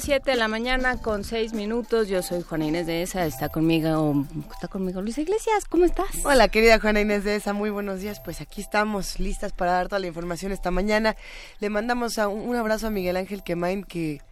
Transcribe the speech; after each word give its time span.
Las 0.00 0.06
7 0.06 0.30
de 0.30 0.36
la 0.38 0.48
mañana 0.48 0.96
con 0.96 1.24
6 1.24 1.52
minutos. 1.52 2.08
Yo 2.08 2.22
soy 2.22 2.40
Juana 2.40 2.64
Inés 2.64 2.86
de 2.86 3.02
Esa. 3.02 3.26
Está 3.26 3.50
conmigo, 3.50 4.24
está 4.50 4.66
conmigo 4.66 5.02
Luis 5.02 5.18
Iglesias. 5.18 5.66
¿Cómo 5.68 5.84
estás? 5.84 6.24
Hola, 6.24 6.48
querida 6.48 6.80
Juana 6.80 7.02
Inés 7.02 7.24
de 7.24 7.36
Esa. 7.36 7.52
Muy 7.52 7.68
buenos 7.68 8.00
días. 8.00 8.18
Pues 8.18 8.40
aquí 8.40 8.62
estamos 8.62 9.20
listas 9.20 9.52
para 9.52 9.72
dar 9.72 9.88
toda 9.88 9.98
la 9.98 10.06
información 10.06 10.52
esta 10.52 10.70
mañana. 10.70 11.16
Le 11.58 11.68
mandamos 11.68 12.16
un 12.16 12.56
abrazo 12.56 12.86
a 12.86 12.90
Miguel 12.90 13.18
Ángel 13.18 13.42
Quemain 13.42 13.84
que 13.84 14.22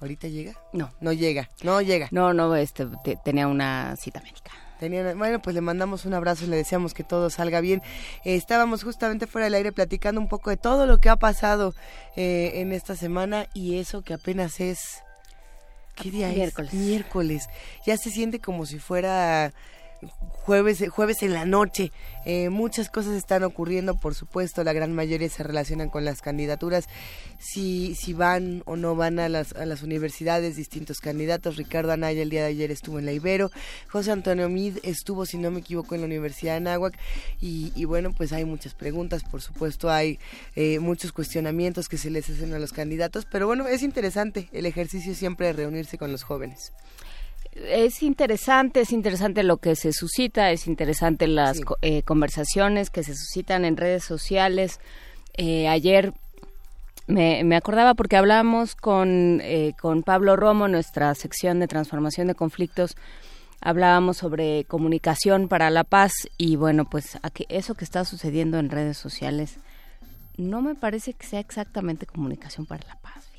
ahorita 0.00 0.26
llega. 0.26 0.54
No, 0.72 0.92
no 1.00 1.12
llega. 1.12 1.48
No 1.62 1.80
llega. 1.80 2.08
No, 2.10 2.32
no, 2.34 2.56
este 2.56 2.88
tenía 3.24 3.46
una 3.46 3.94
cita 3.94 4.20
médica. 4.22 4.50
Tenía, 4.80 5.14
bueno, 5.14 5.40
pues 5.40 5.54
le 5.54 5.60
mandamos 5.60 6.04
un 6.04 6.14
abrazo 6.14 6.46
y 6.46 6.48
le 6.48 6.56
deseamos 6.56 6.94
que 6.94 7.04
todo 7.04 7.30
salga 7.30 7.60
bien. 7.60 7.80
Eh, 8.24 8.34
estábamos 8.34 8.82
justamente 8.82 9.28
fuera 9.28 9.44
del 9.44 9.54
aire 9.54 9.70
platicando 9.70 10.20
un 10.20 10.26
poco 10.26 10.50
de 10.50 10.56
todo 10.56 10.86
lo 10.86 10.98
que 10.98 11.10
ha 11.10 11.16
pasado 11.16 11.74
eh, 12.16 12.54
en 12.56 12.72
esta 12.72 12.96
semana 12.96 13.46
y 13.54 13.78
eso 13.78 14.02
que 14.02 14.14
apenas 14.14 14.58
es... 14.58 15.04
¿Qué 15.94 16.10
día 16.10 16.28
Miércoles. 16.28 16.72
es? 16.72 16.78
Miércoles. 16.78 17.48
Ya 17.86 17.96
se 17.96 18.10
siente 18.10 18.40
como 18.40 18.66
si 18.66 18.78
fuera 18.78 19.52
jueves, 20.44 20.84
jueves 20.90 21.22
en 21.22 21.32
la 21.32 21.44
noche. 21.44 21.92
Eh, 22.24 22.48
muchas 22.50 22.88
cosas 22.88 23.14
están 23.14 23.42
ocurriendo, 23.44 23.94
por 23.94 24.14
supuesto, 24.14 24.64
la 24.64 24.72
gran 24.72 24.92
mayoría 24.92 25.28
se 25.28 25.42
relacionan 25.42 25.88
con 25.88 26.04
las 26.04 26.20
candidaturas, 26.20 26.88
si, 27.38 27.94
si 27.94 28.12
van 28.12 28.62
o 28.66 28.76
no 28.76 28.96
van 28.96 29.18
a 29.18 29.28
las, 29.28 29.52
a 29.54 29.66
las 29.66 29.82
universidades 29.82 30.56
distintos 30.56 31.00
candidatos. 31.00 31.56
Ricardo 31.56 31.92
Anaya 31.92 32.22
el 32.22 32.30
día 32.30 32.42
de 32.42 32.48
ayer 32.48 32.70
estuvo 32.70 32.98
en 32.98 33.06
la 33.06 33.12
Ibero, 33.12 33.50
José 33.88 34.12
Antonio 34.12 34.48
Mid 34.48 34.78
estuvo, 34.82 35.26
si 35.26 35.38
no 35.38 35.50
me 35.50 35.60
equivoco, 35.60 35.94
en 35.94 36.02
la 36.02 36.06
Universidad 36.06 36.52
de 36.52 36.56
Anáhuac. 36.58 36.98
Y, 37.40 37.72
y 37.74 37.84
bueno, 37.84 38.12
pues 38.12 38.32
hay 38.32 38.44
muchas 38.44 38.74
preguntas, 38.74 39.22
por 39.24 39.40
supuesto, 39.42 39.90
hay 39.90 40.18
eh, 40.56 40.78
muchos 40.78 41.12
cuestionamientos 41.12 41.88
que 41.88 41.98
se 41.98 42.10
les 42.10 42.28
hacen 42.28 42.52
a 42.54 42.58
los 42.58 42.72
candidatos, 42.72 43.26
pero 43.30 43.46
bueno, 43.46 43.66
es 43.66 43.82
interesante 43.82 44.48
el 44.52 44.66
ejercicio 44.66 45.14
siempre 45.14 45.48
de 45.48 45.52
reunirse 45.52 45.98
con 45.98 46.12
los 46.12 46.22
jóvenes 46.22 46.72
es 47.54 48.02
interesante, 48.02 48.80
es 48.80 48.92
interesante 48.92 49.42
lo 49.42 49.58
que 49.58 49.76
se 49.76 49.92
suscita, 49.92 50.50
es 50.50 50.66
interesante 50.66 51.26
las 51.26 51.60
eh, 51.82 52.02
conversaciones 52.02 52.90
que 52.90 53.02
se 53.02 53.14
suscitan 53.14 53.64
en 53.64 53.76
redes 53.76 54.04
sociales. 54.04 54.80
Eh, 55.34 55.68
ayer 55.68 56.12
me, 57.06 57.44
me, 57.44 57.56
acordaba 57.56 57.94
porque 57.94 58.16
hablamos 58.16 58.74
con, 58.74 59.40
eh, 59.42 59.74
con 59.80 60.02
Pablo 60.02 60.36
Romo, 60.36 60.68
nuestra 60.68 61.14
sección 61.14 61.60
de 61.60 61.68
transformación 61.68 62.26
de 62.28 62.34
conflictos, 62.34 62.96
hablábamos 63.60 64.16
sobre 64.16 64.64
comunicación 64.64 65.48
para 65.48 65.70
la 65.70 65.84
paz 65.84 66.12
y 66.38 66.56
bueno, 66.56 66.84
pues 66.84 67.18
eso 67.48 67.74
que 67.74 67.84
está 67.84 68.04
sucediendo 68.04 68.58
en 68.58 68.70
redes 68.70 68.96
sociales 68.96 69.58
no 70.36 70.62
me 70.62 70.74
parece 70.74 71.12
que 71.12 71.26
sea 71.26 71.40
exactamente 71.40 72.06
comunicación 72.06 72.66
para 72.66 72.86
la 72.88 72.96
paz 72.96 73.31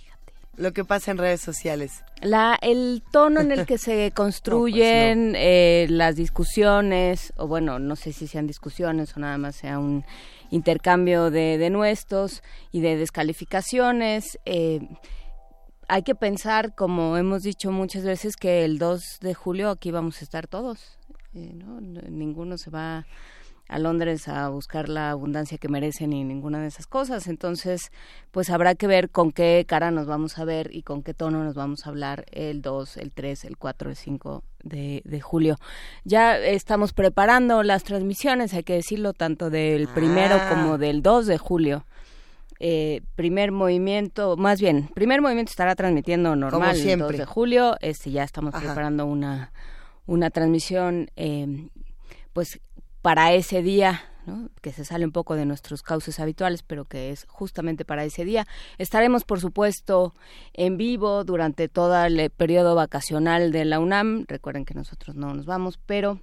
lo 0.55 0.71
que 0.71 0.85
pasa 0.85 1.11
en 1.11 1.17
redes 1.17 1.41
sociales. 1.41 2.03
La, 2.21 2.57
el 2.61 3.03
tono 3.11 3.41
en 3.41 3.51
el 3.51 3.65
que 3.65 3.77
se 3.77 3.95
pues 3.97 4.13
construyen 4.13 5.33
eh, 5.35 5.87
las 5.89 6.15
discusiones, 6.15 7.33
o 7.37 7.47
bueno, 7.47 7.79
no 7.79 7.95
sé 7.95 8.13
si 8.13 8.27
sean 8.27 8.47
discusiones 8.47 9.15
o 9.17 9.19
nada 9.19 9.37
más 9.37 9.55
sea 9.55 9.79
un 9.79 10.05
intercambio 10.51 11.31
de 11.31 11.57
denuestos 11.57 12.43
y 12.71 12.81
de 12.81 12.95
descalificaciones. 12.97 14.39
Eh, 14.45 14.87
hay 15.87 16.03
que 16.03 16.15
pensar, 16.15 16.75
como 16.75 17.17
hemos 17.17 17.43
dicho 17.43 17.71
muchas 17.71 18.03
veces, 18.03 18.35
que 18.35 18.63
el 18.63 18.77
2 18.77 19.19
de 19.21 19.33
julio 19.33 19.69
aquí 19.69 19.91
vamos 19.91 20.21
a 20.21 20.23
estar 20.23 20.47
todos. 20.47 20.97
Eh, 21.33 21.51
¿no? 21.53 21.81
Ninguno 21.81 22.57
se 22.57 22.69
va 22.69 23.05
a 23.73 23.79
Londres 23.79 24.27
a 24.27 24.49
buscar 24.49 24.87
la 24.87 25.09
abundancia 25.09 25.57
que 25.57 25.67
merecen 25.67 26.13
y 26.13 26.23
ninguna 26.23 26.61
de 26.61 26.67
esas 26.67 26.85
cosas. 26.85 27.27
Entonces, 27.27 27.91
pues 28.29 28.51
habrá 28.51 28.75
que 28.75 28.85
ver 28.85 29.09
con 29.09 29.31
qué 29.31 29.65
cara 29.67 29.89
nos 29.89 30.05
vamos 30.05 30.37
a 30.37 30.45
ver 30.45 30.69
y 30.75 30.83
con 30.83 31.01
qué 31.01 31.15
tono 31.15 31.43
nos 31.43 31.55
vamos 31.55 31.85
a 31.85 31.89
hablar 31.89 32.25
el 32.31 32.61
2, 32.61 32.97
el 32.97 33.11
3, 33.11 33.45
el 33.45 33.57
4, 33.57 33.89
el 33.89 33.95
5 33.95 34.43
de, 34.63 35.01
de 35.05 35.21
julio. 35.21 35.57
Ya 36.03 36.37
estamos 36.37 36.93
preparando 36.93 37.63
las 37.63 37.83
transmisiones, 37.83 38.53
hay 38.53 38.63
que 38.63 38.73
decirlo, 38.73 39.13
tanto 39.13 39.49
del 39.49 39.87
primero 39.87 40.35
ah. 40.35 40.49
como 40.49 40.77
del 40.77 41.01
2 41.01 41.25
de 41.25 41.37
julio. 41.39 41.85
Eh, 42.59 43.01
primer 43.15 43.51
movimiento, 43.51 44.37
más 44.37 44.61
bien, 44.61 44.87
primer 44.93 45.19
movimiento 45.19 45.49
estará 45.49 45.73
transmitiendo 45.75 46.35
normal 46.35 46.79
el 46.79 46.99
2 46.99 47.17
de 47.17 47.25
julio. 47.25 47.75
Este, 47.81 48.11
ya 48.11 48.23
estamos 48.23 48.53
preparando 48.53 49.07
una, 49.07 49.51
una 50.05 50.29
transmisión, 50.29 51.09
eh, 51.15 51.69
pues 52.33 52.59
para 53.03 53.33
ese 53.33 53.61
día, 53.61 54.01
que 54.61 54.71
se 54.71 54.85
sale 54.85 55.03
un 55.03 55.11
poco 55.11 55.35
de 55.35 55.45
nuestros 55.45 55.83
cauces 55.83 56.21
habituales, 56.21 56.63
pero 56.63 56.85
que 56.85 57.11
es 57.11 57.25
justamente 57.27 57.83
para 57.83 58.05
ese 58.05 58.23
día. 58.23 58.47
Estaremos, 58.77 59.25
por 59.25 59.41
supuesto, 59.41 60.15
en 60.53 60.77
vivo 60.77 61.25
durante 61.25 61.67
todo 61.67 62.01
el 62.05 62.29
periodo 62.29 62.75
vacacional 62.75 63.51
de 63.51 63.65
la 63.65 63.81
UNAM. 63.81 64.23
Recuerden 64.29 64.63
que 64.63 64.73
nosotros 64.73 65.17
no 65.17 65.33
nos 65.33 65.45
vamos, 65.45 65.77
pero 65.85 66.21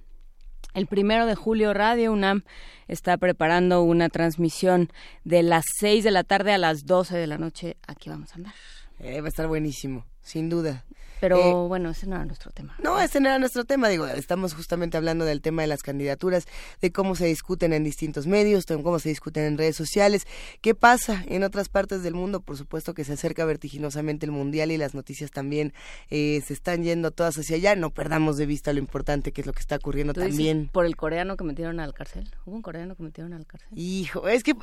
el 0.73 0.87
primero 0.87 1.27
de 1.27 1.35
julio 1.35 1.71
Radio 1.71 2.11
UNAM 2.13 2.45
está 2.87 3.15
preparando 3.17 3.83
una 3.83 4.09
transmisión 4.09 4.89
de 5.23 5.43
las 5.43 5.65
6 5.79 6.03
de 6.03 6.11
la 6.11 6.23
tarde 6.23 6.51
a 6.51 6.57
las 6.57 6.87
12 6.87 7.15
de 7.15 7.27
la 7.27 7.37
noche. 7.37 7.77
Aquí 7.87 8.09
vamos 8.09 8.31
a 8.31 8.35
andar. 8.37 8.53
Eh, 8.97 9.21
va 9.21 9.27
a 9.27 9.29
estar 9.29 9.47
buenísimo, 9.47 10.03
sin 10.23 10.49
duda. 10.49 10.83
Pero 11.21 11.37
eh, 11.37 11.67
bueno, 11.67 11.91
ese 11.91 12.07
no 12.07 12.15
era 12.15 12.25
nuestro 12.25 12.51
tema. 12.51 12.75
No, 12.81 12.99
ese 12.99 13.19
no 13.21 13.29
era 13.29 13.37
nuestro 13.37 13.63
tema. 13.63 13.87
Digo, 13.89 14.07
estamos 14.07 14.55
justamente 14.55 14.97
hablando 14.97 15.23
del 15.23 15.41
tema 15.41 15.61
de 15.61 15.67
las 15.67 15.83
candidaturas, 15.83 16.47
de 16.81 16.91
cómo 16.91 17.13
se 17.13 17.27
discuten 17.27 17.73
en 17.73 17.83
distintos 17.83 18.25
medios, 18.25 18.65
de 18.65 18.81
cómo 18.81 18.97
se 18.97 19.09
discuten 19.09 19.43
en 19.43 19.57
redes 19.59 19.75
sociales. 19.75 20.25
¿Qué 20.61 20.73
pasa 20.73 21.23
en 21.27 21.43
otras 21.43 21.69
partes 21.69 22.01
del 22.01 22.15
mundo? 22.15 22.41
Por 22.41 22.57
supuesto 22.57 22.95
que 22.95 23.03
se 23.03 23.13
acerca 23.13 23.45
vertiginosamente 23.45 24.25
el 24.25 24.31
mundial 24.31 24.71
y 24.71 24.77
las 24.77 24.95
noticias 24.95 25.29
también 25.29 25.73
eh, 26.09 26.41
se 26.43 26.53
están 26.53 26.83
yendo 26.83 27.11
todas 27.11 27.37
hacia 27.37 27.55
allá. 27.55 27.75
No 27.75 27.91
perdamos 27.91 28.37
de 28.37 28.47
vista 28.47 28.73
lo 28.73 28.79
importante 28.79 29.31
que 29.31 29.41
es 29.41 29.47
lo 29.47 29.53
que 29.53 29.59
está 29.59 29.75
ocurriendo 29.75 30.13
también. 30.13 30.71
Por 30.73 30.87
el 30.87 30.95
coreano 30.95 31.37
que 31.37 31.43
metieron 31.43 31.79
al 31.79 31.93
cárcel. 31.93 32.33
Hubo 32.47 32.55
un 32.55 32.63
coreano 32.63 32.95
que 32.95 33.03
metieron 33.03 33.33
al 33.33 33.45
cárcel. 33.45 33.69
Hijo, 33.77 34.27
es 34.27 34.41
que 34.41 34.55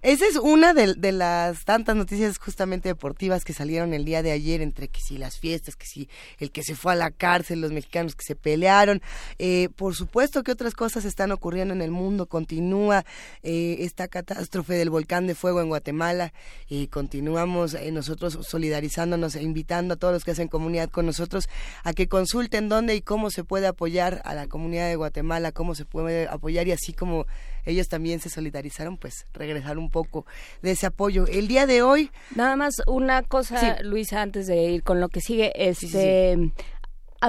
esa 0.00 0.26
es 0.26 0.36
una 0.36 0.72
de, 0.72 0.94
de 0.94 1.12
las 1.12 1.66
tantas 1.66 1.94
noticias 1.94 2.38
justamente 2.38 2.88
deportivas 2.88 3.44
que 3.44 3.52
salieron 3.52 3.92
el 3.92 4.06
día 4.06 4.22
de 4.22 4.30
ayer 4.30 4.62
entre 4.62 4.88
que 4.88 5.02
si 5.02 5.18
las 5.18 5.38
fiestas, 5.38 5.76
que 5.76 5.84
si 5.84 6.05
el 6.38 6.50
que 6.50 6.62
se 6.62 6.74
fue 6.74 6.92
a 6.92 6.96
la 6.96 7.10
cárcel, 7.10 7.60
los 7.60 7.72
mexicanos 7.72 8.14
que 8.14 8.24
se 8.24 8.34
pelearon. 8.34 9.02
Eh, 9.38 9.68
por 9.76 9.94
supuesto 9.94 10.42
que 10.42 10.52
otras 10.52 10.74
cosas 10.74 11.04
están 11.04 11.32
ocurriendo 11.32 11.74
en 11.74 11.82
el 11.82 11.90
mundo. 11.90 12.26
Continúa 12.26 13.04
eh, 13.42 13.76
esta 13.80 14.08
catástrofe 14.08 14.74
del 14.74 14.90
volcán 14.90 15.26
de 15.26 15.34
fuego 15.34 15.60
en 15.60 15.68
Guatemala 15.68 16.32
y 16.68 16.88
continuamos 16.88 17.74
eh, 17.74 17.90
nosotros 17.92 18.38
solidarizándonos 18.42 19.36
e 19.36 19.42
invitando 19.42 19.94
a 19.94 19.96
todos 19.96 20.14
los 20.14 20.24
que 20.24 20.32
hacen 20.32 20.48
comunidad 20.48 20.90
con 20.90 21.06
nosotros 21.06 21.48
a 21.84 21.92
que 21.92 22.08
consulten 22.08 22.68
dónde 22.68 22.94
y 22.94 23.00
cómo 23.02 23.30
se 23.30 23.44
puede 23.44 23.66
apoyar 23.66 24.22
a 24.24 24.34
la 24.34 24.46
comunidad 24.46 24.88
de 24.88 24.96
Guatemala, 24.96 25.52
cómo 25.52 25.74
se 25.74 25.84
puede 25.84 26.28
apoyar 26.28 26.66
y 26.68 26.72
así 26.72 26.92
como 26.92 27.26
ellos 27.66 27.88
también 27.88 28.20
se 28.20 28.30
solidarizaron, 28.30 28.96
pues 28.96 29.26
regresar 29.34 29.76
un 29.76 29.90
poco 29.90 30.24
de 30.62 30.70
ese 30.70 30.86
apoyo. 30.86 31.26
El 31.26 31.48
día 31.48 31.66
de 31.66 31.82
hoy... 31.82 32.10
Nada 32.34 32.56
más 32.56 32.76
una 32.86 33.22
cosa, 33.22 33.82
Luisa, 33.82 34.22
antes 34.22 34.46
de 34.46 34.70
ir 34.70 34.82
con 34.82 35.00
lo 35.00 35.08
que 35.08 35.20
sigue, 35.20 35.52
este... 35.56 36.52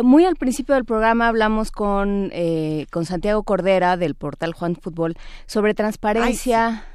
muy 0.04 0.25
al 0.25 0.36
principio 0.36 0.75
del 0.75 0.86
programa 0.86 1.28
hablamos 1.28 1.72
con, 1.72 2.30
eh, 2.34 2.86
con 2.92 3.06
Santiago 3.06 3.44
Cordera 3.44 3.98
del 3.98 4.16
portal 4.16 4.54
Juan 4.54 4.75
Fútbol 4.75 5.16
sobre 5.48 5.74
transparencia. 5.74 6.86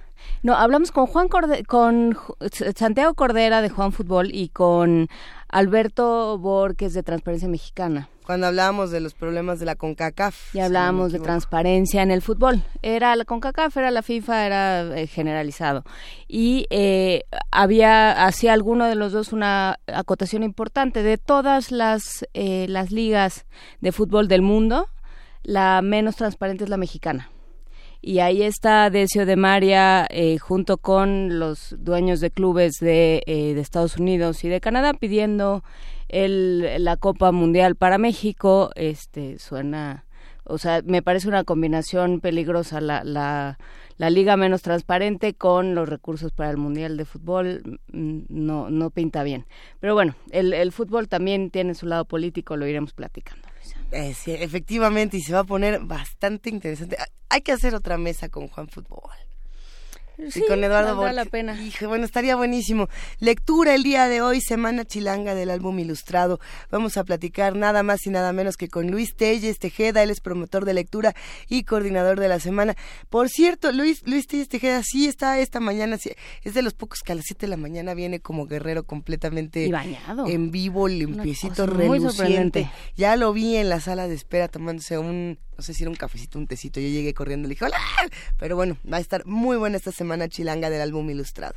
no, 0.43 0.55
hablamos 0.55 0.93
con 0.93 1.07
Juan 1.07 1.29
con 1.67 2.17
Santiago 2.77 3.15
Cordera 3.15 3.61
de 3.61 3.71
Juan 3.71 3.93
Fútbol 3.93 4.31
y 4.33 4.49
con 4.51 5.09
Alberto 5.49 6.39
Borges 6.39 6.95
de 6.95 7.03
Transparencia 7.03 7.49
Mexicana. 7.49 8.09
Cuando 8.25 8.47
hablábamos 8.47 8.91
de 8.91 9.01
los 9.01 9.15
problemas 9.15 9.59
de 9.59 9.67
la 9.67 9.75
CONCACAF. 9.75 10.55
Y 10.55 10.61
hablábamos 10.61 11.13
de 11.13 11.19
transparencia 11.19 12.03
en 12.03 12.11
el 12.11 12.23
fútbol. 12.23 12.63
Era 12.83 13.17
la 13.17 13.25
CONCACAF, 13.25 13.77
era 13.77 13.91
la 13.91 14.03
FIFA, 14.03 14.47
era 14.47 14.99
eh, 14.99 15.07
generalizado. 15.07 15.85
Y 16.29 16.67
eh, 16.71 17.25
había, 17.51 18.25
hacia 18.25 18.53
alguno 18.53 18.87
de 18.87 18.95
los 18.95 19.13
dos 19.13 19.33
una 19.33 19.79
acotación 19.87 20.43
importante. 20.43 21.03
De 21.03 21.19
todas 21.19 21.73
las, 21.73 22.27
eh, 22.35 22.67
las 22.69 22.93
ligas 22.93 23.47
de 23.81 23.93
fútbol 23.93 24.29
del 24.29 24.43
mundo, 24.43 24.89
la 25.43 25.83
menos 25.83 26.17
transparente 26.17 26.65
es 26.65 26.71
la 26.71 26.77
mexicana 26.77 27.31
y 28.03 28.19
ahí 28.19 28.43
está 28.43 28.91
Decio 28.91 29.25
de 29.25 29.37
María 29.37 30.07
eh, 30.11 30.37
junto 30.39 30.77
con 30.77 31.39
los 31.39 31.77
dueños 31.79 32.19
de 32.19 32.33
clubes 32.33 32.73
de, 32.81 33.23
eh, 33.27 33.55
de 33.55 33.61
Estados 33.61 33.97
Unidos 33.97 34.43
y 34.43 34.49
de 34.49 34.61
Canadá 34.61 34.93
pidiendo 34.93 35.63
el, 36.13 36.85
la 36.85 36.97
Copa 36.97 37.33
Mundial 37.33 37.75
para 37.75 37.99
México. 37.99 38.71
Este 38.77 39.39
suena, 39.39 40.05
o 40.45 40.59
sea, 40.59 40.83
me 40.85 41.03
parece 41.03 41.27
una 41.27 41.43
combinación 41.43 42.21
peligrosa 42.21 42.81
la, 42.81 43.03
la, 43.03 43.59
la 43.97 44.11
liga 44.11 44.37
menos 44.37 44.63
transparente 44.63 45.35
con 45.35 45.75
los 45.75 45.89
recursos 45.89 46.31
para 46.33 46.51
el 46.51 46.59
Mundial 46.59 46.97
de 46.97 47.05
Fútbol 47.05 47.81
mm, 47.93 48.21
no, 48.29 48.71
no 48.71 48.91
pinta 48.91 49.25
bien. 49.25 49.47
Pero 49.81 49.95
bueno, 49.95 50.15
el, 50.31 50.53
el 50.53 50.71
fútbol 50.71 51.09
también 51.09 51.51
tiene 51.51 51.75
su 51.75 51.87
lado 51.87 52.05
político, 52.05 52.57
lo 52.57 52.67
iremos 52.67 52.93
platicando. 52.93 53.49
Eh, 53.91 54.15
sí, 54.15 54.33
efectivamente, 54.33 55.17
y 55.17 55.21
se 55.21 55.35
va 55.35 55.41
a 55.41 55.45
poner 55.45 55.81
bastante 55.81 56.49
interesante. 56.51 56.97
Hay 57.29 57.43
que 57.43 57.53
hacer 57.53 57.75
otra 57.75 57.99
mesa 57.99 58.29
con 58.29 58.49
Juan 58.49 58.69
Fútbol. 58.69 59.11
Sí, 60.31 60.43
con 60.47 60.63
Eduardo 60.63 60.97
vale 60.97 61.15
la 61.15 61.25
pena. 61.25 61.59
bueno, 61.87 62.05
estaría 62.05 62.37
buenísimo. 62.37 62.89
Lectura 63.19 63.75
el 63.75 63.83
día 63.83 64.09
de 64.09 64.21
hoy, 64.21 64.41
Semana 64.41 64.85
Chilanga 64.85 65.35
del 65.35 65.51
álbum 65.51 65.79
ilustrado. 65.79 66.41
Vamos 66.71 66.97
a 66.97 67.05
platicar 67.05 67.57
nada 67.57 67.83
más 67.83 68.07
y 68.07 68.11
nada 68.11 68.33
menos 68.33 68.57
que 68.57 68.69
con 68.69 68.91
Luis 68.91 69.15
Telles 69.17 69.59
Tejeda, 69.59 70.03
él 70.03 70.11
es 70.11 70.21
promotor 70.21 70.65
de 70.65 70.75
lectura 70.75 71.15
y 71.49 71.65
coordinador 71.65 72.21
de 72.21 72.29
la 72.29 72.41
semana. 72.41 72.77
Por 73.09 73.29
cierto, 73.29 73.73
Luis, 73.73 74.07
Luis 74.07 74.27
Telles 74.27 74.49
Tejeda 74.49 74.83
sí 74.85 75.07
está 75.07 75.39
esta 75.39 75.61
mañana, 75.61 75.99
es 76.43 76.55
de 76.55 76.63
los 76.63 76.75
pocos 76.75 77.01
que 77.01 77.13
a 77.13 77.15
las 77.15 77.25
7 77.27 77.47
de 77.47 77.51
la 77.51 77.57
mañana 77.57 77.95
viene 77.95 78.21
como 78.21 78.47
guerrero 78.47 78.85
completamente 78.85 79.71
bañado. 79.71 80.27
en 80.27 80.51
vivo, 80.51 80.89
limpiecito, 80.89 81.67
reluciente. 81.67 82.71
Ya 82.97 83.17
lo 83.17 83.33
vi 83.33 83.57
en 83.57 83.69
la 83.69 83.81
sala 83.81 84.09
de 84.09 84.15
espera 84.15 84.49
tomándose 84.49 84.99
un 84.99 85.39
no 85.57 85.63
sé 85.63 85.75
si 85.75 85.83
era 85.83 85.91
un 85.91 85.97
cafecito, 85.97 86.39
un 86.39 86.47
tecito, 86.47 86.81
yo 86.81 86.89
llegué 86.89 87.15
corriendo 87.15 87.47
y 87.47 87.51
le 87.51 87.55
dije, 87.55 87.65
hola, 87.65 87.79
pero 88.39 88.57
bueno, 88.57 88.77
va 88.91 88.97
a 88.97 89.01
estar 89.01 89.27
muy 89.27 89.57
buena 89.57 89.77
esta 89.77 89.93
semana 89.93 90.29
chilanga 90.29 90.71
del 90.71 90.81
álbum 90.81 91.09
ilustrado. 91.11 91.55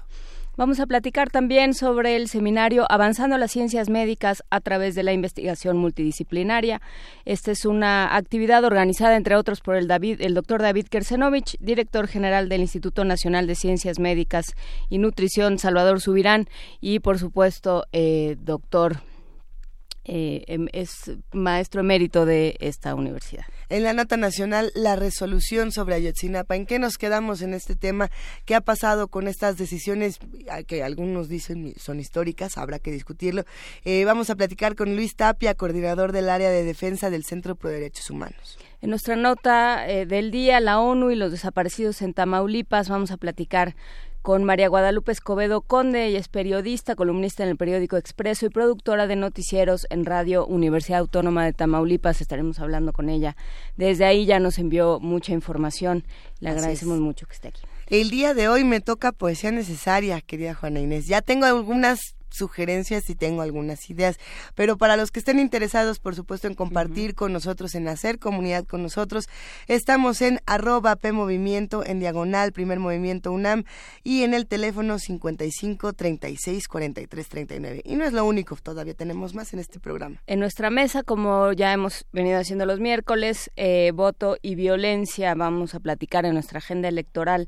Vamos 0.58 0.80
a 0.80 0.86
platicar 0.86 1.30
también 1.30 1.74
sobre 1.74 2.16
el 2.16 2.30
seminario 2.30 2.86
Avanzando 2.90 3.38
las 3.38 3.52
Ciencias 3.52 3.90
Médicas 3.90 4.42
a 4.50 4.62
través 4.62 4.96
de 4.96 5.04
la 5.04 5.12
investigación 5.12 5.76
multidisciplinaria. 5.76 6.82
Esta 7.26 7.52
es 7.52 7.66
una 7.66 8.16
actividad 8.16 8.64
organizada, 8.64 9.18
entre 9.18 9.36
otros, 9.36 9.60
por 9.60 9.76
el, 9.76 9.90
David, 9.90 10.22
el 10.22 10.34
doctor 10.34 10.62
David 10.62 10.88
Kersenovich, 10.88 11.58
director 11.60 12.08
general 12.08 12.48
del 12.48 12.62
Instituto 12.62 13.04
Nacional 13.04 13.48
de 13.48 13.56
Ciencias 13.56 14.00
Médicas 14.00 14.46
y 14.90 14.98
Nutrición, 14.98 15.60
Salvador 15.60 16.00
Subirán, 16.00 16.48
y, 16.80 17.00
por 17.00 17.20
supuesto, 17.20 17.84
eh, 17.92 18.38
doctor 18.40 19.02
eh, 20.06 20.44
em, 20.48 20.68
es 20.72 21.12
maestro 21.34 21.82
emérito 21.82 22.26
de 22.26 22.56
esta 22.60 22.94
universidad. 22.94 23.46
En 23.70 23.84
la 23.84 23.94
nota 23.94 24.18
nacional, 24.18 24.72
la 24.76 24.96
resolución 24.96 25.72
sobre 25.72 25.96
Ayotzinapa. 25.96 26.56
¿En 26.56 26.68
qué 26.68 26.78
nos 26.78 26.98
quedamos 26.98 27.42
en 27.42 27.56
este 27.56 27.76
tema? 27.76 28.12
¿Qué 28.46 28.54
ha 28.54 28.62
pasado 28.62 29.08
con 29.08 29.28
estas 29.28 29.58
decisiones 29.58 30.20
que 30.68 30.84
algunos 30.84 31.28
dicen 31.28 31.74
son 31.78 32.00
históricas? 32.00 32.58
Habrá 32.58 32.78
que 32.78 32.92
discutirlo. 32.92 33.46
Eh, 33.84 34.06
vamos 34.06 34.30
a 34.30 34.36
platicar 34.36 34.76
con 34.76 34.96
Luis 34.96 35.16
Tapia, 35.16 35.56
coordinador 35.56 36.12
del 36.12 36.30
área 36.30 36.52
de 36.52 36.64
defensa 36.64 37.10
del 37.10 37.24
Centro 37.24 37.56
Pro 37.56 37.72
Derechos 37.72 38.10
Humanos. 38.12 38.60
En 38.82 38.92
nuestra 38.92 39.16
nota 39.16 39.90
eh, 39.90 40.06
del 40.06 40.30
día, 40.30 40.60
la 40.60 40.80
ONU 40.80 41.10
y 41.10 41.16
los 41.16 41.32
desaparecidos 41.32 42.04
en 42.04 42.14
Tamaulipas, 42.14 42.90
vamos 42.90 43.10
a 43.10 43.18
platicar 43.18 43.76
con 44.26 44.44
María 44.44 44.70
Guadalupe 44.70 45.12
Escobedo 45.12 45.62
Conde. 45.62 46.08
Ella 46.08 46.18
es 46.18 46.30
periodista, 46.30 46.96
columnista 46.96 47.44
en 47.44 47.50
el 47.50 47.58
periódico 47.58 47.96
Expreso 47.96 48.48
y 48.48 48.50
productora 48.50 49.06
de 49.06 49.16
noticieros 49.16 49.86
en 49.92 50.04
Radio 50.04 50.48
Universidad 50.48 51.02
Autónoma 51.02 51.46
de 51.46 51.54
Tamaulipas. 51.54 52.22
Estaremos 52.22 52.60
hablando 52.60 52.92
con 52.92 53.10
ella. 53.10 53.38
Desde 53.78 54.04
ahí 54.04 54.26
ya 54.26 54.40
nos 54.40 54.58
envió 54.58 55.00
mucha 55.00 55.32
información. 55.32 56.06
Le 56.40 56.50
agradecemos 56.50 57.00
mucho 57.00 57.28
que 57.28 57.34
esté 57.34 57.50
aquí. 57.50 57.62
El 57.86 58.10
día 58.10 58.34
de 58.34 58.48
hoy 58.48 58.64
me 58.64 58.82
toca 58.82 59.12
poesía 59.12 59.52
necesaria, 59.52 60.20
querida 60.22 60.56
Juana 60.56 60.80
Inés. 60.80 61.06
Ya 61.06 61.22
tengo 61.22 61.46
algunas 61.46 62.15
sugerencias 62.36 63.10
y 63.10 63.16
tengo 63.16 63.42
algunas 63.42 63.90
ideas. 63.90 64.18
Pero 64.56 64.78
para 64.78 64.98
los 64.98 65.12
que 65.12 65.20
estén 65.20 65.40
interesados, 65.40 66.00
por 66.00 66.16
supuesto, 66.16 66.48
en 66.48 66.56
compartir 66.56 67.16
con 67.16 67.34
nosotros, 67.34 67.76
en 67.76 67.88
hacer 67.88 68.20
comunidad 68.20 68.66
con 68.66 68.84
nosotros, 68.84 69.28
estamos 69.68 70.22
en 70.22 70.40
arroba 70.46 70.96
PMovimiento, 70.96 71.86
en 71.86 72.00
diagonal, 72.00 72.52
primer 72.52 72.80
movimiento 72.80 73.32
UNAM, 73.32 73.64
y 74.04 74.24
en 74.24 74.34
el 74.34 74.48
teléfono 74.48 75.00
55 75.00 75.94
36 75.94 76.68
43 76.68 77.28
39. 77.28 77.82
Y 77.86 77.96
no 77.96 78.06
es 78.06 78.14
lo 78.14 78.26
único, 78.26 78.56
todavía 78.56 78.94
tenemos 78.94 79.34
más 79.34 79.54
en 79.54 79.60
este 79.60 79.80
programa. 79.80 80.22
En 80.28 80.40
nuestra 80.40 80.70
mesa, 80.70 81.04
como 81.04 81.52
ya 81.54 81.74
hemos 81.74 82.06
venido 82.12 82.40
haciendo 82.40 82.66
los 82.66 82.80
miércoles, 82.80 83.52
eh, 83.56 83.92
voto 83.94 84.38
y 84.42 84.56
violencia, 84.56 85.34
vamos 85.36 85.76
a 85.76 85.80
platicar 85.80 86.26
en 86.26 86.34
nuestra 86.34 86.60
agenda 86.60 86.88
electoral 86.88 87.48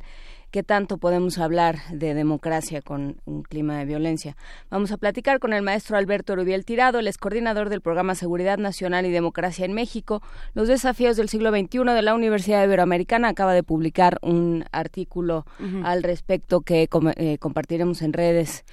qué 0.52 0.64
tanto 0.64 0.98
podemos 0.98 1.38
hablar 1.38 1.78
de 1.92 2.14
democracia 2.14 2.82
con 2.82 3.18
un 3.26 3.44
clima 3.44 3.78
de 3.78 3.86
violencia. 3.86 4.36
Vamos 4.70 4.92
a 4.92 4.98
platicar 4.98 5.40
con 5.40 5.54
el 5.54 5.62
maestro 5.62 5.98
Alberto 5.98 6.36
Rubiel 6.36 6.66
Tirado, 6.66 7.00
el 7.00 7.08
ex 7.08 7.18
coordinador 7.18 7.70
del 7.70 7.82
programa 7.82 8.16
Seguridad 8.16 8.58
Nacional 8.58 9.06
y 9.06 9.12
Democracia 9.12 9.66
en 9.66 9.74
México, 9.74 10.22
los 10.54 10.68
desafíos 10.68 11.18
del 11.18 11.30
siglo 11.30 11.52
XXI 11.52 11.80
de 11.94 12.02
la 12.02 12.14
Universidad 12.14 12.64
Iberoamericana. 12.64 13.30
Acaba 13.30 13.54
de 13.54 13.64
publicar 13.64 14.20
un 14.22 14.66
artículo 14.72 15.46
al 15.84 16.04
respecto 16.04 16.62
que 16.62 16.88
eh, 17.16 17.38
compartiremos 17.38 18.02
en 18.02 18.14
redes 18.14 18.66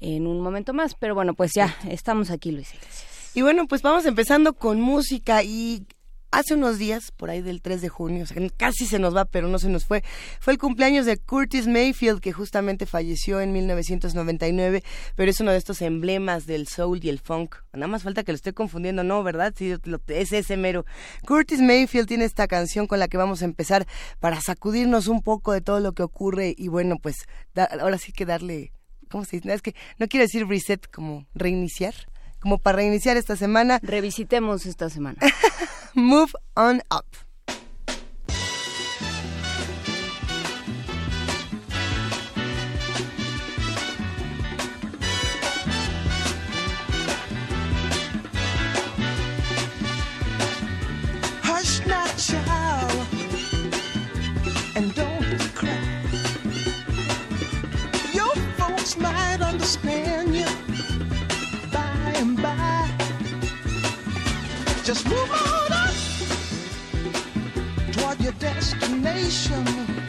en 0.00 0.26
un 0.26 0.40
momento 0.40 0.72
más, 0.72 0.94
pero 0.94 1.14
bueno, 1.14 1.34
pues 1.34 1.52
ya 1.54 1.76
estamos 1.88 2.30
aquí, 2.30 2.52
Luis. 2.52 2.72
Y 3.34 3.42
bueno, 3.42 3.66
pues 3.66 3.82
vamos 3.82 4.06
empezando 4.06 4.54
con 4.54 4.80
música 4.80 5.42
y 5.42 5.86
hace 6.30 6.54
unos 6.54 6.78
días, 6.78 7.10
por 7.12 7.30
ahí 7.30 7.42
del 7.42 7.62
3 7.62 7.80
de 7.80 7.88
junio, 7.88 8.24
casi 8.56 8.86
se 8.86 8.98
nos 8.98 9.16
va, 9.16 9.24
pero 9.24 9.48
no 9.48 9.58
se 9.58 9.68
nos 9.68 9.84
fue, 9.84 10.02
fue 10.40 10.52
el 10.52 10.58
cumpleaños 10.58 11.06
de 11.06 11.16
Curtis 11.16 11.66
Mayfield, 11.66 12.20
que 12.20 12.32
justamente 12.32 12.86
falleció 12.86 13.40
en 13.40 13.52
1999, 13.52 14.82
pero 15.14 15.30
es 15.30 15.40
uno 15.40 15.52
de 15.52 15.58
estos 15.58 15.82
emblemas 15.82 16.46
del 16.46 16.68
soul 16.68 17.00
y 17.02 17.08
el 17.08 17.18
funk. 17.18 17.56
Nada 17.72 17.86
más 17.86 18.02
falta 18.02 18.24
que 18.24 18.32
lo 18.32 18.36
esté 18.36 18.52
confundiendo, 18.52 19.04
¿no? 19.04 19.22
¿Verdad? 19.22 19.54
Sí, 19.56 19.74
es 20.08 20.32
ese 20.32 20.56
mero. 20.56 20.84
Curtis 21.26 21.60
Mayfield 21.60 22.08
tiene 22.08 22.24
esta 22.24 22.46
canción 22.46 22.86
con 22.86 22.98
la 22.98 23.08
que 23.08 23.16
vamos 23.16 23.42
a 23.42 23.44
empezar 23.44 23.86
para 24.20 24.40
sacudirnos 24.40 25.06
un 25.08 25.22
poco 25.22 25.52
de 25.52 25.60
todo 25.60 25.80
lo 25.80 25.92
que 25.92 26.02
ocurre 26.02 26.54
y 26.56 26.68
bueno, 26.68 26.96
pues 27.00 27.16
ahora 27.80 27.98
sí 27.98 28.12
que 28.12 28.26
darle, 28.26 28.72
¿cómo 29.10 29.24
se 29.24 29.36
dice? 29.36 29.52
Es 29.52 29.62
que 29.62 29.74
no 29.98 30.08
quiero 30.08 30.24
decir 30.24 30.46
reset, 30.46 30.90
como 30.90 31.26
reiniciar 31.34 31.94
como 32.40 32.58
para 32.58 32.76
reiniciar 32.76 33.16
esta 33.16 33.36
semana. 33.36 33.80
Revisitemos 33.82 34.66
esta 34.66 34.90
semana. 34.90 35.18
Move 35.94 36.32
on 36.54 36.82
up. 36.90 37.06
Hush 51.42 51.86
not, 51.86 52.16
child, 52.16 53.06
and 54.76 54.94
don't 54.94 55.54
cry. 55.54 55.68
Your 58.12 58.34
folks 58.56 58.96
might 58.96 59.40
understand 59.40 60.07
Just 64.88 65.06
move 65.06 65.30
on 65.30 65.70
up 65.70 65.92
toward 67.92 68.18
your 68.22 68.32
destination. 68.32 70.07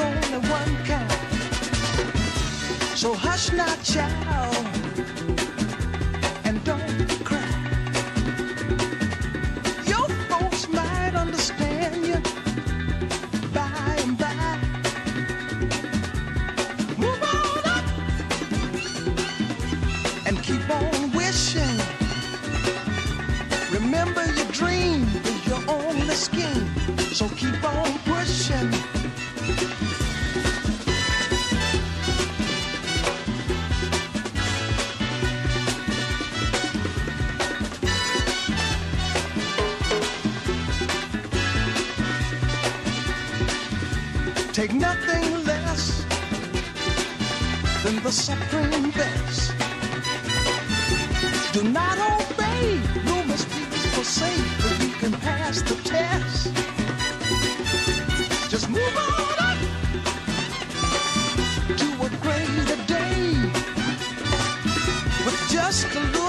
only 0.00 0.38
one 0.48 0.76
kind. 0.84 1.10
So 2.96 3.14
hush 3.14 3.52
now, 3.52 3.74
child. 3.82 5.49
Nothing 44.80 45.44
less 45.44 46.04
than 47.84 48.02
the 48.02 48.10
supreme 48.10 48.90
best. 48.92 49.52
Do 51.52 51.62
not 51.64 51.98
obey, 51.98 52.80
rumors 53.04 53.44
people 53.44 54.04
say, 54.04 54.34
but 54.62 54.74
you 54.82 54.92
can 55.02 55.12
pass 55.12 55.60
the 55.62 55.76
test. 55.84 56.54
Just 58.50 58.70
move 58.70 58.96
on 59.08 59.36
up 59.50 59.58
to 61.80 61.88
a 62.06 62.08
greater 62.24 62.78
day. 62.86 63.34
With 65.24 65.40
just 65.50 65.94
a 65.94 66.00
little 66.00 66.19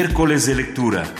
Miércoles 0.00 0.46
de 0.46 0.54
lectura. 0.54 1.12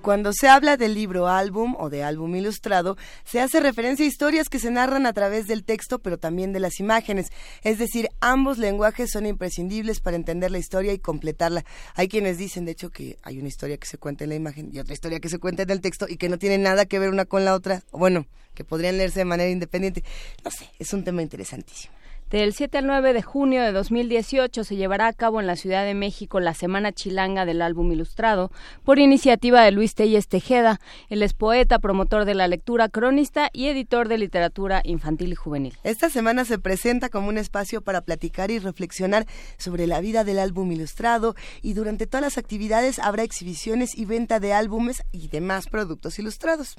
Cuando 0.00 0.32
se 0.32 0.48
habla 0.48 0.78
del 0.78 0.94
libro 0.94 1.28
álbum 1.28 1.76
o 1.78 1.90
de 1.90 2.02
álbum 2.02 2.34
ilustrado, 2.34 2.96
se 3.26 3.42
hace 3.42 3.60
referencia 3.60 4.06
a 4.06 4.08
historias 4.08 4.48
que 4.48 4.58
se 4.58 4.70
narran 4.70 5.04
a 5.04 5.12
través 5.12 5.46
del 5.46 5.64
texto, 5.64 5.98
pero 5.98 6.16
también 6.16 6.54
de 6.54 6.60
las 6.60 6.80
imágenes. 6.80 7.26
Es 7.62 7.76
decir, 7.76 8.08
ambos 8.20 8.56
lenguajes 8.56 9.10
son 9.10 9.26
imprescindibles 9.26 10.00
para 10.00 10.16
entender 10.16 10.50
la 10.50 10.56
historia 10.56 10.94
y 10.94 10.98
completarla. 10.98 11.66
Hay 11.94 12.08
quienes 12.08 12.38
dicen, 12.38 12.64
de 12.64 12.72
hecho, 12.72 12.88
que 12.88 13.18
hay 13.22 13.38
una 13.38 13.48
historia 13.48 13.76
que 13.76 13.86
se 13.86 13.98
cuenta 13.98 14.24
en 14.24 14.30
la 14.30 14.36
imagen 14.36 14.70
y 14.72 14.78
otra 14.78 14.94
historia 14.94 15.20
que 15.20 15.28
se 15.28 15.38
cuenta 15.38 15.64
en 15.64 15.70
el 15.70 15.82
texto 15.82 16.06
y 16.08 16.16
que 16.16 16.30
no 16.30 16.38
tienen 16.38 16.62
nada 16.62 16.86
que 16.86 16.98
ver 16.98 17.10
una 17.10 17.26
con 17.26 17.44
la 17.44 17.52
otra. 17.52 17.82
Bueno, 17.92 18.24
que 18.54 18.64
podrían 18.64 18.96
leerse 18.96 19.18
de 19.18 19.24
manera 19.26 19.50
independiente. 19.50 20.02
No 20.42 20.50
sé, 20.50 20.70
es 20.78 20.90
un 20.94 21.04
tema 21.04 21.20
interesantísimo. 21.20 21.92
Del 22.30 22.52
7 22.52 22.76
al 22.76 22.86
9 22.86 23.14
de 23.14 23.22
junio 23.22 23.62
de 23.62 23.72
2018 23.72 24.62
se 24.62 24.76
llevará 24.76 25.06
a 25.06 25.14
cabo 25.14 25.40
en 25.40 25.46
la 25.46 25.56
Ciudad 25.56 25.86
de 25.86 25.94
México 25.94 26.40
la 26.40 26.52
Semana 26.52 26.92
Chilanga 26.92 27.46
del 27.46 27.62
Álbum 27.62 27.90
Ilustrado 27.90 28.52
por 28.84 28.98
iniciativa 28.98 29.62
de 29.62 29.70
Luis 29.70 29.94
Telles 29.94 30.28
Tejeda. 30.28 30.78
Él 31.08 31.22
es 31.22 31.32
poeta, 31.32 31.78
promotor 31.78 32.26
de 32.26 32.34
la 32.34 32.46
lectura, 32.46 32.90
cronista 32.90 33.48
y 33.54 33.68
editor 33.68 34.08
de 34.08 34.18
literatura 34.18 34.82
infantil 34.84 35.32
y 35.32 35.36
juvenil. 35.36 35.78
Esta 35.84 36.10
semana 36.10 36.44
se 36.44 36.58
presenta 36.58 37.08
como 37.08 37.30
un 37.30 37.38
espacio 37.38 37.80
para 37.80 38.02
platicar 38.02 38.50
y 38.50 38.58
reflexionar 38.58 39.24
sobre 39.56 39.86
la 39.86 40.02
vida 40.02 40.22
del 40.22 40.38
álbum 40.38 40.70
ilustrado 40.70 41.34
y 41.62 41.72
durante 41.72 42.06
todas 42.06 42.24
las 42.24 42.36
actividades 42.36 42.98
habrá 42.98 43.22
exhibiciones 43.22 43.96
y 43.96 44.04
venta 44.04 44.38
de 44.38 44.52
álbumes 44.52 45.02
y 45.12 45.28
demás 45.28 45.66
productos 45.66 46.18
ilustrados. 46.18 46.76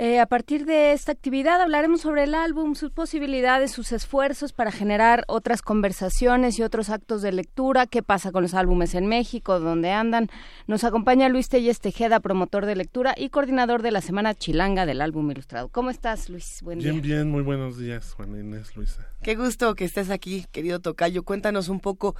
Eh, 0.00 0.20
a 0.20 0.26
partir 0.26 0.64
de 0.64 0.92
esta 0.92 1.10
actividad 1.10 1.60
hablaremos 1.60 2.02
sobre 2.02 2.22
el 2.22 2.36
álbum, 2.36 2.76
sus 2.76 2.92
posibilidades, 2.92 3.72
sus 3.72 3.90
esfuerzos 3.90 4.52
para 4.52 4.70
generar 4.70 5.24
otras 5.26 5.60
conversaciones 5.60 6.56
y 6.56 6.62
otros 6.62 6.88
actos 6.88 7.20
de 7.20 7.32
lectura, 7.32 7.88
qué 7.88 8.04
pasa 8.04 8.30
con 8.30 8.42
los 8.44 8.54
álbumes 8.54 8.94
en 8.94 9.08
México, 9.08 9.58
dónde 9.58 9.90
andan. 9.90 10.28
Nos 10.68 10.84
acompaña 10.84 11.28
Luis 11.28 11.48
Telles 11.48 11.80
Tejeda, 11.80 12.20
promotor 12.20 12.64
de 12.64 12.76
lectura 12.76 13.12
y 13.16 13.30
coordinador 13.30 13.82
de 13.82 13.90
la 13.90 14.00
Semana 14.00 14.36
Chilanga 14.36 14.86
del 14.86 15.00
Álbum 15.00 15.28
Ilustrado. 15.32 15.66
¿Cómo 15.66 15.90
estás, 15.90 16.30
Luis? 16.30 16.60
Buen 16.62 16.78
Bien, 16.78 17.02
día. 17.02 17.16
bien, 17.16 17.30
muy 17.32 17.42
buenos 17.42 17.76
días, 17.76 18.12
Juan 18.12 18.38
Inés, 18.38 18.76
Luisa. 18.76 19.04
Qué 19.24 19.34
gusto 19.34 19.74
que 19.74 19.84
estés 19.84 20.10
aquí, 20.10 20.46
querido 20.52 20.78
Tocayo. 20.78 21.24
Cuéntanos 21.24 21.68
un 21.68 21.80
poco, 21.80 22.14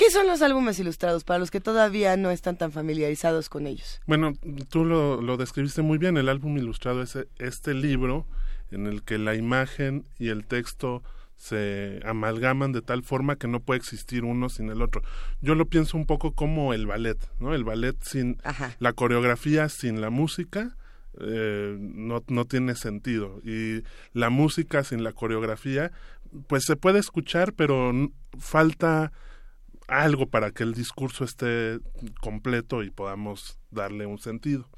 ¿qué 0.00 0.10
son 0.10 0.26
los 0.26 0.40
álbumes 0.40 0.78
ilustrados 0.78 1.24
para 1.24 1.38
los 1.38 1.50
que 1.50 1.60
todavía 1.60 2.16
no 2.16 2.30
están 2.30 2.56
tan 2.56 2.72
familiarizados 2.72 3.50
con 3.50 3.66
ellos? 3.66 4.00
Bueno, 4.06 4.32
tú 4.70 4.86
lo, 4.86 5.20
lo 5.20 5.36
describiste 5.36 5.82
muy 5.82 5.98
bien, 5.98 6.16
el 6.16 6.30
álbum 6.30 6.56
ilustrado 6.56 7.02
es 7.02 7.18
este 7.38 7.74
libro 7.74 8.24
en 8.70 8.86
el 8.86 9.02
que 9.02 9.18
la 9.18 9.34
imagen 9.34 10.06
y 10.18 10.28
el 10.30 10.46
texto 10.46 11.02
se 11.36 12.00
amalgaman 12.06 12.72
de 12.72 12.80
tal 12.80 13.02
forma 13.02 13.36
que 13.36 13.46
no 13.46 13.60
puede 13.60 13.76
existir 13.76 14.24
uno 14.24 14.48
sin 14.48 14.70
el 14.70 14.80
otro. 14.80 15.02
Yo 15.42 15.54
lo 15.54 15.66
pienso 15.66 15.98
un 15.98 16.06
poco 16.06 16.32
como 16.32 16.72
el 16.72 16.86
ballet, 16.86 17.18
¿no? 17.38 17.54
El 17.54 17.64
ballet 17.64 17.96
sin 18.00 18.38
Ajá. 18.42 18.74
la 18.78 18.94
coreografía, 18.94 19.68
sin 19.68 20.00
la 20.00 20.08
música, 20.08 20.76
eh, 21.20 21.76
no, 21.78 22.24
no 22.28 22.46
tiene 22.46 22.74
sentido. 22.74 23.42
Y 23.44 23.82
la 24.14 24.30
música 24.30 24.82
sin 24.82 25.04
la 25.04 25.12
coreografía, 25.12 25.92
pues 26.46 26.64
se 26.64 26.76
puede 26.76 27.00
escuchar, 27.00 27.52
pero 27.52 27.92
falta 28.38 29.12
algo 29.90 30.26
para 30.26 30.52
que 30.52 30.62
el 30.62 30.72
discurso 30.72 31.24
esté 31.24 31.80
completo 32.20 32.82
y 32.82 32.90
podamos 32.90 33.58
darle 33.70 34.06
un 34.06 34.18
sentido. 34.18 34.68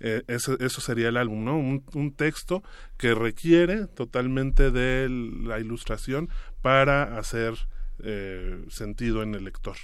Eh, 0.00 0.22
eso, 0.26 0.58
eso 0.58 0.80
sería 0.80 1.08
el 1.08 1.16
álbum, 1.16 1.44
¿no? 1.44 1.56
Un, 1.56 1.84
un 1.94 2.12
texto 2.12 2.62
que 2.98 3.14
requiere 3.14 3.86
totalmente 3.86 4.70
de 4.70 5.08
la 5.08 5.58
ilustración 5.58 6.28
para 6.60 7.18
hacer 7.18 7.54
eh, 8.02 8.62
sentido 8.68 9.22
en 9.22 9.34
el 9.34 9.44
lector. 9.44 9.76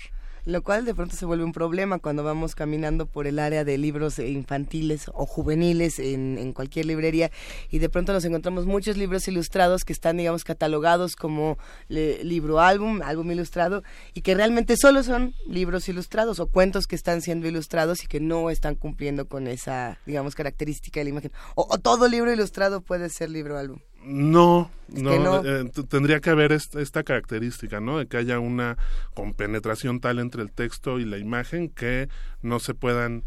Lo 0.44 0.62
cual 0.62 0.84
de 0.84 0.94
pronto 0.94 1.14
se 1.16 1.24
vuelve 1.24 1.44
un 1.44 1.52
problema 1.52 1.98
cuando 1.98 2.24
vamos 2.24 2.54
caminando 2.54 3.06
por 3.06 3.26
el 3.26 3.38
área 3.38 3.64
de 3.64 3.78
libros 3.78 4.18
infantiles 4.18 5.10
o 5.14 5.24
juveniles 5.26 5.98
en, 5.98 6.52
cualquier 6.52 6.86
librería 6.86 7.30
y 7.70 7.78
de 7.78 7.88
pronto 7.88 8.12
nos 8.12 8.24
encontramos 8.24 8.66
muchos 8.66 8.96
libros 8.96 9.26
ilustrados 9.28 9.84
que 9.84 9.92
están, 9.92 10.16
digamos, 10.16 10.44
catalogados 10.44 11.14
como 11.16 11.58
le- 11.88 12.24
libro 12.24 12.60
álbum, 12.60 13.00
álbum 13.02 13.30
ilustrado 13.30 13.82
y 14.14 14.22
que 14.22 14.34
realmente 14.34 14.76
solo 14.76 15.02
son 15.02 15.34
libros 15.46 15.88
ilustrados 15.88 16.40
o 16.40 16.46
cuentos 16.48 16.86
que 16.86 16.96
están 16.96 17.22
siendo 17.22 17.46
ilustrados 17.46 18.02
y 18.02 18.06
que 18.06 18.20
no 18.20 18.50
están 18.50 18.74
cumpliendo 18.74 19.26
con 19.28 19.46
esa, 19.46 19.98
digamos, 20.06 20.34
característica 20.34 21.00
de 21.00 21.04
la 21.04 21.10
imagen. 21.10 21.32
O, 21.54 21.66
o 21.70 21.78
todo 21.78 22.08
libro 22.08 22.32
ilustrado 22.32 22.80
puede 22.80 23.08
ser 23.08 23.30
libro 23.30 23.58
álbum. 23.58 23.78
No, 24.04 24.70
Es 24.92 25.02
no, 25.02 25.10
que 25.10 25.18
no. 25.18 25.44
eh, 25.44 25.70
tendría 25.88 26.20
que 26.20 26.30
haber 26.30 26.52
esta, 26.52 26.80
esta 26.80 27.02
característica, 27.02 27.80
¿no? 27.80 27.98
De 27.98 28.06
que 28.06 28.16
haya 28.16 28.38
una 28.40 28.76
compenetración 29.14 30.00
tal 30.00 30.18
entre 30.18 30.42
el 30.42 30.50
texto 30.52 30.98
y 30.98 31.04
la 31.04 31.18
imagen 31.18 31.68
que 31.68 32.08
no 32.42 32.58
se 32.58 32.74
puedan 32.74 33.24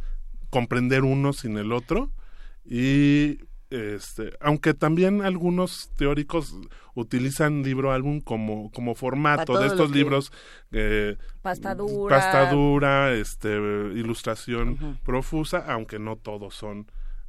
comprender 0.50 1.03
uno 1.03 1.34
sin 1.34 1.58
el 1.58 1.72
otro 1.72 2.12
y 2.65 3.39
este, 3.70 4.32
aunque 4.39 4.74
también 4.74 5.22
algunos 5.22 5.89
teóricos 5.98 6.55
utilizan 6.94 7.63
libro 7.63 7.91
álbum 7.91 8.22
como 8.22 8.72
como 8.72 8.96
formato 8.96 9.60
de 9.60 9.67
estos 9.67 9.91
libros 9.91 10.32
eh, 10.72 11.17
Pasta 11.41 11.75
dura. 11.75 12.15
pasta 12.15 12.51
dura, 12.51 13.13
este, 13.13 13.50
ilustración 13.96 15.00
profusa, 15.03 15.65
aunque 15.67 16.00
no 16.00 16.15
todos 16.15 16.55
son 16.55 16.88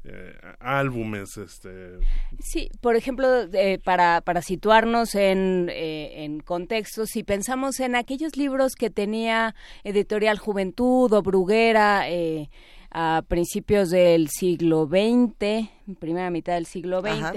eh, 0.08 0.34
álbumes, 0.60 1.36
este, 1.36 1.98
Sí, 2.40 2.70
por 2.80 2.96
ejemplo, 2.96 3.26
eh, 3.52 3.78
para, 3.84 4.20
para 4.20 4.42
situarnos 4.42 5.14
en, 5.14 5.68
eh, 5.70 6.24
en 6.24 6.40
contextos, 6.40 7.10
si 7.10 7.24
pensamos 7.24 7.80
en 7.80 7.96
aquellos 7.96 8.36
libros 8.36 8.74
que 8.74 8.90
tenía 8.90 9.54
Editorial 9.84 10.38
Juventud 10.38 11.12
o 11.12 11.22
Bruguera 11.22 12.08
eh, 12.08 12.48
a 12.90 13.22
principios 13.28 13.90
del 13.90 14.28
siglo 14.28 14.86
XX, 14.86 15.68
primera 15.98 16.30
mitad 16.30 16.54
del 16.54 16.66
siglo 16.66 17.00
XX, 17.00 17.10
Ajá. 17.10 17.32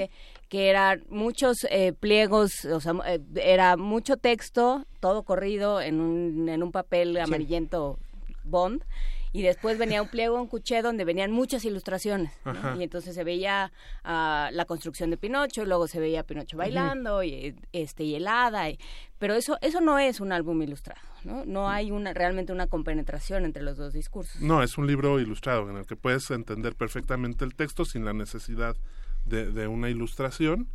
que 0.48 0.70
eran 0.70 1.04
muchos 1.10 1.68
eh, 1.70 1.92
pliegos, 1.92 2.66
o 2.66 2.80
sea, 2.80 2.94
eh, 3.06 3.20
era 3.36 3.76
mucho 3.76 4.18
texto, 4.18 4.86
todo 5.00 5.24
corrido 5.24 5.82
en 5.82 6.00
un, 6.00 6.48
en 6.50 6.64
un 6.64 6.72
papel 6.72 7.18
amarillento 7.18 8.00
bond. 8.44 8.84
Y 9.32 9.44
después 9.44 9.78
venía 9.78 10.02
un 10.02 10.08
pliego, 10.08 10.42
un 10.42 10.48
cuché 10.48 10.82
donde 10.82 11.06
venían 11.06 11.32
muchas 11.32 11.64
ilustraciones. 11.64 12.32
Y 12.80 12.84
entonces 12.84 13.14
se 13.14 13.24
veía 13.24 13.72
ah, 14.04 14.50
la 14.52 14.66
construcción 14.66 15.12
de 15.12 15.18
Pinocho, 15.18 15.62
y 15.62 15.66
luego 15.66 15.88
se 15.88 16.00
veía 16.00 16.24
Pinocho 16.24 16.58
bailando, 16.58 17.22
y, 17.24 17.56
este, 17.72 18.04
y 18.04 18.16
helada. 18.16 18.70
y- 18.70 18.80
pero 19.20 19.34
eso, 19.36 19.58
eso 19.62 19.82
no 19.82 20.00
es 20.00 20.20
un 20.22 20.32
álbum 20.32 20.62
ilustrado, 20.64 21.02
¿no? 21.26 21.44
No 21.46 21.70
hay 21.70 21.92
una, 21.92 22.14
realmente 22.14 22.54
una 22.54 22.68
compenetración 22.68 23.44
entre 23.46 23.62
los 23.62 23.78
dos 23.78 23.94
discursos. 23.94 24.42
No, 24.42 24.64
es 24.64 24.78
un 24.78 24.88
libro 24.88 25.20
ilustrado 25.20 25.70
en 25.70 25.76
el 25.78 25.86
que 25.86 25.96
puedes 25.98 26.32
entender 26.32 26.74
perfectamente 26.76 27.44
el 27.46 27.54
texto 27.54 27.84
sin 27.86 28.06
la 28.06 28.14
necesidad 28.14 28.78
de, 29.26 29.52
de 29.52 29.68
una 29.68 29.90
ilustración. 29.90 30.70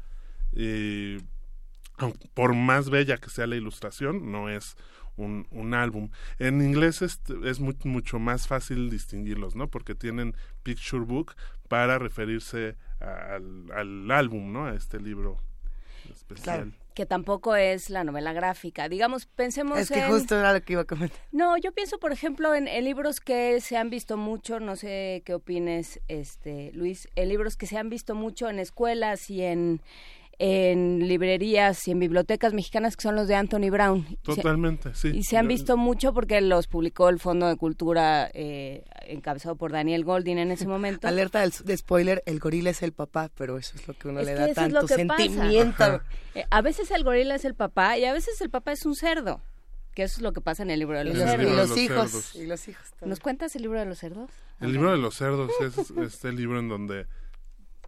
Y 0.53 1.17
por 2.35 2.55
más 2.55 2.91
bella 2.91 3.19
que 3.19 3.31
sea 3.31 3.47
la 3.47 3.57
ilustración, 3.57 4.33
no 4.33 4.49
es 4.49 4.77
un, 5.17 5.47
un 5.51 5.75
álbum. 5.75 6.11
En 6.39 6.61
inglés 6.61 7.03
es, 7.03 7.21
es 7.45 7.61
mu- 7.61 7.75
mucho 7.85 8.19
más 8.19 8.49
fácil 8.49 8.91
distinguirlos, 8.91 9.55
¿no? 9.55 9.69
Porque 9.69 9.95
tienen 9.95 10.35
picture 10.63 11.05
book 11.05 11.35
para 11.69 11.99
referirse 11.99 12.77
al, 13.01 13.71
al 13.73 14.11
álbum, 14.11 14.53
¿no? 14.53 14.67
A 14.67 14.75
este 14.75 15.01
libro 15.01 15.39
especial. 16.11 16.57
Claro. 16.57 16.85
Que 16.95 17.07
tampoco 17.07 17.57
es 17.57 17.91
la 17.91 18.05
novela 18.05 18.33
gráfica. 18.33 18.89
Digamos, 18.89 19.27
pensemos 19.27 19.79
Es 19.79 19.91
que 19.91 20.05
en... 20.05 20.11
justo 20.13 20.39
era 20.39 20.53
lo 20.53 20.63
que 20.63 20.75
iba 20.75 20.83
a 20.83 20.85
comentar. 20.85 21.19
No, 21.33 21.57
yo 21.57 21.73
pienso, 21.73 21.99
por 21.99 22.13
ejemplo, 22.13 22.55
en, 22.55 22.69
en 22.69 22.85
libros 22.85 23.21
que 23.21 23.61
se 23.61 23.77
han 23.77 23.91
visto 23.91 24.17
mucho, 24.17 24.61
no 24.61 24.77
sé 24.77 25.23
qué 25.25 25.35
opines, 25.35 26.01
este, 26.07 26.71
Luis, 26.73 27.09
en 27.17 27.31
libros 27.31 27.57
que 27.57 27.67
se 27.67 27.79
han 27.79 27.89
visto 27.89 28.15
mucho 28.15 28.49
en 28.49 28.61
escuelas 28.61 29.29
y 29.29 29.43
en, 29.43 29.81
en 30.39 31.07
librerías 31.07 31.87
y 31.87 31.91
en 31.93 31.99
bibliotecas 32.01 32.53
mexicanas, 32.55 32.97
que 32.97 33.03
son 33.03 33.15
los 33.17 33.29
de 33.29 33.35
Anthony 33.35 33.71
Brown. 33.71 34.07
Y 34.09 34.17
se- 34.35 34.37
Totalmente, 34.37 34.95
sí. 34.95 35.09
Y 35.15 35.23
se 35.25 35.37
han 35.37 35.49
visto 35.49 35.77
mucho 35.77 36.13
porque 36.13 36.41
los 36.41 36.67
publicó 36.67 37.09
el 37.09 37.19
Fondo 37.19 37.47
de 37.49 37.57
Cultura 37.57 38.31
eh, 38.35 38.85
encabezado 39.07 39.57
por 39.57 39.73
Daniel 39.73 40.05
Goldin 40.05 40.39
en 40.39 40.51
ese 40.51 40.67
momento. 40.67 41.07
Alerta 41.09 41.41
del- 41.41 41.53
de 41.65 41.77
spoiler, 41.77 42.23
el 42.27 42.39
gorila 42.41 42.71
es 42.71 42.83
el 42.83 42.93
papá, 42.93 43.31
pero 43.37 43.59
eso 43.59 43.77
es 43.77 43.87
lo 43.89 43.95
que 43.95 44.09
uno 44.09 44.21
Es 44.21 44.27
le 44.27 44.33
que 44.35 44.39
da 44.41 44.47
eso 44.47 44.61
es 44.63 44.73
lo 44.73 44.81
tanto 44.81 44.87
que 44.87 44.95
sentimiento. 44.95 46.01
Eh, 46.35 46.45
a 46.51 46.63
veces 46.63 46.91
el 46.91 47.05
gorila 47.05 47.35
es 47.35 47.45
el 47.45 47.55
papá 47.55 47.97
y 47.99 48.05
a 48.05 48.13
veces 48.13 48.41
el 48.41 48.51
papá 48.51 48.73
es 48.73 48.85
un 48.87 48.97
cerdo, 48.97 49.41
que 49.95 50.03
eso 50.03 50.17
es 50.17 50.23
lo 50.23 50.33
que 50.33 50.41
pasa 50.41 50.63
en 50.65 50.71
el 50.71 50.81
libro 50.81 50.99
de 50.99 51.05
los 51.05 51.15
y 51.17 51.19
cerdos. 51.21 51.47
los 51.53 51.69
los 51.71 51.79
hijos. 51.79 52.11
cerdos. 52.11 52.35
Y 52.35 52.47
los 52.47 52.67
hijos 52.69 52.91
también. 52.91 53.11
¿Nos 53.11 53.21
cuentas 53.21 53.55
el 53.55 53.63
libro 53.63 53.79
de 53.79 53.87
los 53.87 53.99
cerdos? 53.99 54.31
El 54.61 54.73
libro 54.73 54.91
de 54.91 54.99
los 54.99 55.15
cerdos 55.15 55.51
es 55.61 55.91
este 55.99 56.33
libro 56.33 56.59
en 56.59 56.69
donde 56.69 57.07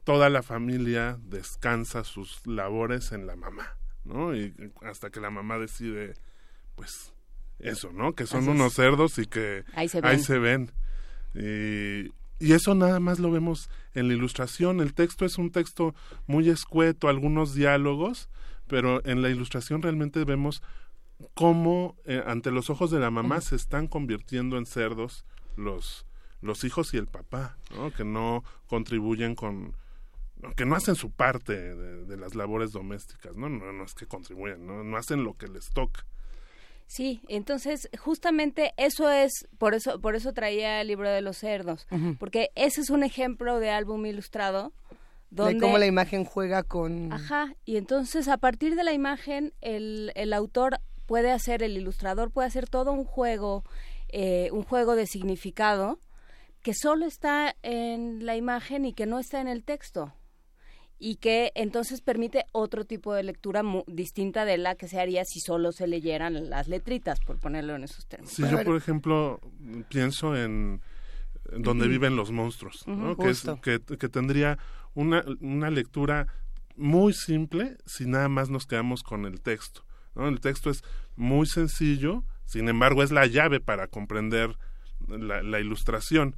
toda 0.06 0.30
la 0.30 0.44
familia 0.44 1.18
descansa 1.20 2.04
sus 2.04 2.46
labores 2.46 3.10
en 3.10 3.26
la 3.26 3.34
mamá, 3.34 3.76
¿no? 4.04 4.36
Y 4.36 4.54
hasta 4.82 5.10
que 5.10 5.18
la 5.20 5.30
mamá 5.30 5.58
decide, 5.58 6.14
pues, 6.76 7.12
eso, 7.58 7.90
¿no? 7.92 8.14
Que 8.14 8.24
son 8.24 8.42
Así 8.42 8.50
es. 8.50 8.54
unos 8.54 8.72
cerdos 8.74 9.18
y 9.18 9.26
que 9.26 9.64
Ahí 9.74 9.88
se 9.88 9.98
ahí 9.98 10.16
ven. 10.16 10.22
se 10.22 10.38
ven. 10.38 10.70
Y, 11.34 12.12
y 12.38 12.52
eso 12.52 12.76
nada 12.76 13.00
más 13.00 13.18
lo 13.18 13.32
vemos 13.32 13.68
en 13.94 14.06
la 14.06 14.14
ilustración. 14.14 14.80
El 14.80 14.94
texto 14.94 15.24
es 15.24 15.38
un 15.38 15.50
texto 15.50 15.92
muy 16.28 16.50
escueto, 16.50 17.08
algunos 17.08 17.52
diálogos, 17.54 18.28
pero 18.68 19.04
en 19.06 19.22
la 19.22 19.28
ilustración 19.30 19.82
realmente 19.82 20.22
vemos 20.24 20.62
cómo 21.34 21.96
eh, 22.04 22.22
ante 22.26 22.52
los 22.52 22.70
ojos 22.70 22.92
de 22.92 23.00
la 23.00 23.10
mamá 23.10 23.40
se 23.40 23.56
están 23.56 23.88
convirtiendo 23.88 24.56
en 24.56 24.66
cerdos 24.66 25.24
los 25.56 26.06
los 26.42 26.62
hijos 26.62 26.94
y 26.94 26.98
el 26.98 27.06
papá, 27.08 27.56
¿no? 27.74 27.90
Que 27.90 28.04
no 28.04 28.44
contribuyen 28.68 29.34
con 29.34 29.74
que 30.56 30.66
no 30.66 30.76
hacen 30.76 30.94
su 30.94 31.10
parte 31.10 31.54
de, 31.54 32.04
de 32.04 32.16
las 32.16 32.34
labores 32.34 32.72
domésticas, 32.72 33.36
¿no? 33.36 33.48
¿no? 33.48 33.72
No 33.72 33.84
es 33.84 33.94
que 33.94 34.06
contribuyen, 34.06 34.66
¿no? 34.66 34.84
No 34.84 34.96
hacen 34.96 35.24
lo 35.24 35.34
que 35.34 35.48
les 35.48 35.70
toca. 35.70 36.04
Sí, 36.86 37.20
entonces 37.28 37.88
justamente 37.98 38.72
eso 38.76 39.10
es, 39.10 39.48
por 39.58 39.74
eso, 39.74 40.00
por 40.00 40.14
eso 40.14 40.32
traía 40.32 40.80
el 40.80 40.88
libro 40.88 41.10
de 41.10 41.20
los 41.20 41.38
cerdos, 41.38 41.86
porque 42.20 42.50
ese 42.54 42.80
es 42.80 42.90
un 42.90 43.02
ejemplo 43.02 43.58
de 43.58 43.70
álbum 43.70 44.06
ilustrado 44.06 44.72
donde 45.30 45.54
De 45.54 45.60
cómo 45.60 45.78
la 45.78 45.86
imagen 45.86 46.24
juega 46.24 46.62
con... 46.62 47.12
Ajá, 47.12 47.56
y 47.64 47.76
entonces 47.76 48.28
a 48.28 48.38
partir 48.38 48.76
de 48.76 48.84
la 48.84 48.92
imagen 48.92 49.52
el, 49.60 50.12
el 50.14 50.32
autor 50.32 50.78
puede 51.06 51.32
hacer, 51.32 51.64
el 51.64 51.76
ilustrador 51.76 52.30
puede 52.30 52.46
hacer 52.46 52.68
todo 52.68 52.92
un 52.92 53.04
juego, 53.04 53.64
eh, 54.08 54.50
un 54.52 54.62
juego 54.62 54.94
de 54.94 55.06
significado 55.06 55.98
que 56.62 56.72
solo 56.72 57.04
está 57.04 57.56
en 57.62 58.24
la 58.24 58.36
imagen 58.36 58.84
y 58.84 58.92
que 58.92 59.06
no 59.06 59.18
está 59.18 59.40
en 59.40 59.48
el 59.48 59.64
texto 59.64 60.14
y 60.98 61.16
que 61.16 61.52
entonces 61.54 62.00
permite 62.00 62.46
otro 62.52 62.84
tipo 62.84 63.12
de 63.14 63.22
lectura 63.22 63.62
mu- 63.62 63.84
distinta 63.86 64.44
de 64.44 64.56
la 64.58 64.74
que 64.76 64.88
se 64.88 64.98
haría 65.00 65.24
si 65.24 65.40
solo 65.40 65.72
se 65.72 65.86
leyeran 65.86 66.48
las 66.50 66.68
letritas, 66.68 67.20
por 67.20 67.38
ponerlo 67.38 67.74
en 67.76 67.84
esos 67.84 68.06
términos. 68.06 68.32
Si 68.32 68.42
yo, 68.48 68.62
por 68.64 68.76
ejemplo, 68.76 69.40
pienso 69.88 70.34
en 70.36 70.80
donde 71.58 71.86
viven 71.86 72.16
los 72.16 72.30
monstruos, 72.32 72.86
¿no? 72.86 73.16
Que, 73.16 73.28
es- 73.30 73.40
justo. 73.42 73.60
que, 73.60 73.78
que 73.80 74.08
tendría 74.08 74.58
una, 74.94 75.24
una 75.40 75.70
lectura 75.70 76.26
muy 76.76 77.12
simple 77.12 77.76
si 77.86 78.06
nada 78.06 78.28
más 78.28 78.50
nos 78.50 78.66
quedamos 78.66 79.02
con 79.02 79.26
el 79.26 79.40
texto. 79.40 79.84
¿no? 80.14 80.28
El 80.28 80.40
texto 80.40 80.70
es 80.70 80.82
muy 81.14 81.46
sencillo, 81.46 82.24
sin 82.46 82.68
embargo 82.68 83.02
es 83.02 83.12
la 83.12 83.26
llave 83.26 83.60
para 83.60 83.86
comprender 83.88 84.56
la, 85.08 85.42
la 85.42 85.60
ilustración, 85.60 86.34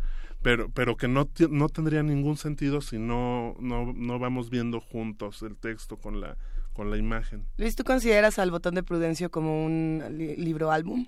pero, 0.48 0.70
pero 0.70 0.96
que 0.96 1.08
no, 1.08 1.28
no 1.50 1.68
tendría 1.68 2.02
ningún 2.02 2.38
sentido 2.38 2.80
si 2.80 2.96
no, 2.98 3.54
no, 3.60 3.92
no 3.92 4.18
vamos 4.18 4.48
viendo 4.48 4.80
juntos 4.80 5.42
el 5.42 5.56
texto 5.58 5.98
con 5.98 6.22
la, 6.22 6.38
con 6.72 6.90
la 6.90 6.96
imagen. 6.96 7.44
Luis, 7.58 7.76
¿tú 7.76 7.84
consideras 7.84 8.38
al 8.38 8.50
botón 8.50 8.74
de 8.74 8.82
Prudencio 8.82 9.30
como 9.30 9.62
un 9.66 10.02
li- 10.16 10.36
libro 10.36 10.72
álbum? 10.72 11.06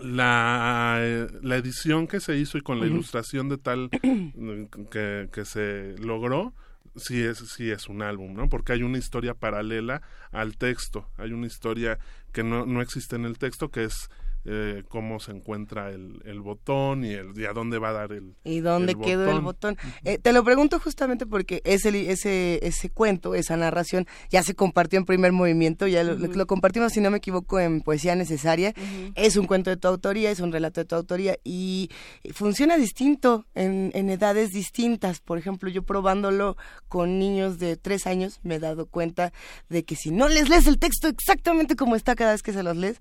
la, 0.00 0.96
eh, 1.00 1.26
la 1.42 1.56
edición 1.56 2.06
que 2.06 2.20
se 2.20 2.38
hizo 2.38 2.56
y 2.56 2.62
con 2.62 2.80
la 2.80 2.86
ilustración 2.86 3.50
de 3.50 3.58
tal 3.58 3.90
que, 4.90 5.28
que 5.30 5.44
se 5.44 5.94
logró 5.98 6.54
sí 6.96 7.20
es 7.20 7.38
sí 7.38 7.70
es 7.70 7.88
un 7.88 8.00
álbum 8.02 8.32
no 8.32 8.48
porque 8.48 8.72
hay 8.72 8.82
una 8.82 8.96
historia 8.98 9.34
paralela 9.34 10.00
al 10.32 10.56
texto 10.56 11.08
hay 11.18 11.32
una 11.32 11.46
historia 11.46 11.98
que 12.32 12.42
no, 12.42 12.64
no 12.64 12.80
existe 12.80 13.16
en 13.16 13.24
el 13.26 13.36
texto 13.38 13.70
que 13.70 13.84
es 13.84 14.08
eh, 14.44 14.82
cómo 14.88 15.20
se 15.20 15.32
encuentra 15.32 15.90
el, 15.90 16.22
el 16.24 16.40
botón 16.40 17.04
y, 17.04 17.12
el, 17.12 17.38
y 17.38 17.44
a 17.44 17.52
dónde 17.52 17.78
va 17.78 17.90
a 17.90 17.92
dar 17.92 18.12
el 18.12 18.34
¿Y 18.44 18.60
dónde 18.60 18.92
el 18.92 18.98
quedó 18.98 19.30
el 19.30 19.40
botón? 19.40 19.76
Eh, 20.04 20.18
te 20.18 20.32
lo 20.32 20.44
pregunto 20.44 20.78
justamente 20.80 21.26
porque 21.26 21.60
ese, 21.64 22.10
ese, 22.10 22.60
ese 22.62 22.90
cuento, 22.90 23.34
esa 23.34 23.56
narración, 23.56 24.06
ya 24.30 24.42
se 24.42 24.54
compartió 24.54 24.98
en 24.98 25.04
primer 25.04 25.32
movimiento, 25.32 25.86
ya 25.86 26.02
lo, 26.04 26.14
lo 26.14 26.46
compartimos, 26.46 26.92
si 26.92 27.00
no 27.00 27.10
me 27.10 27.18
equivoco, 27.18 27.60
en 27.60 27.80
Poesía 27.80 28.14
Necesaria. 28.14 28.74
Es 29.14 29.36
un 29.36 29.46
cuento 29.46 29.70
de 29.70 29.76
tu 29.76 29.88
autoría, 29.88 30.30
es 30.30 30.40
un 30.40 30.52
relato 30.52 30.80
de 30.80 30.84
tu 30.84 30.94
autoría 30.94 31.38
y 31.44 31.90
funciona 32.32 32.76
distinto 32.76 33.46
en, 33.54 33.90
en 33.94 34.10
edades 34.10 34.50
distintas. 34.50 35.20
Por 35.20 35.38
ejemplo, 35.38 35.68
yo 35.68 35.82
probándolo 35.82 36.56
con 36.88 37.18
niños 37.18 37.58
de 37.58 37.76
tres 37.76 38.06
años 38.06 38.40
me 38.42 38.56
he 38.56 38.58
dado 38.58 38.86
cuenta 38.86 39.32
de 39.68 39.84
que 39.84 39.96
si 39.96 40.10
no 40.10 40.28
les 40.28 40.48
lees 40.48 40.66
el 40.66 40.78
texto 40.78 41.08
exactamente 41.08 41.76
como 41.76 41.96
está 41.96 42.14
cada 42.14 42.32
vez 42.32 42.42
que 42.42 42.52
se 42.52 42.62
los 42.62 42.76
lees, 42.76 43.00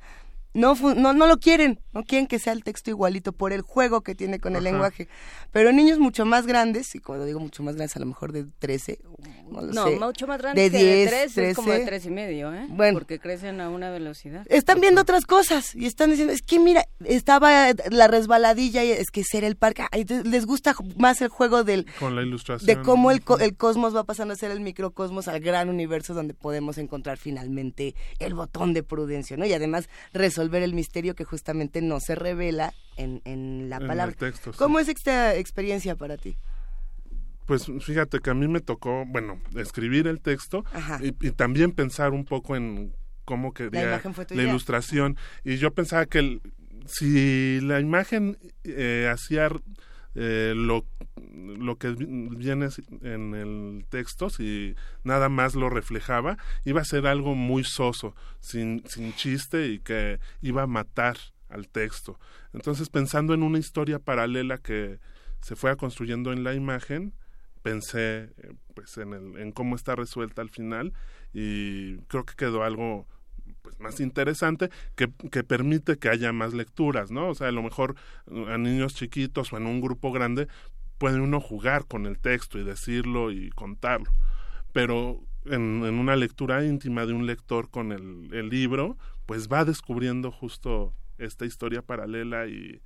no, 0.58 0.76
no, 0.96 1.14
no 1.14 1.28
lo 1.28 1.38
quieren, 1.38 1.80
no 1.94 2.04
quieren 2.04 2.28
que 2.28 2.40
sea 2.40 2.54
el 2.54 2.64
texto 2.64 2.90
igualito 2.90 3.32
por 3.32 3.54
el 3.54 3.62
juego 3.62 4.02
que 4.02 4.16
tiene 4.16 4.40
con 4.40 4.54
el 4.56 4.58
Ajá. 4.66 4.72
lenguaje. 4.72 5.08
Pero 5.52 5.72
niños 5.72 6.00
mucho 6.00 6.26
más 6.26 6.46
grandes, 6.46 6.94
y 6.96 7.00
cuando 7.00 7.26
digo 7.26 7.40
mucho 7.40 7.64
más 7.64 7.76
grandes, 7.76 7.96
a 7.96 8.00
lo 8.00 8.06
mejor 8.08 8.32
de 8.34 8.46
13, 8.60 9.00
no 9.50 9.62
lo 9.62 9.74
No, 9.74 9.88
sé. 9.88 9.96
mucho 10.00 10.28
más 10.28 10.40
grande 10.42 10.70
de 10.70 10.72
que 10.72 10.78
10, 10.84 11.12
de 11.12 11.18
3, 11.18 11.38
es 11.38 11.56
como 11.56 11.70
de 11.72 11.76
13. 11.78 11.88
3 11.90 12.06
y 12.06 12.10
medio, 12.10 12.54
¿eh? 12.54 12.66
Bueno. 12.70 12.98
Porque 13.00 13.20
crecen 13.20 13.62
a 13.62 13.70
una 13.70 13.90
velocidad. 13.90 14.46
Están 14.50 14.82
viendo 14.82 15.02
otras 15.02 15.26
cosas 15.26 15.74
y 15.76 15.86
están 15.86 16.10
diciendo, 16.10 16.34
es 16.34 16.42
que 16.42 16.60
mira, 16.60 16.86
estaba 17.06 17.68
la 17.90 18.08
resbaladilla 18.08 18.84
y 18.84 18.92
es 18.92 19.10
que 19.12 19.24
ser 19.24 19.44
el 19.44 19.56
parque. 19.56 19.84
Les 20.26 20.46
gusta 20.46 20.76
más 20.98 21.22
el 21.22 21.30
juego 21.30 21.64
del, 21.64 21.86
Con 22.00 22.16
la 22.16 22.22
ilustración. 22.24 22.66
de 22.68 22.82
cómo 22.84 23.12
el, 23.12 23.22
co- 23.24 23.40
el 23.40 23.56
cosmos 23.56 23.96
va 23.96 24.04
pasando 24.04 24.34
a 24.34 24.38
ser 24.38 24.52
el 24.52 24.60
microcosmos 24.60 25.28
al 25.28 25.40
gran 25.40 25.70
universo 25.70 26.14
donde 26.14 26.34
podemos 26.34 26.78
encontrar 26.78 27.18
finalmente 27.18 27.96
el 28.20 28.34
botón 28.34 28.74
de 28.74 28.84
prudencia, 28.84 29.38
¿no? 29.38 29.46
Y 29.46 29.54
además 29.54 29.88
resolver 30.14 30.47
el 30.56 30.74
misterio 30.74 31.14
que 31.16 31.24
justamente 31.26 31.82
no 31.82 32.00
se 32.00 32.16
revela 32.16 32.74
en, 32.96 33.22
en 33.26 33.70
la 33.70 33.78
En 33.78 33.82
el 33.84 33.88
palabra. 33.88 34.16
texto, 34.16 34.54
sí. 34.54 34.58
¿Cómo 34.60 34.80
es 34.80 34.88
esta 34.88 35.36
experiencia 35.36 35.96
para 35.96 36.18
ti? 36.18 36.38
Pues 37.46 37.66
fíjate 37.82 38.20
que 38.20 38.30
a 38.30 38.34
mí 38.34 38.48
me 38.48 38.60
tocó, 38.60 39.06
bueno, 39.06 39.42
escribir 39.56 40.08
el 40.08 40.20
texto 40.20 40.66
y, 41.02 41.08
y 41.26 41.32
también 41.32 41.72
pensar 41.72 42.12
un 42.12 42.26
poco 42.26 42.56
en 42.58 42.94
cómo 43.24 43.54
quería 43.54 44.02
la 44.32 44.44
ilustración. 44.44 45.18
Y 45.46 45.56
yo 45.58 45.72
pensaba 45.74 46.06
que 46.06 46.20
el- 46.20 46.42
si 46.88 47.60
la 47.62 47.80
imagen 47.80 48.38
eh, 48.64 49.10
hacía 49.12 49.50
eh, 50.16 50.54
lo, 50.56 50.86
lo 51.38 51.78
que 51.78 51.90
vi- 51.90 52.06
viene 52.36 52.68
en 53.02 53.36
el 53.36 53.86
texto, 53.90 54.30
si 54.30 54.76
nada 55.04 55.30
más 55.30 55.56
lo 55.56 55.70
reflejaba, 55.70 56.38
iba 56.66 56.82
a 56.82 56.86
ser 56.86 57.08
algo 57.08 57.36
muy 57.36 57.64
soso, 57.64 58.16
sin, 58.40 58.84
sin 58.88 59.14
chiste 59.14 59.68
y 59.68 59.80
que 59.80 60.20
iba 60.42 60.64
a 60.64 60.68
matar 60.68 61.18
al 61.50 61.68
texto. 61.68 62.20
Entonces, 62.54 62.90
pensando 62.90 63.34
en 63.34 63.44
una 63.44 63.60
historia 63.60 64.00
paralela 64.00 64.58
que 64.58 65.00
se 65.42 65.56
fue 65.56 65.76
construyendo 65.78 66.34
en 66.34 66.44
la 66.44 66.54
imagen, 66.54 67.14
pensé 67.62 68.30
eh, 68.38 68.54
pues 68.74 68.98
en, 68.98 69.14
el, 69.14 69.38
en 69.38 69.52
cómo 69.52 69.76
está 69.76 69.96
resuelta 69.96 70.42
al 70.42 70.50
final 70.50 70.94
y 71.34 71.98
creo 72.08 72.26
que 72.26 72.36
quedó 72.36 72.64
algo 72.64 73.08
pues 73.62 73.80
más 73.80 74.00
interesante 74.00 74.70
que, 74.96 75.10
que 75.32 75.44
permite 75.44 75.98
que 75.98 76.10
haya 76.10 76.32
más 76.34 76.54
lecturas, 76.54 77.12
¿no? 77.12 77.30
O 77.30 77.36
sea, 77.36 77.48
a 77.48 77.52
lo 77.52 77.64
mejor 77.64 77.96
uh, 78.28 78.46
a 78.48 78.58
niños 78.58 78.94
chiquitos 78.96 79.52
o 79.52 79.58
en 79.58 79.68
un 79.68 79.82
grupo 79.82 80.12
grande 80.12 80.48
puede 80.98 81.20
uno 81.20 81.40
jugar 81.40 81.86
con 81.86 82.06
el 82.06 82.20
texto 82.20 82.60
y 82.60 82.64
decirlo 82.64 83.32
y 83.32 83.50
contarlo, 83.52 84.12
pero 84.74 85.22
en, 85.46 85.86
en 85.86 86.00
una 86.00 86.16
lectura 86.16 86.64
íntima 86.64 87.06
de 87.06 87.14
un 87.14 87.26
lector 87.26 87.70
con 87.70 87.92
el, 87.92 88.34
el 88.34 88.50
libro, 88.50 88.98
pues 89.26 89.48
va 89.48 89.66
descubriendo 89.66 90.32
justo 90.32 90.94
esta 91.18 91.46
historia 91.46 91.82
paralela 91.82 92.48
y 92.48 92.82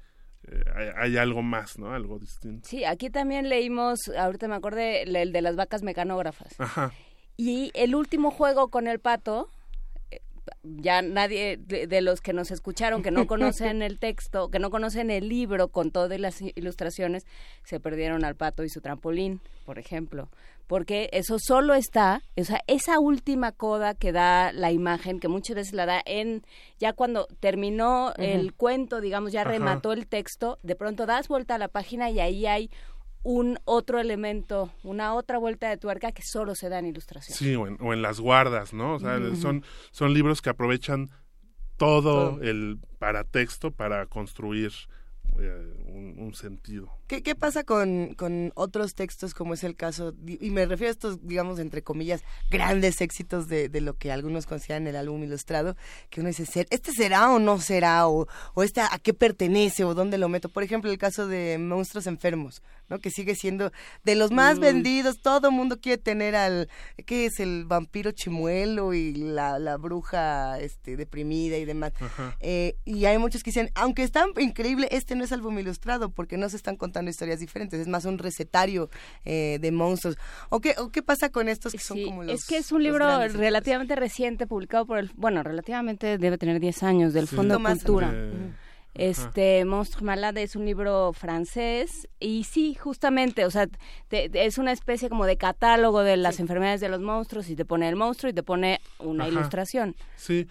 eh, 0.47 0.63
hay, 0.75 0.89
hay 0.95 1.17
algo 1.17 1.41
más, 1.41 1.77
¿no? 1.77 1.93
Algo 1.93 2.19
distinto. 2.19 2.67
Sí, 2.67 2.83
aquí 2.83 3.09
también 3.09 3.49
leímos, 3.49 3.99
ahorita 4.17 4.47
me 4.47 4.55
acordé, 4.55 5.03
el 5.03 5.31
de 5.31 5.41
las 5.41 5.55
vacas 5.55 5.83
mecanógrafas. 5.83 6.59
Ajá. 6.59 6.91
Y 7.37 7.71
el 7.73 7.95
último 7.95 8.31
juego 8.31 8.69
con 8.69 8.87
el 8.87 8.99
pato, 8.99 9.49
ya 10.63 11.01
nadie 11.01 11.57
de, 11.57 11.87
de 11.87 12.01
los 12.01 12.21
que 12.21 12.33
nos 12.33 12.51
escucharon, 12.51 13.01
que 13.01 13.11
no 13.11 13.27
conocen 13.27 13.81
el 13.81 13.99
texto, 13.99 14.49
que 14.49 14.59
no 14.59 14.69
conocen 14.69 15.09
el 15.09 15.27
libro 15.27 15.69
con 15.69 15.91
todas 15.91 16.19
las 16.19 16.41
ilustraciones, 16.41 17.25
se 17.63 17.79
perdieron 17.79 18.23
al 18.25 18.35
pato 18.35 18.63
y 18.63 18.69
su 18.69 18.81
trampolín, 18.81 19.41
por 19.65 19.79
ejemplo. 19.79 20.29
Porque 20.67 21.09
eso 21.11 21.37
solo 21.37 21.73
está, 21.73 22.21
o 22.37 22.45
sea, 22.45 22.61
esa 22.67 22.97
última 22.97 23.51
coda 23.51 23.93
que 23.93 24.13
da 24.13 24.53
la 24.53 24.71
imagen, 24.71 25.19
que 25.19 25.27
muchas 25.27 25.57
veces 25.57 25.73
la 25.73 25.85
da 25.85 26.01
en, 26.05 26.43
ya 26.79 26.93
cuando 26.93 27.27
terminó 27.41 28.13
el 28.15 28.53
cuento, 28.53 29.01
digamos, 29.01 29.33
ya 29.33 29.41
Ajá. 29.41 29.49
remató 29.49 29.91
el 29.91 30.07
texto, 30.07 30.59
de 30.63 30.77
pronto 30.77 31.05
das 31.05 31.27
vuelta 31.27 31.55
a 31.55 31.57
la 31.57 31.67
página 31.67 32.09
y 32.09 32.21
ahí 32.21 32.45
hay 32.45 32.69
un 33.23 33.59
otro 33.65 33.99
elemento, 33.99 34.71
una 34.83 35.13
otra 35.13 35.37
vuelta 35.37 35.69
de 35.69 35.77
tuerca 35.77 36.11
que 36.11 36.23
solo 36.23 36.55
se 36.55 36.69
da 36.69 36.79
en 36.79 36.87
ilustración. 36.87 37.37
Sí, 37.37 37.55
o 37.55 37.67
en, 37.67 37.77
o 37.81 37.93
en 37.93 38.01
las 38.01 38.19
guardas, 38.19 38.73
¿no? 38.73 38.95
O 38.95 38.99
sea, 38.99 39.19
son, 39.35 39.63
son 39.91 40.13
libros 40.13 40.41
que 40.41 40.49
aprovechan 40.49 41.09
todo, 41.77 42.31
Todo. 42.35 42.41
el 42.41 42.79
paratexto 42.99 43.71
para 43.71 44.05
construir 44.05 44.71
eh, 45.39 45.73
un, 45.87 46.15
un 46.19 46.33
sentido. 46.35 46.91
¿Qué, 47.07 47.23
qué 47.23 47.35
pasa 47.35 47.63
con, 47.63 48.13
con 48.15 48.51
otros 48.55 48.93
textos 48.95 49.33
como 49.33 49.53
es 49.53 49.63
el 49.63 49.75
caso, 49.75 50.13
y 50.27 50.49
me 50.51 50.65
refiero 50.65 50.89
a 50.89 50.91
estos, 50.91 51.25
digamos, 51.25 51.57
entre 51.59 51.81
comillas, 51.83 52.23
grandes 52.49 53.01
éxitos 53.01 53.47
de, 53.47 53.67
de 53.69 53.81
lo 53.81 53.95
que 53.95 54.11
algunos 54.11 54.45
consideran 54.45 54.87
el 54.87 54.95
álbum 54.95 55.23
ilustrado, 55.23 55.75
que 56.09 56.19
uno 56.21 56.27
dice, 56.27 56.45
"¿Ser- 56.45 56.67
¿este 56.69 56.91
será 56.91 57.31
o 57.31 57.39
no 57.39 57.59
será? 57.59 58.07
O, 58.07 58.27
o 58.53 58.63
este 58.63 58.81
a 58.81 58.99
qué 59.01 59.13
pertenece 59.13 59.83
o 59.85 59.93
dónde 59.95 60.17
lo 60.17 60.29
meto? 60.29 60.49
Por 60.49 60.63
ejemplo, 60.63 60.91
el 60.91 60.97
caso 60.97 61.27
de 61.27 61.57
Monstruos 61.57 62.07
Enfermos, 62.07 62.61
¿no? 62.91 62.99
Que 62.99 63.09
sigue 63.09 63.33
siendo 63.33 63.71
de 64.03 64.15
los 64.15 64.29
más 64.31 64.59
vendidos, 64.59 65.19
todo 65.21 65.47
el 65.47 65.55
mundo 65.55 65.79
quiere 65.79 65.97
tener 65.97 66.35
al, 66.35 66.69
¿qué 67.07 67.25
es? 67.25 67.39
El 67.39 67.65
vampiro 67.65 68.11
chimuelo 68.11 68.93
y 68.93 69.13
la, 69.13 69.57
la 69.57 69.77
bruja 69.77 70.59
este, 70.59 70.97
deprimida 70.97 71.57
y 71.57 71.65
demás. 71.65 71.93
Eh, 72.41 72.75
y 72.85 73.05
hay 73.05 73.17
muchos 73.17 73.41
que 73.41 73.49
dicen, 73.51 73.71
aunque 73.73 74.03
está 74.03 74.25
increíble, 74.39 74.89
este 74.91 75.15
no 75.15 75.23
es 75.23 75.31
álbum 75.31 75.57
ilustrado 75.57 76.09
porque 76.11 76.37
no 76.37 76.49
se 76.49 76.57
están 76.57 76.75
contando 76.75 77.09
historias 77.09 77.39
diferentes, 77.39 77.79
es 77.79 77.87
más 77.87 78.05
un 78.05 78.17
recetario 78.17 78.89
eh, 79.25 79.57
de 79.61 79.71
monstruos. 79.71 80.17
¿O 80.49 80.59
qué, 80.59 80.75
¿O 80.77 80.89
qué 80.89 81.01
pasa 81.01 81.29
con 81.29 81.47
estos 81.47 81.71
que 81.71 81.79
son 81.79 82.03
como 82.03 82.23
los 82.23 82.35
es 82.35 82.45
que 82.45 82.57
es 82.57 82.71
un 82.71 82.83
libro 82.83 83.07
relativamente 83.29 83.95
reciente, 83.95 84.47
publicado 84.47 84.85
por 84.85 84.97
el, 84.99 85.11
bueno, 85.15 85.43
relativamente 85.43 86.17
debe 86.17 86.37
tener 86.37 86.59
10 86.59 86.83
años, 86.83 87.13
del 87.13 87.27
Sí. 87.27 87.37
Fondo 87.37 87.53
de 87.55 87.59
Más 87.59 87.77
Cultura. 87.79 88.11
Eh, 88.13 88.51
Este, 88.93 89.63
Monstre 89.65 90.03
Malade 90.03 90.43
es 90.43 90.55
un 90.55 90.65
libro 90.65 91.13
francés 91.13 92.07
y 92.19 92.43
sí, 92.43 92.73
justamente, 92.75 93.45
o 93.45 93.51
sea, 93.51 93.67
te- 94.09 94.29
te- 94.29 94.45
es 94.45 94.57
una 94.57 94.71
especie 94.73 95.07
como 95.09 95.25
de 95.25 95.37
catálogo 95.37 96.01
de 96.03 96.17
las 96.17 96.39
enfermedades 96.39 96.81
de 96.81 96.89
los 96.89 96.99
monstruos 97.01 97.49
y 97.49 97.55
te 97.55 97.63
pone 97.65 97.87
el 97.87 97.95
monstruo 97.95 98.29
y 98.29 98.33
te 98.33 98.43
pone 98.43 98.79
una 98.99 99.23
Ajá. 99.25 99.31
ilustración. 99.33 99.95
sí, 100.17 100.47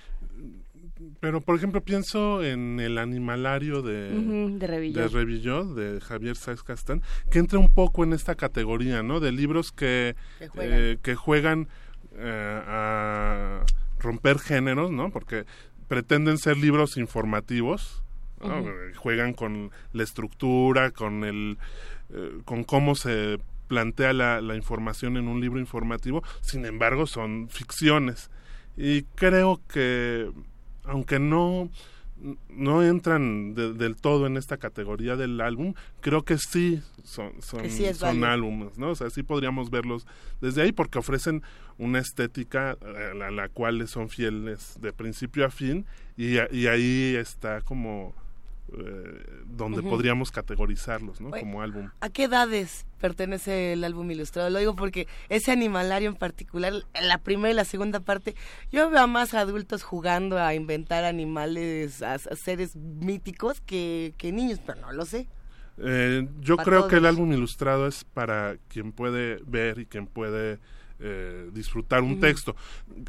pero 1.20 1.40
por 1.40 1.56
ejemplo 1.56 1.80
pienso 1.82 2.42
en 2.44 2.78
el 2.80 2.98
animalario 2.98 3.80
de, 3.82 4.16
Ujú, 4.18 4.58
de 4.58 4.66
Revillot. 4.66 5.02
de 5.02 5.08
Revillot, 5.08 5.74
de 5.74 6.00
Javier 6.00 6.36
Sáez 6.36 6.62
Castán, 6.62 7.02
que 7.30 7.38
entra 7.38 7.58
un 7.58 7.68
poco 7.68 8.04
en 8.04 8.12
esta 8.12 8.34
categoría, 8.34 9.02
¿no? 9.02 9.18
De 9.20 9.32
libros 9.32 9.72
que 9.72 10.14
Que 10.38 10.48
juegan. 10.48 10.78
eh, 10.78 10.98
que 11.02 11.14
juegan 11.14 11.68
eh, 12.16 12.62
a 12.66 13.64
romper 13.98 14.38
géneros, 14.38 14.90
¿no? 14.90 15.10
Porque 15.10 15.44
pretenden 15.88 16.36
ser 16.38 16.56
libros 16.58 16.96
informativos, 16.98 18.02
¿no? 18.40 18.58
Eh, 18.68 18.94
Juegan 18.96 19.34
con 19.34 19.70
la 19.92 20.02
estructura, 20.02 20.90
con 20.90 21.24
el, 21.24 21.58
eh, 22.12 22.38
con 22.44 22.64
cómo 22.64 22.94
se 22.94 23.38
plantea 23.68 24.12
la, 24.12 24.40
la 24.40 24.56
información 24.56 25.16
en 25.16 25.28
un 25.28 25.40
libro 25.40 25.60
informativo. 25.60 26.22
Sin 26.40 26.64
embargo, 26.66 27.06
son 27.06 27.48
ficciones 27.48 28.30
y 28.76 29.02
creo 29.14 29.60
que 29.68 30.30
aunque 30.84 31.18
no 31.18 31.68
no 32.50 32.82
entran 32.82 33.54
de- 33.54 33.72
del 33.72 33.96
todo 33.96 34.26
en 34.26 34.36
esta 34.36 34.58
categoría 34.58 35.16
del 35.16 35.40
álbum, 35.40 35.72
creo 36.02 36.22
que 36.22 36.36
sí 36.36 36.82
son, 37.02 37.32
sí 37.70 37.86
álbumes, 38.24 38.76
¿no? 38.76 38.90
O 38.90 38.94
sea, 38.94 39.08
sí 39.08 39.22
podríamos 39.22 39.70
verlos 39.70 40.06
desde 40.42 40.60
ahí 40.60 40.70
porque 40.72 40.98
ofrecen 40.98 41.42
una 41.78 41.98
estética 41.98 42.72
a 42.72 43.14
la, 43.14 43.30
la 43.30 43.48
cual 43.48 43.88
son 43.88 44.10
fieles 44.10 44.76
de 44.82 44.92
principio 44.92 45.46
a 45.46 45.50
fin 45.50 45.86
y, 46.18 46.36
a- 46.36 46.48
y 46.52 46.66
ahí 46.66 47.14
está 47.16 47.62
como 47.62 48.12
eh, 48.78 49.42
donde 49.46 49.82
podríamos 49.82 50.30
categorizarlos, 50.30 51.20
¿no? 51.20 51.30
Oye, 51.30 51.40
Como 51.40 51.62
álbum. 51.62 51.90
¿A 52.00 52.08
qué 52.08 52.24
edades 52.24 52.86
pertenece 53.00 53.72
el 53.72 53.84
álbum 53.84 54.10
ilustrado? 54.10 54.48
Lo 54.50 54.58
digo 54.58 54.76
porque 54.76 55.08
ese 55.28 55.52
animalario 55.52 56.08
en 56.08 56.16
particular, 56.16 56.72
la 57.00 57.18
primera 57.18 57.50
y 57.50 57.54
la 57.54 57.64
segunda 57.64 58.00
parte, 58.00 58.34
yo 58.70 58.88
veo 58.90 59.00
a 59.00 59.06
más 59.06 59.34
adultos 59.34 59.82
jugando 59.82 60.38
a 60.38 60.54
inventar 60.54 61.04
animales, 61.04 62.02
a, 62.02 62.14
a 62.14 62.18
seres 62.18 62.76
míticos 62.76 63.60
que, 63.60 64.14
que 64.18 64.32
niños, 64.32 64.60
pero 64.64 64.80
no 64.80 64.92
lo 64.92 65.04
sé. 65.04 65.26
Eh, 65.82 66.28
yo 66.40 66.56
creo 66.56 66.88
que 66.88 66.96
el 66.96 67.06
álbum 67.06 67.32
ilustrado 67.32 67.86
es 67.86 68.04
para 68.04 68.56
quien 68.68 68.92
puede 68.92 69.40
ver 69.46 69.78
y 69.78 69.86
quien 69.86 70.06
puede 70.06 70.58
eh, 70.98 71.48
disfrutar 71.52 72.02
un 72.02 72.20
texto. 72.20 72.54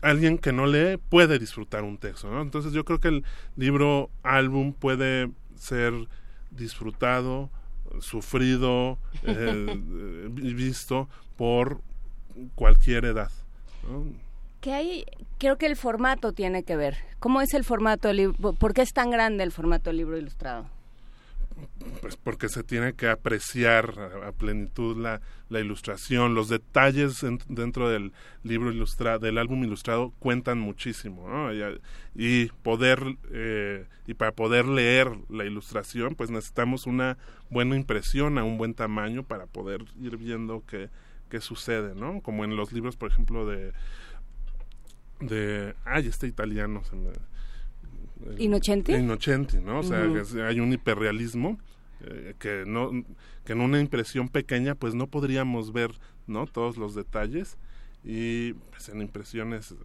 Alguien 0.02 0.38
que 0.38 0.54
no 0.54 0.66
lee 0.66 0.98
puede 1.10 1.38
disfrutar 1.38 1.84
un 1.84 1.98
texto, 1.98 2.32
¿no? 2.32 2.42
Entonces 2.42 2.72
yo 2.72 2.86
creo 2.86 3.00
que 3.00 3.10
el 3.10 3.26
libro 3.58 4.10
álbum 4.24 4.74
puede 4.74 5.30
ser 5.62 5.94
disfrutado, 6.50 7.50
sufrido, 8.00 8.98
eh, 9.24 9.66
eh, 9.70 10.28
visto 10.30 11.08
por 11.38 11.82
cualquier 12.56 13.06
edad. 13.06 13.32
¿no? 13.88 14.06
Que 14.60 14.74
hay, 14.74 15.06
creo 15.38 15.58
que 15.58 15.68
el 15.68 15.76
formato 15.76 16.34
tiene 16.34 16.64
que 16.64 16.76
ver. 16.76 16.98
¿Cómo 17.20 17.42
es 17.42 17.54
el 17.54 17.64
formato 17.64 18.08
del 18.08 18.18
libro? 18.18 18.54
¿Por 18.54 18.74
qué 18.74 18.82
es 18.82 18.94
tan 18.94 19.12
grande 19.12 19.44
el 19.44 19.52
formato 19.52 19.90
del 19.90 19.98
libro 19.98 20.18
ilustrado? 20.18 20.66
Pues 22.02 22.16
porque 22.16 22.50
se 22.50 22.64
tiene 22.64 22.94
que 22.94 23.08
apreciar 23.08 23.94
a, 24.26 24.32
plenitud 24.32 24.98
la, 24.98 25.22
la, 25.50 25.60
ilustración, 25.60 26.36
los 26.36 26.50
detalles 26.50 27.24
en, 27.24 27.40
dentro 27.48 27.90
del 27.90 28.14
libro 28.44 28.72
ilustrado, 28.72 29.20
del 29.20 29.38
álbum 29.38 29.64
ilustrado 29.64 30.12
cuentan 30.20 30.60
muchísimo, 30.60 31.30
¿no? 31.30 31.54
y, 31.54 31.62
y, 32.16 32.48
poder 32.64 33.18
eh, 33.32 33.88
y 34.08 34.14
para 34.14 34.32
poder 34.32 34.66
leer 34.66 35.12
la 35.30 35.46
ilustración, 35.46 36.16
pues 36.16 36.30
necesitamos 36.30 36.88
una 36.88 37.18
buena 37.50 37.76
impresión 37.76 38.38
a 38.38 38.44
un 38.44 38.58
buen 38.58 38.74
tamaño 38.74 39.24
para 39.24 39.46
poder 39.46 39.86
ir 40.00 40.18
viendo 40.18 40.64
qué, 40.66 40.90
qué 41.30 41.40
sucede, 41.42 41.96
¿no? 41.96 42.22
Como 42.22 42.44
en 42.44 42.56
los 42.56 42.74
libros, 42.74 42.98
por 42.98 43.12
ejemplo, 43.12 43.46
de 43.46 43.74
de 45.22 45.76
ay 45.86 46.08
este 46.08 46.28
italiano 46.28 46.84
se 46.84 46.96
me 46.96 47.12
Inocenti. 48.38 48.94
Inocenti, 48.94 49.58
¿no? 49.58 49.80
O 49.80 49.84
sea, 49.84 50.00
uh 50.00 50.14
-huh. 50.14 50.48
hay 50.48 50.60
un 50.60 50.74
hiperrealismo 50.74 51.60
eh, 52.02 52.36
que 52.40 52.64
no 52.66 52.92
que 53.46 53.54
en 53.54 53.62
una 53.62 53.80
impresión 53.80 54.30
pequeña 54.30 54.76
pues 54.76 54.94
no 54.96 55.08
podríamos 55.08 55.72
ver, 55.74 55.92
¿no? 56.28 56.48
Todos 56.48 56.78
los 56.78 56.96
detalles 56.96 57.58
y 58.04 58.54
pues 58.54 58.90
en 58.90 59.02
impresiones 59.02 59.76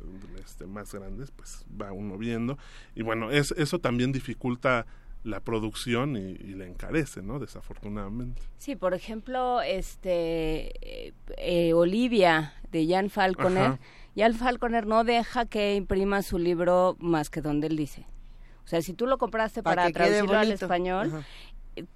este, 0.42 0.66
más 0.66 0.94
grandes 0.94 1.30
pues 1.30 1.66
va 1.80 1.92
uno 1.92 2.16
viendo 2.16 2.58
y 2.94 3.02
bueno, 3.02 3.30
es, 3.30 3.52
eso 3.52 3.78
también 3.78 4.12
dificulta 4.12 4.86
la 5.24 5.40
producción 5.40 6.16
y, 6.16 6.30
y, 6.30 6.54
la 6.54 6.66
encarece, 6.66 7.20
¿no? 7.20 7.40
Desafortunadamente. 7.40 8.40
Sí, 8.58 8.76
por 8.76 8.94
ejemplo, 8.94 9.60
este 9.60 10.70
eh, 10.80 11.14
eh, 11.36 11.72
Olivia 11.74 12.54
de 12.70 12.86
Jan 12.86 13.10
Falconer, 13.10 13.64
Ajá. 13.64 13.78
Jan 14.16 14.34
Falconer 14.34 14.86
no 14.86 15.02
deja 15.02 15.44
que 15.46 15.74
imprima 15.74 16.22
su 16.22 16.38
libro 16.38 16.96
más 17.00 17.28
que 17.28 17.42
donde 17.42 17.66
él 17.66 17.76
dice. 17.76 18.06
O 18.66 18.68
sea, 18.68 18.82
si 18.82 18.94
tú 18.94 19.06
lo 19.06 19.16
compraste 19.16 19.62
para, 19.62 19.82
para 19.82 19.92
traducirlo 19.92 20.36
al 20.36 20.50
español, 20.50 21.06
Ajá. 21.06 21.26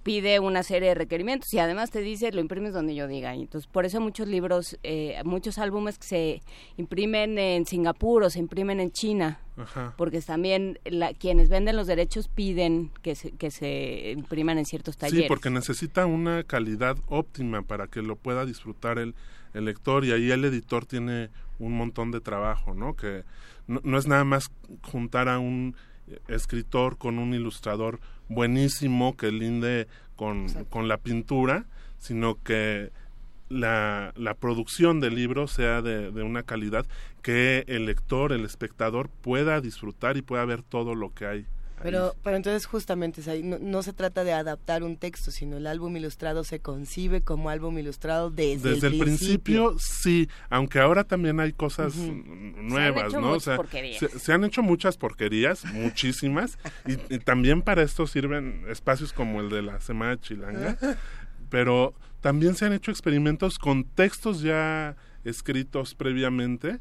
pide 0.03 0.39
una 0.39 0.63
serie 0.63 0.87
de 0.89 0.95
requerimientos 0.95 1.53
y 1.53 1.59
además 1.59 1.91
te 1.91 1.99
dice 1.99 2.31
lo 2.31 2.39
imprimes 2.39 2.73
donde 2.73 2.95
yo 2.95 3.07
diga. 3.07 3.33
Entonces, 3.33 3.69
por 3.69 3.85
eso 3.85 3.99
muchos 3.99 4.29
libros, 4.29 4.79
eh, 4.83 5.21
muchos 5.25 5.57
álbumes 5.57 5.97
que 5.97 6.07
se 6.07 6.41
imprimen 6.77 7.37
en 7.37 7.65
Singapur 7.65 8.23
o 8.23 8.29
se 8.29 8.39
imprimen 8.39 8.79
en 8.79 8.91
China, 8.91 9.41
Ajá. 9.57 9.93
porque 9.97 10.21
también 10.21 10.79
la, 10.85 11.13
quienes 11.13 11.49
venden 11.49 11.75
los 11.75 11.87
derechos 11.87 12.29
piden 12.29 12.89
que 13.01 13.15
se, 13.15 13.31
que 13.31 13.51
se 13.51 14.13
impriman 14.15 14.57
en 14.57 14.65
ciertos 14.65 14.95
talleres. 14.97 15.23
Sí, 15.23 15.27
porque 15.27 15.49
necesita 15.49 16.05
una 16.05 16.43
calidad 16.43 16.95
óptima 17.07 17.63
para 17.63 17.87
que 17.87 18.01
lo 18.01 18.15
pueda 18.15 18.45
disfrutar 18.45 18.97
el, 18.97 19.13
el 19.53 19.65
lector 19.65 20.05
y 20.05 20.13
ahí 20.13 20.31
el 20.31 20.45
editor 20.45 20.85
tiene 20.85 21.31
un 21.59 21.73
montón 21.73 22.11
de 22.11 22.21
trabajo, 22.21 22.73
¿no? 22.73 22.95
Que 22.95 23.25
no, 23.67 23.81
no 23.83 23.97
es 23.97 24.07
nada 24.07 24.23
más 24.23 24.51
juntar 24.81 25.27
a 25.27 25.37
un 25.37 25.75
escritor 26.27 26.97
con 26.97 27.19
un 27.19 27.33
ilustrador 27.33 27.99
buenísimo 28.29 29.15
que 29.17 29.31
linde 29.31 29.87
con, 30.15 30.47
con 30.65 30.87
la 30.87 30.97
pintura, 30.97 31.65
sino 31.97 32.41
que 32.43 32.91
la, 33.49 34.13
la, 34.15 34.33
producción 34.33 34.99
del 34.99 35.15
libro 35.15 35.47
sea 35.47 35.81
de, 35.81 36.11
de, 36.11 36.23
una 36.23 36.43
calidad 36.43 36.85
que 37.21 37.65
el 37.67 37.85
lector, 37.85 38.31
el 38.31 38.45
espectador 38.45 39.09
pueda 39.09 39.59
disfrutar 39.59 40.15
y 40.17 40.21
pueda 40.21 40.45
ver 40.45 40.63
todo 40.63 40.95
lo 40.95 41.13
que 41.13 41.25
hay. 41.25 41.45
Pero, 41.83 42.15
pero 42.23 42.35
entonces 42.37 42.65
justamente 42.65 43.21
no, 43.43 43.59
no, 43.59 43.83
se 43.83 43.93
trata 43.93 44.23
de 44.23 44.33
adaptar 44.33 44.83
un 44.83 44.97
texto, 44.97 45.31
sino 45.31 45.57
el 45.57 45.67
álbum 45.67 45.95
ilustrado 45.97 46.43
se 46.43 46.59
concibe 46.59 47.21
como 47.21 47.49
álbum 47.49 47.77
ilustrado 47.77 48.29
desde, 48.29 48.71
desde 48.71 48.87
el, 48.87 48.93
el 48.93 48.99
principio. 48.99 49.69
principio. 49.69 49.79
Sí, 49.79 50.29
aunque 50.49 50.79
ahora 50.79 51.03
también 51.03 51.39
hay 51.39 51.53
cosas 51.53 51.95
uh 51.95 51.99
-huh. 51.99 52.55
nuevas, 52.61 53.13
¿no? 53.13 53.31
O 53.31 53.39
sea, 53.39 53.57
se, 53.99 54.19
se, 54.19 54.33
han 54.33 54.43
hecho 54.43 54.61
muchas 54.63 54.97
porquerías, 54.97 55.65
muchísimas, 55.73 56.57
y, 56.85 56.93
y, 57.13 57.19
también 57.19 57.61
para 57.61 57.81
esto 57.81 58.07
sirven 58.07 58.65
espacios 58.69 59.13
como 59.13 59.41
el 59.41 59.49
de 59.49 59.61
la 59.61 59.79
Semana 59.79 60.19
Chilanga, 60.19 60.77
pero 61.49 61.93
también 62.21 62.55
se 62.55 62.65
han 62.65 62.73
hecho 62.73 62.91
experimentos 62.91 63.57
con 63.57 63.83
textos 63.83 64.41
ya 64.41 64.95
escritos 65.23 65.95
previamente 65.95 66.79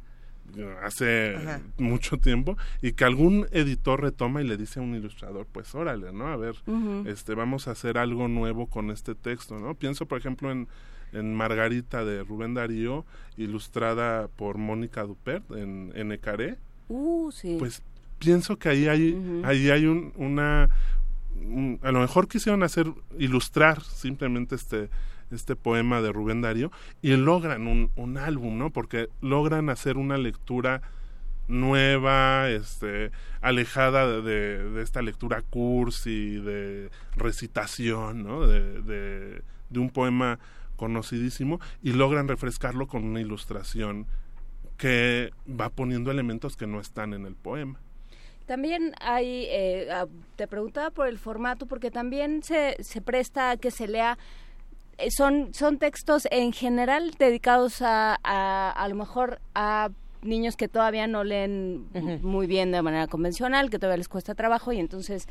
hace 0.83 1.37
Ajá. 1.37 1.61
mucho 1.79 2.19
tiempo 2.19 2.57
y 2.83 2.93
que 2.93 3.05
algún 3.05 3.47
editor 3.53 4.01
retoma 4.01 4.43
y 4.43 4.47
le 4.47 4.57
dice 4.57 4.81
a 4.81 4.83
un 4.83 4.95
ilustrador 4.95 5.47
pues 5.51 5.75
órale 5.75 6.13
no 6.13 6.29
a 6.29 6.37
ver 6.37 6.55
uh 6.67 6.73
-huh. 6.73 7.09
este 7.09 7.35
vamos 7.35 7.69
a 7.69 7.73
hacer 7.73 7.99
algo 7.99 8.29
nuevo 8.29 8.67
con 8.67 8.91
este 8.91 9.15
texto 9.15 9.59
no 9.59 9.75
pienso 9.75 10.07
por 10.07 10.19
ejemplo 10.19 10.51
en 10.51 10.69
en 11.13 11.35
Margarita 11.35 12.05
de 12.05 12.23
Rubén 12.23 12.55
Darío 12.55 13.05
ilustrada 13.37 14.29
por 14.29 14.59
Mónica 14.59 15.03
Dupert 15.03 15.51
en, 15.53 15.93
en 15.95 16.13
Ecaré 16.13 16.59
uh, 16.89 17.31
sí. 17.33 17.57
pues 17.59 17.83
pienso 18.19 18.59
que 18.59 18.69
ahí 18.69 18.87
hay 18.89 19.13
uh 19.13 19.17
-huh. 19.17 19.47
ahí 19.47 19.71
hay 19.71 19.87
un, 19.87 20.13
una 20.17 20.69
un, 21.35 21.79
a 21.83 21.91
lo 21.91 22.01
mejor 22.01 22.29
quisieron 22.29 22.63
hacer 22.63 22.87
ilustrar 23.19 23.83
simplemente 23.83 24.55
este 24.55 24.91
este 25.31 25.57
poema 25.57 26.01
de 26.01 26.13
Rubén 26.13 26.41
Darío 26.41 26.71
y 27.03 27.17
logran 27.17 27.67
un, 27.67 27.91
un 27.97 28.19
álbum, 28.19 28.59
¿no? 28.59 28.71
Porque 28.71 29.09
logran 29.21 29.71
hacer 29.71 29.97
una 29.97 30.19
lectura 30.19 30.83
nueva, 31.51 32.49
este, 32.49 33.11
alejada 33.41 34.21
de, 34.23 34.71
de, 34.71 34.83
esta 34.83 35.03
lectura 35.03 35.43
cursi, 35.43 36.37
de 36.37 36.91
recitación, 37.17 38.23
¿no? 38.23 38.47
De, 38.47 38.81
de, 38.83 39.43
un 39.79 39.91
poema 39.91 40.39
conocidísimo 40.77 41.61
y 41.83 41.93
logran 41.93 42.27
refrescarlo 42.27 42.89
con 42.89 43.05
una 43.05 43.21
ilustración 43.21 44.07
que 44.77 45.33
va 45.49 45.69
poniendo 45.69 46.11
elementos 46.11 46.57
que 46.57 46.67
no 46.67 46.81
están 46.81 47.15
en 47.15 47.27
el 47.27 47.35
poema. 47.35 47.79
También 48.47 48.95
hay, 49.01 49.47
eh, 49.49 49.89
te 50.35 50.49
preguntaba 50.49 50.91
por 50.91 51.07
el 51.07 51.19
formato, 51.19 51.67
porque 51.67 51.93
también 51.93 52.43
se, 52.43 52.83
se 52.83 53.01
presta 53.01 53.51
a 53.53 53.57
que 53.57 53.71
se 53.71 53.87
lea 53.87 54.19
son, 55.11 55.55
son 55.55 55.79
textos 55.79 56.29
en 56.31 56.53
general 56.53 57.13
dedicados 57.19 57.83
a, 57.83 58.19
a, 58.23 58.71
a 58.71 58.89
lo 58.89 58.95
mejor 58.95 59.41
a 59.55 59.91
niños 60.23 60.57
que 60.57 60.69
todavía 60.69 61.07
no 61.07 61.25
leen 61.25 61.87
uh 61.95 61.99
-huh. 61.99 62.21
muy 62.21 62.47
bien 62.47 62.73
de 62.73 62.83
manera 62.83 63.07
convencional, 63.07 63.71
que 63.71 63.79
todavía 63.79 63.97
les 63.97 64.09
cuesta 64.09 64.35
trabajo 64.35 64.73
y 64.73 64.79
entonces 64.79 65.27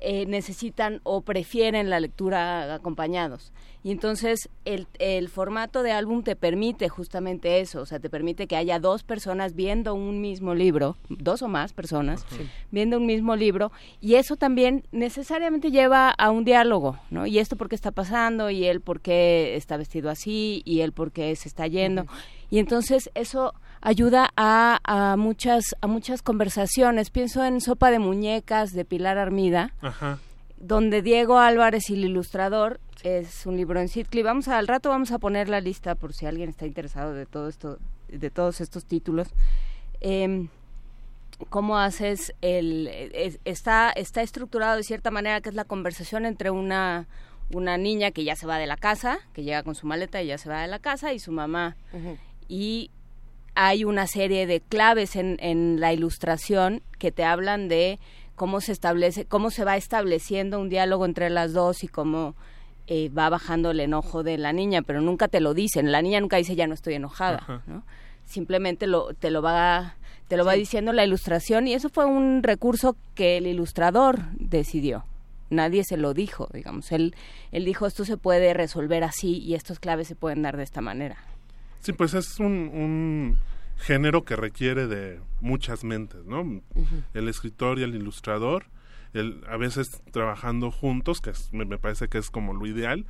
eh, 0.00 0.26
necesitan 0.26 1.00
o 1.04 1.22
prefieren 1.22 1.90
la 1.90 2.00
lectura 2.00 2.74
acompañados. 2.74 3.52
Y 3.82 3.92
entonces 3.92 4.48
el, 4.64 4.88
el, 4.98 5.28
formato 5.28 5.84
de 5.84 5.92
álbum 5.92 6.24
te 6.24 6.34
permite 6.34 6.88
justamente 6.88 7.60
eso, 7.60 7.82
o 7.82 7.86
sea, 7.86 8.00
te 8.00 8.10
permite 8.10 8.48
que 8.48 8.56
haya 8.56 8.80
dos 8.80 9.04
personas 9.04 9.54
viendo 9.54 9.94
un 9.94 10.20
mismo 10.20 10.56
libro, 10.56 10.96
dos 11.08 11.40
o 11.42 11.48
más 11.48 11.72
personas, 11.72 12.26
sí. 12.30 12.48
viendo 12.72 12.96
un 12.96 13.06
mismo 13.06 13.36
libro, 13.36 13.70
y 14.00 14.16
eso 14.16 14.34
también 14.34 14.82
necesariamente 14.90 15.70
lleva 15.70 16.10
a 16.10 16.32
un 16.32 16.44
diálogo, 16.44 16.98
¿no? 17.10 17.26
Y 17.26 17.38
esto 17.38 17.54
por 17.54 17.68
qué 17.68 17.76
está 17.76 17.92
pasando, 17.92 18.50
y 18.50 18.64
él 18.64 18.80
por 18.80 19.00
qué 19.00 19.54
está 19.54 19.76
vestido 19.76 20.10
así, 20.10 20.62
y 20.64 20.80
él 20.80 20.90
por 20.90 21.12
qué 21.12 21.36
se 21.36 21.48
está 21.48 21.68
yendo. 21.68 22.02
Uh 22.02 22.06
-huh. 22.06 22.46
Y 22.50 22.58
entonces 22.58 23.10
eso 23.14 23.54
ayuda 23.86 24.30
a, 24.36 24.80
a, 24.82 25.16
muchas 25.16 25.76
a 25.80 25.86
muchas 25.86 26.20
conversaciones. 26.20 27.10
Pienso 27.10 27.44
en 27.44 27.60
Sopa 27.60 27.92
de 27.92 28.00
Muñecas 28.00 28.72
de 28.72 28.84
Pilar 28.84 29.16
Armida, 29.16 29.74
Ajá. 29.80 30.18
donde 30.58 31.02
Diego 31.02 31.38
Álvarez 31.38 31.88
y 31.90 31.94
el 31.94 32.04
ilustrador 32.04 32.80
es 33.04 33.46
un 33.46 33.56
libro 33.56 33.78
en 33.80 33.88
Circle. 33.88 34.24
Vamos 34.24 34.48
a, 34.48 34.58
al 34.58 34.66
rato 34.66 34.88
vamos 34.88 35.12
a 35.12 35.20
poner 35.20 35.48
la 35.48 35.60
lista 35.60 35.94
por 35.94 36.14
si 36.14 36.26
alguien 36.26 36.48
está 36.48 36.66
interesado 36.66 37.14
de 37.14 37.26
todo 37.26 37.48
esto, 37.48 37.78
de 38.08 38.28
todos 38.28 38.60
estos 38.60 38.84
títulos. 38.86 39.28
Eh, 40.00 40.48
cómo 41.48 41.78
haces 41.78 42.34
el 42.40 42.88
es, 42.88 43.38
está 43.44 43.90
está 43.90 44.22
estructurado 44.22 44.76
de 44.78 44.82
cierta 44.82 45.12
manera 45.12 45.40
que 45.40 45.50
es 45.50 45.54
la 45.54 45.64
conversación 45.64 46.26
entre 46.26 46.50
una 46.50 47.06
una 47.52 47.76
niña 47.78 48.10
que 48.10 48.24
ya 48.24 48.34
se 48.34 48.48
va 48.48 48.58
de 48.58 48.66
la 48.66 48.76
casa, 48.76 49.18
que 49.32 49.44
llega 49.44 49.62
con 49.62 49.76
su 49.76 49.86
maleta 49.86 50.20
y 50.22 50.26
ya 50.26 50.38
se 50.38 50.48
va 50.48 50.62
de 50.62 50.66
la 50.66 50.80
casa 50.80 51.12
y 51.12 51.20
su 51.20 51.30
mamá. 51.30 51.76
Uh 51.92 51.98
-huh. 51.98 52.18
Y 52.48 52.90
hay 53.56 53.84
una 53.84 54.06
serie 54.06 54.46
de 54.46 54.60
claves 54.60 55.16
en, 55.16 55.38
en 55.40 55.80
la 55.80 55.92
ilustración 55.92 56.82
que 56.98 57.10
te 57.10 57.24
hablan 57.24 57.68
de 57.68 57.98
cómo 58.36 58.60
se 58.60 58.70
establece, 58.70 59.24
cómo 59.24 59.50
se 59.50 59.64
va 59.64 59.76
estableciendo 59.76 60.60
un 60.60 60.68
diálogo 60.68 61.04
entre 61.04 61.30
las 61.30 61.52
dos 61.52 61.82
y 61.82 61.88
cómo 61.88 62.36
eh, 62.86 63.08
va 63.08 63.28
bajando 63.28 63.72
el 63.72 63.80
enojo 63.80 64.22
de 64.22 64.38
la 64.38 64.52
niña, 64.52 64.82
pero 64.82 65.00
nunca 65.00 65.26
te 65.26 65.40
lo 65.40 65.54
dicen. 65.54 65.90
La 65.90 66.02
niña 66.02 66.20
nunca 66.20 66.36
dice 66.36 66.54
ya 66.54 66.68
no 66.68 66.74
estoy 66.74 66.94
enojada, 66.94 67.62
¿no? 67.66 67.82
Simplemente 68.24 68.86
lo, 68.86 69.12
te 69.14 69.30
lo 69.30 69.42
va 69.42 69.96
te 70.28 70.36
lo 70.36 70.44
sí. 70.44 70.46
va 70.48 70.52
diciendo 70.54 70.92
la 70.92 71.04
ilustración 71.04 71.66
y 71.66 71.74
eso 71.74 71.88
fue 71.88 72.04
un 72.04 72.42
recurso 72.42 72.96
que 73.14 73.38
el 73.38 73.46
ilustrador 73.46 74.20
decidió. 74.34 75.04
Nadie 75.50 75.84
se 75.84 75.96
lo 75.96 76.14
dijo, 76.14 76.48
digamos. 76.52 76.92
Él, 76.92 77.14
él 77.52 77.64
dijo 77.64 77.86
esto 77.86 78.04
se 78.04 78.16
puede 78.16 78.52
resolver 78.52 79.02
así 79.04 79.38
y 79.38 79.54
estas 79.54 79.78
claves 79.78 80.08
se 80.08 80.16
pueden 80.16 80.42
dar 80.42 80.56
de 80.56 80.64
esta 80.64 80.80
manera. 80.80 81.16
Sí, 81.80 81.92
pues 81.92 82.14
es 82.14 82.40
un, 82.40 82.52
un 82.52 83.38
género 83.76 84.24
que 84.24 84.36
requiere 84.36 84.86
de 84.86 85.20
muchas 85.40 85.84
mentes, 85.84 86.24
¿no? 86.24 86.40
Uh 86.42 86.62
-huh. 86.74 87.04
El 87.14 87.28
escritor 87.28 87.78
y 87.78 87.82
el 87.82 87.94
ilustrador, 87.94 88.66
el, 89.12 89.42
a 89.48 89.56
veces 89.56 90.02
trabajando 90.10 90.70
juntos, 90.70 91.20
que 91.20 91.30
es, 91.30 91.52
me, 91.52 91.64
me, 91.64 91.78
parece 91.78 92.08
que 92.08 92.18
es 92.18 92.30
como 92.30 92.54
lo 92.54 92.66
ideal, 92.66 93.06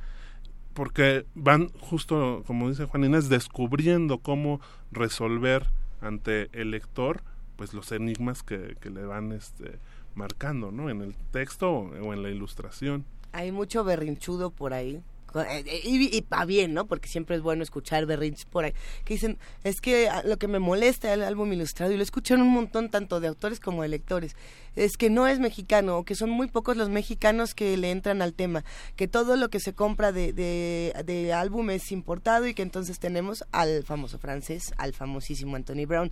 porque 0.73 1.25
van 1.33 1.69
justo, 1.79 2.43
como 2.45 2.69
dice 2.69 2.85
Juan 2.85 3.03
Inés, 3.03 3.29
descubriendo 3.29 4.19
cómo 4.19 4.61
resolver 4.91 5.67
ante 6.01 6.49
el 6.53 6.71
lector 6.71 7.23
pues 7.55 7.73
los 7.73 7.91
enigmas 7.91 8.43
que, 8.43 8.77
que 8.79 8.89
le 8.91 9.03
van 9.03 9.31
este, 9.31 9.79
marcando, 10.15 10.71
¿no? 10.71 10.89
En 10.89 11.01
el 11.01 11.15
texto 11.31 11.71
o 11.71 12.13
en 12.13 12.23
la 12.23 12.29
ilustración 12.29 13.05
Hay 13.33 13.51
mucho 13.51 13.83
berrinchudo 13.83 14.51
por 14.51 14.73
ahí. 14.73 15.01
Eh, 15.35 15.63
eh, 15.65 15.81
Y, 15.83 16.17
y 16.17 16.25
bien, 16.45 16.73
¿no? 16.73 16.85
Porque 16.87 17.07
siempre 17.09 17.35
es 17.35 17.41
bueno 17.41 17.63
escuchar 17.63 18.05
berrinches 18.05 18.45
por 18.45 18.65
ahí. 18.65 18.73
Que 19.05 19.15
dicen, 19.15 19.37
es 19.63 19.81
que 19.81 20.09
ah, 20.09 20.23
lo 20.23 20.37
que 20.37 20.47
me 20.47 20.59
molesta 20.59 21.13
el 21.13 21.23
álbum 21.23 21.51
ilustrado, 21.53 21.91
y 21.91 21.97
lo 21.97 22.03
escuchan 22.03 22.41
un 22.41 22.49
montón 22.49 22.89
tanto 22.89 23.19
de 23.19 23.27
autores 23.27 23.59
como 23.59 23.81
de 23.81 23.89
lectores, 23.89 24.35
es 24.75 24.97
que 24.97 25.09
no 25.09 25.27
es 25.27 25.39
mexicano, 25.39 25.97
o 25.97 26.03
que 26.03 26.15
son 26.15 26.29
muy 26.29 26.47
pocos 26.47 26.77
los 26.77 26.89
mexicanos 26.89 27.55
que 27.55 27.75
le 27.77 27.91
entran 27.91 28.21
al 28.21 28.33
tema. 28.33 28.63
Que 28.95 29.07
todo 29.07 29.35
lo 29.35 29.49
que 29.49 29.59
se 29.59 29.73
compra 29.73 30.11
de, 30.11 30.33
de, 30.33 30.93
de 31.05 31.33
álbum 31.33 31.69
es 31.71 31.91
importado 31.91 32.47
y 32.47 32.53
que 32.53 32.61
entonces 32.61 32.99
tenemos 32.99 33.43
al 33.51 33.83
famoso 33.83 34.19
francés, 34.19 34.73
al 34.77 34.93
famosísimo 34.93 35.55
Anthony 35.55 35.85
Brown, 35.87 36.11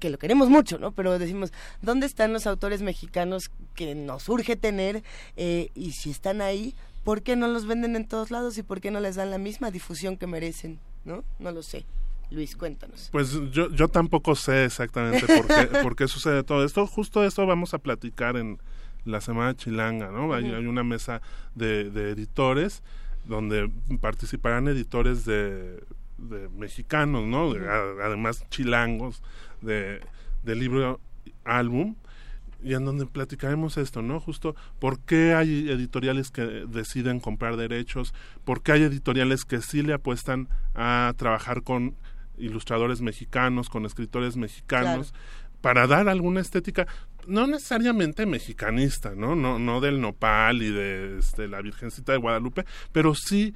que 0.00 0.10
lo 0.10 0.18
queremos 0.18 0.48
mucho, 0.48 0.78
¿no? 0.78 0.92
Pero 0.92 1.18
decimos, 1.18 1.52
¿dónde 1.80 2.06
están 2.06 2.32
los 2.32 2.46
autores 2.46 2.82
mexicanos 2.82 3.50
que 3.74 3.94
nos 3.94 4.28
urge 4.28 4.56
tener? 4.56 5.04
Eh, 5.36 5.70
y 5.74 5.92
si 5.92 6.10
están 6.10 6.40
ahí, 6.40 6.74
¿por 7.06 7.22
qué 7.22 7.36
no 7.36 7.48
los 7.48 7.66
venden 7.66 7.96
en 7.96 8.06
todos 8.06 8.30
lados 8.30 8.58
y 8.58 8.62
por 8.62 8.82
qué 8.82 8.90
no 8.90 9.00
les 9.00 9.16
dan 9.16 9.30
la 9.30 9.38
misma 9.38 9.70
difusión 9.70 10.18
que 10.18 10.26
merecen? 10.26 10.78
¿No? 11.06 11.24
No 11.38 11.50
lo 11.52 11.62
sé. 11.62 11.86
Luis, 12.30 12.54
cuéntanos. 12.56 13.08
Pues 13.12 13.32
yo, 13.52 13.70
yo 13.70 13.88
tampoco 13.88 14.34
sé 14.34 14.64
exactamente 14.66 15.24
por 15.26 15.46
qué, 15.46 15.66
por 15.82 15.96
qué 15.96 16.08
sucede 16.08 16.42
todo 16.42 16.64
esto. 16.64 16.86
Justo 16.86 17.24
esto 17.24 17.46
vamos 17.46 17.72
a 17.72 17.78
platicar 17.78 18.36
en 18.36 18.58
la 19.04 19.20
Semana 19.20 19.54
Chilanga, 19.56 20.10
¿no? 20.10 20.34
Hay, 20.34 20.46
hay 20.52 20.66
una 20.66 20.82
mesa 20.82 21.22
de, 21.54 21.88
de 21.90 22.10
editores 22.10 22.82
donde 23.24 23.70
participarán 24.00 24.66
editores 24.68 25.24
de, 25.24 25.82
de 26.18 26.48
mexicanos, 26.48 27.24
¿no? 27.24 27.54
De- 27.54 27.68
a- 27.68 28.04
además 28.06 28.44
chilangos 28.50 29.22
de, 29.62 30.00
libro 30.44 31.00
álbum 31.44 31.94
y 32.66 32.74
en 32.74 32.84
donde 32.84 33.06
platicaremos 33.06 33.76
esto, 33.76 34.02
¿no? 34.02 34.18
Justo 34.18 34.56
por 34.80 34.98
qué 34.98 35.34
hay 35.34 35.70
editoriales 35.70 36.32
que 36.32 36.42
deciden 36.42 37.20
comprar 37.20 37.56
derechos, 37.56 38.12
por 38.44 38.60
qué 38.60 38.72
hay 38.72 38.82
editoriales 38.82 39.44
que 39.44 39.62
sí 39.62 39.82
le 39.82 39.92
apuestan 39.92 40.48
a 40.74 41.14
trabajar 41.16 41.62
con 41.62 41.94
ilustradores 42.36 43.02
mexicanos, 43.02 43.68
con 43.68 43.86
escritores 43.86 44.36
mexicanos, 44.36 45.14
para 45.60 45.86
dar 45.86 46.08
alguna 46.08 46.40
estética, 46.40 46.88
no 47.28 47.46
necesariamente 47.46 48.26
mexicanista, 48.26 49.14
¿no? 49.14 49.36
No, 49.36 49.60
no 49.60 49.80
del 49.80 50.00
nopal 50.00 50.60
y 50.60 50.72
de 50.72 51.20
este, 51.20 51.46
la 51.46 51.62
Virgencita 51.62 52.10
de 52.10 52.18
Guadalupe, 52.18 52.64
pero 52.90 53.14
sí 53.14 53.54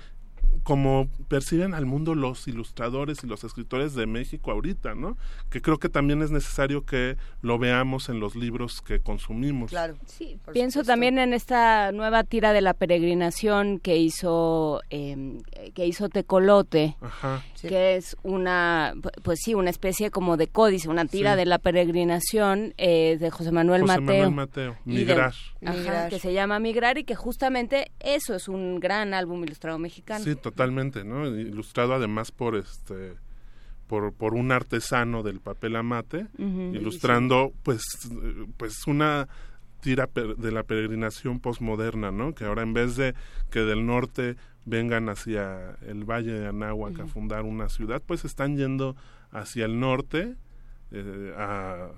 como 0.62 1.08
perciben 1.28 1.74
al 1.74 1.86
mundo 1.86 2.14
los 2.14 2.46
ilustradores 2.48 3.24
y 3.24 3.26
los 3.26 3.44
escritores 3.44 3.94
de 3.94 4.06
México 4.06 4.50
ahorita, 4.50 4.94
¿no? 4.94 5.16
Que 5.50 5.60
creo 5.62 5.78
que 5.78 5.88
también 5.88 6.22
es 6.22 6.30
necesario 6.30 6.84
que 6.84 7.16
lo 7.42 7.58
veamos 7.58 8.08
en 8.08 8.20
los 8.20 8.36
libros 8.36 8.82
que 8.82 9.00
consumimos. 9.00 9.70
Claro. 9.70 9.96
Sí, 10.06 10.38
Por 10.44 10.52
pienso 10.54 10.80
supuesto. 10.80 10.92
también 10.92 11.18
en 11.18 11.32
esta 11.34 11.92
nueva 11.92 12.24
tira 12.24 12.52
de 12.52 12.60
la 12.60 12.74
peregrinación 12.74 13.78
que 13.78 13.96
hizo 13.96 14.80
eh, 14.90 15.38
que 15.74 15.86
hizo 15.86 16.08
Tecolote, 16.08 16.96
Ajá. 17.00 17.42
Sí. 17.54 17.68
que 17.68 17.96
es 17.96 18.16
una, 18.22 18.92
pu- 18.96 19.10
pues 19.22 19.38
sí, 19.42 19.54
una 19.54 19.70
especie 19.70 20.10
como 20.10 20.36
de 20.36 20.46
códice, 20.48 20.88
una 20.88 21.04
tira 21.06 21.32
Sí. 21.32 21.38
de 21.38 21.46
la 21.46 21.58
peregrinación 21.58 22.74
eh, 22.78 23.16
de 23.20 23.30
José 23.30 23.52
Manuel 23.52 23.82
José 23.82 24.00
Mateo. 24.00 24.06
Manuel 24.30 24.30
Mateo, 24.30 24.76
Y 24.86 24.90
de- 24.92 24.98
Migrar. 25.00 25.34
Ajá, 25.64 25.74
Migrar. 25.78 26.08
que 26.10 26.18
se 26.18 26.32
llama 26.32 26.58
Migrar 26.58 26.98
y 26.98 27.04
que 27.04 27.14
justamente 27.14 27.90
eso 28.00 28.34
es 28.34 28.48
un 28.48 28.80
gran 28.80 29.14
álbum 29.14 29.42
ilustrado 29.44 29.78
mexicano. 29.78 30.24
Sí, 30.24 30.34
totalmente, 30.40 31.04
¿no? 31.04 31.26
Ilustrado 31.26 31.94
además 31.94 32.30
por 32.32 32.56
este 32.56 33.14
por, 33.86 34.12
por 34.12 34.34
un 34.34 34.52
artesano 34.52 35.22
del 35.24 35.40
papel 35.40 35.74
amate, 35.76 36.26
ilustrando 36.76 37.52
pues 37.64 37.82
pues 38.56 38.86
una 38.86 39.26
tira 39.80 40.08
de 40.14 40.52
la 40.52 40.62
peregrinación 40.62 41.40
posmoderna, 41.40 42.10
¿no? 42.12 42.34
Que 42.34 42.44
ahora 42.44 42.62
en 42.62 42.72
vez 42.74 42.96
de 42.96 43.14
que 43.50 43.60
del 43.60 43.86
norte 43.86 44.36
vengan 44.66 45.08
hacia 45.08 45.76
el 45.86 46.04
valle 46.04 46.32
de 46.32 46.46
Anáhuac 46.48 47.00
a 47.00 47.06
fundar 47.06 47.42
una 47.44 47.68
ciudad, 47.68 48.02
pues 48.06 48.24
están 48.24 48.56
yendo 48.56 48.94
hacia 49.32 49.64
el 49.64 49.80
norte 49.80 50.36
eh, 50.92 51.34
a 51.36 51.88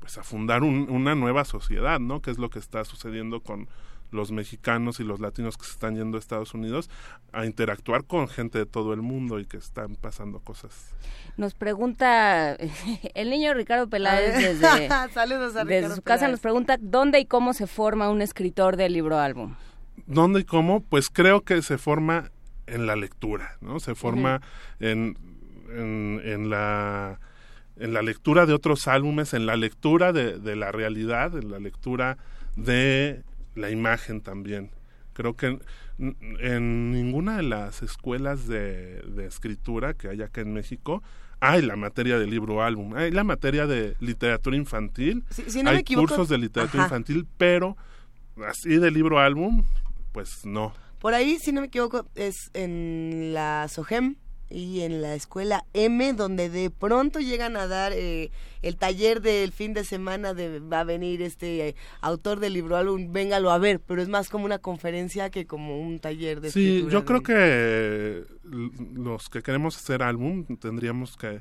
pues 0.00 0.16
a 0.18 0.22
fundar 0.22 0.62
un- 0.62 0.88
una 0.90 1.14
nueva 1.14 1.44
sociedad, 1.44 1.98
¿no? 2.00 2.20
Que 2.22 2.30
es 2.30 2.38
lo 2.38 2.48
que 2.50 2.58
está 2.58 2.84
sucediendo 2.84 3.40
con 3.40 3.68
los 4.10 4.32
mexicanos 4.32 5.00
y 5.00 5.04
los 5.04 5.20
latinos 5.20 5.56
que 5.56 5.64
se 5.64 5.72
están 5.72 5.96
yendo 5.96 6.16
a 6.16 6.20
Estados 6.20 6.54
Unidos 6.54 6.90
a 7.32 7.46
interactuar 7.46 8.04
con 8.04 8.28
gente 8.28 8.58
de 8.58 8.66
todo 8.66 8.92
el 8.92 9.02
mundo 9.02 9.38
y 9.38 9.46
que 9.46 9.56
están 9.56 9.96
pasando 9.96 10.40
cosas. 10.40 10.94
Nos 11.36 11.54
pregunta 11.54 12.54
el 13.14 13.30
niño 13.30 13.54
Ricardo 13.54 13.88
Peláez 13.88 14.34
desde, 14.36 14.88
Saludos 15.12 15.56
a 15.56 15.64
desde 15.64 15.94
su 15.94 16.02
casa 16.02 16.20
Peláez. 16.20 16.30
nos 16.32 16.40
pregunta 16.40 16.76
dónde 16.80 17.20
y 17.20 17.26
cómo 17.26 17.54
se 17.54 17.66
forma 17.66 18.10
un 18.10 18.22
escritor 18.22 18.76
de 18.76 18.88
libro 18.88 19.18
álbum. 19.18 19.54
¿Dónde 20.06 20.40
y 20.40 20.44
cómo? 20.44 20.82
Pues 20.82 21.08
creo 21.10 21.42
que 21.42 21.62
se 21.62 21.78
forma 21.78 22.30
en 22.66 22.86
la 22.86 22.96
lectura, 22.96 23.56
¿no? 23.60 23.80
Se 23.80 23.94
forma 23.94 24.40
en, 24.78 25.16
en, 25.70 26.20
en 26.24 26.50
la 26.50 27.20
en 27.76 27.94
la 27.94 28.02
lectura 28.02 28.44
de 28.44 28.52
otros 28.52 28.86
álbumes, 28.88 29.32
en 29.32 29.46
la 29.46 29.56
lectura 29.56 30.12
de, 30.12 30.38
de 30.38 30.54
la 30.54 30.70
realidad, 30.70 31.34
en 31.34 31.50
la 31.50 31.58
lectura 31.58 32.18
de 32.54 33.22
la 33.54 33.70
imagen 33.70 34.20
también. 34.20 34.70
Creo 35.12 35.34
que 35.36 35.46
en, 35.98 36.16
en 36.40 36.92
ninguna 36.92 37.36
de 37.38 37.42
las 37.42 37.82
escuelas 37.82 38.46
de, 38.46 39.02
de 39.02 39.26
escritura 39.26 39.94
que 39.94 40.08
hay 40.08 40.22
acá 40.22 40.40
en 40.40 40.52
México 40.54 41.02
hay 41.40 41.62
la 41.62 41.74
materia 41.76 42.18
de 42.18 42.26
libro 42.26 42.62
álbum, 42.62 42.94
hay 42.94 43.10
la 43.10 43.24
materia 43.24 43.66
de 43.66 43.96
literatura 44.00 44.56
infantil, 44.56 45.24
Si- 45.30 45.50
si 45.50 45.62
no 45.62 45.70
hay 45.70 45.78
equivoco- 45.78 46.08
cursos 46.08 46.28
de 46.28 46.36
literatura 46.38 46.84
Ajá. 46.84 46.88
infantil, 46.96 47.26
pero 47.38 47.76
así 48.46 48.76
de 48.76 48.90
libro 48.90 49.18
álbum, 49.18 49.64
pues 50.12 50.44
no. 50.44 50.72
Por 50.98 51.14
ahí, 51.14 51.38
si 51.38 51.50
no 51.52 51.62
me 51.62 51.68
equivoco, 51.68 52.06
es 52.14 52.50
en 52.52 53.32
la 53.32 53.66
SOGEM 53.68 54.16
y 54.50 54.80
en 54.80 55.00
la 55.02 55.14
escuela 55.14 55.64
M, 55.74 56.12
donde 56.12 56.50
de 56.50 56.70
pronto 56.70 57.20
llegan 57.20 57.56
a 57.56 57.66
dar 57.66 57.92
eh, 57.94 58.30
el 58.62 58.76
taller 58.76 59.20
del 59.22 59.52
fin 59.52 59.72
de 59.74 59.84
semana 59.84 60.34
de 60.34 60.58
va 60.60 60.80
a 60.80 60.84
venir 60.84 61.22
este 61.22 61.68
eh, 61.68 61.74
autor 62.00 62.40
del 62.40 62.54
libro 62.54 62.76
álbum, 62.76 63.12
véngalo 63.12 63.50
a 63.50 63.58
ver, 63.58 63.80
pero 63.80 64.02
es 64.02 64.08
más 64.08 64.28
como 64.28 64.44
una 64.44 64.58
conferencia 64.58 65.30
que 65.30 65.46
como 65.46 65.80
un 65.80 65.98
taller 66.00 66.40
de 66.40 66.50
Sí, 66.50 66.84
yo 66.90 67.00
de- 67.00 67.04
creo 67.06 67.22
que 67.22 68.24
l- 68.52 68.70
los 68.94 69.28
que 69.30 69.42
queremos 69.42 69.76
hacer 69.76 70.02
álbum 70.02 70.44
tendríamos 70.56 71.16
que 71.16 71.40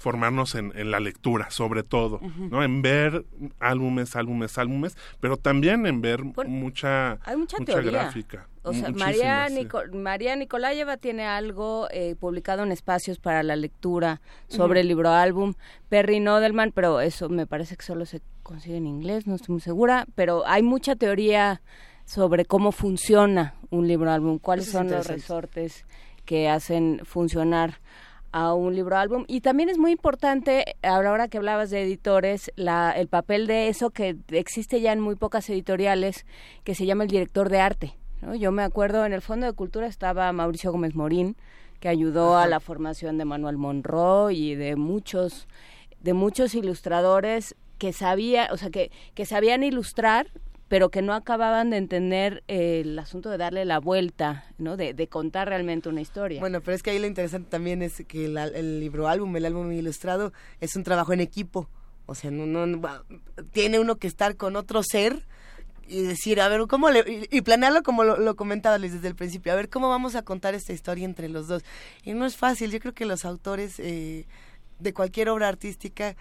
formarnos 0.00 0.54
en, 0.54 0.72
en 0.74 0.90
la 0.90 0.98
lectura, 0.98 1.50
sobre 1.50 1.82
todo, 1.82 2.20
¿no? 2.50 2.64
En 2.64 2.80
ver 2.80 3.26
álbumes, 3.60 4.16
álbumes, 4.16 4.56
álbumes, 4.56 4.96
pero 5.20 5.36
también 5.36 5.84
en 5.86 6.00
ver 6.00 6.22
Por- 6.34 6.48
mucha, 6.48 7.18
Hay 7.24 7.36
mucha, 7.36 7.58
teoría. 7.58 7.90
gráfica. 7.90 8.48
O 8.62 8.72
sea, 8.72 8.90
María, 8.92 9.46
sí. 9.48 9.54
Nico- 9.56 9.82
María 9.92 10.34
Nicolayeva 10.36 10.96
tiene 10.96 11.26
algo 11.26 11.86
eh, 11.90 12.16
publicado 12.18 12.62
en 12.62 12.72
espacios 12.72 13.18
para 13.18 13.42
la 13.42 13.56
lectura 13.56 14.22
sobre 14.48 14.80
el 14.80 14.88
libro 14.88 15.10
álbum. 15.10 15.52
Perry 15.90 16.18
Nodelman, 16.20 16.72
pero 16.72 17.00
eso 17.02 17.28
me 17.28 17.46
parece 17.46 17.76
que 17.76 17.84
solo 17.84 18.06
se 18.06 18.22
consigue 18.42 18.78
en 18.78 18.86
inglés, 18.86 19.26
no 19.26 19.34
estoy 19.34 19.52
muy 19.52 19.60
segura. 19.60 20.06
Pero 20.14 20.46
hay 20.46 20.62
mucha 20.62 20.96
teoría 20.96 21.60
sobre 22.06 22.46
cómo 22.46 22.72
funciona 22.72 23.54
un 23.68 23.86
libro 23.86 24.10
álbum, 24.10 24.38
cuáles 24.38 24.66
son 24.70 24.90
los 24.90 25.06
resortes 25.06 25.84
que 26.24 26.48
hacen 26.48 27.00
funcionar 27.04 27.80
a 28.32 28.54
un 28.54 28.74
libro 28.74 28.96
álbum 28.96 29.24
y 29.26 29.40
también 29.40 29.68
es 29.68 29.78
muy 29.78 29.92
importante 29.92 30.76
a 30.82 31.02
la 31.02 31.12
hora 31.12 31.28
que 31.28 31.38
hablabas 31.38 31.70
de 31.70 31.82
editores 31.82 32.52
la, 32.56 32.92
el 32.92 33.08
papel 33.08 33.46
de 33.46 33.68
eso 33.68 33.90
que 33.90 34.16
existe 34.28 34.80
ya 34.80 34.92
en 34.92 35.00
muy 35.00 35.16
pocas 35.16 35.48
editoriales 35.50 36.26
que 36.64 36.74
se 36.74 36.86
llama 36.86 37.04
el 37.04 37.10
director 37.10 37.48
de 37.48 37.60
arte 37.60 37.96
¿no? 38.22 38.34
yo 38.34 38.52
me 38.52 38.62
acuerdo 38.62 39.04
en 39.04 39.12
el 39.12 39.20
fondo 39.20 39.46
de 39.46 39.52
cultura 39.52 39.86
estaba 39.86 40.32
Mauricio 40.32 40.70
Gómez 40.70 40.94
Morín 40.94 41.36
que 41.80 41.88
ayudó 41.88 42.36
a 42.36 42.46
la 42.46 42.60
formación 42.60 43.18
de 43.18 43.24
Manuel 43.24 43.56
Monroe 43.56 44.32
y 44.32 44.54
de 44.54 44.76
muchos 44.76 45.48
de 46.00 46.12
muchos 46.14 46.54
ilustradores 46.54 47.56
que 47.78 47.92
sabía 47.92 48.48
o 48.52 48.56
sea 48.56 48.70
que 48.70 48.92
que 49.14 49.26
sabían 49.26 49.64
ilustrar 49.64 50.28
pero 50.70 50.88
que 50.88 51.02
no 51.02 51.14
acababan 51.14 51.70
de 51.70 51.78
entender 51.78 52.44
eh, 52.46 52.82
el 52.84 52.96
asunto 52.96 53.28
de 53.28 53.38
darle 53.38 53.64
la 53.64 53.80
vuelta, 53.80 54.44
¿no? 54.56 54.76
De, 54.76 54.94
de 54.94 55.08
contar 55.08 55.48
realmente 55.48 55.88
una 55.88 56.00
historia. 56.00 56.38
Bueno, 56.38 56.60
pero 56.60 56.76
es 56.76 56.84
que 56.84 56.90
ahí 56.90 57.00
lo 57.00 57.08
interesante 57.08 57.50
también 57.50 57.82
es 57.82 58.04
que 58.06 58.26
el, 58.26 58.38
el 58.38 58.78
libro 58.78 59.08
álbum, 59.08 59.34
el 59.36 59.46
álbum 59.46 59.72
ilustrado, 59.72 60.32
es 60.60 60.76
un 60.76 60.84
trabajo 60.84 61.12
en 61.12 61.18
equipo. 61.18 61.68
O 62.06 62.14
sea, 62.14 62.30
no, 62.30 62.46
no, 62.46 62.80
tiene 63.50 63.80
uno 63.80 63.96
que 63.96 64.06
estar 64.06 64.36
con 64.36 64.54
otro 64.54 64.84
ser 64.84 65.26
y 65.88 66.02
decir, 66.02 66.40
a 66.40 66.46
ver, 66.46 66.60
¿cómo 66.68 66.88
le...? 66.88 67.26
Y, 67.28 67.40
planearlo 67.40 67.82
como 67.82 68.04
lo, 68.04 68.18
lo 68.18 68.36
comentaba 68.36 68.78
desde 68.78 69.08
el 69.08 69.16
principio, 69.16 69.52
a 69.52 69.56
ver, 69.56 69.70
¿cómo 69.70 69.88
vamos 69.88 70.14
a 70.14 70.22
contar 70.22 70.54
esta 70.54 70.72
historia 70.72 71.04
entre 71.04 71.28
los 71.28 71.48
dos? 71.48 71.64
Y 72.04 72.12
no 72.12 72.26
es 72.26 72.36
fácil, 72.36 72.70
yo 72.70 72.78
creo 72.78 72.94
que 72.94 73.06
los 73.06 73.24
autores 73.24 73.80
eh, 73.80 74.24
de 74.80 74.92
cualquier 74.92 75.28
obra 75.28 75.48
artística 75.48 76.16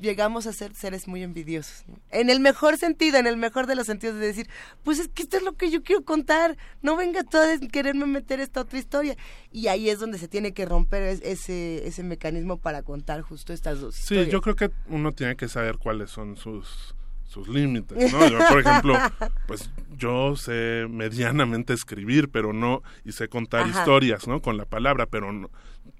llegamos 0.00 0.46
a 0.46 0.52
ser 0.52 0.74
seres 0.74 1.06
muy 1.06 1.22
envidiosos. 1.22 1.84
¿no? 1.86 1.98
En 2.10 2.30
el 2.30 2.40
mejor 2.40 2.76
sentido, 2.76 3.18
en 3.18 3.26
el 3.26 3.36
mejor 3.36 3.66
de 3.66 3.74
los 3.76 3.86
sentidos 3.86 4.16
de 4.18 4.26
decir, 4.26 4.48
pues 4.82 4.98
es 4.98 5.08
que 5.08 5.22
esto 5.22 5.36
es 5.36 5.42
lo 5.42 5.52
que 5.52 5.70
yo 5.70 5.82
quiero 5.82 6.02
contar, 6.04 6.56
no 6.82 6.96
venga 6.96 7.22
todo 7.22 7.42
a 7.42 7.58
quererme 7.68 8.06
meter 8.06 8.40
esta 8.40 8.62
otra 8.62 8.78
historia. 8.78 9.16
Y 9.52 9.68
ahí 9.68 9.88
es 9.90 10.00
donde 10.00 10.18
se 10.18 10.28
tiene 10.28 10.52
que 10.52 10.66
romper 10.66 11.02
es- 11.04 11.20
ese, 11.22 11.86
ese 11.86 12.02
mecanismo 12.02 12.56
para 12.58 12.82
contar 12.82 13.20
justo 13.22 13.52
estas 13.52 13.80
dos 13.80 13.94
Sí, 13.94 14.00
historias. 14.14 14.28
yo 14.28 14.40
creo 14.40 14.56
que 14.56 14.70
uno 14.88 15.12
tiene 15.12 15.36
que 15.36 15.48
saber 15.48 15.78
cuáles 15.78 16.10
son 16.10 16.36
sus 16.36 16.94
sus 17.24 17.46
límites, 17.46 18.12
¿no? 18.12 18.28
Yo, 18.28 18.38
por 18.48 18.58
ejemplo, 18.58 18.92
pues 19.46 19.70
yo 19.96 20.34
sé 20.34 20.86
medianamente 20.90 21.72
escribir, 21.72 22.28
pero 22.28 22.52
no, 22.52 22.82
y 23.04 23.12
sé 23.12 23.28
contar 23.28 23.60
Ajá. 23.60 23.78
historias, 23.78 24.26
¿no? 24.26 24.42
Con 24.42 24.56
la 24.56 24.64
palabra, 24.64 25.06
pero 25.06 25.30
no, 25.30 25.48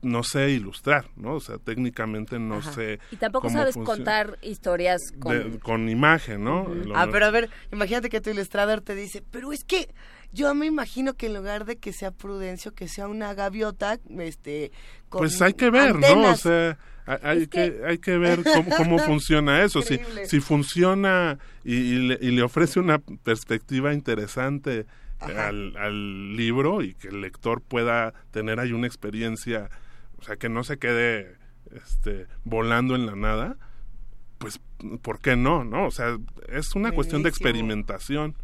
no 0.02 0.22
sé 0.22 0.50
ilustrar, 0.50 1.06
¿no? 1.16 1.34
O 1.34 1.40
sea, 1.40 1.58
técnicamente 1.58 2.38
no 2.38 2.56
Ajá. 2.56 2.72
sé 2.72 3.00
Y 3.10 3.16
tampoco 3.16 3.48
cómo 3.48 3.58
sabes 3.58 3.74
funciona. 3.74 3.96
contar 3.96 4.38
historias 4.42 5.00
con... 5.18 5.52
De- 5.52 5.58
con 5.58 5.88
imagen, 5.88 6.44
¿no? 6.44 6.66
Ah, 6.94 7.08
pero 7.12 7.26
a 7.26 7.30
ver, 7.30 7.50
imagínate 7.72 8.08
que 8.08 8.20
tu 8.20 8.30
ilustrador 8.30 8.80
te 8.80 8.94
dice, 8.94 9.22
pero 9.30 9.52
es 9.52 9.62
que 9.64 9.88
yo 10.32 10.54
me 10.54 10.66
imagino 10.66 11.14
que 11.14 11.26
en 11.26 11.34
lugar 11.34 11.64
de 11.64 11.76
que 11.76 11.92
sea 11.92 12.12
Prudencio, 12.12 12.72
que 12.72 12.88
sea 12.88 13.08
una 13.08 13.34
gaviota, 13.34 13.98
este, 14.18 14.72
con 15.08 15.18
Pues 15.20 15.40
hay 15.42 15.52
que 15.54 15.70
ver, 15.70 15.96
¿no? 15.96 16.30
O 16.30 16.36
sea, 16.36 16.78
hay, 17.06 17.42
Es 17.42 17.48
que, 17.48 17.72
que- 17.78 17.86
hay 17.86 17.98
que 17.98 18.16
ver 18.16 18.42
cómo, 18.44 18.70
cómo 18.76 18.98
funciona 19.00 19.62
eso. 19.64 19.82
Si, 19.82 19.98
si 20.26 20.40
funciona 20.40 21.38
y, 21.64 21.74
y 21.74 21.94
le, 22.08 22.18
y 22.22 22.30
le 22.30 22.42
ofrece 22.42 22.78
una 22.80 22.98
perspectiva 23.00 23.92
interesante 23.92 24.86
Ajá. 25.18 25.48
al, 25.48 25.76
al 25.76 26.36
libro 26.36 26.80
y 26.82 26.94
que 26.94 27.08
el 27.08 27.20
lector 27.20 27.60
pueda 27.60 28.14
tener 28.30 28.60
ahí 28.60 28.72
una 28.72 28.86
experiencia, 28.86 29.68
o 30.20 30.22
sea, 30.22 30.36
que 30.36 30.48
no 30.48 30.62
se 30.64 30.78
quede 30.78 31.36
este, 31.74 32.26
volando 32.44 32.94
en 32.94 33.06
la 33.06 33.16
nada, 33.16 33.56
pues, 34.38 34.60
¿por 35.02 35.20
qué 35.20 35.36
no? 35.36 35.64
no? 35.64 35.86
O 35.86 35.90
sea, 35.90 36.18
es 36.48 36.74
una 36.74 36.92
cuestión 36.92 37.22
de 37.22 37.28
experimentación. 37.28 38.34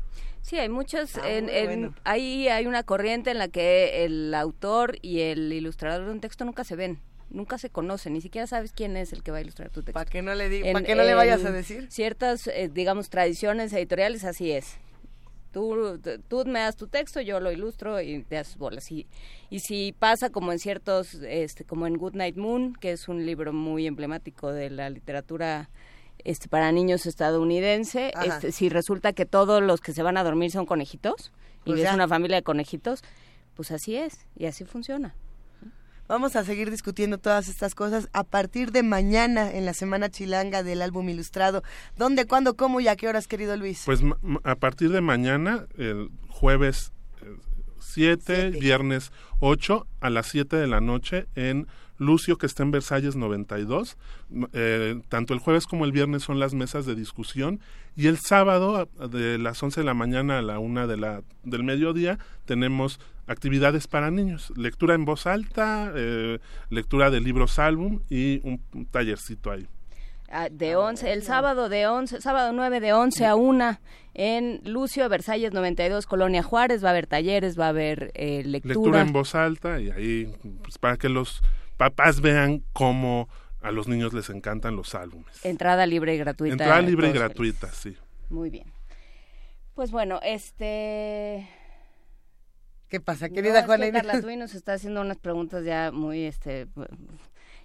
Sí, 0.43 0.59
hay 0.59 0.69
muchos, 0.69 1.17
Ah, 1.17 1.29
en, 1.29 1.45
muy 1.47 1.55
en- 1.55 1.67
bueno. 1.67 1.95
ahí 2.05 2.49
hay 2.49 2.67
una 2.67 2.83
corriente 2.85 3.31
en 3.33 3.39
la 3.39 3.49
que 3.49 4.05
el 4.05 4.33
autor 4.35 4.97
y 5.03 5.21
el 5.21 5.53
ilustrador 5.53 6.07
de 6.07 6.13
un 6.13 6.21
texto 6.21 6.45
nunca 6.45 6.63
se 6.63 6.77
ven, 6.77 7.01
nunca 7.31 7.59
se 7.59 7.69
conocen, 7.69 8.13
ni 8.13 8.21
siquiera 8.21 8.47
sabes 8.47 8.71
quién 8.73 8.97
es 8.97 9.13
el 9.13 9.25
que 9.25 9.33
va 9.33 9.39
a 9.39 9.41
ilustrar 9.41 9.71
tu 9.71 9.81
texto. 9.81 9.93
Para 9.95 10.09
que 10.09 10.23
no 10.23 10.35
le 10.37 10.49
diga, 10.49 10.69
En- 10.69 10.73
para 10.75 10.87
que 10.87 10.95
no 10.95 11.03
le 11.03 11.15
vayas 11.15 11.45
a 11.45 11.51
decir. 11.51 11.89
Ciertas, 11.91 12.47
eh, 12.47 12.71
digamos, 12.73 13.11
tradiciones 13.11 13.73
editoriales, 13.73 14.23
así 14.25 14.53
es. 14.53 14.79
Tú, 15.57 15.99
tú 16.29 16.45
me 16.45 16.59
das 16.59 16.77
tu 16.77 16.87
texto, 16.87 17.23
yo 17.23 17.41
lo 17.41 17.51
ilustro 17.51 17.99
y 18.03 18.23
te 18.25 18.35
das 18.35 18.59
bolas. 18.59 18.93
Y, 18.93 19.07
y 19.49 19.61
si 19.61 19.95
pasa 19.99 20.29
como 20.29 20.53
en 20.53 20.59
ciertos, 20.59 21.15
este, 21.15 21.65
como 21.65 21.87
en 21.87 21.97
Good 21.97 22.13
Night 22.13 22.37
Moon, 22.37 22.75
que 22.75 22.93
es 22.93 23.09
un 23.09 23.25
libro 23.25 23.55
muy 23.55 23.87
emblemático 23.87 24.53
de 24.53 24.69
la 24.69 24.91
literatura 24.91 25.71
este, 26.25 26.49
para 26.49 26.73
niños 26.73 27.07
estadounidense, 27.07 28.13
este, 28.23 28.53
si 28.53 28.69
resulta 28.69 29.15
que 29.15 29.25
todos 29.25 29.63
los 29.63 29.81
que 29.81 29.95
se 29.95 30.03
van 30.03 30.19
a 30.19 30.25
dormir 30.25 30.51
son 30.51 30.67
conejitos, 30.67 31.33
y 31.65 31.71
Pues 31.71 31.85
es 31.85 31.95
una 31.95 32.07
familia 32.07 32.37
de 32.37 32.43
conejitos, 32.43 33.03
pues 33.55 33.71
así 33.71 33.97
es, 33.97 34.27
y 34.37 34.45
así 34.45 34.67
funciona. 34.67 35.15
Vamos 36.09 36.37
a 36.37 36.45
seguir 36.45 36.71
discutiendo 36.71 37.19
todas 37.19 37.49
estas 37.49 37.75
cosas 37.75 38.09
a 38.13 38.23
partir 38.25 38.71
de 38.71 38.83
mañana 38.83 39.51
en 39.51 39.65
la 39.65 39.75
Semana 39.75 40.09
Chilanga 40.09 40.63
del 40.63 40.83
álbum 40.83 41.09
ilustrado. 41.09 41.63
¿Dónde, 41.97 42.27
cuándo, 42.27 42.55
cómo 42.57 42.81
y 42.81 42.89
a 42.89 42.97
qué 42.97 43.09
horas, 43.09 43.27
querido 43.27 43.57
Luis? 43.57 43.83
Pues 43.85 44.01
a 44.45 44.55
partir 44.57 44.91
de 44.91 45.01
mañana, 45.01 45.67
el 45.77 46.11
jueves 46.29 46.93
7, 47.81 48.23
Siete. 48.25 48.51
viernes 48.59 49.11
8, 49.41 49.87
a 50.01 50.11
las 50.11 50.27
7 50.27 50.57
de 50.57 50.67
la 50.67 50.81
noche 50.81 51.27
en 51.35 51.67
Lucio, 51.99 52.37
que 52.37 52.47
está 52.47 52.63
en 52.63 52.71
Versalles 52.71 53.17
92. 53.17 53.97
M- 54.31 54.47
eh, 54.53 55.01
tanto 55.09 55.33
el 55.35 55.41
jueves 55.41 55.67
como 55.67 55.85
el 55.87 55.93
viernes 55.93 56.23
son 56.23 56.39
las 56.39 56.53
mesas 56.55 56.85
de 56.87 56.95
discusión. 56.95 57.61
Y 57.97 58.09
el 58.09 58.19
sábado, 58.19 58.89
de 59.11 59.39
las 59.39 59.63
11 59.63 59.81
de 59.81 59.85
la 59.87 59.95
mañana 59.95 60.39
a 60.39 60.43
la 60.43 60.59
1 60.59 60.87
de 60.87 60.97
la, 60.99 61.23
del 61.45 61.65
mediodía, 61.65 62.19
tenemos 62.45 63.01
actividades 63.27 63.87
para 63.87 64.11
niños. 64.11 64.53
Lectura 64.57 64.95
en 64.95 65.05
voz 65.05 65.27
alta, 65.27 65.93
eh, 65.95 66.39
lectura 66.71 67.11
de 67.11 67.21
libros 67.21 67.59
álbum 67.59 68.01
y 68.09 68.41
un, 68.45 68.61
un 68.73 68.87
tallercito 68.87 69.51
ahí. 69.51 69.67
Ah, 70.29 70.49
de 70.51 70.75
11, 70.75 71.13
el 71.13 71.23
sábado 71.23 71.69
de 71.69 71.87
11, 71.87 72.21
sábado 72.21 72.53
9 72.53 72.81
de 72.81 72.93
11 72.93 73.27
a 73.27 73.37
1 73.37 73.79
en 74.15 74.61
Lucio, 74.65 75.09
Versalles 75.09 75.53
92, 75.53 76.07
Colonia 76.07 76.43
Juárez, 76.43 76.83
va 76.83 76.89
a 76.89 76.91
haber 76.91 77.07
talleres, 77.07 77.59
va 77.59 77.67
a 77.67 77.69
haber 77.69 78.11
eh, 78.15 78.43
lectura. 78.45 78.75
lectura 78.75 79.01
en 79.03 79.13
voz 79.13 79.35
alta 79.35 79.81
y 79.81 79.91
ahí 79.91 80.35
pues, 80.63 80.79
para 80.79 80.97
que 80.97 81.09
los 81.09 81.43
papás 81.77 82.21
vean 82.21 82.65
cómo 82.73 83.29
a 83.63 83.71
los 83.71 83.87
niños 83.89 84.13
les 84.15 84.29
encantan 84.31 84.75
los 84.75 84.95
álbumes. 84.95 85.45
Entrada 85.45 85.87
libre 85.87 86.15
y 86.15 86.19
gratuita. 86.19 86.53
Entrada 86.53 86.83
libre 86.83 87.11
y 87.11 87.13
gratuita, 87.13 87.69
felices. 87.69 87.97
sí. 87.99 88.07
Muy 88.29 88.51
bien. 88.51 88.73
Pues 89.75 89.91
bueno, 89.91 90.19
este... 90.23 91.49
¿Qué 92.89 93.01
pasa, 93.01 93.29
no, 93.29 93.35
querida 93.35 93.55
es 93.59 93.61
que 93.63 93.67
Juana? 93.67 93.91
Carla 93.93 94.21
Tui 94.21 94.37
nos 94.37 94.55
está 94.55 94.75
haciendo 94.75 95.01
unas 95.01 95.17
preguntas 95.19 95.65
ya 95.65 95.91
muy, 95.93 96.25
este... 96.25 96.67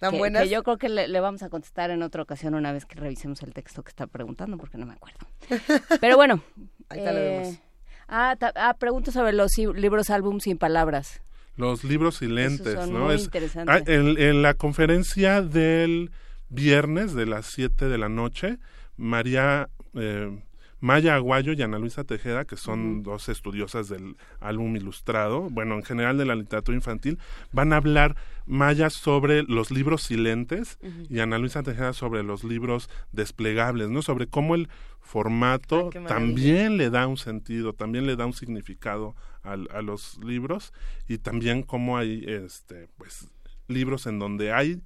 ¿Tan 0.00 0.10
que, 0.12 0.18
buenas? 0.18 0.42
que 0.42 0.48
yo 0.48 0.62
creo 0.64 0.78
que 0.78 0.88
le, 0.88 1.06
le 1.06 1.20
vamos 1.20 1.42
a 1.44 1.48
contestar 1.48 1.90
en 1.92 2.02
otra 2.02 2.22
ocasión 2.22 2.54
una 2.56 2.72
vez 2.72 2.86
que 2.86 2.96
revisemos 2.98 3.40
el 3.44 3.52
texto 3.54 3.84
que 3.84 3.90
está 3.90 4.08
preguntando, 4.08 4.56
porque 4.58 4.76
no 4.78 4.86
me 4.86 4.94
acuerdo. 4.94 5.18
Pero 6.00 6.16
bueno. 6.16 6.42
Ahorita 6.88 7.12
lo 7.12 7.18
eh, 7.20 7.38
vemos. 7.38 7.58
ah, 8.08 8.34
ta- 8.36 8.52
ah, 8.56 8.74
pregunta 8.74 9.12
sobre 9.12 9.32
los 9.32 9.52
libros 9.58 10.10
álbum 10.10 10.40
sin 10.40 10.58
palabras. 10.58 11.22
Los 11.56 11.84
libros 11.84 12.16
silentes, 12.16 12.74
son 12.74 12.92
¿no? 12.92 13.00
muy 13.04 13.14
Es- 13.14 13.24
interesantes. 13.24 13.76
ah, 13.86 13.92
en, 13.92 14.18
en 14.20 14.42
la 14.42 14.54
conferencia 14.54 15.40
del 15.40 16.10
viernes 16.48 17.14
de 17.14 17.26
las 17.26 17.46
7 17.46 17.86
de 17.88 17.98
la 17.98 18.08
noche, 18.08 18.58
María 18.96 19.68
eh, 19.94 20.36
Maya 20.82 21.14
Aguayo 21.14 21.52
y 21.52 21.62
Ana 21.62 21.78
Luisa 21.78 22.02
Tejeda, 22.04 22.44
que 22.44 22.56
son 22.56 23.02
dos 23.04 23.28
estudiosas 23.28 23.88
del 23.88 24.16
álbum 24.40 24.74
ilustrado, 24.76 25.48
bueno, 25.48 25.76
en 25.76 25.84
general 25.84 26.18
de 26.18 26.24
la 26.26 26.34
literatura 26.34 26.74
infantil, 26.76 27.18
van 27.52 27.72
a 27.72 27.76
hablar 27.76 28.16
Maya 28.46 28.90
sobre 28.90 29.44
los 29.44 29.70
libros 29.70 30.02
silentes 30.02 30.78
y 31.08 31.20
Ana 31.20 31.38
Luisa 31.38 31.62
Tejeda 31.62 31.92
sobre 31.92 32.24
los 32.24 32.42
libros 32.42 32.90
desplegables, 33.12 33.90
¿no? 33.90 34.02
Sobre 34.02 34.26
cómo 34.26 34.56
el 34.56 34.68
formato 35.00 35.90
también 36.08 36.76
le 36.76 36.90
da 36.90 37.06
un 37.06 37.16
sentido, 37.16 37.72
también 37.74 38.06
le 38.06 38.16
da 38.16 38.26
un 38.26 38.32
significado 38.32 39.14
al- 39.42 39.68
a 39.72 39.82
los 39.82 40.18
libros 40.18 40.72
y 41.06 41.18
también 41.18 41.62
cómo 41.62 41.96
hay 41.96 42.24
este 42.26 42.88
pues 42.96 43.28
libros 43.68 44.06
en 44.06 44.18
donde 44.18 44.52
hay 44.52 44.82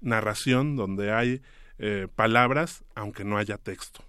narración, 0.00 0.76
donde 0.76 1.12
hay 1.12 1.42
eh, 1.78 2.08
palabras, 2.14 2.84
aunque 2.94 3.24
no 3.24 3.36
haya 3.36 3.58
texto. 3.58 4.02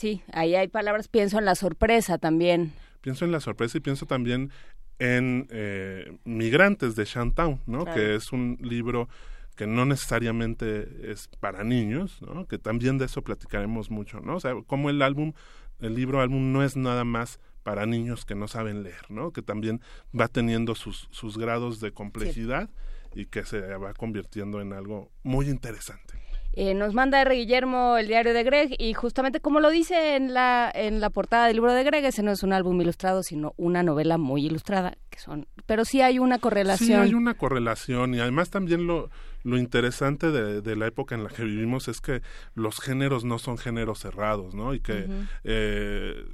Sí, 0.00 0.22
ahí 0.32 0.54
hay 0.54 0.68
palabras, 0.68 1.08
pienso 1.08 1.38
en 1.38 1.44
la 1.44 1.54
sorpresa 1.54 2.16
también. 2.16 2.72
Pienso 3.02 3.26
en 3.26 3.32
la 3.32 3.40
sorpresa 3.40 3.76
y 3.76 3.80
pienso 3.82 4.06
también 4.06 4.50
en 4.98 5.46
eh, 5.50 6.16
Migrantes 6.24 6.96
de 6.96 7.04
Shantown, 7.04 7.60
¿no? 7.66 7.84
Claro. 7.84 8.00
Que 8.00 8.14
es 8.14 8.32
un 8.32 8.56
libro 8.62 9.10
que 9.56 9.66
no 9.66 9.84
necesariamente 9.84 11.12
es 11.12 11.28
para 11.38 11.64
niños, 11.64 12.22
¿no? 12.22 12.46
Que 12.46 12.56
también 12.56 12.96
de 12.96 13.04
eso 13.04 13.20
platicaremos 13.20 13.90
mucho, 13.90 14.20
¿no? 14.20 14.36
O 14.36 14.40
sea, 14.40 14.54
como 14.66 14.88
el 14.88 15.02
álbum, 15.02 15.34
el 15.80 15.96
libro 15.96 16.22
álbum 16.22 16.50
no 16.50 16.64
es 16.64 16.78
nada 16.78 17.04
más 17.04 17.38
para 17.62 17.84
niños 17.84 18.24
que 18.24 18.34
no 18.34 18.48
saben 18.48 18.82
leer, 18.82 19.04
¿no? 19.10 19.32
Que 19.32 19.42
también 19.42 19.82
va 20.18 20.28
teniendo 20.28 20.74
sus, 20.76 21.08
sus 21.10 21.36
grados 21.36 21.78
de 21.78 21.92
complejidad 21.92 22.70
y 23.14 23.26
que 23.26 23.44
se 23.44 23.60
va 23.76 23.92
convirtiendo 23.92 24.62
en 24.62 24.72
algo 24.72 25.10
muy 25.22 25.50
interesante. 25.50 26.29
Eh, 26.52 26.74
nos 26.74 26.94
manda 26.94 27.20
R. 27.22 27.34
Guillermo 27.36 27.96
el 27.96 28.08
diario 28.08 28.34
de 28.34 28.42
Greg 28.42 28.74
y 28.78 28.92
justamente 28.92 29.38
como 29.40 29.60
lo 29.60 29.70
dice 29.70 30.16
en 30.16 30.34
la 30.34 30.68
en 30.74 31.00
la 31.00 31.08
portada 31.10 31.46
del 31.46 31.54
libro 31.56 31.72
de 31.72 31.84
Greg, 31.84 32.04
ese 32.04 32.24
no 32.24 32.32
es 32.32 32.42
un 32.42 32.52
álbum 32.52 32.80
ilustrado, 32.80 33.22
sino 33.22 33.54
una 33.56 33.84
novela 33.84 34.18
muy 34.18 34.46
ilustrada, 34.46 34.98
que 35.10 35.20
son, 35.20 35.46
pero 35.66 35.84
sí 35.84 36.00
hay 36.00 36.18
una 36.18 36.36
Sí, 36.36 36.40
correlación. 36.40 37.00
hay 37.02 37.14
una 37.14 37.34
correlación 37.34 38.14
y 38.14 38.20
además 38.20 38.50
también 38.50 38.88
lo, 38.88 39.10
lo 39.44 39.58
interesante 39.58 40.32
de, 40.32 40.60
de 40.60 40.74
la 40.76 40.88
época 40.88 41.14
en 41.14 41.22
la 41.22 41.30
que 41.30 41.44
vivimos 41.44 41.86
es 41.86 42.00
que 42.00 42.20
los 42.54 42.80
géneros 42.80 43.24
no 43.24 43.38
son 43.38 43.56
géneros 43.56 44.00
cerrados, 44.00 44.52
¿no? 44.54 44.74
Y 44.74 44.80
que 44.80 45.06
eh, 45.44 46.24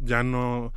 ya 0.00 0.22
no, 0.22 0.72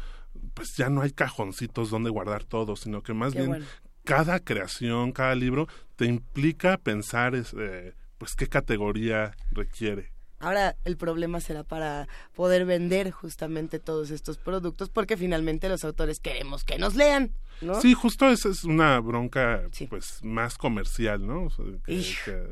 pues 0.55 0.75
ya 0.75 0.89
no 0.89 1.01
hay 1.01 1.11
cajoncitos 1.11 1.91
donde 1.91 2.09
guardar 2.09 2.43
todo, 2.45 2.75
sino 2.75 3.03
que 3.03 3.13
más 3.13 3.33
Qué 3.33 3.39
bien 3.39 3.49
bueno. 3.49 3.65
cada 4.03 4.39
creación, 4.39 5.11
cada 5.11 5.35
libro 5.35 5.67
te 5.95 6.05
implica 6.05 6.77
pensar, 6.77 7.35
es, 7.35 7.53
eh, 7.59 7.93
pues 8.25 8.35
qué 8.35 8.47
categoría 8.47 9.35
requiere. 9.51 10.11
Ahora 10.39 10.75
el 10.83 10.97
problema 10.97 11.39
será 11.41 11.63
para 11.63 12.07
poder 12.33 12.65
vender 12.65 13.11
justamente 13.11 13.77
todos 13.79 14.09
estos 14.09 14.37
productos 14.39 14.89
porque 14.89 15.15
finalmente 15.15 15.69
los 15.69 15.85
autores 15.85 16.19
queremos 16.19 16.63
que 16.63 16.79
nos 16.79 16.95
lean, 16.95 17.31
¿no? 17.61 17.79
Sí, 17.79 17.93
justo 17.93 18.27
esa 18.27 18.49
es 18.49 18.63
una 18.63 18.99
bronca, 18.99 19.61
Sí. 19.71 19.85
pues 19.85 20.21
más 20.23 20.57
comercial, 20.57 21.25
¿no? 21.27 21.43
O 21.43 21.49
sea, 21.51 21.65
que- 21.85 22.49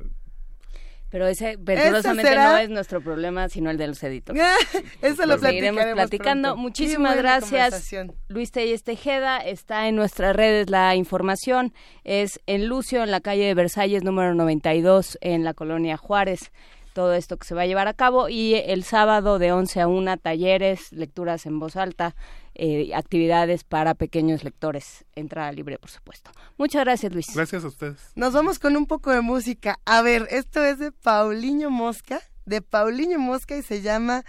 Pero 1.13 1.27
ese 1.27 1.57
venturosamente 1.59 2.31
será? 2.31 2.53
no 2.53 2.57
es 2.57 2.69
nuestro 2.71 2.99
problema, 2.99 3.47
sino 3.47 3.69
el 3.69 3.77
de 3.77 3.85
los 3.85 4.01
editores. 4.01 4.41
Eso 5.03 5.27
lo 5.27 5.37
seguiremos 5.37 5.83
platicaremos 5.83 5.93
platicando. 5.93 6.47
pronto. 6.49 6.61
Muchísimas 6.63 7.15
gracias. 7.15 7.93
Luis 8.29 8.51
Telles 8.51 8.81
Tejeda 8.83 9.37
está 9.37 9.87
en 9.87 9.95
nuestras 9.95 10.35
redes 10.35 10.71
la 10.71 10.95
información. 10.95 11.71
Es 12.03 12.41
en 12.47 12.65
Lucio, 12.65 13.03
en 13.03 13.11
la 13.11 13.21
calle 13.21 13.45
de 13.45 13.53
Versalles, 13.53 14.03
número 14.03 14.33
92, 14.33 15.19
en 15.21 15.43
la 15.43 15.53
colonia 15.53 15.97
Juárez. 15.97 16.51
Todo 16.93 17.13
esto 17.13 17.37
que 17.37 17.45
se 17.45 17.55
va 17.55 17.63
a 17.63 17.65
llevar 17.65 17.87
a 17.87 17.93
cabo. 17.93 18.29
Y 18.29 18.55
el 18.55 18.83
sábado 18.83 19.39
de 19.39 19.51
11 19.51 19.81
a 19.81 19.87
1, 19.87 20.17
talleres, 20.17 20.91
lecturas 20.91 21.45
en 21.45 21.59
voz 21.59 21.75
alta, 21.75 22.15
eh, 22.55 22.93
actividades 22.95 23.63
para 23.63 23.95
pequeños 23.95 24.43
lectores. 24.43 25.05
Entrada 25.15 25.51
libre, 25.51 25.79
por 25.79 25.89
supuesto. 25.89 26.31
Muchas 26.57 26.83
gracias, 26.83 27.11
Luis. 27.11 27.27
Gracias 27.33 27.63
a 27.63 27.67
ustedes. 27.67 28.11
Nos 28.15 28.33
vamos 28.33 28.59
con 28.59 28.77
un 28.77 28.85
poco 28.85 29.11
de 29.11 29.21
música. 29.21 29.79
A 29.85 30.01
ver, 30.01 30.27
esto 30.29 30.63
es 30.63 30.79
de 30.79 30.91
Paulinho 30.91 31.69
Mosca, 31.69 32.21
de 32.45 32.61
Paulinho 32.61 33.19
Mosca 33.19 33.57
y 33.57 33.63
se 33.63 33.81
llama 33.81 34.23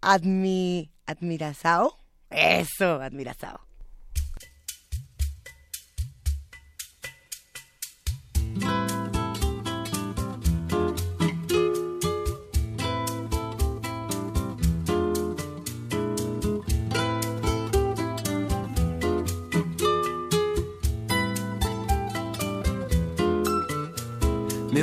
Admi, 0.00 0.90
Admirazao. 1.06 1.96
Eso, 2.30 3.00
Admirazao. 3.00 3.67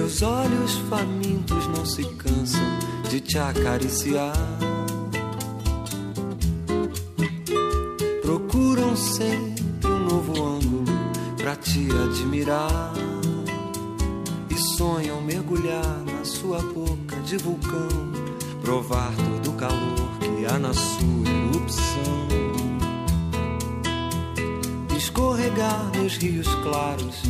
Meus 0.05 0.21
olhos 0.21 0.73
famintos 0.87 1.67
não 1.75 1.83
se 1.83 2.03
cansam 2.03 2.61
de 3.09 3.19
te 3.19 3.39
acariciar. 3.39 4.37
Procuram 8.21 8.95
sempre 8.95 9.63
um 9.83 9.99
novo 10.01 10.45
ângulo 10.45 10.85
pra 11.37 11.55
te 11.55 11.87
admirar. 12.03 12.93
E 14.47 14.77
sonham 14.77 15.19
mergulhar 15.21 16.03
na 16.05 16.23
sua 16.23 16.59
boca 16.61 17.15
de 17.25 17.37
vulcão, 17.37 17.89
provar 18.61 19.11
todo 19.15 19.49
o 19.49 19.53
calor 19.53 20.19
que 20.19 20.45
há 20.45 20.59
na 20.59 20.71
sua 20.71 21.29
erupção. 21.49 22.27
Escorregar 24.95 25.91
nos 25.97 26.15
rios 26.17 26.47
claros 26.61 27.23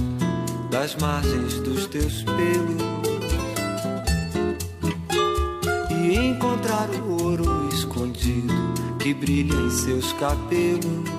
das 0.75 0.93
margens 0.95 1.53
dos 1.61 1.87
teus 1.87 2.21
pelos 2.23 2.83
e 5.89 6.15
encontrar 6.17 6.89
o 6.89 7.23
ouro 7.23 7.69
escondido 7.69 8.53
que 8.99 9.13
brilha 9.13 9.55
em 9.55 9.69
seus 9.69 10.11
cabelos, 10.13 11.09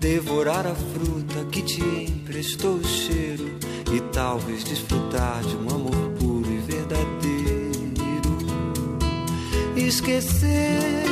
devorar 0.00 0.66
a 0.66 0.74
fruta 0.74 1.44
que 1.52 1.62
te 1.62 1.82
emprestou 1.82 2.78
o 2.78 2.84
cheiro 2.84 3.48
e 3.94 4.00
talvez 4.12 4.64
desfrutar 4.64 5.40
de 5.42 5.56
um 5.58 5.70
amor 5.70 6.10
puro 6.18 6.52
e 6.52 6.58
verdadeiro. 6.58 7.72
Esquecer 9.76 11.04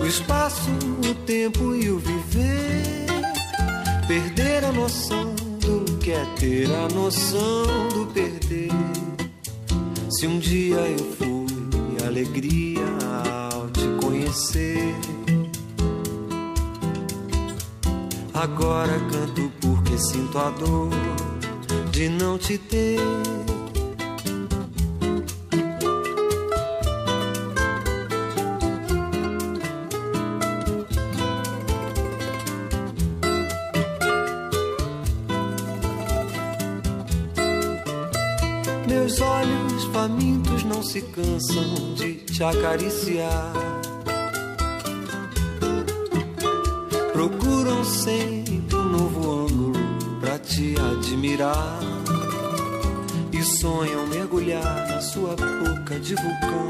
o 0.00 0.06
espaço, 0.06 0.70
o 1.04 1.14
tempo 1.26 1.74
e 1.74 1.90
o 1.90 1.98
viver, 1.98 3.06
perder 4.06 4.64
a 4.64 4.70
noção 4.70 5.37
do 5.68 5.98
que 5.98 6.12
é 6.12 6.24
ter 6.38 6.66
a 6.74 6.88
noção 6.94 7.88
do 7.92 8.06
perder. 8.06 8.70
Se 10.08 10.26
um 10.26 10.38
dia 10.38 10.76
eu 10.76 11.04
fui 11.12 12.06
alegria 12.06 12.86
ao 13.52 13.68
te 13.68 13.86
conhecer, 14.00 14.94
agora 18.32 18.98
canto 19.10 19.52
porque 19.60 19.98
sinto 19.98 20.38
a 20.38 20.50
dor 20.50 20.90
de 21.92 22.08
não 22.08 22.38
te 22.38 22.56
ter. 22.56 23.47
Se 40.98 41.02
cansam 41.02 41.94
de 41.94 42.14
te 42.14 42.42
acariciar. 42.42 43.52
Procuram 47.12 47.84
sempre 47.84 48.74
um 48.74 48.84
novo 48.84 49.46
ângulo 49.46 49.78
pra 50.20 50.38
te 50.38 50.74
admirar. 50.80 51.78
E 53.32 53.42
sonham 53.42 54.06
mergulhar 54.08 54.88
na 54.88 55.00
sua 55.00 55.36
boca 55.36 56.00
de 56.00 56.16
vulcão, 56.16 56.68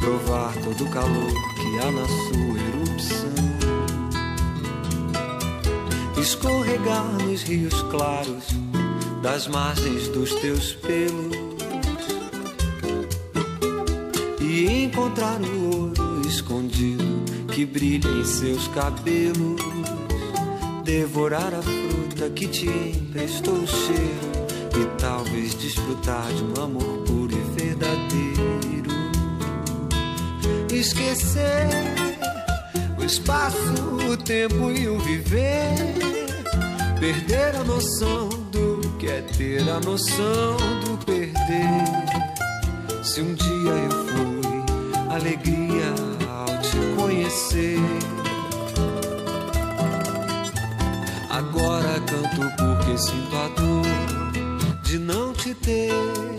provar 0.00 0.52
todo 0.64 0.84
o 0.84 0.90
calor 0.90 1.32
que 1.54 1.78
há 1.78 1.92
na 1.92 2.06
sua 2.08 2.58
erupção. 2.72 3.34
Escorregar 6.20 7.04
nos 7.22 7.42
rios 7.42 7.82
claros 7.82 8.44
das 9.22 9.46
margens 9.46 10.08
dos 10.08 10.34
teus 10.34 10.72
pelos 10.72 11.33
encontrar 15.14 15.40
o 15.40 15.76
ouro 15.76 16.26
escondido 16.26 17.04
que 17.52 17.64
brilha 17.64 18.08
em 18.08 18.24
seus 18.24 18.66
cabelos, 18.68 19.60
devorar 20.82 21.54
a 21.54 21.62
fruta 21.62 22.28
que 22.30 22.48
te 22.48 22.66
emprestou 22.66 23.54
o 23.54 23.66
cheiro 23.66 24.32
e 24.76 25.00
talvez 25.00 25.54
desfrutar 25.54 26.26
de 26.32 26.42
um 26.42 26.64
amor 26.64 26.98
puro 27.06 27.32
e 27.32 27.60
verdadeiro. 27.60 28.90
Esquecer 30.72 31.68
o 32.98 33.04
espaço, 33.04 33.56
o 34.10 34.16
tempo 34.16 34.72
e 34.72 34.88
o 34.88 34.98
viver, 34.98 35.76
perder 36.98 37.54
a 37.54 37.62
noção 37.62 38.28
do 38.50 38.80
que 38.98 39.06
é 39.06 39.22
ter 39.22 39.62
a 39.70 39.78
noção 39.78 40.56
do 40.84 41.04
perder. 41.04 42.24
Se 43.04 43.20
um 43.20 43.32
dia 43.34 43.70
eu 43.70 43.90
fui 43.90 44.13
alegria 45.24 45.94
ao 46.28 46.60
te 46.60 46.76
conhecer, 46.96 47.78
agora 51.30 51.98
canto 52.00 52.42
porque 52.58 52.98
sinto 52.98 53.34
a 53.34 53.48
dor 53.48 54.82
de 54.82 54.98
não 54.98 55.32
te 55.32 55.54
ter. 55.54 56.33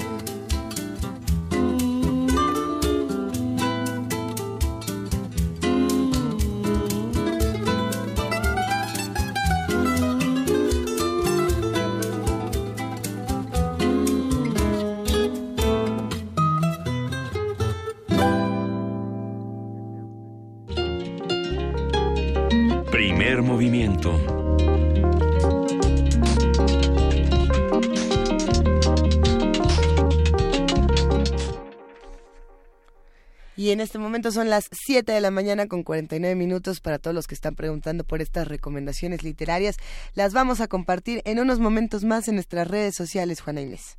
En 33.76 33.82
este 33.82 34.00
momento 34.00 34.32
son 34.32 34.50
las 34.50 34.70
7 34.72 35.12
de 35.12 35.20
la 35.20 35.32
mañana 35.32 35.68
con 35.68 35.84
49 35.84 36.34
minutos 36.36 36.80
para 36.80 36.98
todos 36.98 37.14
los 37.14 37.28
que 37.28 37.36
están 37.36 37.56
preguntando 37.56 38.06
por 38.06 38.22
estas 38.22 38.48
recomendaciones 38.48 39.22
literarias. 39.22 39.76
Las 40.14 40.34
vamos 40.34 40.62
a 40.62 40.70
compartir 40.70 41.22
en 41.26 41.40
unos 41.42 41.60
momentos 41.60 42.06
más 42.06 42.30
en 42.30 42.36
nuestras 42.36 42.70
redes 42.70 42.96
sociales, 42.96 43.42
Juana 43.42 43.60
Inés. 43.60 43.98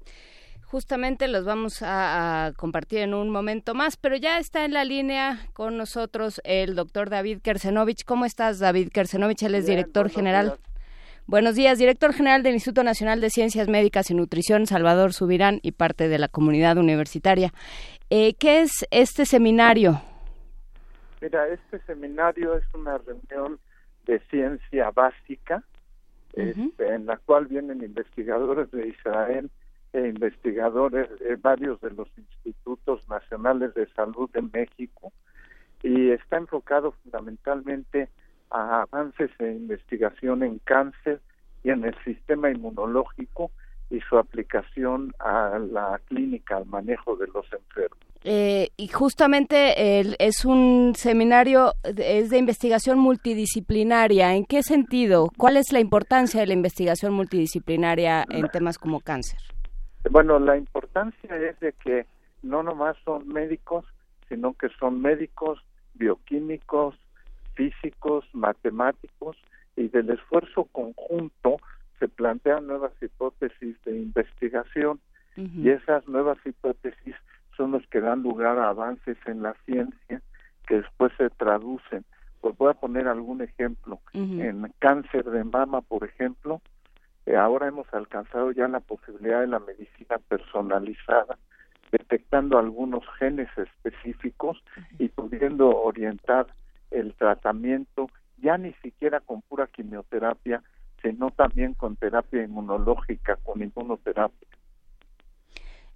Justamente 0.65 1.29
los 1.29 1.45
vamos 1.45 1.83
a, 1.83 2.47
a, 2.47 2.53
compartir 2.53 3.01
en 3.01 3.13
un 3.13 3.29
momento 3.29 3.75
más, 3.75 3.99
pero 3.99 4.17
ya 4.17 4.39
está 4.39 4.65
en 4.65 4.73
la 4.73 4.85
línea 4.85 5.47
con 5.53 5.77
nosotros 5.77 6.41
el 6.45 6.75
doctor 6.75 7.11
David 7.11 7.41
Kersenovich. 7.43 8.05
¿Cómo 8.07 8.25
estás, 8.25 8.59
David 8.59 8.89
Kersenovich? 8.89 9.43
Él 9.43 9.57
es 9.57 9.67
Bien, 9.67 9.77
director 9.77 10.05
buenos 10.05 10.17
general. 10.17 10.47
días. 10.47 10.77
Buenos 11.29 11.57
días, 11.57 11.77
director 11.79 12.13
general 12.15 12.45
del 12.45 12.55
Instituto 12.55 12.85
Nacional 12.85 13.21
de 13.21 13.31
Ciencias 13.31 13.67
Médicas 13.67 14.13
y 14.13 14.15
Nutrición, 14.15 14.69
Salvador 14.69 15.13
Subirán, 15.13 15.59
y 15.61 15.73
parte 15.73 16.07
de 16.09 16.21
la 16.21 16.29
comunidad 16.29 16.79
universitaria. 16.79 17.53
Eh, 18.09 18.35
¿Qué 18.35 18.63
es 18.63 18.87
este 18.93 19.27
seminario? 19.27 20.01
Mira, 21.21 21.49
este 21.49 21.81
seminario 21.87 22.57
es 22.57 22.65
una 22.73 22.99
reunión 22.99 23.59
de 24.07 24.21
ciencia 24.31 24.93
básica 24.93 25.65
este, 26.35 26.95
en 26.95 27.07
la 27.07 27.17
cual 27.17 27.47
vienen 27.47 27.83
investigadores 27.83 28.71
de 28.71 28.89
Israel 28.89 29.51
e 29.93 30.07
investigadores 30.07 31.09
de 31.19 31.35
varios 31.37 31.81
de 31.81 31.91
los 31.91 32.07
institutos 32.17 33.09
nacionales 33.09 33.75
de 33.75 33.89
salud 33.95 34.31
de 34.31 34.43
México 34.43 35.13
y 35.83 36.11
está 36.11 36.37
enfocado 36.37 36.93
fundamentalmente 37.03 38.09
a 38.51 38.83
avances 38.83 39.31
e 39.41 39.51
investigación 39.51 40.45
en 40.45 40.61
cáncer 40.61 41.21
y 41.65 41.71
en 41.71 41.85
el 41.85 41.97
sistema 42.05 42.51
inmunológico 42.51 43.51
y 43.91 44.01
su 44.01 44.19
aplicación 44.19 45.13
a 45.21 45.59
la 45.59 46.01
clínica, 46.07 46.57
al 46.57 46.67
manejo 46.67 47.17
de 47.17 47.27
los 47.29 47.45
enfermos. 47.53 47.99
Eh, 48.25 48.71
y 48.77 48.89
justamente 48.89 50.01
el- 50.01 50.17
es 50.19 50.45
un 50.45 50.95
seminario, 50.97 51.75
es 51.85 52.31
de 52.31 52.39
investigación 52.39 52.99
multidisciplinaria. 52.99 54.35
¿En 54.35 54.45
qué 54.45 54.63
sentido? 54.65 55.29
¿Cuál 55.37 55.57
es 55.57 55.73
la 55.73 55.79
importancia 55.79 56.41
de 56.41 56.47
la 56.49 56.55
investigación 56.55 57.13
multidisciplinaria 57.13 58.25
en 58.29 58.49
temas 58.49 58.79
como 58.79 59.01
cáncer? 59.01 59.39
Bueno, 60.11 60.39
la 60.41 60.57
importancia 60.57 61.37
es 61.37 61.59
de 61.61 61.73
que 61.73 62.07
no 62.43 62.63
nomás 62.63 62.97
son 63.05 63.29
médicos, 63.29 63.85
sino 64.29 64.55
que 64.55 64.69
son 64.81 65.01
médicos, 65.01 65.61
bioquímicos, 65.95 66.97
físicos, 67.55 68.25
matemáticos, 68.33 69.37
y 69.77 69.89
del 69.89 70.11
esfuerzo 70.11 70.65
conjunto 70.73 71.59
se 71.99 72.09
plantean 72.09 72.67
nuevas 72.67 72.93
hipótesis 73.01 73.77
de 73.85 73.99
investigación 73.99 75.01
y 75.37 75.69
esas 75.69 76.09
nuevas 76.09 76.39
hipótesis 76.47 77.15
son 77.57 77.73
los 77.73 77.87
que 77.89 78.01
dan 78.01 78.23
lugar 78.23 78.59
a 78.59 78.71
avances 78.71 79.19
en 79.27 79.43
la 79.43 79.55
ciencia 79.67 80.23
que 80.67 80.77
después 80.77 81.13
se 81.19 81.29
traducen. 81.31 82.05
Pues 82.41 82.57
voy 82.57 82.71
a 82.71 82.75
poner 82.75 83.07
algún 83.07 83.43
ejemplo. 83.43 84.01
En 84.15 84.73
cáncer 84.79 85.25
de 85.25 85.45
mama, 85.45 85.83
por 85.83 86.05
ejemplo, 86.05 86.63
eh, 87.27 87.37
ahora 87.37 87.69
hemos 87.69 87.93
alcanzado 87.93 88.51
ya 88.53 88.69
la 88.69 88.81
posibilidad 88.81 89.41
de 89.41 89.49
la 89.49 89.59
medicina 89.59 90.19
personalizada, 90.29 91.39
detectando 91.93 92.59
algunos 92.59 93.05
genes 93.19 93.49
específicos 93.57 94.63
y 94.99 95.09
pudiendo 95.09 95.69
orientar 95.69 96.47
el 96.91 97.15
tratamiento 97.15 98.09
ya 98.39 98.59
ni 98.59 98.73
siquiera 98.75 99.21
con 99.21 99.43
pura 99.43 99.67
quimioterapia, 99.67 100.63
sino 101.07 101.31
también 101.31 101.75
con 101.75 101.97
terapia 101.97 102.43
inmunológica, 102.43 103.37
con 103.45 103.63
inmunoterapia. 103.63 104.49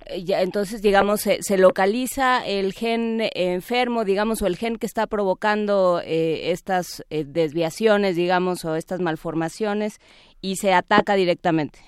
Eh, 0.06 0.24
ya, 0.24 0.42
entonces, 0.42 0.82
digamos, 0.82 1.20
se, 1.20 1.42
se, 1.42 1.58
localiza 1.58 2.46
el 2.46 2.72
gen 2.72 3.20
enfermo, 3.34 4.04
digamos, 4.04 4.40
o 4.42 4.46
el 4.46 4.56
gen 4.56 4.76
que 4.76 4.86
está 4.86 5.06
provocando 5.06 6.00
eh, 6.04 6.52
estas 6.52 7.04
eh, 7.10 7.24
desviaciones, 7.24 8.16
digamos, 8.16 8.64
o 8.64 8.76
estas 8.76 9.00
malformaciones, 9.00 9.98
y 10.40 10.56
se 10.56 10.72
ataca 10.72 11.14
directamente. 11.14 11.80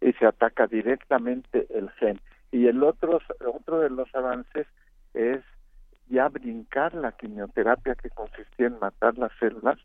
Y 0.00 0.12
se 0.14 0.26
ataca 0.26 0.66
directamente 0.66 1.66
el 1.70 1.90
gen. 1.92 2.20
Y 2.52 2.66
el 2.66 2.82
otro, 2.82 3.20
otro 3.54 3.80
de 3.80 3.90
los 3.90 4.12
avances 4.14 4.66
es 5.14 5.40
ya 6.08 6.28
brincar 6.28 6.94
la 6.94 7.12
quimioterapia 7.12 7.94
que 7.94 8.10
consistía 8.10 8.66
en 8.66 8.78
matar 8.78 9.16
las 9.18 9.32
células 9.40 9.78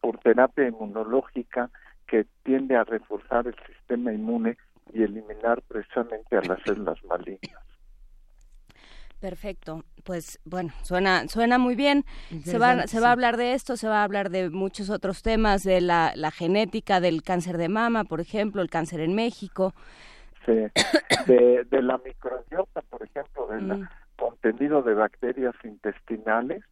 por 0.00 0.18
terapia 0.18 0.66
inmunológica 0.66 1.70
que 2.08 2.26
tiende 2.42 2.74
a 2.76 2.84
reforzar 2.84 3.46
el 3.46 3.56
sistema 3.66 4.12
inmune 4.12 4.56
y 4.92 5.02
eliminar 5.02 5.62
precisamente 5.62 6.36
a 6.36 6.42
las 6.42 6.60
células 6.62 7.02
malignas. 7.04 7.62
Perfecto, 9.20 9.82
pues 10.04 10.38
bueno, 10.44 10.70
suena 10.82 11.26
suena 11.26 11.58
muy 11.58 11.74
bien. 11.74 12.04
Se 12.44 12.56
va 12.56 12.86
se 12.86 13.00
va 13.00 13.08
a 13.08 13.12
hablar 13.12 13.36
de 13.36 13.52
esto, 13.54 13.76
se 13.76 13.88
va 13.88 14.00
a 14.00 14.04
hablar 14.04 14.30
de 14.30 14.48
muchos 14.48 14.90
otros 14.90 15.22
temas 15.22 15.64
de 15.64 15.80
la, 15.80 16.12
la 16.14 16.30
genética 16.30 17.00
del 17.00 17.24
cáncer 17.24 17.58
de 17.58 17.68
mama, 17.68 18.04
por 18.04 18.20
ejemplo, 18.20 18.62
el 18.62 18.70
cáncer 18.70 19.00
en 19.00 19.16
México. 19.16 19.74
Sí, 20.46 20.52
de, 21.26 21.64
de 21.68 21.82
la 21.82 21.98
microbiota, 21.98 22.80
por 22.82 23.02
ejemplo, 23.02 23.48
del 23.48 23.64
mm. 23.64 23.88
contenido 24.16 24.82
de 24.82 24.94
bacterias 24.94 25.54
intestinales 25.64 26.62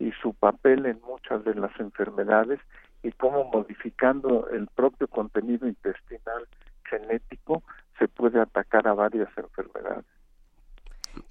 y 0.00 0.10
su 0.20 0.34
papel 0.34 0.86
en 0.86 1.00
muchas 1.02 1.44
de 1.44 1.54
las 1.54 1.70
enfermedades 1.78 2.58
y 3.02 3.12
cómo 3.12 3.44
modificando 3.44 4.48
el 4.50 4.66
propio 4.68 5.08
contenido 5.08 5.66
intestinal 5.66 6.46
genético 6.84 7.62
se 7.98 8.08
puede 8.08 8.40
atacar 8.40 8.86
a 8.86 8.94
varias 8.94 9.28
enfermedades. 9.36 10.04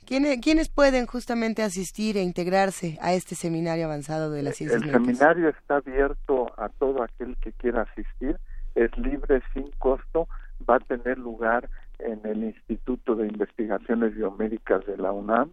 ¿Quiénes, 0.06 0.70
pueden 0.70 1.06
justamente 1.06 1.64
asistir 1.64 2.18
e 2.18 2.22
integrarse 2.22 2.98
a 3.02 3.14
este 3.14 3.36
seminario 3.36 3.86
avanzado 3.86 4.30
de 4.30 4.44
las 4.44 4.58
ciencias 4.58 4.82
El 4.82 4.92
seminario 4.92 5.50
está 5.50 5.78
abierto 5.78 6.52
a 6.58 6.70
todo 6.70 7.04
aquel 7.04 7.38
que 7.38 7.54
quiera 7.54 7.84
asistir, 7.84 8.38
es 8.76 8.96
libre, 8.98 9.42
sin 9.54 9.72
costo, 9.80 10.28
va 10.70 10.76
a 10.76 10.80
tener 10.80 11.18
lugar 11.18 11.70
en 12.00 12.20
el 12.26 12.44
Instituto 12.44 13.16
de 13.16 13.28
Investigaciones 13.28 14.16
Biomédicas 14.16 14.86
de 14.86 14.98
la 14.98 15.12
UNAM, 15.12 15.52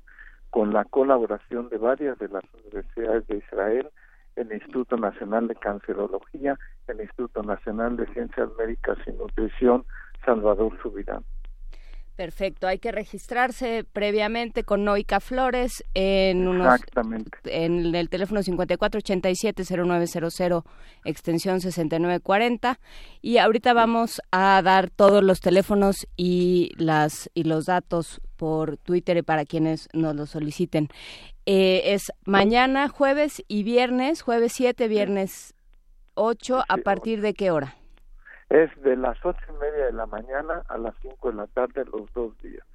con 0.50 0.72
la 0.72 0.84
colaboración 0.84 1.68
de 1.68 1.78
varias 1.78 2.18
de 2.18 2.28
las 2.28 2.44
universidades 2.64 3.26
de 3.28 3.36
Israel, 3.36 3.88
el 4.38 4.52
Instituto 4.52 4.96
Nacional 4.96 5.48
de 5.48 5.56
Cancerología, 5.56 6.58
el 6.86 7.00
Instituto 7.00 7.42
Nacional 7.42 7.96
de 7.96 8.06
Ciencias 8.12 8.48
Médicas 8.58 8.98
y 9.06 9.12
Nutrición, 9.12 9.84
Salvador 10.24 10.78
Subirán. 10.82 11.24
Perfecto, 12.18 12.66
hay 12.66 12.80
que 12.80 12.90
registrarse 12.90 13.86
previamente 13.92 14.64
con 14.64 14.84
Noica 14.84 15.20
Flores 15.20 15.84
en 15.94 16.48
unos, 16.48 16.80
en 17.44 17.94
el 17.94 18.08
teléfono 18.08 18.40
5487-0900 18.40 20.64
extensión 21.04 21.60
6940 21.60 22.80
y 23.22 23.38
ahorita 23.38 23.72
vamos 23.72 24.20
a 24.32 24.60
dar 24.62 24.90
todos 24.90 25.22
los 25.22 25.40
teléfonos 25.40 26.08
y 26.16 26.72
las 26.76 27.30
y 27.34 27.44
los 27.44 27.66
datos 27.66 28.20
por 28.38 28.78
Twitter 28.78 29.22
para 29.24 29.44
quienes 29.44 29.88
nos 29.92 30.16
lo 30.16 30.24
soliciten. 30.24 30.88
Eh, 31.44 31.92
es 31.92 32.12
mañana, 32.24 32.88
jueves 32.88 33.44
y 33.48 33.64
viernes, 33.64 34.22
jueves 34.22 34.52
7, 34.52 34.88
viernes 34.88 35.54
8, 36.14 36.62
¿a 36.68 36.76
partir 36.78 37.20
de 37.20 37.34
qué 37.34 37.50
hora? 37.50 37.74
Es 38.48 38.70
de 38.82 38.96
las 38.96 39.18
ocho 39.24 39.40
y 39.50 39.52
media 39.60 39.86
de 39.86 39.92
la 39.92 40.06
mañana 40.06 40.62
a 40.68 40.78
las 40.78 40.94
cinco 41.02 41.30
de 41.30 41.36
la 41.36 41.46
tarde 41.48 41.84
los 41.84 42.10
dos 42.14 42.36
días. 42.38 42.66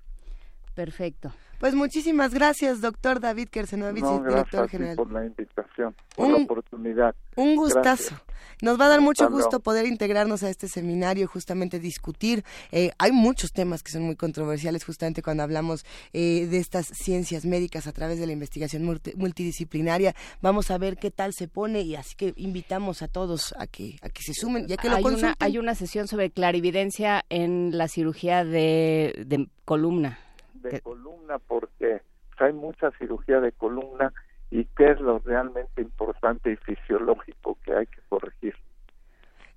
Perfecto. 0.73 1.31
Pues 1.59 1.75
muchísimas 1.75 2.33
gracias, 2.33 2.81
doctor 2.81 3.21
David 3.21 3.47
Kersenovich, 3.47 4.03
director 4.03 4.67
general. 4.67 4.97
por 4.97 5.11
la 5.13 5.25
invitación, 5.25 5.95
por 6.13 6.29
la 6.29 6.37
oportunidad. 6.43 7.15
Un 7.37 7.55
gustazo. 7.55 8.15
Nos 8.61 8.77
va 8.77 8.87
a 8.87 8.89
dar 8.89 9.01
mucho 9.01 9.29
gusto 9.29 9.61
poder 9.61 9.85
integrarnos 9.85 10.43
a 10.43 10.49
este 10.49 10.67
seminario, 10.67 11.25
justamente 11.27 11.79
discutir. 11.79 12.43
Eh, 12.71 12.91
hay 12.97 13.13
muchos 13.13 13.53
temas 13.53 13.81
que 13.81 13.91
son 13.91 14.03
muy 14.03 14.17
controversiales, 14.17 14.83
justamente 14.83 15.21
cuando 15.21 15.43
hablamos 15.43 15.85
eh, 16.11 16.47
de 16.47 16.57
estas 16.57 16.87
ciencias 16.87 17.45
médicas 17.45 17.87
a 17.87 17.93
través 17.93 18.19
de 18.19 18.27
la 18.27 18.33
investigación 18.33 18.83
multidisciplinaria. 19.15 20.15
Vamos 20.41 20.69
a 20.69 20.77
ver 20.77 20.97
qué 20.97 21.11
tal 21.11 21.33
se 21.33 21.47
pone 21.47 21.81
y 21.81 21.95
así 21.95 22.15
que 22.15 22.33
invitamos 22.35 23.01
a 23.01 23.07
todos 23.07 23.53
a 23.57 23.67
que 23.67 23.97
a 24.01 24.09
que 24.09 24.21
se 24.21 24.33
sumen, 24.33 24.67
ya 24.67 24.75
que 24.75 24.89
lo 24.89 24.97
hay 24.97 25.05
una 25.05 25.35
hay 25.39 25.57
una 25.57 25.75
sesión 25.75 26.09
sobre 26.09 26.29
clarividencia 26.29 27.23
en 27.29 27.77
la 27.77 27.87
cirugía 27.87 28.43
de 28.43 29.47
columna 29.63 30.19
de 30.53 30.81
columna 30.81 31.39
porque 31.39 32.01
hay 32.37 32.53
mucha 32.53 32.91
cirugía 32.97 33.39
de 33.39 33.51
columna 33.51 34.13
y 34.51 34.65
qué 34.77 34.91
es 34.91 34.99
lo 34.99 35.19
realmente 35.19 35.81
importante 35.81 36.51
y 36.51 36.55
fisiológico 36.57 37.57
que 37.65 37.73
hay 37.73 37.87
que 37.87 38.01
corregir. 38.09 38.55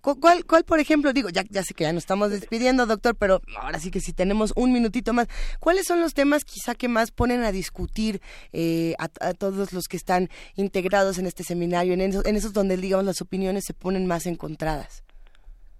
¿Cuál, 0.00 0.44
cuál 0.46 0.62
por 0.62 0.78
ejemplo, 0.78 1.12
digo, 1.12 1.30
ya, 1.30 1.42
ya 1.50 1.64
sé 1.64 1.74
que 1.74 1.82
ya 1.82 1.92
nos 1.92 2.04
estamos 2.04 2.30
despidiendo, 2.30 2.86
doctor, 2.86 3.16
pero 3.16 3.40
ahora 3.60 3.80
sí 3.80 3.90
que 3.90 3.98
si 3.98 4.12
tenemos 4.12 4.52
un 4.54 4.72
minutito 4.72 5.12
más, 5.12 5.26
¿cuáles 5.58 5.84
son 5.84 6.00
los 6.00 6.14
temas 6.14 6.44
quizá 6.44 6.76
que 6.76 6.86
más 6.86 7.10
ponen 7.10 7.42
a 7.42 7.50
discutir 7.50 8.20
eh, 8.52 8.94
a, 8.98 9.08
todos 9.34 9.72
los 9.72 9.88
que 9.88 9.96
están 9.96 10.28
integrados 10.54 11.18
en 11.18 11.26
este 11.26 11.42
seminario, 11.42 11.92
en 11.92 12.02
esos, 12.02 12.24
en 12.24 12.36
esos 12.36 12.52
donde, 12.52 12.76
digamos, 12.76 13.04
las 13.04 13.20
opiniones 13.20 13.64
se 13.66 13.74
ponen 13.74 14.06
más 14.06 14.26
encontradas? 14.26 15.04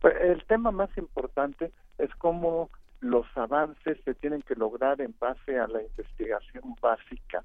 Pues 0.01 0.14
el 0.21 0.45
tema 0.47 0.73
más 0.73 0.91
importante 0.99 1.71
es 1.99 2.11
cómo 2.17 2.71
los 3.11 3.26
avances 3.36 3.98
se 4.04 4.14
tienen 4.14 4.42
que 4.42 4.54
lograr 4.54 5.00
en 5.00 5.14
base 5.18 5.59
a 5.59 5.66
la 5.66 5.82
investigación 5.82 6.74
básica. 6.80 7.42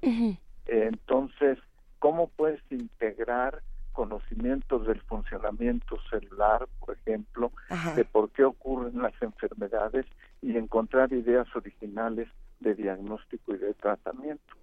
entonces, 0.66 1.58
¿cómo 1.98 2.28
puedes 2.28 2.60
integrar 2.70 3.62
conocimientos 3.92 4.86
del 4.86 5.00
funcionamiento 5.02 5.98
celular, 6.10 6.66
por 6.80 6.96
ejemplo, 6.96 7.52
de 7.94 8.04
por 8.04 8.30
qué 8.30 8.44
ocurren 8.44 9.00
las 9.02 9.14
enfermedades 9.20 10.06
y 10.40 10.56
encontrar 10.56 11.12
ideas 11.12 11.46
originales 11.54 12.28
de 12.60 12.74
diagnóstico 12.74 13.54
y 13.54 13.58
de 13.58 13.74
tratamiento? 13.74 14.54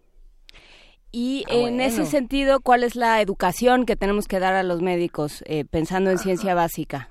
Y 1.12 1.44
ah, 1.48 1.54
en 1.54 1.82
ese 1.82 2.06
sentido, 2.06 2.60
¿cuál 2.60 2.84
es 2.84 2.96
la 2.96 3.22
educación 3.22 3.86
que 3.86 3.96
tenemos 3.96 4.28
que 4.28 4.40
dar 4.40 4.54
a 4.54 4.64
los 4.64 4.82
médicos 4.82 5.44
eh, 5.48 5.66
pensando 5.66 6.12
en 6.12 6.18
ciencia 6.18 6.54
básica? 6.54 7.10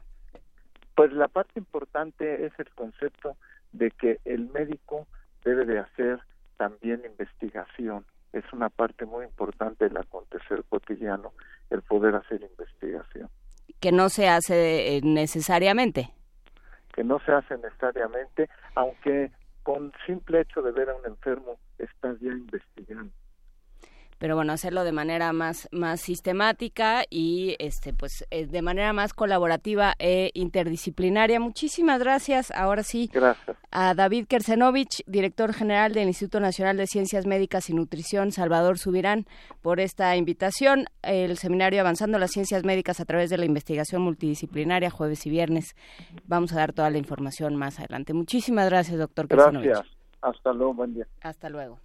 Pues 0.95 1.13
la 1.13 1.29
parte 1.29 1.59
importante 1.59 2.47
es 2.47 2.53
el 2.59 2.69
concepto 2.71 3.37
de 3.73 3.91
que 3.91 4.21
el 4.25 4.51
médico 4.51 5.07
debe 5.45 5.65
de 5.65 5.79
hacer 5.79 6.21
también 6.57 7.03
investigación. 7.05 8.05
Es 8.33 8.45
una 8.53 8.69
parte 8.69 9.07
muy 9.07 9.25
importante 9.25 9.89
del 9.89 9.97
acontecer 9.97 10.65
cotidiano 10.69 11.33
el 11.71 11.83
poder 11.83 12.15
hacer 12.15 12.43
investigación. 12.43 13.29
Que 13.81 13.93
no 13.93 14.09
se 14.09 14.29
hace 14.29 14.97
eh, 14.97 15.01
necesariamente. 15.03 16.11
Que 16.95 17.05
no 17.05 17.21
se 17.21 17.33
hace 17.33 17.57
necesariamente, 17.59 18.49
aunque 18.75 19.31
con 19.63 19.93
simple 20.07 20.41
hecho 20.41 20.63
de 20.63 20.73
ver 20.73 20.91
a 20.91 20.97
un 20.97 21.07
enfermo 21.07 21.59
estás 21.79 22.19
ya 22.21 22.31
investigando 22.31 23.13
pero 24.19 24.35
bueno, 24.35 24.53
hacerlo 24.53 24.85
de 24.85 24.93
manera 24.93 25.33
más, 25.33 25.69
más 25.73 26.01
sistemática 26.01 27.05
y 27.09 27.57
este 27.59 27.93
pues 27.93 28.27
eh, 28.31 28.47
de 28.47 28.63
manera 28.63 28.93
más 28.93 29.15
colaborativa 29.15 29.95
e 29.99 30.31
interdisciplinaria. 30.35 31.41
Muchísimas 31.41 32.01
gracias. 32.01 32.51
Ahora 32.51 32.83
sí, 32.83 33.09
gracias. 33.13 33.57
a 33.71 33.95
David 33.95 34.27
Kersenovich, 34.29 35.03
director 35.07 35.53
general 35.53 35.93
del 35.93 36.09
Instituto 36.09 36.41
Nacional 36.41 36.77
de 36.77 36.87
Ciencias 36.87 37.27
Médicas 37.27 37.71
y 37.71 37.75
Nutrición, 37.75 38.33
Salvador 38.33 38.79
Subirán, 38.79 39.27
por 39.63 39.81
esta 39.81 40.17
invitación. 40.17 40.87
El 41.03 41.39
seminario 41.39 41.81
Avanzando 41.81 42.19
las 42.19 42.33
Ciencias 42.33 42.65
Médicas 42.65 43.01
a 43.01 43.05
través 43.05 43.31
de 43.31 43.39
la 43.39 43.45
investigación 43.45 44.03
multidisciplinaria, 44.03 44.91
jueves 44.91 45.25
y 45.27 45.31
viernes. 45.31 45.75
Vamos 46.25 46.53
a 46.53 46.57
dar 46.57 46.73
toda 46.73 46.91
la 46.91 46.99
información 46.99 47.57
más 47.57 47.79
adelante. 47.79 48.13
Muchísimas 48.13 48.69
gracias, 48.69 48.99
doctor 48.99 49.29
Kersenovich. 49.29 49.69
Gracias. 49.69 49.97
Hasta 50.21 50.53
luego, 50.53 50.75
buen 50.75 50.95
día. 50.95 51.07
Hasta 51.23 51.49
luego. 51.49 51.79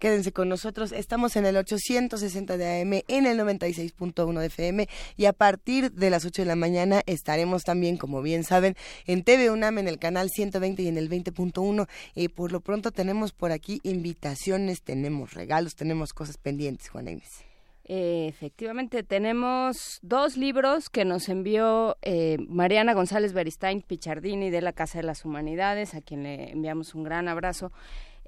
Quédense 0.00 0.32
con 0.32 0.48
nosotros. 0.48 0.92
Estamos 0.92 1.36
en 1.36 1.44
el 1.44 1.58
860 1.58 2.56
de 2.56 2.80
AM, 2.80 3.02
en 3.06 3.26
el 3.26 3.38
96.1 3.38 4.40
de 4.40 4.46
FM 4.46 4.88
y 5.18 5.26
a 5.26 5.34
partir 5.34 5.92
de 5.92 6.08
las 6.08 6.24
8 6.24 6.40
de 6.40 6.46
la 6.46 6.56
mañana 6.56 7.02
estaremos 7.04 7.64
también, 7.64 7.98
como 7.98 8.22
bien 8.22 8.42
saben, 8.42 8.76
en 9.06 9.24
TV 9.24 9.50
UNAM 9.50 9.76
en 9.76 9.88
el 9.88 9.98
canal 9.98 10.30
120 10.30 10.82
y 10.82 10.88
en 10.88 10.96
el 10.96 11.10
20.1. 11.10 11.86
Y 12.14 12.28
por 12.28 12.50
lo 12.50 12.60
pronto 12.60 12.92
tenemos 12.92 13.32
por 13.32 13.52
aquí 13.52 13.80
invitaciones, 13.82 14.80
tenemos 14.80 15.34
regalos, 15.34 15.76
tenemos 15.76 16.14
cosas 16.14 16.38
pendientes, 16.38 16.88
Juana 16.88 17.10
Inés. 17.10 17.44
Eh, 17.84 18.26
efectivamente, 18.28 19.02
tenemos 19.02 19.98
dos 20.00 20.38
libros 20.38 20.88
que 20.88 21.04
nos 21.04 21.28
envió 21.28 21.98
eh, 22.00 22.38
Mariana 22.48 22.94
González 22.94 23.34
Beristain 23.34 23.82
Pichardini 23.82 24.48
de 24.48 24.62
la 24.62 24.72
Casa 24.72 24.98
de 24.98 25.04
las 25.04 25.26
Humanidades, 25.26 25.94
a 25.94 26.00
quien 26.00 26.22
le 26.22 26.52
enviamos 26.52 26.94
un 26.94 27.02
gran 27.02 27.28
abrazo. 27.28 27.70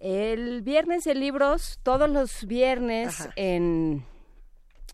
El 0.05 0.63
viernes 0.63 1.05
de 1.05 1.15
libros, 1.15 1.79
todos 1.85 2.11
los 2.11 2.45
viernes 2.45 3.29
en 3.37 4.05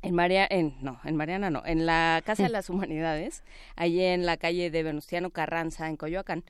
en 0.02 0.14
María, 0.14 0.46
en, 0.50 0.76
no, 0.82 1.00
en 1.02 1.16
Mariana 1.16 1.48
no, 1.48 1.62
en 1.64 1.86
la 1.86 2.22
Casa 2.26 2.42
de 2.42 2.48
las 2.50 2.68
Humanidades, 2.68 3.42
allí 3.74 4.02
en 4.04 4.26
la 4.26 4.36
calle 4.36 4.70
de 4.70 4.82
Venustiano 4.82 5.30
Carranza, 5.30 5.88
en 5.88 5.96
Coyoacán, 5.96 6.44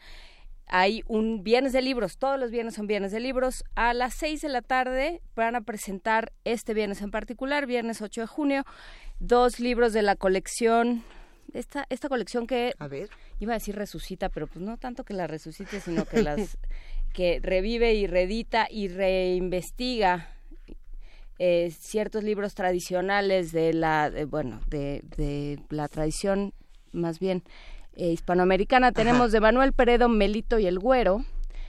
hay 0.67 1.05
un 1.07 1.45
viernes 1.45 1.73
de 1.73 1.83
libros, 1.83 2.19
todos 2.19 2.37
los 2.37 2.51
viernes 2.51 2.75
son 2.75 2.89
viernes 2.89 3.13
de 3.13 3.21
libros. 3.21 3.63
A 3.77 3.95
las 3.95 4.15
seis 4.15 4.43
de 4.43 4.49
la 4.49 4.61
tarde 4.61 5.23
van 5.37 5.55
a 5.55 5.61
presentar 5.61 6.33
este 6.43 6.75
viernes 6.75 7.01
en 7.01 7.13
particular, 7.13 7.65
viernes 7.65 8.03
8 8.03 8.23
de 8.23 8.27
junio, 8.27 8.65
dos 9.21 9.61
libros 9.61 9.93
de 9.93 10.03
la 10.03 10.17
colección 10.17 11.05
esta, 11.55 11.87
esta 11.89 12.09
colección 12.09 12.47
que 12.47 12.75
a 12.79 12.89
ver. 12.89 13.09
iba 13.41 13.53
a 13.53 13.59
decir 13.59 13.77
resucita, 13.77 14.29
pero 14.29 14.47
pues 14.47 14.61
no 14.61 14.77
tanto 14.77 15.05
que 15.05 15.15
la 15.15 15.27
resucite, 15.27 15.81
sino 15.81 16.05
que 16.05 16.23
las 16.23 16.59
que 17.13 17.41
revive 17.43 17.95
y 17.95 18.07
reedita 18.07 18.67
y 18.71 18.89
reinvestiga 18.89 20.29
eh, 21.39 21.71
ciertos 21.79 22.25
libros 22.25 22.55
tradicionales 22.55 23.53
de 23.53 23.73
la, 23.73 24.13
bueno, 24.29 24.61
de, 24.69 25.03
de 25.17 25.59
la 25.71 25.89
tradición 25.89 26.53
más 26.93 27.19
bien 27.19 27.43
eh, 27.95 28.11
hispanoamericana. 28.11 28.93
Tenemos 28.93 29.33
de 29.33 29.41
Manuel 29.41 29.73
Peredo, 29.73 30.09
Melito 30.09 30.59
y 30.59 30.67
el 30.67 30.79
Güero. 30.79 31.25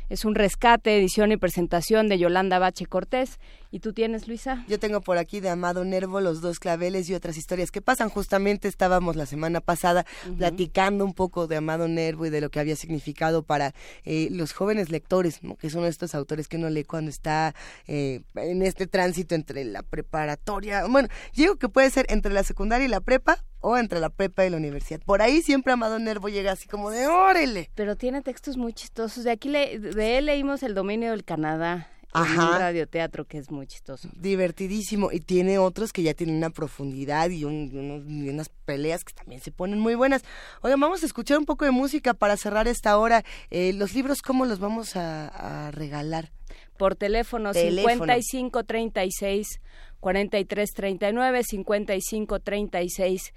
Es 0.10 0.26
un 0.26 0.34
rescate, 0.34 0.98
edición 0.98 1.32
y 1.32 1.38
presentación 1.38 2.08
de 2.08 2.18
Yolanda 2.18 2.58
Bache 2.58 2.86
Cortés. 2.86 3.40
¿Y 3.72 3.82
tú 3.82 3.94
tienes, 3.94 4.28
Luisa? 4.28 4.66
Yo 4.68 4.80
tengo 4.80 5.02
por 5.02 5.20
aquí 5.20 5.42
de 5.42 5.50
Amado 5.50 5.86
Nervo 5.86 6.22
los 6.22 6.42
dos 6.42 6.60
claveles 6.60 7.08
y 7.10 7.14
otras 7.14 7.38
historias 7.38 7.70
que 7.70 7.82
pasan. 7.82 8.10
Justamente 8.10 8.68
estábamos 8.68 9.16
la 9.16 9.28
semana 9.28 9.62
pasada 9.62 10.08
platicando 10.38 11.06
un 11.06 11.14
poco 11.14 11.46
de 11.46 11.58
Amado 11.58 11.88
Nervo 11.88 12.26
y 12.26 12.32
de 12.32 12.42
lo 12.42 12.50
que 12.50 12.60
había 12.60 12.76
significado 12.76 13.44
para 13.44 13.76
eh, 14.06 14.30
los 14.32 14.54
jóvenes 14.54 14.90
lectores, 14.90 15.40
que 15.60 15.70
son 15.70 15.86
estos 15.86 16.16
autores 16.16 16.48
que 16.48 16.58
uno 16.58 16.70
lee 16.70 16.84
cuando 16.84 17.12
está 17.12 17.54
eh, 17.88 18.22
en 18.34 18.64
este 18.64 18.88
tránsito 18.88 19.36
entre 19.36 19.64
la 19.66 19.84
preparatoria. 19.84 20.88
Bueno, 20.88 21.08
digo 21.36 21.58
que 21.58 21.70
puede 21.70 21.92
ser 21.92 22.08
entre 22.10 22.34
la 22.34 22.42
secundaria 22.42 22.86
y 22.86 22.90
la 22.90 23.02
prepa 23.02 23.44
o 23.60 23.78
entre 23.78 24.00
la 24.00 24.10
prepa 24.10 24.46
y 24.46 24.50
la 24.50 24.58
universidad. 24.58 25.00
Por 25.06 25.22
ahí 25.22 25.44
siempre 25.44 25.74
Amado 25.74 26.00
Nervo 26.00 26.30
llega 26.30 26.54
así 26.54 26.68
como 26.68 26.90
de 26.90 27.06
órale. 27.06 27.70
Pero 27.76 27.96
tiene 27.96 28.24
textos 28.24 28.58
muy 28.58 28.74
chistosos. 28.74 29.24
De 29.26 29.32
aquí 29.32 29.50
le, 29.50 29.78
de 29.78 30.18
él 30.18 30.26
leímos 30.26 30.64
El 30.64 30.74
dominio 30.74 31.12
del 31.12 31.24
Canadá. 31.24 31.88
En 32.14 32.22
un 32.22 32.38
radioteatro 32.38 33.26
que 33.26 33.38
es 33.38 33.52
muy 33.52 33.68
chistoso. 33.68 34.10
Divertidísimo. 34.16 35.12
Y 35.12 35.20
tiene 35.20 35.60
otros 35.60 35.94
que 35.94 36.02
ya 36.02 36.16
tienen 36.16 36.38
una 36.38 36.50
profundidad 36.50 37.30
y, 37.30 37.46
unas 37.46 38.50
peleas 38.66 39.04
que 39.04 39.14
también 39.14 39.42
se 39.42 39.52
ponen 39.52 39.80
muy 39.80 39.94
buenas. 39.96 40.24
Oigan, 40.62 40.80
vamos 40.80 41.04
a 41.04 41.06
escuchar 41.06 41.38
un 41.38 41.46
poco 41.46 41.66
de 41.66 41.72
música 41.72 42.16
para 42.16 42.36
cerrar 42.38 42.68
esta 42.68 42.98
hora. 42.98 43.24
Eh, 43.52 43.74
los 43.74 43.94
libros, 43.94 44.22
¿cómo 44.22 44.46
los 44.46 44.60
vamos 44.60 44.96
a, 44.96 45.70
regalar? 45.72 46.32
Por 46.78 46.96
teléfono, 46.96 47.52
teléfono. 47.52 48.14
5536 48.14 49.60
4339 50.00 51.44
5536 51.44 53.34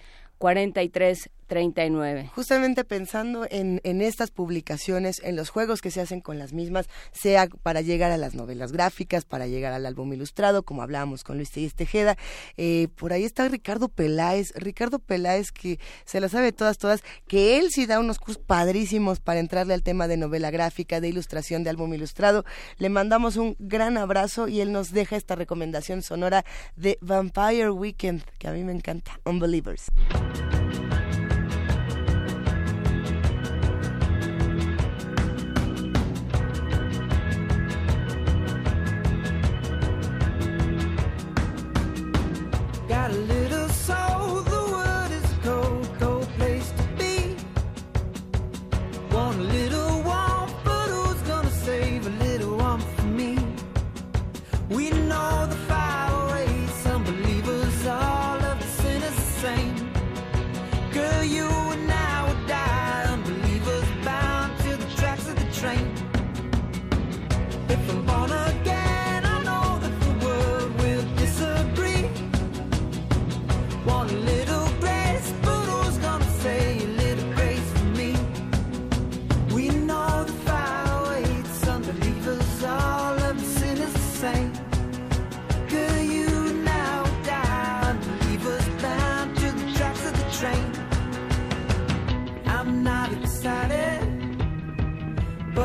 4339. 1.49 2.31
Justamente 2.35 2.85
pensando 2.85 3.47
en, 3.51 3.81
en, 3.85 4.01
estas 4.01 4.31
publicaciones, 4.31 5.21
en 5.23 5.37
los 5.37 5.51
juegos 5.51 5.81
que 5.81 5.91
se 5.91 6.01
hacen 6.01 6.21
con 6.21 6.39
las 6.39 6.53
mismas, 6.53 6.89
sea 7.13 7.47
para 7.63 7.81
llegar 7.81 8.11
a 8.11 8.17
las 8.17 8.35
novelas 8.35 8.73
gráficas, 8.73 9.25
para 9.25 9.47
llegar 9.47 9.73
al 9.73 9.87
álbum 9.87 10.13
ilustrado, 10.13 10.63
como 10.63 10.83
hablábamos 10.83 11.25
con 11.25 11.37
Luis 11.37 11.51
Tejeda. 11.51 12.17
Eh, 12.57 12.89
por 12.97 13.13
ahí 13.13 13.25
está 13.25 13.49
Ricardo 13.49 13.89
Peláez, 13.89 14.53
Ricardo 14.55 14.99
Peláez 14.99 15.53
que 15.53 15.79
se 16.05 16.21
la 16.21 16.29
sabe 16.29 16.53
todas, 16.53 16.79
todas, 16.79 17.03
que 17.27 17.59
él 17.59 17.71
sí 17.71 17.87
da 17.87 18.01
unos 18.01 18.19
cursos 18.19 18.43
padrísimos 18.45 19.21
para 19.21 19.41
entrarle 19.41 19.75
al 19.75 19.83
tema 19.83 20.09
de 20.09 20.17
novela 20.17 20.51
gráfica, 20.51 21.01
de 21.01 21.09
ilustración, 21.09 21.65
de 21.65 21.71
álbum 21.71 21.93
ilustrado. 21.95 22.45
Le 22.79 22.89
mandamos 22.89 23.37
un 23.37 23.57
gran 23.59 23.99
abrazo 23.99 24.49
y 24.49 24.61
él 24.61 24.73
nos 24.73 24.93
deja 24.93 25.17
esta 25.17 25.35
recomendación 25.35 26.03
sonora 26.03 26.45
de 26.77 26.99
Vampire 27.01 27.71
Weekend, 27.71 28.23
que 28.39 28.49
a 28.49 28.53
mí 28.53 28.65
me 28.65 28.73
encanta, 28.73 29.21
Unbelievers. 29.25 29.91
Got 43.03 43.11
a 43.11 43.15
little 43.15 43.52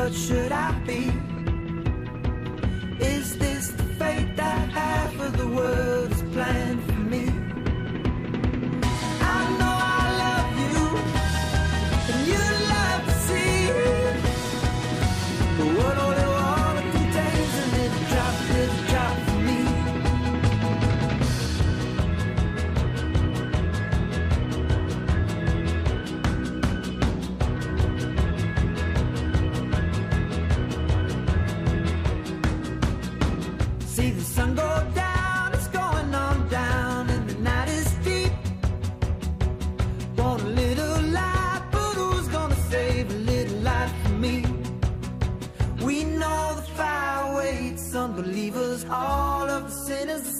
but 0.08 0.16
should 0.16 0.52
I 0.52 0.72
be? 0.86 1.12
Is 3.04 3.36
this 3.36 3.68
the 3.72 3.82
fate 3.98 4.36
that 4.36 4.70
half 4.70 5.20
of 5.20 5.36
the 5.36 5.46
world 5.46 6.12
is 6.12 6.22
planned 6.32 6.67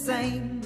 same. 0.08 0.62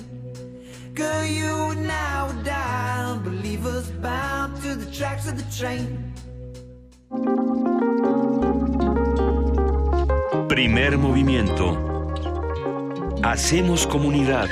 Girl, 0.95 1.25
you 1.25 1.55
and 1.75 1.91
I 1.91 2.31
die, 2.45 3.05
unbelievers 3.13 3.91
bound 4.01 4.63
to 4.63 4.77
the 4.77 4.89
tracks 4.97 5.27
of 5.27 5.35
the 5.37 5.47
train. 5.59 5.89
Primer 10.49 10.97
movimiento. 10.97 11.67
Hacemos 13.23 13.85
comunidad. 13.85 14.51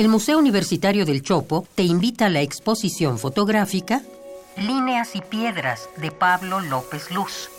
El 0.00 0.08
Museo 0.08 0.38
Universitario 0.38 1.04
del 1.04 1.20
Chopo 1.20 1.66
te 1.74 1.82
invita 1.82 2.24
a 2.24 2.30
la 2.30 2.40
exposición 2.40 3.18
fotográfica 3.18 4.00
Líneas 4.56 5.14
y 5.14 5.20
Piedras 5.20 5.90
de 6.00 6.10
Pablo 6.10 6.60
López 6.60 7.10
Luz. 7.10 7.50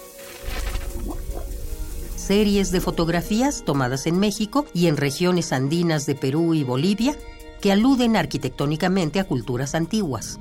Series 2.15 2.71
de 2.71 2.81
fotografías 2.81 3.63
tomadas 3.63 4.07
en 4.07 4.17
México 4.17 4.65
y 4.73 4.87
en 4.87 4.97
regiones 4.97 5.53
andinas 5.53 6.07
de 6.07 6.15
Perú 6.15 6.55
y 6.55 6.63
Bolivia 6.63 7.15
que 7.61 7.71
aluden 7.71 8.17
arquitectónicamente 8.17 9.19
a 9.19 9.25
culturas 9.25 9.75
antiguas. 9.75 10.39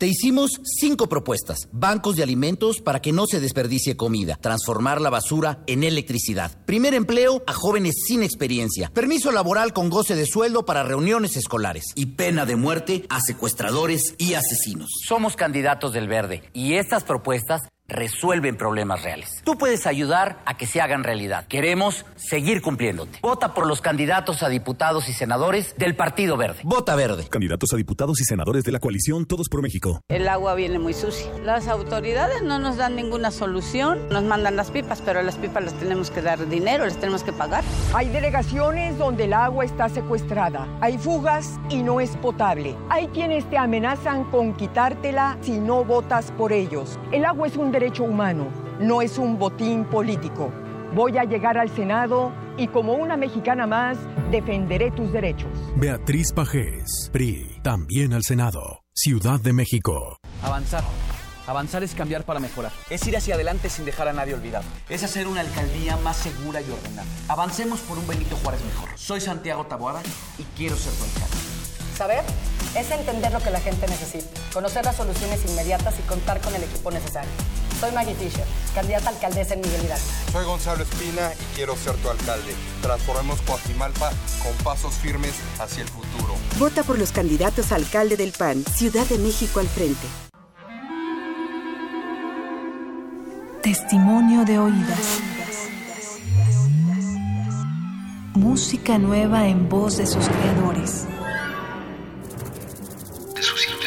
Te 0.00 0.06
hicimos 0.06 0.62
cinco 0.64 1.10
propuestas. 1.10 1.68
Bancos 1.72 2.16
de 2.16 2.22
alimentos 2.22 2.80
para 2.80 3.02
que 3.02 3.12
no 3.12 3.26
se 3.26 3.38
desperdicie 3.38 3.98
comida. 3.98 4.38
Transformar 4.40 4.98
la 4.98 5.10
basura 5.10 5.62
en 5.66 5.84
electricidad. 5.84 6.52
Primer 6.64 6.94
empleo 6.94 7.42
a 7.46 7.52
jóvenes 7.52 7.96
sin 8.06 8.22
experiencia. 8.22 8.90
Permiso 8.94 9.30
laboral 9.30 9.74
con 9.74 9.90
goce 9.90 10.16
de 10.16 10.24
sueldo 10.24 10.64
para 10.64 10.84
reuniones 10.84 11.36
escolares. 11.36 11.84
Y 11.96 12.06
pena 12.06 12.46
de 12.46 12.56
muerte 12.56 13.04
a 13.10 13.20
secuestradores 13.20 14.14
y 14.16 14.32
asesinos. 14.32 14.88
Somos 15.06 15.36
candidatos 15.36 15.92
del 15.92 16.08
verde 16.08 16.44
y 16.54 16.76
estas 16.76 17.04
propuestas 17.04 17.60
resuelven 17.90 18.56
problemas 18.56 19.02
reales. 19.02 19.42
Tú 19.44 19.58
puedes 19.58 19.86
ayudar 19.86 20.40
a 20.46 20.56
que 20.56 20.66
se 20.66 20.80
hagan 20.80 21.04
realidad. 21.04 21.46
Queremos 21.46 22.06
seguir 22.16 22.62
cumpliéndote. 22.62 23.18
Vota 23.20 23.52
por 23.52 23.66
los 23.66 23.80
candidatos 23.80 24.42
a 24.42 24.48
diputados 24.48 25.08
y 25.08 25.12
senadores 25.12 25.74
del 25.76 25.94
Partido 25.94 26.36
Verde. 26.36 26.60
Vota 26.64 26.94
verde. 26.94 27.26
Candidatos 27.28 27.72
a 27.72 27.76
diputados 27.76 28.20
y 28.20 28.24
senadores 28.24 28.64
de 28.64 28.72
la 28.72 28.78
coalición 28.78 29.26
Todos 29.26 29.48
por 29.48 29.62
México. 29.62 30.00
El 30.08 30.28
agua 30.28 30.54
viene 30.54 30.78
muy 30.78 30.94
sucia. 30.94 31.26
Las 31.44 31.68
autoridades 31.68 32.42
no 32.42 32.58
nos 32.58 32.76
dan 32.76 32.96
ninguna 32.96 33.30
solución. 33.30 34.08
Nos 34.08 34.24
mandan 34.24 34.56
las 34.56 34.70
pipas, 34.70 35.02
pero 35.04 35.20
a 35.20 35.22
las 35.22 35.36
pipas 35.36 35.64
les 35.64 35.74
tenemos 35.74 36.10
que 36.10 36.22
dar 36.22 36.48
dinero, 36.48 36.84
les 36.84 36.98
tenemos 36.98 37.22
que 37.22 37.32
pagar. 37.32 37.64
Hay 37.94 38.08
delegaciones 38.08 38.96
donde 38.98 39.24
el 39.24 39.32
agua 39.32 39.64
está 39.64 39.88
secuestrada. 39.88 40.66
Hay 40.80 40.98
fugas 40.98 41.58
y 41.68 41.82
no 41.82 42.00
es 42.00 42.16
potable. 42.16 42.76
Hay 42.88 43.08
quienes 43.08 43.48
te 43.50 43.58
amenazan 43.58 44.24
con 44.30 44.54
quitártela 44.54 45.36
si 45.42 45.58
no 45.58 45.84
votas 45.84 46.30
por 46.32 46.52
ellos. 46.52 46.98
El 47.12 47.24
agua 47.24 47.48
es 47.48 47.56
un 47.56 47.72
derecho 47.80 48.04
humano, 48.04 48.48
no 48.78 49.00
es 49.00 49.16
un 49.16 49.38
botín 49.38 49.86
político. 49.86 50.52
Voy 50.94 51.16
a 51.16 51.24
llegar 51.24 51.56
al 51.56 51.74
Senado 51.74 52.30
y 52.58 52.68
como 52.68 52.92
una 52.92 53.16
mexicana 53.16 53.66
más, 53.66 53.96
defenderé 54.30 54.90
tus 54.90 55.10
derechos. 55.12 55.50
Beatriz 55.76 56.30
Pajés, 56.32 57.08
PRI, 57.10 57.58
también 57.62 58.12
al 58.12 58.22
Senado. 58.22 58.82
Ciudad 58.92 59.40
de 59.40 59.54
México. 59.54 60.18
Avanzar. 60.42 60.84
Avanzar 61.46 61.82
es 61.82 61.94
cambiar 61.94 62.24
para 62.24 62.38
mejorar. 62.38 62.70
Es 62.90 63.06
ir 63.06 63.16
hacia 63.16 63.34
adelante 63.34 63.70
sin 63.70 63.86
dejar 63.86 64.08
a 64.08 64.12
nadie 64.12 64.34
olvidado. 64.34 64.66
Es 64.90 65.02
hacer 65.02 65.26
una 65.26 65.40
alcaldía 65.40 65.96
más 65.96 66.18
segura 66.18 66.60
y 66.60 66.70
ordenada. 66.70 67.08
Avancemos 67.28 67.80
por 67.80 67.96
un 67.96 68.06
Benito 68.06 68.36
Juárez 68.36 68.62
mejor. 68.62 68.90
Soy 68.96 69.22
Santiago 69.22 69.64
Taboada 69.64 70.02
y 70.38 70.42
quiero 70.54 70.76
ser 70.76 70.92
tu 70.92 71.04
alcalde. 71.04 71.36
Saber 71.96 72.24
es 72.76 72.90
entender 72.90 73.32
lo 73.32 73.40
que 73.40 73.50
la 73.50 73.60
gente 73.60 73.86
necesita, 73.86 74.28
conocer 74.52 74.84
las 74.84 74.96
soluciones 74.96 75.44
inmediatas 75.50 75.98
y 75.98 76.02
contar 76.02 76.42
con 76.42 76.54
el 76.54 76.62
equipo 76.62 76.90
necesario. 76.90 77.30
Soy 77.80 77.92
Maggie 77.92 78.14
Fisher, 78.14 78.44
candidata 78.74 79.08
a 79.08 79.12
alcaldesa 79.14 79.54
en 79.54 79.62
Miguel 79.62 79.82
Hidalgo. 79.82 80.04
Soy 80.32 80.44
Gonzalo 80.44 80.82
Espina 80.82 81.32
y 81.32 81.56
quiero 81.56 81.74
ser 81.76 81.94
tu 81.96 82.10
alcalde. 82.10 82.54
Transformemos 82.82 83.40
Coajimalpa 83.40 84.10
con 84.42 84.52
pasos 84.62 84.92
firmes 84.96 85.32
hacia 85.58 85.84
el 85.84 85.88
futuro. 85.88 86.34
Vota 86.58 86.82
por 86.82 86.98
los 86.98 87.10
candidatos 87.10 87.72
a 87.72 87.76
alcalde 87.76 88.18
del 88.18 88.32
PAN, 88.32 88.64
Ciudad 88.66 89.06
de 89.06 89.16
México 89.16 89.60
al 89.60 89.68
frente. 89.68 90.06
Testimonio 93.62 94.44
de 94.44 94.58
oídas. 94.58 95.20
Música 98.34 98.98
nueva 98.98 99.48
en 99.48 99.70
voz 99.70 99.96
de 99.96 100.06
sus 100.06 100.26
creadores. 100.28 101.06
De 103.34 103.42
sus. 103.42 103.79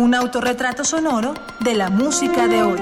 Un 0.00 0.14
autorretrato 0.14 0.82
sonoro 0.82 1.34
de 1.60 1.74
la 1.74 1.90
música 1.90 2.48
de 2.48 2.62
hoy. 2.62 2.80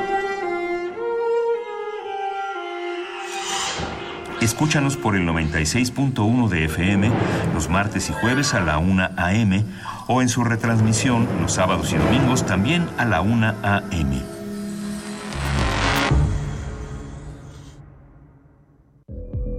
Escúchanos 4.41 4.97
por 4.97 5.17
el 5.17 5.27
96.1 5.27 6.49
de 6.49 6.67
FM 6.67 7.11
los 7.55 7.69
martes 7.69 8.09
y 8.09 8.13
jueves 8.13 8.55
a 8.55 8.61
la 8.61 8.79
1 8.79 9.09
a.m. 9.17 9.65
o 10.07 10.23
en 10.23 10.29
su 10.29 10.45
retransmisión 10.45 11.27
los 11.41 11.55
sábados 11.55 11.93
y 11.93 11.97
domingos 11.97 12.47
también 12.47 12.89
a 12.99 13.05
la 13.05 13.21
1 13.21 13.55
a.m. 13.65 14.38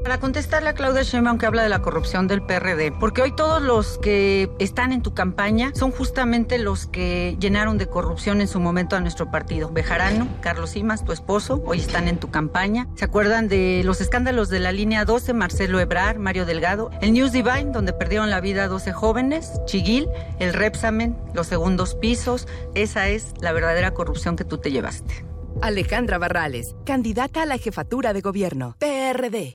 Para 0.10 0.22
contestarle 0.22 0.70
a 0.70 0.74
Claudia 0.74 1.04
Sheinbaum 1.04 1.38
que 1.38 1.46
habla 1.46 1.62
de 1.62 1.70
la 1.70 1.84
corrupción 1.84 2.28
del 2.28 2.42
PRD, 2.42 2.92
porque 2.92 3.22
hoy 3.22 3.36
todos 3.36 3.62
los 3.62 4.00
que 4.00 4.50
están 4.58 4.92
en 4.92 5.04
tu 5.04 5.14
campaña 5.14 5.72
son 5.76 5.92
justamente 5.92 6.58
los 6.58 6.88
que 6.88 7.38
llenaron 7.40 7.78
de 7.78 7.86
corrupción 7.86 8.42
en 8.42 8.48
su 8.48 8.60
momento 8.60 8.96
a 8.96 9.02
nuestro 9.02 9.30
partido. 9.30 9.70
Bejarano, 9.70 10.28
Carlos 10.42 10.72
Simas, 10.72 11.06
tu 11.06 11.12
esposo, 11.12 11.62
hoy 11.64 11.78
están 11.78 12.08
en 12.08 12.18
tu 12.18 12.32
campaña. 12.32 12.88
¿Se 12.96 13.06
acuerdan 13.06 13.50
de 13.50 13.84
los 13.86 14.02
escándalos 14.02 14.50
de 14.50 14.60
la 14.60 14.72
línea 14.72 15.06
12, 15.06 15.34
Marcelo 15.34 15.80
Ebrar, 15.80 16.18
Mario 16.18 16.48
Delgado? 16.48 16.90
El 17.02 17.14
News 17.14 17.32
Divine, 17.32 17.72
donde 17.72 17.94
perdieron 17.94 18.32
la 18.32 18.42
vida 18.42 18.68
12 18.68 18.92
jóvenes, 18.92 19.62
Chiguil, 19.68 20.10
el 20.40 20.54
Repsamen, 20.54 21.16
los 21.36 21.46
segundos 21.46 21.94
pisos. 21.94 22.48
Esa 22.74 23.10
es 23.10 23.36
la 23.42 23.52
verdadera 23.52 23.92
corrupción 23.92 24.38
que 24.38 24.44
tú 24.44 24.58
te 24.58 24.72
llevaste. 24.72 25.24
Alejandra 25.62 26.18
Barrales, 26.18 26.76
candidata 26.84 27.44
a 27.44 27.46
la 27.46 27.60
jefatura 27.60 28.12
de 28.14 28.22
gobierno, 28.22 28.76
PRD. 28.80 29.54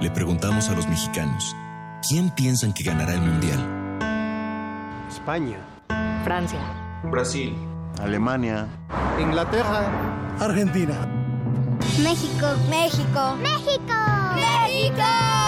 Le 0.00 0.10
preguntamos 0.10 0.68
a 0.68 0.74
los 0.74 0.86
mexicanos, 0.86 1.56
¿quién 2.06 2.28
piensan 2.30 2.74
que 2.74 2.84
ganará 2.84 3.14
el 3.14 3.20
Mundial? 3.22 3.58
España. 5.08 5.56
Francia. 6.22 6.60
Brasil. 7.04 7.56
Alemania. 8.02 8.66
Inglaterra. 9.18 9.90
Argentina. 10.38 10.94
México. 12.02 12.46
México. 12.68 13.36
México. 13.40 13.94
México. 14.34 15.02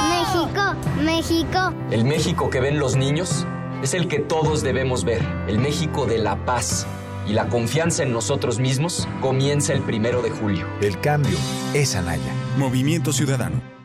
México. 0.09 0.75
México. 1.05 1.73
El 1.91 2.05
México 2.05 2.49
que 2.49 2.61
ven 2.61 2.79
los 2.79 2.97
niños 2.97 3.47
es 3.83 3.93
el 3.93 4.09
que 4.09 4.19
todos 4.19 4.63
debemos 4.63 5.05
ver. 5.05 5.23
El 5.47 5.59
México 5.59 6.07
de 6.07 6.19
la 6.19 6.37
paz. 6.47 6.87
Y 7.27 7.35
la 7.35 7.49
confianza 7.49 8.03
en 8.03 8.13
nosotros 8.13 8.59
mismos 8.59 9.07
comienza 9.21 9.75
el 9.75 9.83
primero 9.83 10.23
de 10.23 10.31
julio. 10.31 10.67
El 10.81 10.99
cambio 11.01 11.37
es 11.75 11.95
Anaya. 11.95 12.33
Movimiento 12.57 13.13
Ciudadano. 13.13 13.78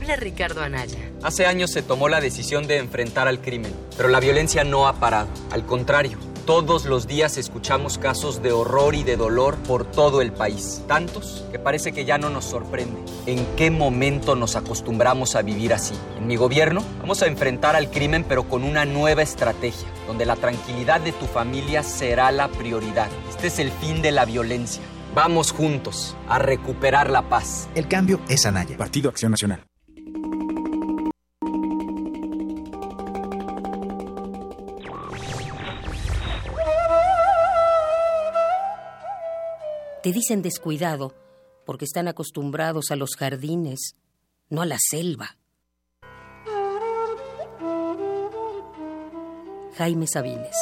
Habla 0.00 0.16
Ricardo 0.16 0.62
Anaya. 0.62 0.98
Hace 1.22 1.46
años 1.46 1.72
se 1.72 1.82
tomó 1.82 2.08
la 2.08 2.20
decisión 2.20 2.66
de 2.68 2.78
enfrentar 2.78 3.26
al 3.26 3.40
crimen, 3.40 3.74
pero 3.96 4.08
la 4.08 4.20
violencia 4.20 4.62
no 4.62 4.86
ha 4.86 5.00
parado. 5.00 5.28
Al 5.50 5.66
contrario, 5.66 6.18
todos 6.46 6.86
los 6.86 7.06
días 7.06 7.36
escuchamos 7.36 7.98
casos 7.98 8.40
de 8.40 8.52
horror 8.52 8.94
y 8.94 9.02
de 9.02 9.16
dolor 9.16 9.56
por 9.56 9.84
todo 9.84 10.22
el 10.22 10.32
país. 10.32 10.82
Tantos 10.86 11.44
que 11.50 11.58
parece 11.58 11.92
que 11.92 12.06
ya 12.06 12.16
no 12.16 12.30
nos 12.30 12.46
sorprende. 12.46 12.98
¿En 13.26 13.44
qué 13.56 13.70
momento 13.70 14.34
nos 14.34 14.56
acostumbramos 14.56 15.34
a 15.34 15.42
vivir 15.42 15.74
así? 15.74 15.94
En 16.16 16.26
mi 16.26 16.36
gobierno 16.36 16.82
vamos 17.00 17.20
a 17.22 17.26
enfrentar 17.26 17.76
al 17.76 17.90
crimen 17.90 18.24
pero 18.26 18.48
con 18.48 18.64
una 18.64 18.86
nueva 18.86 19.22
estrategia, 19.22 19.88
donde 20.06 20.24
la 20.24 20.36
tranquilidad 20.36 21.00
de 21.00 21.12
tu 21.12 21.26
familia 21.26 21.82
será 21.82 22.30
la 22.30 22.48
prioridad. 22.48 23.08
Este 23.28 23.48
es 23.48 23.58
el 23.58 23.70
fin 23.72 24.00
de 24.00 24.12
la 24.12 24.24
violencia. 24.24 24.82
Vamos 25.14 25.52
juntos 25.52 26.16
a 26.28 26.38
recuperar 26.38 27.10
la 27.10 27.28
paz. 27.28 27.68
El 27.74 27.88
cambio 27.88 28.20
es 28.28 28.46
Anaya. 28.46 28.76
Partido 28.78 29.10
Acción 29.10 29.32
Nacional. 29.32 29.67
Te 40.08 40.14
dicen 40.14 40.40
descuidado 40.40 41.14
porque 41.66 41.84
están 41.84 42.08
acostumbrados 42.08 42.90
a 42.90 42.96
los 42.96 43.10
jardines, 43.14 43.94
no 44.48 44.62
a 44.62 44.64
la 44.64 44.78
selva. 44.80 45.36
Jaime 49.76 50.06
Sabines. 50.06 50.56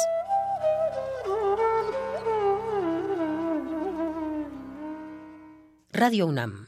Radio 5.93 6.27
UNAM. 6.27 6.67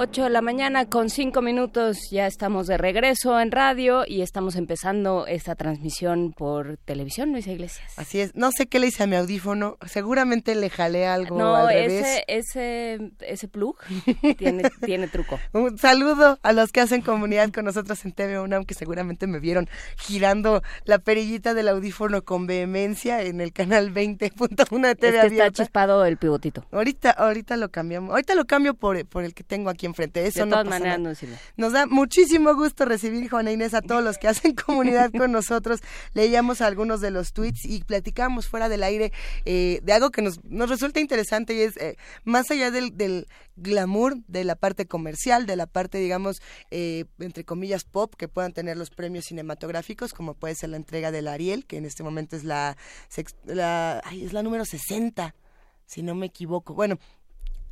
8 0.00 0.22
de 0.22 0.30
la 0.30 0.42
mañana 0.42 0.86
con 0.86 1.10
5 1.10 1.42
minutos, 1.42 2.10
ya 2.12 2.28
estamos 2.28 2.68
de 2.68 2.78
regreso 2.78 3.40
en 3.40 3.50
radio 3.50 4.04
y 4.06 4.22
estamos 4.22 4.54
empezando 4.54 5.26
esta 5.26 5.56
transmisión 5.56 6.32
por 6.32 6.76
televisión, 6.84 7.32
Luisa 7.32 7.50
Iglesias. 7.50 7.94
Así 7.96 8.20
es, 8.20 8.32
no 8.36 8.52
sé 8.52 8.68
qué 8.68 8.78
le 8.78 8.86
hice 8.86 9.02
a 9.02 9.06
mi 9.08 9.16
audífono, 9.16 9.76
seguramente 9.88 10.54
le 10.54 10.70
jalé 10.70 11.08
algo 11.08 11.36
No, 11.36 11.56
al 11.56 11.74
ese, 11.74 11.88
revés. 11.88 12.24
ese, 12.28 13.10
ese 13.26 13.48
plug 13.48 13.76
tiene, 14.38 14.70
tiene 14.86 15.08
truco. 15.08 15.40
Un 15.52 15.76
saludo 15.78 16.38
a 16.44 16.52
los 16.52 16.70
que 16.70 16.80
hacen 16.80 17.02
comunidad 17.02 17.50
con 17.50 17.64
nosotros 17.64 18.04
en 18.04 18.12
TV 18.12 18.38
UNAM, 18.38 18.66
que 18.66 18.74
seguramente 18.74 19.26
me 19.26 19.40
vieron 19.40 19.68
girando 19.96 20.62
la 20.84 21.00
perillita 21.00 21.54
del 21.54 21.66
audífono 21.66 22.22
con 22.22 22.46
vehemencia 22.46 23.22
en 23.22 23.40
el 23.40 23.52
canal 23.52 23.92
20.1 23.92 24.80
de 24.80 24.90
Es 24.92 24.96
TV 24.96 25.20
que 25.22 25.26
está 25.26 25.50
chispado 25.50 26.04
el 26.04 26.18
pivotito. 26.18 26.64
Ahorita, 26.70 27.10
ahorita 27.10 27.56
lo 27.56 27.72
cambiamos. 27.72 28.10
Ahorita 28.10 28.36
lo 28.36 28.44
cambio 28.44 28.74
por, 28.74 29.04
por 29.04 29.24
el 29.24 29.34
que 29.34 29.42
tengo 29.42 29.70
aquí 29.70 29.87
enfrente. 29.88 30.24
Eso 30.26 30.40
de 30.40 30.46
no 30.46 30.50
todas 30.52 30.64
pasa 30.66 30.78
maneras 30.78 30.98
nada. 31.00 31.10
no 31.10 31.14
sirve. 31.14 31.36
Nos 31.56 31.72
da 31.72 31.86
muchísimo 31.86 32.54
gusto 32.54 32.84
recibir, 32.84 33.28
Juana 33.28 33.50
Inés, 33.52 33.74
a 33.74 33.82
todos 33.82 34.02
los 34.04 34.16
que 34.18 34.28
hacen 34.28 34.54
comunidad 34.66 35.10
con 35.10 35.32
nosotros. 35.32 35.80
Leíamos 36.14 36.60
algunos 36.60 37.00
de 37.00 37.10
los 37.10 37.32
tweets 37.32 37.64
y 37.64 37.82
platicamos 37.84 38.46
fuera 38.46 38.68
del 38.68 38.82
aire 38.82 39.12
eh, 39.44 39.80
de 39.82 39.92
algo 39.92 40.10
que 40.10 40.22
nos, 40.22 40.42
nos 40.44 40.70
resulta 40.70 41.00
interesante 41.00 41.54
y 41.54 41.60
es, 41.62 41.76
eh, 41.78 41.96
más 42.24 42.50
allá 42.50 42.70
del, 42.70 42.96
del 42.96 43.26
glamour, 43.56 44.14
de 44.28 44.44
la 44.44 44.54
parte 44.54 44.86
comercial, 44.86 45.46
de 45.46 45.56
la 45.56 45.66
parte, 45.66 45.98
digamos, 45.98 46.40
eh, 46.70 47.06
entre 47.18 47.44
comillas, 47.44 47.84
pop, 47.84 48.14
que 48.16 48.28
puedan 48.28 48.52
tener 48.52 48.76
los 48.76 48.90
premios 48.90 49.24
cinematográficos, 49.26 50.12
como 50.14 50.34
puede 50.34 50.54
ser 50.54 50.68
la 50.70 50.76
entrega 50.76 51.10
del 51.10 51.26
Ariel, 51.26 51.66
que 51.66 51.76
en 51.78 51.84
este 51.84 52.02
momento 52.04 52.36
es 52.36 52.44
la, 52.44 52.76
sex- 53.08 53.34
la, 53.44 54.00
ay, 54.04 54.24
es 54.24 54.32
la 54.32 54.42
número 54.42 54.64
60 54.64 55.34
si 55.86 56.02
no 56.02 56.14
me 56.14 56.26
equivoco. 56.26 56.74
Bueno, 56.74 56.98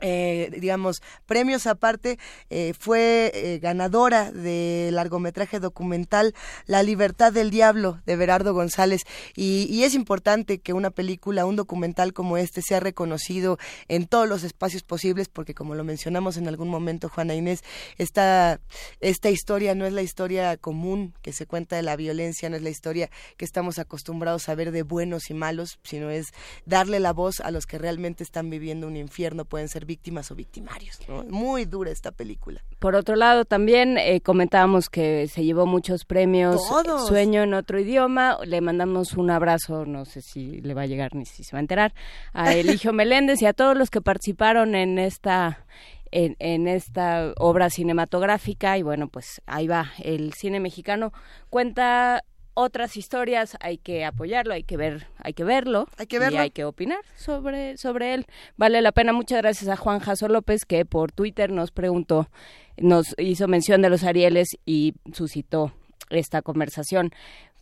eh, 0.01 0.51
digamos, 0.59 1.03
premios 1.27 1.67
aparte, 1.67 2.19
eh, 2.51 2.75
fue 2.79 3.33
eh, 3.35 3.59
ganadora 3.59 4.31
de 4.31 4.91
largometraje 4.93 5.61
documental 5.61 6.35
La 6.67 6.83
libertad 6.83 7.33
del 7.33 7.51
diablo 7.51 8.01
de 8.07 8.17
Berardo 8.17 8.55
González. 8.55 9.03
Y, 9.35 9.67
y 9.71 9.85
es 9.85 9.95
importante 9.95 10.59
que 10.59 10.73
una 10.73 10.91
película, 10.91 11.47
un 11.47 11.57
documental 11.57 12.13
como 12.13 12.37
este 12.37 12.63
sea 12.63 12.81
reconocido 12.81 13.59
en 13.89 14.07
todos 14.07 14.29
los 14.29 14.45
espacios 14.45 14.83
posibles 14.83 15.29
porque 15.29 15.55
como 15.55 15.75
lo 15.75 15.85
mencionamos 15.85 16.37
en 16.37 16.49
algún 16.49 16.69
momento 16.69 17.09
Juana 17.09 17.35
Inés, 17.35 17.63
esta, 17.99 18.61
esta 19.01 19.31
historia 19.31 19.75
no 19.75 19.87
es 19.87 19.93
la 19.93 20.03
historia 20.03 20.57
común 20.57 21.15
que 21.23 21.33
se 21.33 21.47
cuenta 21.47 21.77
de 21.77 21.83
la 21.83 21.97
violencia, 21.97 22.49
no 22.49 22.57
es 22.57 22.63
la 22.63 22.71
historia 22.71 23.11
que 23.37 23.45
estamos 23.45 23.79
acostumbrados 23.79 24.49
a 24.49 24.55
ver 24.55 24.71
de 24.71 24.83
buenos 24.83 25.31
y 25.31 25.35
malos, 25.35 25.79
sino 25.83 26.11
es 26.11 26.27
darle 26.65 27.01
la 27.01 27.13
voz 27.13 27.41
a 27.41 27.51
los 27.51 27.67
que 27.67 27.79
realmente 27.79 28.25
están 28.25 28.51
viviendo 28.51 28.87
un 28.87 28.97
infierno, 28.97 29.45
pueden 29.45 29.69
ser 29.69 29.86
víctimas 29.87 30.31
o 30.31 30.35
victimarios. 30.35 30.99
¿no? 31.09 31.25
Muy 31.25 31.65
dura 31.65 31.91
esta 31.91 32.13
película. 32.13 32.63
Por 32.79 32.95
otro 32.95 33.17
lado, 33.17 33.45
también 33.45 33.97
eh, 33.99 34.21
comentábamos 34.21 34.91
que 34.91 35.29
se 35.29 35.45
llevó 35.45 35.67
muchos 35.67 36.05
premios. 36.05 36.57
Todos. 36.69 37.07
Sueño 37.07 37.43
en 37.43 37.55
otro 37.55 37.79
idioma. 37.79 38.39
Le 38.45 38.61
mandamos 38.61 39.15
un 39.15 39.31
abrazo, 39.31 39.87
no 39.87 40.05
sé 40.05 40.21
si 40.21 40.61
le 40.61 40.75
va 40.75 40.83
a 40.83 40.87
llegar 40.87 41.15
ni 41.15 41.25
si 41.25 41.45
se 41.45 41.53
va 41.53 41.59
a 41.59 41.61
enterar, 41.61 41.95
a 42.33 42.53
Eligio 42.55 42.93
Meléndez 42.93 43.41
y 43.43 43.47
a 43.47 43.53
todos 43.53 43.77
los 43.77 43.91
que 43.91 44.01
participaron 44.01 44.75
en 44.75 44.99
esta 44.99 45.65
en, 46.13 46.37
en 46.39 46.69
esta 46.69 47.33
obra 47.37 47.69
cinematográfica 47.69 48.79
y 48.79 48.83
bueno 48.83 49.09
pues 49.09 49.43
ahí 49.45 49.67
va 49.67 49.91
el 49.99 50.33
cine 50.35 50.61
mexicano 50.61 51.13
cuenta 51.51 52.23
otras 52.59 52.97
historias 52.97 53.57
hay 53.61 53.77
que 53.77 54.07
apoyarlo 54.07 54.55
hay 54.55 54.63
que 54.63 54.79
ver 54.79 55.07
hay 55.19 55.35
que 55.35 55.45
verlo 55.45 55.89
hay 55.99 56.07
que 56.07 56.19
verlo. 56.19 56.39
y 56.39 56.41
hay 56.41 56.51
que 56.51 56.65
opinar 56.65 57.01
sobre 57.15 57.77
sobre 57.77 58.15
él 58.15 58.27
vale 58.57 58.81
la 58.81 58.93
pena 58.93 59.13
muchas 59.13 59.43
gracias 59.43 59.69
a 59.69 59.77
Juan 59.77 60.01
Jaso 60.01 60.27
López 60.29 60.65
que 60.65 60.87
por 60.87 61.13
Twitter 61.13 61.51
nos 61.53 61.71
preguntó 61.71 62.31
nos 62.79 63.15
hizo 63.19 63.47
mención 63.47 63.83
de 63.83 63.91
los 63.91 64.05
Arieles 64.05 64.49
y 64.65 64.95
suscitó 65.13 65.73
esta 66.11 66.43
conversación. 66.43 67.11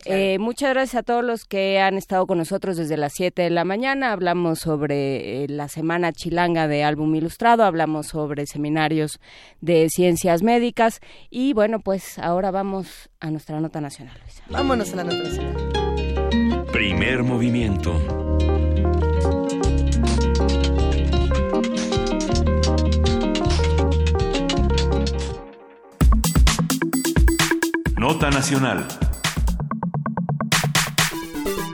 Eh, 0.05 0.37
muchas 0.39 0.71
gracias 0.71 0.99
a 0.99 1.03
todos 1.03 1.23
los 1.23 1.45
que 1.45 1.79
han 1.79 1.97
estado 1.97 2.27
con 2.27 2.37
nosotros 2.37 2.77
desde 2.77 2.97
las 2.97 3.13
7 3.13 3.41
de 3.41 3.49
la 3.49 3.65
mañana. 3.65 4.11
Hablamos 4.11 4.59
sobre 4.59 5.43
eh, 5.43 5.47
la 5.47 5.67
Semana 5.67 6.11
Chilanga 6.11 6.67
de 6.67 6.83
Álbum 6.83 7.15
Ilustrado, 7.15 7.63
hablamos 7.63 8.07
sobre 8.07 8.45
seminarios 8.45 9.19
de 9.61 9.87
ciencias 9.89 10.43
médicas 10.43 10.99
y 11.29 11.53
bueno, 11.53 11.79
pues 11.79 12.19
ahora 12.19 12.51
vamos 12.51 13.09
a 13.19 13.31
nuestra 13.31 13.59
nota 13.59 13.81
nacional. 13.81 14.17
Luisa. 14.21 14.43
Vámonos 14.49 14.93
a 14.93 14.95
la 14.97 15.03
nota 15.05 15.23
nacional. 15.23 16.65
Primer 16.71 17.23
movimiento. 17.23 18.24
Nota 28.07 28.29
nacional. 28.29 28.87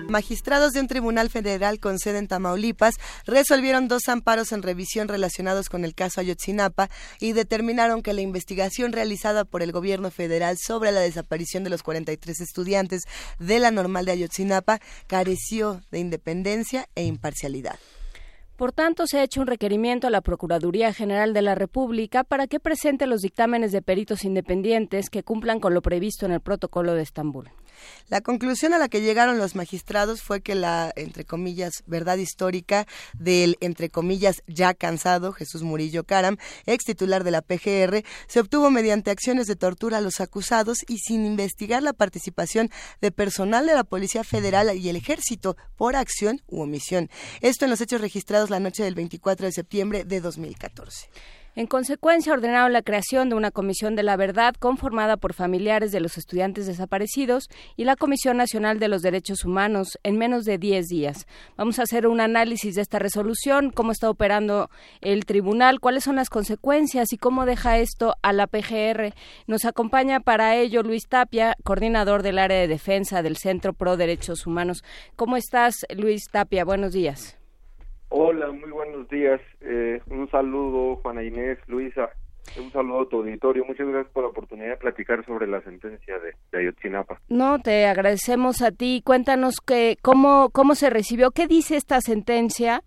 Magistrados 0.07 0.71
de 0.71 0.79
un 0.79 0.87
tribunal 0.87 1.29
federal 1.29 1.81
con 1.81 1.99
sede 1.99 2.19
en 2.19 2.29
Tamaulipas 2.29 2.95
resolvieron 3.25 3.89
dos 3.89 4.07
amparos 4.07 4.53
en 4.53 4.61
revisión 4.61 5.09
relacionados 5.09 5.67
con 5.67 5.83
el 5.83 5.93
caso 5.93 6.21
Ayotzinapa 6.21 6.89
y 7.19 7.33
determinaron 7.33 8.01
que 8.01 8.13
la 8.13 8.21
investigación 8.21 8.93
realizada 8.93 9.43
por 9.43 9.61
el 9.61 9.73
gobierno 9.73 10.09
federal 10.09 10.57
sobre 10.57 10.93
la 10.93 11.01
desaparición 11.01 11.65
de 11.65 11.69
los 11.69 11.83
43 11.83 12.39
estudiantes 12.39 13.01
de 13.37 13.59
la 13.59 13.71
normal 13.71 14.05
de 14.05 14.13
Ayotzinapa 14.13 14.79
careció 15.07 15.81
de 15.91 15.99
independencia 15.99 16.87
e 16.95 17.03
imparcialidad. 17.03 17.77
Por 18.61 18.73
tanto, 18.73 19.07
se 19.07 19.17
ha 19.17 19.23
hecho 19.23 19.41
un 19.41 19.47
requerimiento 19.47 20.05
a 20.05 20.11
la 20.11 20.21
Procuraduría 20.21 20.93
General 20.93 21.33
de 21.33 21.41
la 21.41 21.55
República 21.55 22.23
para 22.23 22.45
que 22.45 22.59
presente 22.59 23.07
los 23.07 23.21
dictámenes 23.21 23.71
de 23.71 23.81
peritos 23.81 24.23
independientes 24.23 25.09
que 25.09 25.23
cumplan 25.23 25.59
con 25.59 25.73
lo 25.73 25.81
previsto 25.81 26.27
en 26.27 26.31
el 26.31 26.41
Protocolo 26.41 26.93
de 26.93 27.01
Estambul. 27.01 27.49
La 28.09 28.21
conclusión 28.21 28.73
a 28.73 28.77
la 28.77 28.89
que 28.89 29.01
llegaron 29.01 29.37
los 29.37 29.55
magistrados 29.55 30.21
fue 30.21 30.41
que 30.41 30.55
la, 30.55 30.91
entre 30.95 31.25
comillas, 31.25 31.83
verdad 31.85 32.17
histórica 32.17 32.87
del, 33.17 33.57
entre 33.61 33.89
comillas, 33.89 34.43
ya 34.47 34.73
cansado 34.73 35.33
Jesús 35.33 35.63
Murillo 35.63 36.03
Caram, 36.03 36.37
ex 36.65 36.85
titular 36.85 37.23
de 37.23 37.31
la 37.31 37.41
PGR, 37.41 38.03
se 38.27 38.39
obtuvo 38.39 38.71
mediante 38.71 39.11
acciones 39.11 39.47
de 39.47 39.55
tortura 39.55 39.97
a 39.97 40.01
los 40.01 40.19
acusados 40.19 40.79
y 40.87 40.97
sin 40.97 41.25
investigar 41.25 41.83
la 41.83 41.93
participación 41.93 42.69
de 43.01 43.11
personal 43.11 43.65
de 43.65 43.75
la 43.75 43.83
Policía 43.83 44.23
Federal 44.23 44.75
y 44.77 44.89
el 44.89 44.95
Ejército 44.95 45.57
por 45.77 45.95
acción 45.95 46.41
u 46.47 46.61
omisión. 46.61 47.09
Esto 47.41 47.65
en 47.65 47.71
los 47.71 47.81
hechos 47.81 48.01
registrados 48.01 48.49
la 48.49 48.59
noche 48.59 48.83
del 48.83 48.95
24 48.95 49.45
de 49.45 49.51
septiembre 49.51 50.03
de 50.03 50.21
2014. 50.21 51.09
En 51.53 51.67
consecuencia, 51.67 52.31
ordenaron 52.31 52.71
la 52.71 52.81
creación 52.81 53.27
de 53.27 53.35
una 53.35 53.51
comisión 53.51 53.97
de 53.97 54.03
la 54.03 54.15
verdad 54.15 54.55
conformada 54.57 55.17
por 55.17 55.33
familiares 55.33 55.91
de 55.91 55.99
los 55.99 56.17
estudiantes 56.17 56.65
desaparecidos 56.65 57.49
y 57.75 57.83
la 57.83 57.97
Comisión 57.97 58.37
Nacional 58.37 58.79
de 58.79 58.87
los 58.87 59.01
Derechos 59.01 59.43
Humanos 59.43 59.99
en 60.03 60.17
menos 60.17 60.45
de 60.45 60.57
10 60.57 60.87
días. 60.87 61.27
Vamos 61.57 61.77
a 61.79 61.83
hacer 61.83 62.07
un 62.07 62.21
análisis 62.21 62.75
de 62.75 62.81
esta 62.81 62.99
resolución, 62.99 63.69
cómo 63.69 63.91
está 63.91 64.09
operando 64.09 64.69
el 65.01 65.25
tribunal, 65.25 65.81
cuáles 65.81 66.05
son 66.05 66.15
las 66.15 66.29
consecuencias 66.29 67.11
y 67.11 67.17
cómo 67.17 67.45
deja 67.45 67.79
esto 67.79 68.15
a 68.21 68.31
la 68.31 68.47
PGR. 68.47 69.13
Nos 69.45 69.65
acompaña 69.65 70.21
para 70.21 70.55
ello 70.55 70.83
Luis 70.83 71.09
Tapia, 71.09 71.57
coordinador 71.65 72.23
del 72.23 72.39
área 72.39 72.59
de 72.59 72.69
defensa 72.69 73.21
del 73.23 73.35
Centro 73.35 73.73
Pro 73.73 73.97
Derechos 73.97 74.47
Humanos. 74.47 74.85
¿Cómo 75.17 75.35
estás, 75.35 75.85
Luis 75.93 76.29
Tapia? 76.31 76.63
Buenos 76.63 76.93
días. 76.93 77.40
Hola, 78.13 78.51
muy 78.51 78.69
buenos 78.71 79.07
días. 79.07 79.39
Eh, 79.61 80.01
un 80.07 80.29
saludo, 80.29 80.97
Juana 80.97 81.23
Inés, 81.23 81.57
Luisa. 81.67 82.09
Un 82.59 82.69
saludo 82.73 83.03
a 83.03 83.07
tu 83.07 83.19
auditorio. 83.19 83.63
Muchas 83.63 83.87
gracias 83.87 84.11
por 84.11 84.23
la 84.23 84.31
oportunidad 84.31 84.71
de 84.71 84.75
platicar 84.75 85.25
sobre 85.25 85.47
la 85.47 85.61
sentencia 85.61 86.15
de, 86.19 86.59
Ayotzinapa. 86.59 87.21
No, 87.29 87.59
te 87.59 87.85
agradecemos 87.85 88.61
a 88.63 88.71
ti. 88.71 89.01
Cuéntanos 89.05 89.61
que, 89.65 89.97
cómo, 90.01 90.49
cómo 90.51 90.75
se 90.75 90.89
recibió, 90.89 91.31
qué 91.31 91.47
dice 91.47 91.77
esta 91.77 92.01
sentencia, 92.01 92.83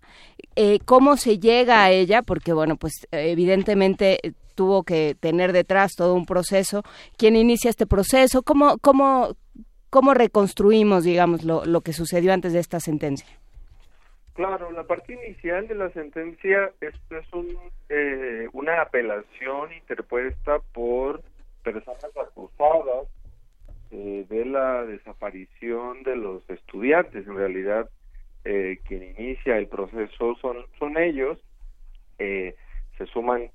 eh, 0.55 0.77
cómo 0.85 1.17
se 1.17 1.39
llega 1.39 1.83
a 1.83 1.89
ella, 1.89 2.21
porque 2.21 2.53
bueno, 2.53 2.75
pues 2.75 3.07
evidentemente 3.09 4.19
eh, 4.21 4.33
tuvo 4.53 4.83
que 4.83 5.15
tener 5.19 5.53
detrás 5.53 5.95
todo 5.95 6.13
un 6.13 6.27
proceso. 6.27 6.83
¿Quién 7.17 7.35
inicia 7.35 7.71
este 7.71 7.87
proceso? 7.87 8.43
¿Cómo, 8.43 8.77
cómo, 8.77 9.35
cómo 9.89 10.13
reconstruimos, 10.13 11.03
digamos, 11.03 11.43
lo, 11.43 11.65
lo 11.65 11.81
que 11.81 11.93
sucedió 11.93 12.31
antes 12.31 12.53
de 12.53 12.59
esta 12.59 12.79
sentencia? 12.79 13.25
Claro, 14.35 14.69
la 14.71 14.83
parte 14.83 15.13
inicial 15.13 15.65
de 15.69 15.75
la 15.75 15.89
sentencia 15.91 16.69
es 16.81 16.93
un, 17.31 17.57
eh, 17.87 18.49
una 18.51 18.81
apelación 18.81 19.71
interpuesta 19.71 20.59
por 20.73 21.23
personas 21.63 22.03
acusadas 22.21 23.07
eh, 23.91 24.25
de 24.27 24.43
la 24.43 24.83
desaparición 24.83 26.03
de 26.03 26.17
los 26.17 26.49
estudiantes. 26.49 27.25
En 27.25 27.37
realidad, 27.37 27.89
eh, 28.43 28.79
quien 28.85 29.03
inicia 29.17 29.57
el 29.57 29.67
proceso 29.67 30.35
son, 30.41 30.57
son 30.79 30.97
ellos 30.97 31.39
eh, 32.19 32.55
se 32.97 33.05
suman 33.05 33.49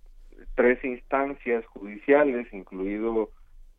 tres 0.55 0.83
instancias 0.83 1.67
judiciales, 1.67 2.51
incluido 2.55 3.29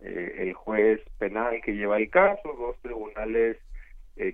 eh, 0.01 0.35
el 0.37 0.53
juez 0.53 1.01
penal 1.17 1.61
que 1.63 1.73
lleva 1.73 1.97
el 1.97 2.11
caso, 2.11 2.55
dos 2.59 2.77
tribunales 2.83 3.57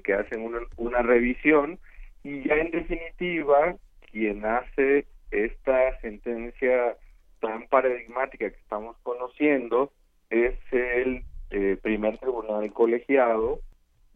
que 0.04 0.14
hacen 0.14 0.42
una, 0.42 0.60
una 0.76 1.02
revisión 1.02 1.80
y 2.28 2.44
ya 2.46 2.56
en 2.56 2.72
definitiva 2.72 3.78
quien 4.12 4.44
hace 4.44 5.06
esta 5.32 5.98
sentencia 6.02 6.98
tan 7.40 7.68
paradigmática 7.70 8.50
que 8.50 8.58
estamos 8.58 8.98
conociendo 9.02 9.94
es 10.30 10.56
el 10.72 11.24
eh, 11.52 11.78
primer 11.82 12.18
tribunal 12.18 12.74
colegiado 12.74 13.62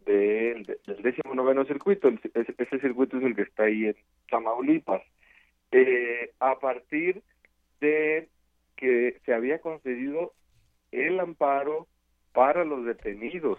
del, 0.06 0.66
del 0.86 1.02
décimo 1.02 1.34
noveno 1.36 1.64
circuito. 1.64 2.10
ese, 2.10 2.54
ese, 2.58 2.80
circuito 2.80 3.18
es 3.18 3.24
el 3.24 3.34
que 3.34 3.44
está 3.44 3.64
ahí 3.64 3.86
en 3.86 3.96
Tamaulipas. 4.30 5.04
Eh, 5.72 6.32
a 6.42 6.60
partir 6.60 7.22
de 7.80 8.28
que 8.76 9.22
se 9.26 9.34
había 9.34 9.60
concedido 9.60 10.34
el 10.92 11.18
amparo 11.22 11.88
para 12.34 12.66
los 12.66 12.84
detenidos. 12.84 13.58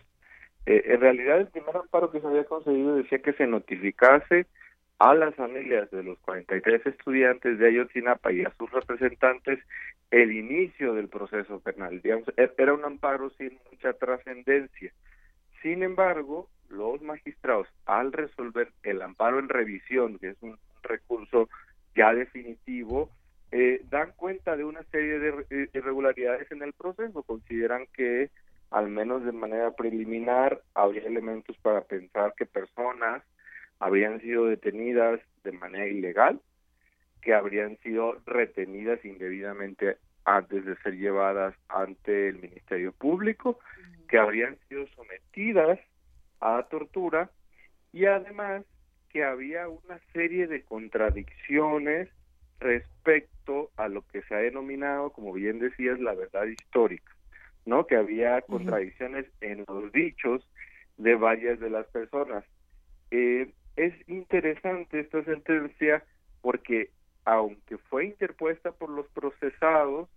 Eh, 0.67 0.83
en 0.87 1.01
realidad 1.01 1.39
el 1.39 1.49
primer 1.49 1.77
amparo 1.77 2.11
que 2.11 2.21
se 2.21 2.27
había 2.27 2.45
concedido 2.45 2.97
decía 2.97 3.19
que 3.21 3.33
se 3.33 3.47
notificase 3.47 4.47
a 4.99 5.15
las 5.15 5.35
familias 5.35 5.91
de 5.91 6.05
los 6.05 6.19
43 6.21 6.87
estudiantes 6.87 7.59
de 7.59 7.67
Ayotzinapa 7.67 8.33
y 8.33 8.45
a 8.45 8.53
sus 8.57 8.71
representantes 8.71 9.59
el 10.13 10.31
inicio 10.31 10.95
del 10.95 11.09
proceso 11.09 11.59
penal. 11.61 12.01
Digamos, 12.01 12.29
e-, 12.37 12.53
era 12.57 12.75
un 12.75 12.85
amparo 12.85 13.31
sin 13.31 13.59
mucha 13.71 13.95
trascendencia. 13.95 14.93
Sin 15.61 15.83
embargo, 15.83 16.49
los 16.69 17.03
magistrados, 17.03 17.67
al 17.87 18.13
resolver 18.13 18.71
el 18.83 19.03
amparo 19.03 19.39
en 19.39 19.49
revisión, 19.49 20.19
que 20.19 20.31
es 20.31 20.37
un 20.41 20.57
recurso 20.83 21.49
ya 21.97 22.15
definitivo, 22.15 23.11
eh, 23.51 23.83
dan 23.91 24.13
cuenta 24.17 24.57
de 24.57 24.65
una 24.65 24.83
serie 24.85 25.19
de 25.19 25.69
irregularidades 25.75 26.51
en 26.53 26.63
el 26.63 26.73
proceso. 26.73 27.23
Consideran 27.23 27.87
que, 27.93 28.31
al 28.73 28.89
menos 28.89 29.25
de 29.25 29.33
manera 29.33 29.71
preliminar, 29.73 30.63
habría 30.75 31.03
elementos 31.03 31.57
para 31.59 31.83
pensar 31.83 32.35
que 32.37 32.47
personas 32.47 33.23
habrían 33.79 34.21
sido 34.21 34.47
detenidas 34.47 35.21
de 35.45 35.53
manera 35.53 35.87
ilegal, 35.87 36.41
que 37.21 37.35
habrían 37.35 37.77
sido 37.79 38.19
retenidas 38.25 39.05
indebidamente 39.05 39.99
antes 40.25 40.65
de 40.65 40.77
ser 40.77 40.97
llevadas 40.97 41.55
ante 41.69 42.29
el 42.29 42.37
Ministerio 42.37 42.93
Público, 42.93 43.59
que 44.09 44.19
habrían 44.19 44.57
sido 44.69 44.87
sometidas 44.89 45.79
a 46.41 46.63
tortura 46.71 47.31
y 47.93 48.07
además 48.07 48.65
que 49.11 49.25
había 49.25 49.69
una 49.69 50.01
serie 50.13 50.47
de 50.47 50.63
contradicciones 50.63 52.09
respecto 52.59 53.71
a 53.77 53.89
lo 53.89 54.07
que 54.09 54.23
se 54.23 54.35
ha 54.35 54.39
denominado, 54.39 55.11
como 55.11 55.33
bien 55.33 55.59
decías, 55.59 56.01
la 56.01 56.15
verdad 56.15 56.45
histórica, 56.45 57.12
¿no? 57.65 57.87
Que 57.87 57.97
había 57.97 58.41
contradicciones 58.43 59.27
en 59.41 59.65
los 59.69 59.93
dichos 59.93 60.47
de 60.97 61.15
varias 61.15 61.61
de 61.61 61.71
las 61.71 61.87
personas. 61.89 62.45
Eh, 63.11 63.53
es 63.77 63.95
interesante 64.09 65.01
esta 65.01 65.25
sentencia 65.25 66.05
porque 66.41 66.91
aunque 67.25 67.79
fue 67.79 68.07
interpuesta 68.07 68.73
por 68.73 68.91
los 68.91 69.07
procesados, 69.11 70.09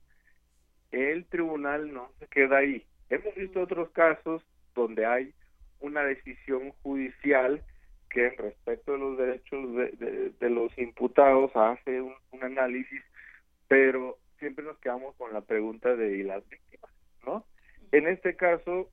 el 0.92 1.26
tribunal 1.26 1.94
no 1.94 2.10
se 2.20 2.28
queda 2.28 2.58
ahí. 2.58 2.84
Hemos 3.10 3.36
visto 3.36 3.62
otros 3.62 3.90
casos 3.92 4.44
donde 4.74 5.06
hay 5.06 5.34
una 5.80 6.04
decisión 6.04 6.72
judicial 6.82 7.62
que 8.10 8.30
respecto 8.30 8.94
de 8.94 8.98
los 8.98 9.18
derechos 9.18 9.76
de, 9.76 10.34
de, 10.40 10.50
los 10.50 10.76
imputados 10.78 11.52
hace 11.56 12.02
un, 12.02 12.14
un, 12.32 12.44
análisis, 12.44 13.02
pero 13.68 14.18
siempre 14.40 14.64
nos 14.64 14.78
quedamos 14.80 15.16
con 15.16 15.34
la 15.34 15.42
pregunta 15.42 15.96
de 15.96 16.18
¿y 16.18 16.24
las 16.24 16.48
víctimas? 16.48 16.92
¿No? 17.26 17.46
En 17.92 18.08
este 18.08 18.36
caso 18.36 18.90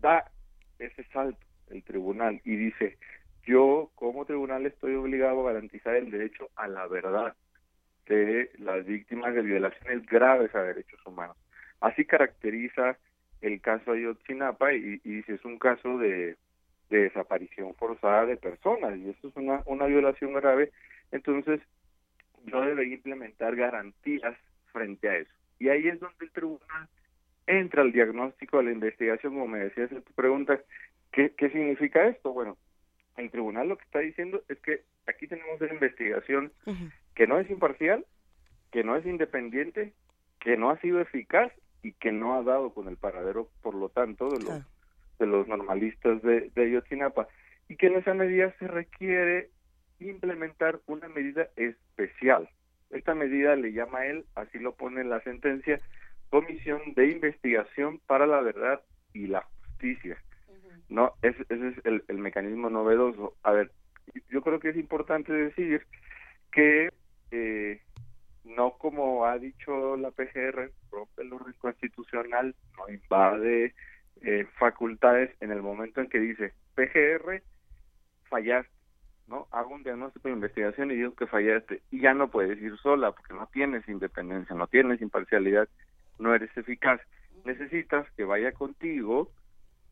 da 0.00 0.30
ese 0.78 1.04
salto 1.12 1.38
el 1.70 1.82
tribunal 1.82 2.40
y 2.44 2.56
dice 2.56 2.98
yo 3.44 3.90
como 3.94 4.24
tribunal 4.24 4.66
estoy 4.66 4.94
obligado 4.94 5.40
a 5.40 5.52
garantizar 5.52 5.96
el 5.96 6.10
derecho 6.10 6.50
a 6.56 6.68
la 6.68 6.86
verdad 6.86 7.34
de 8.06 8.50
las 8.58 8.84
víctimas 8.86 9.34
de 9.34 9.42
violaciones 9.42 10.06
graves 10.06 10.54
a 10.54 10.62
derechos 10.62 11.00
humanos. 11.06 11.36
Así 11.80 12.04
caracteriza 12.04 12.98
el 13.40 13.60
caso 13.60 13.92
Ayotzinapa 13.92 14.72
y, 14.72 15.00
y 15.04 15.10
dice 15.16 15.34
es 15.34 15.44
un 15.44 15.58
caso 15.58 15.98
de, 15.98 16.36
de, 16.90 16.98
desaparición 16.98 17.74
forzada 17.74 18.26
de 18.26 18.36
personas 18.36 18.96
y 18.98 19.10
esto 19.10 19.28
es 19.28 19.36
una, 19.36 19.62
una 19.66 19.86
violación 19.86 20.32
grave, 20.34 20.72
entonces 21.12 21.60
yo 22.44 22.60
debería 22.60 22.94
implementar 22.94 23.54
garantías 23.56 24.36
frente 24.72 25.08
a 25.08 25.16
eso. 25.16 25.32
Y 25.58 25.68
ahí 25.68 25.88
es 25.88 26.00
donde 26.00 26.24
el 26.24 26.30
tribunal 26.32 26.88
entra 27.48 27.82
al 27.82 27.92
diagnóstico, 27.92 28.58
a 28.58 28.62
la 28.62 28.70
investigación, 28.70 29.32
como 29.32 29.48
me 29.48 29.58
decías 29.58 29.90
en 29.90 30.02
tu 30.02 30.12
pregunta, 30.12 30.60
¿qué, 31.10 31.32
qué 31.36 31.48
significa 31.50 32.06
esto? 32.06 32.32
Bueno, 32.32 32.56
el 33.16 33.30
tribunal 33.30 33.68
lo 33.68 33.76
que 33.78 33.84
está 33.84 34.00
diciendo 34.00 34.42
es 34.48 34.58
que 34.60 34.82
aquí 35.06 35.26
tenemos 35.26 35.60
una 35.60 35.72
investigación 35.72 36.52
uh 36.66 36.70
-huh. 36.70 36.92
que 37.14 37.26
no 37.26 37.40
es 37.40 37.50
imparcial, 37.50 38.04
que 38.70 38.84
no 38.84 38.96
es 38.96 39.06
independiente, 39.06 39.92
que 40.40 40.56
no 40.56 40.70
ha 40.70 40.78
sido 40.80 41.00
eficaz 41.00 41.50
y 41.82 41.92
que 41.92 42.12
no 42.12 42.34
ha 42.34 42.42
dado 42.42 42.74
con 42.74 42.86
el 42.86 42.96
paradero, 42.96 43.48
por 43.62 43.74
lo 43.74 43.88
tanto, 43.88 44.28
de 44.28 44.36
los, 44.36 44.44
claro. 44.44 44.64
de 45.18 45.26
los 45.26 45.48
normalistas 45.48 46.22
de, 46.22 46.50
de 46.54 46.62
Ayotzinapa. 46.62 47.28
Y 47.68 47.76
que 47.76 47.86
en 47.86 47.96
esa 47.96 48.14
medida 48.14 48.54
se 48.58 48.68
requiere 48.68 49.48
implementar 50.00 50.80
una 50.86 51.08
medida 51.08 51.48
especial. 51.56 52.48
Esta 52.90 53.14
medida 53.14 53.56
le 53.56 53.72
llama 53.72 54.00
a 54.00 54.06
él, 54.06 54.24
así 54.34 54.58
lo 54.58 54.74
pone 54.74 55.00
en 55.00 55.10
la 55.10 55.20
sentencia, 55.20 55.80
Comisión 56.30 56.80
de 56.94 57.10
Investigación 57.10 58.00
para 58.06 58.26
la 58.26 58.40
Verdad 58.40 58.82
y 59.12 59.26
la 59.26 59.42
Justicia. 59.42 60.22
No 60.88 61.12
ese, 61.22 61.42
ese 61.48 61.68
es 61.68 61.84
el, 61.84 62.04
el, 62.08 62.18
mecanismo 62.18 62.70
novedoso. 62.70 63.34
A 63.42 63.52
ver 63.52 63.70
yo 64.30 64.42
creo 64.42 64.60
que 64.60 64.70
es 64.70 64.76
importante 64.76 65.32
decir 65.32 65.86
que 66.52 66.90
eh, 67.30 67.80
no 68.44 68.72
como 68.78 69.26
ha 69.26 69.38
dicho 69.38 69.96
la 69.96 70.10
PGR 70.10 70.72
rompe 70.90 71.22
el 71.22 71.32
orden 71.32 71.54
constitucional 71.58 72.54
no 72.76 72.88
invade 72.92 73.74
eh, 74.22 74.46
facultades 74.58 75.30
en 75.40 75.52
el 75.52 75.62
momento 75.62 76.00
en 76.00 76.08
que 76.08 76.18
dice 76.18 76.54
PGR 76.74 77.42
fallaste 78.28 78.72
no 79.26 79.46
hago 79.50 79.74
un 79.74 79.82
diagnóstico 79.82 80.28
de 80.28 80.34
investigación 80.34 80.90
y 80.90 80.96
digo 80.96 81.14
que 81.14 81.26
fallaste 81.26 81.82
y 81.90 82.00
ya 82.00 82.14
no 82.14 82.30
puedes 82.30 82.60
ir 82.62 82.76
sola 82.78 83.12
porque 83.12 83.34
no 83.34 83.46
tienes 83.52 83.86
independencia 83.88 84.56
no 84.56 84.66
tienes 84.66 85.02
imparcialidad 85.02 85.68
no 86.18 86.34
eres 86.34 86.54
eficaz 86.56 87.00
necesitas 87.44 88.10
que 88.12 88.24
vaya 88.24 88.52
contigo 88.52 89.30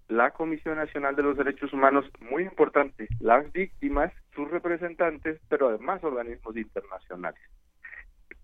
la 0.08 0.30
Comisión 0.30 0.76
Nacional 0.76 1.16
de 1.16 1.22
los 1.22 1.36
Derechos 1.36 1.72
Humanos, 1.72 2.08
muy 2.20 2.44
importante, 2.44 3.08
las 3.18 3.50
víctimas, 3.52 4.12
sus 4.34 4.48
representantes, 4.50 5.40
pero 5.48 5.68
además 5.68 6.04
organismos 6.04 6.56
internacionales, 6.56 7.40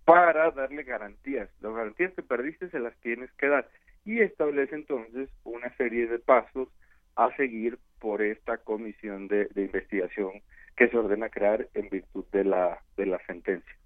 para 0.05 0.51
darle 0.51 0.83
garantías. 0.83 1.49
Las 1.61 1.73
garantías 1.73 2.13
que 2.15 2.23
perdiste 2.23 2.69
se 2.71 2.81
las 2.81 2.97
tienes 3.01 3.31
que 3.35 3.47
dar 3.47 3.69
y 4.05 4.21
establece 4.21 4.75
entonces 4.75 5.31
una 5.45 5.75
serie 5.77 6.09
de 6.09 6.19
pasos 6.19 6.69
a 7.15 7.35
seguir 7.37 7.79
por 8.01 8.23
esta 8.23 8.59
comisión 8.59 9.29
de, 9.29 9.47
de 9.55 9.63
investigación 9.63 10.43
que 10.77 10.89
se 10.89 10.97
ordena 10.97 11.29
crear 11.29 11.69
en 11.75 11.89
virtud 11.91 12.25
de 12.33 12.43
la, 12.43 12.83
de 12.97 13.07
la 13.07 13.25
sentencia. 13.27 13.77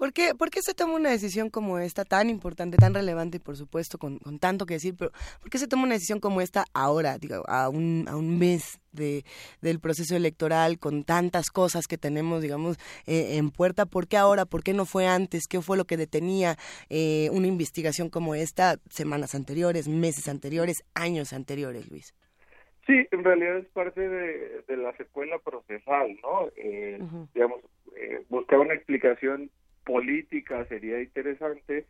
¿Por 0.00 0.14
qué, 0.14 0.34
¿Por 0.34 0.48
qué 0.48 0.62
se 0.62 0.72
toma 0.72 0.94
una 0.94 1.10
decisión 1.10 1.50
como 1.50 1.78
esta, 1.78 2.06
tan 2.06 2.30
importante, 2.30 2.78
tan 2.78 2.94
relevante 2.94 3.36
y 3.36 3.40
por 3.40 3.56
supuesto 3.56 3.98
con, 3.98 4.18
con, 4.18 4.38
tanto 4.38 4.64
que 4.64 4.72
decir, 4.72 4.94
pero 4.98 5.10
¿por 5.42 5.50
qué 5.50 5.58
se 5.58 5.68
toma 5.68 5.82
una 5.82 5.92
decisión 5.92 6.20
como 6.20 6.40
esta 6.40 6.64
ahora, 6.72 7.18
digo, 7.18 7.44
a 7.46 7.68
un, 7.68 8.06
a 8.08 8.16
un 8.16 8.38
mes 8.38 8.80
de, 8.92 9.24
del 9.60 9.78
proceso 9.78 10.16
electoral, 10.16 10.78
con 10.78 11.04
tantas 11.04 11.50
cosas 11.50 11.86
que 11.86 11.98
tenemos, 11.98 12.40
digamos, 12.40 12.78
eh, 13.06 13.36
en 13.36 13.50
puerta? 13.50 13.84
¿Por 13.84 14.08
qué 14.08 14.16
ahora? 14.16 14.46
¿Por 14.46 14.62
qué 14.62 14.72
no 14.72 14.86
fue 14.86 15.06
antes? 15.06 15.46
¿Qué 15.46 15.60
fue 15.60 15.76
lo 15.76 15.84
que 15.84 15.98
detenía 15.98 16.56
eh, 16.88 17.28
una 17.30 17.48
investigación 17.48 18.08
como 18.08 18.34
esta 18.34 18.76
semanas 18.88 19.34
anteriores, 19.34 19.86
meses 19.86 20.28
anteriores, 20.28 20.82
años 20.94 21.34
anteriores, 21.34 21.90
Luis? 21.90 22.14
Sí, 22.86 23.06
en 23.10 23.22
realidad 23.22 23.58
es 23.58 23.66
parte 23.66 24.00
de, 24.00 24.62
de 24.66 24.76
la 24.78 24.96
secuela 24.96 25.38
procesal, 25.40 26.18
¿no? 26.22 26.48
Eh, 26.56 26.96
uh 27.02 27.04
-huh. 27.04 27.28
Digamos, 27.34 27.60
buscar 28.30 28.60
una 28.60 28.72
explicación 28.72 29.50
política 29.90 30.64
sería 30.66 31.00
interesante, 31.00 31.86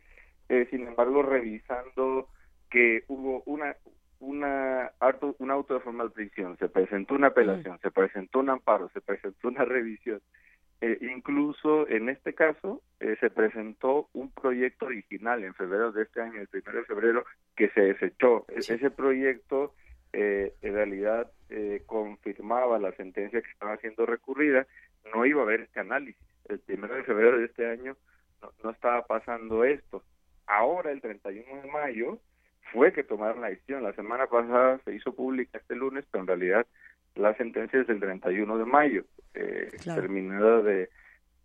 eh, 0.49 0.67
sin 0.71 0.87
embargo, 0.87 1.21
revisando 1.21 2.27
que 2.69 3.03
hubo 3.07 3.43
una 3.45 3.75
una 4.19 4.91
auto, 4.99 5.35
un 5.39 5.49
auto 5.49 5.73
de 5.73 5.79
formal 5.79 6.11
prisión, 6.11 6.55
se 6.57 6.69
presentó 6.69 7.15
una 7.15 7.27
apelación, 7.27 7.75
mm. 7.75 7.79
se 7.79 7.91
presentó 7.91 8.39
un 8.39 8.49
amparo, 8.49 8.89
se 8.93 9.01
presentó 9.01 9.47
una 9.47 9.65
revisión. 9.65 10.21
Eh, 10.79 10.97
incluso 11.01 11.87
en 11.89 12.09
este 12.09 12.33
caso 12.33 12.81
eh, 12.99 13.15
se 13.19 13.29
presentó 13.29 14.09
un 14.13 14.31
proyecto 14.31 14.85
original 14.87 15.43
en 15.43 15.53
febrero 15.53 15.91
de 15.91 16.03
este 16.03 16.21
año, 16.21 16.39
el 16.39 16.47
primero 16.47 16.79
de 16.79 16.85
febrero, 16.85 17.25
que 17.55 17.69
se 17.69 17.81
desechó. 17.81 18.45
Sí. 18.59 18.73
Ese 18.73 18.91
proyecto 18.91 19.73
eh, 20.13 20.53
en 20.61 20.73
realidad 20.73 21.31
confirmaba 21.85 22.79
la 22.79 22.93
sentencia 22.93 23.41
que 23.41 23.49
estaba 23.49 23.75
siendo 23.77 24.05
recurrida, 24.05 24.65
no 25.13 25.25
iba 25.25 25.41
a 25.41 25.43
haber 25.43 25.61
este 25.61 25.81
análisis 25.81 26.30
el 26.49 26.59
primero 26.59 26.95
de 26.95 27.03
febrero 27.03 27.37
de 27.37 27.45
este 27.45 27.69
año 27.69 27.95
no, 28.41 28.51
no 28.63 28.69
estaba 28.71 29.05
pasando 29.05 29.63
esto. 29.63 30.03
Ahora, 30.47 30.91
el 30.91 31.01
31 31.01 31.61
de 31.61 31.71
mayo, 31.71 32.19
fue 32.71 32.93
que 32.93 33.03
tomaron 33.03 33.41
la 33.41 33.49
decisión. 33.49 33.83
La 33.83 33.93
semana 33.93 34.27
pasada 34.27 34.79
se 34.85 34.95
hizo 34.95 35.13
pública 35.13 35.57
este 35.57 35.75
lunes, 35.75 36.05
pero 36.11 36.23
en 36.23 36.27
realidad 36.27 36.65
la 37.15 37.35
sentencia 37.35 37.81
es 37.81 37.87
del 37.87 37.99
31 37.99 38.57
de 38.57 38.65
mayo, 38.65 39.05
eh, 39.33 39.69
terminada 39.83 40.61
de, 40.61 40.89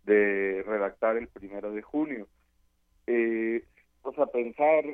de 0.05 0.63
redactar 0.65 1.17
el 1.17 1.27
primero 1.27 1.71
de 1.71 1.81
junio. 1.81 2.27
Eh, 3.05 3.63
o 4.01 4.13
sea, 4.13 4.27
pensar 4.27 4.85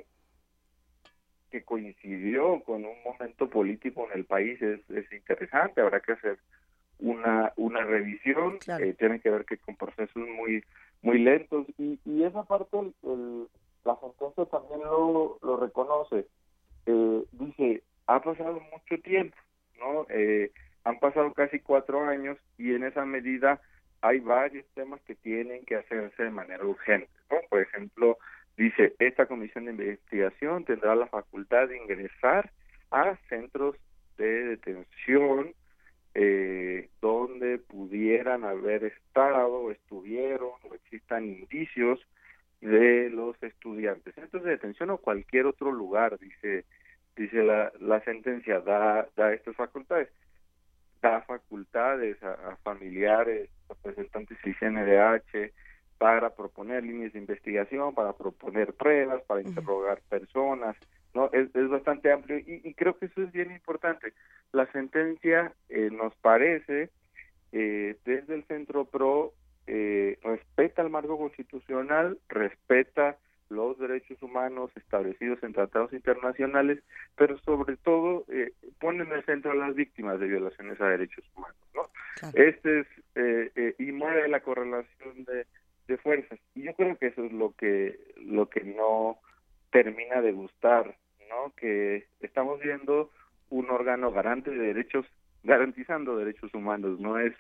que 1.52 1.64
coincidió 1.64 2.64
con 2.64 2.84
un 2.86 3.04
momento 3.04 3.48
político 3.50 4.08
en 4.12 4.20
el 4.20 4.26
país 4.26 4.60
es, 4.62 4.80
es 4.90 5.12
interesante, 5.12 5.82
habrá 5.82 6.00
que 6.00 6.14
hacer 6.14 6.40
una 7.04 7.52
una 7.58 7.84
revisión, 7.84 8.60
eh, 8.80 8.96
tiene 8.98 9.20
que 9.20 9.30
ver 9.30 9.46
que 9.46 9.58
con 9.58 9.76
procesos 9.76 10.16
muy 10.16 10.64
muy 11.02 11.20
lentos 11.20 11.68
y, 11.78 12.00
y 12.06 12.24
esa 12.24 12.44
parte 12.44 12.78
el, 12.80 13.48
la 13.84 13.98
sentencia 14.00 14.46
también 14.46 14.82
lo, 14.82 15.38
lo 15.42 15.58
reconoce, 15.58 16.26
eh, 16.86 17.24
dice, 17.34 17.84
ha 18.08 18.22
pasado 18.22 18.62
mucho 18.72 19.02
tiempo, 19.04 19.36
¿no? 19.78 20.06
Eh, 20.10 20.52
han 20.86 21.00
pasado 21.00 21.34
casi 21.34 21.60
cuatro 21.60 22.06
años 22.06 22.38
y 22.58 22.74
en 22.74 22.84
esa 22.84 23.06
medida 23.06 23.62
hay 24.02 24.20
varios 24.20 24.66
temas 24.74 25.02
que 25.02 25.16
tienen 25.16 25.66
que 25.66 25.76
hacerse 25.76 26.24
de 26.24 26.30
manera 26.30 26.66
urgente, 26.66 27.10
¿no? 27.30 27.38
Por 27.50 27.62
ejemplo, 27.62 28.18
dice, 28.58 28.96
esta 29.00 29.26
comisión 29.26 29.66
de 29.66 29.72
investigación 29.72 30.66
tendrá 30.66 30.96
la 30.96 31.08
facultad 31.08 31.68
de 31.68 31.78
ingresar 31.78 32.52
a 32.92 33.18
centros 33.30 33.76
de 34.18 34.46
detención 34.46 35.54
eh, 36.16 36.90
donde 37.02 37.58
pudieran 37.58 38.44
haber 38.44 38.84
estado 38.84 39.72
estuvieron 39.72 40.52
o 40.70 40.76
existan 40.76 41.26
indicios 41.26 42.00
de 42.62 43.10
los 43.10 43.42
estudiantes. 43.42 44.16
Centros 44.16 44.44
de 44.44 44.52
detención 44.52 44.90
o 44.92 44.98
cualquier 44.98 45.46
otro 45.46 45.72
lugar, 45.72 46.18
dice 46.20 46.66
dice 47.16 47.44
la, 47.44 47.72
la 47.80 48.02
sentencia, 48.02 48.60
da, 48.60 49.08
da 49.16 49.34
estas 49.34 49.56
facultades. 49.56 50.10
Da 51.02 51.22
facultades 51.22 52.22
a, 52.24 52.58
familiares, 52.64 53.50
representantes 53.68 54.38
del 54.44 54.56
CNDH, 54.58 55.52
para 55.98 56.32
proponer 56.32 56.84
líneas 56.84 57.14
de 57.14 57.20
investigación, 57.20 57.94
para 57.94 58.14
proponer 58.14 58.74
pruebas, 58.74 59.22
para 59.24 59.42
interrogar 59.42 60.02
personas, 60.10 60.76
¿no? 61.14 61.30
Es, 61.32 61.54
es 61.56 61.70
bastante 61.70 62.12
amplio 62.12 62.40
y, 62.40 62.62
y, 62.64 62.74
creo 62.74 62.98
que 62.98 63.06
eso 63.08 63.22
es 63.22 63.32
bien 63.32 63.52
importante. 63.52 64.14
La 64.52 64.72
sentencia 64.72 65.54
eh, 65.70 65.90
nos 65.92 66.16
parece, 66.16 66.90
eh, 67.52 67.98
desde 68.06 68.36
el 68.36 68.44
Centro 68.46 68.86
PRO, 68.86 69.34
eh, 69.68 70.20
respeta 70.24 70.82
el 70.82 70.90
marco 70.90 71.18
constitucional, 71.18 72.18
respeta 72.28 73.18
los 73.54 73.78
derechos 73.78 74.22
humanos 74.22 74.72
establecidos 74.76 75.42
en 75.44 75.54
tratados 75.54 75.94
internacionales, 75.94 76.80
pero 77.16 77.38
sobre 77.40 77.78
todo 77.78 78.26
eh, 78.30 78.52
pone 78.80 79.04
en 79.04 79.12
el 79.12 79.24
centro 79.26 79.52
a 79.52 79.56
las 79.56 79.76
víctimas 79.76 80.20
de 80.20 80.28
violaciones 80.28 80.80
a 80.82 80.88
derechos 80.88 81.24
humanos. 81.36 81.58
¿no? 81.74 81.84
Este 82.34 82.82
es, 82.82 82.88
eh, 83.16 83.52
eh, 83.56 83.76
y 83.78 83.92
mueve 83.92 84.28
la 84.28 84.42
correlación 84.42 85.24
de, 85.26 85.46
de 85.88 85.98
fuerzas. 85.98 86.40
Y 86.56 86.64
yo 86.64 86.74
creo 86.74 86.98
que 86.98 87.08
eso 87.08 87.24
es 87.24 87.32
lo 87.32 87.54
que, 87.54 88.00
lo 88.18 88.50
que 88.50 88.64
no 88.64 89.20
termina 89.72 90.22
de 90.22 90.32
gustar, 90.32 90.96
¿no? 91.34 91.54
Que 91.56 92.06
estamos 92.22 92.60
viendo 92.60 93.10
un 93.50 93.70
órgano 93.70 94.12
garante 94.12 94.52
de 94.52 94.68
derechos, 94.68 95.06
garantizando 95.44 96.18
derechos 96.18 96.54
humanos, 96.54 97.00
no 97.00 97.20
es 97.20 97.34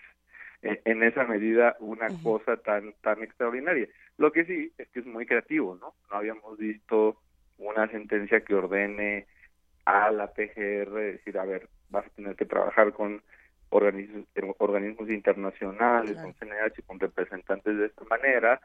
en 0.61 1.03
esa 1.03 1.25
medida 1.25 1.75
una 1.79 2.07
cosa 2.23 2.55
tan 2.57 2.93
tan 3.01 3.21
extraordinaria. 3.21 3.87
Lo 4.17 4.31
que 4.31 4.45
sí 4.45 4.71
es 4.77 4.87
que 4.89 5.01
es 5.01 5.05
muy 5.05 5.25
creativo, 5.25 5.75
¿no? 5.75 5.93
No 6.09 6.17
habíamos 6.17 6.57
visto 6.57 7.17
una 7.57 7.87
sentencia 7.89 8.41
que 8.41 8.55
ordene 8.55 9.27
a 9.85 10.11
la 10.11 10.27
PGR 10.27 10.93
decir, 10.93 11.37
a 11.37 11.45
ver, 11.45 11.67
vas 11.89 12.05
a 12.05 12.09
tener 12.11 12.35
que 12.35 12.45
trabajar 12.45 12.93
con 12.93 13.21
organismos, 13.69 14.25
organismos 14.59 15.09
internacionales, 15.09 16.15
con 16.21 16.33
CNH, 16.33 16.83
con 16.85 16.99
representantes 16.99 17.77
de 17.77 17.87
esta 17.87 18.05
manera, 18.05 18.61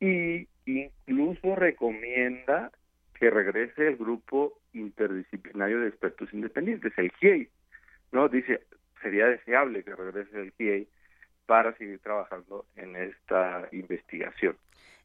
y 0.00 0.48
incluso 0.64 1.54
recomienda 1.54 2.72
que 3.18 3.30
regrese 3.30 3.88
el 3.88 3.96
grupo 3.96 4.58
interdisciplinario 4.72 5.80
de 5.80 5.88
expertos 5.88 6.32
independientes, 6.32 6.92
el 6.96 7.10
GIEI, 7.12 7.48
¿no? 8.12 8.28
Dice, 8.28 8.62
sería 9.02 9.26
deseable 9.26 9.84
que 9.84 9.94
regrese 9.94 10.40
el 10.40 10.52
GIEI 10.52 10.88
para 11.46 11.76
seguir 11.76 11.98
trabajando 12.00 12.66
en 12.76 12.96
esta 12.96 13.68
investigación. 13.72 14.56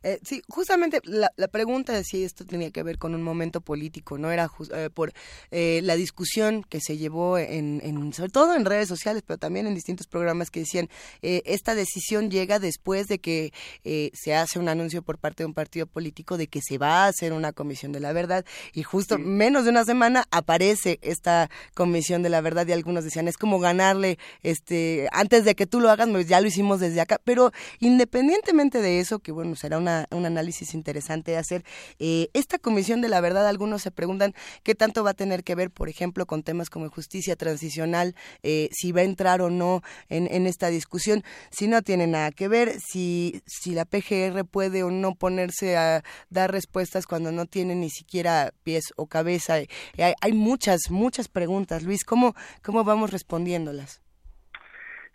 Eh, 0.04 0.20
sí, 0.24 0.42
justamente 0.50 1.00
la, 1.04 1.32
la, 1.36 1.48
pregunta 1.48 1.94
de 1.94 2.04
si 2.04 2.24
esto 2.24 2.44
tenía 2.44 2.72
que 2.72 2.82
ver 2.82 2.98
con 2.98 3.14
un 3.14 3.22
momento 3.22 3.62
político, 3.62 4.18
no 4.18 4.32
era 4.32 4.50
eh, 4.74 4.90
por 4.92 5.14
eh, 5.52 5.82
la 5.84 5.96
discusión 5.96 6.64
que 6.68 6.80
se 6.82 6.98
llevó 6.98 7.38
en, 7.38 7.82
en, 7.84 8.12
sobre 8.12 8.32
todo 8.32 8.56
en 8.56 8.66
redes 8.66 8.88
sociales, 8.88 9.22
pero 9.26 9.38
también 9.38 9.68
en 9.68 9.76
distintos 9.76 10.08
programas 10.08 10.50
que 10.50 10.62
decían 10.62 10.90
eh, 11.22 11.44
esta 11.46 11.76
decisión 11.76 12.32
llega 12.32 12.58
después 12.58 13.08
de 13.08 13.20
que 13.20 13.54
eh, 13.84 14.10
se 14.16 14.34
hace 14.34 14.58
un 14.58 14.70
anuncio 14.70 15.04
por 15.04 15.20
parte 15.20 15.44
de 15.44 15.48
un 15.48 15.54
partido 15.54 15.86
político 15.86 16.36
de 16.36 16.48
que 16.48 16.62
se 16.64 16.80
va 16.80 17.06
a 17.06 17.08
hacer 17.08 17.32
una 17.32 17.54
comisión 17.54 17.92
de 17.92 18.00
la 18.00 18.12
verdad 18.12 18.44
y 18.74 18.82
justo 18.82 19.20
menos 19.20 19.66
de 19.66 19.70
una 19.70 19.86
semana 19.86 20.26
aparece 20.32 20.98
esta 21.04 21.52
comisión 21.76 22.24
de 22.24 22.30
la 22.30 22.42
verdad 22.42 22.66
y 22.66 22.72
algunos 22.72 23.04
decían 23.04 23.28
es 23.28 23.38
como 23.38 23.60
ganarle, 23.60 24.18
este, 24.42 25.10
antes 25.12 25.46
de 25.46 25.54
que 25.54 25.68
tú 25.68 25.80
lo 25.80 25.92
hagas, 25.92 26.10
pues 26.10 26.28
ya 26.28 26.42
lo 26.42 26.48
hicimos 26.48 26.80
desde 26.80 27.02
acá, 27.02 27.22
pero 27.24 27.52
independientemente 27.80 28.82
de 28.82 29.00
eso, 29.00 29.20
que 29.20 29.32
bueno 29.32 29.56
será 29.62 29.78
una 29.78 30.08
un 30.12 30.26
análisis 30.26 30.74
interesante 30.74 31.32
de 31.32 31.38
hacer. 31.38 31.64
Eh, 32.00 32.30
esta 32.34 32.58
comisión 32.58 33.02
de 33.02 33.10
la 33.10 33.22
verdad, 33.22 33.48
algunos 33.48 33.82
se 33.82 33.92
preguntan 33.92 34.34
qué 34.64 34.76
tanto 34.76 35.04
va 35.04 35.12
a 35.12 35.14
tener 35.14 35.44
que 35.44 35.56
ver, 35.56 35.72
por 35.72 35.90
ejemplo, 35.90 36.26
con 36.26 36.44
temas 36.44 36.70
como 36.70 36.90
justicia 36.90 37.36
transicional, 37.36 38.16
eh, 38.44 38.70
si 38.72 38.92
va 38.92 39.02
a 39.02 39.06
entrar 39.06 39.42
o 39.42 39.50
no 39.50 39.82
en, 40.10 40.48
esta 40.48 40.68
discusión, 40.70 41.24
si 41.52 41.68
no 41.68 41.82
tiene 41.82 42.08
nada 42.08 42.32
que 42.32 42.48
ver, 42.48 42.72
si, 42.80 43.42
si 43.46 43.74
la 43.74 43.86
PGR 43.86 44.46
puede 44.46 44.84
o 44.84 44.92
no 44.92 45.16
ponerse 45.16 45.78
a 45.78 46.04
dar 46.30 46.52
respuestas 46.52 47.06
cuando 47.06 47.32
no 47.32 47.46
tiene 47.46 47.76
ni 47.76 47.90
siquiera 47.90 48.52
pies 48.64 48.94
o 48.96 49.08
cabeza. 49.08 49.60
Eh, 49.60 49.68
hay, 49.98 50.34
muchas, 50.34 50.90
muchas 50.90 51.28
preguntas. 51.28 51.84
Luis, 51.84 52.04
¿cómo, 52.04 52.34
vamos 52.66 53.12
respondiéndolas? 53.12 54.02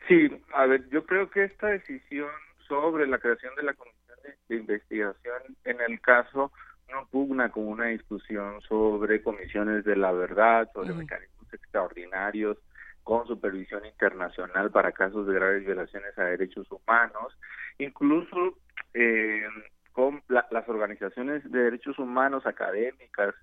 Sí, 0.08 0.28
a 0.54 0.66
ver, 0.66 0.88
yo 0.90 1.04
creo 1.04 1.30
que 1.30 1.44
esta 1.44 1.66
decisión 1.66 2.30
sobre 2.68 3.06
la 3.06 3.18
creación 3.18 3.54
de 3.56 3.64
la 3.64 3.74
de 4.48 4.56
investigación. 4.56 5.42
En 5.64 5.80
el 5.80 6.00
caso 6.00 6.52
no 6.90 7.06
pugna 7.08 7.50
con 7.50 7.66
una 7.66 7.86
discusión 7.86 8.60
sobre 8.62 9.22
comisiones 9.22 9.84
de 9.84 9.96
la 9.96 10.12
verdad, 10.12 10.70
sobre 10.72 10.94
mecanismos 10.94 11.52
extraordinarios 11.52 12.58
con 13.02 13.26
supervisión 13.26 13.86
internacional 13.86 14.70
para 14.70 14.92
casos 14.92 15.26
de 15.26 15.34
graves 15.34 15.64
violaciones 15.64 16.18
a 16.18 16.24
derechos 16.24 16.66
humanos, 16.70 17.38
incluso 17.78 18.58
eh, 18.94 19.44
con 19.92 20.22
las 20.28 20.68
organizaciones 20.68 21.48
de 21.50 21.58
derechos 21.58 21.98
humanos 21.98 22.46
académicas 22.46 23.34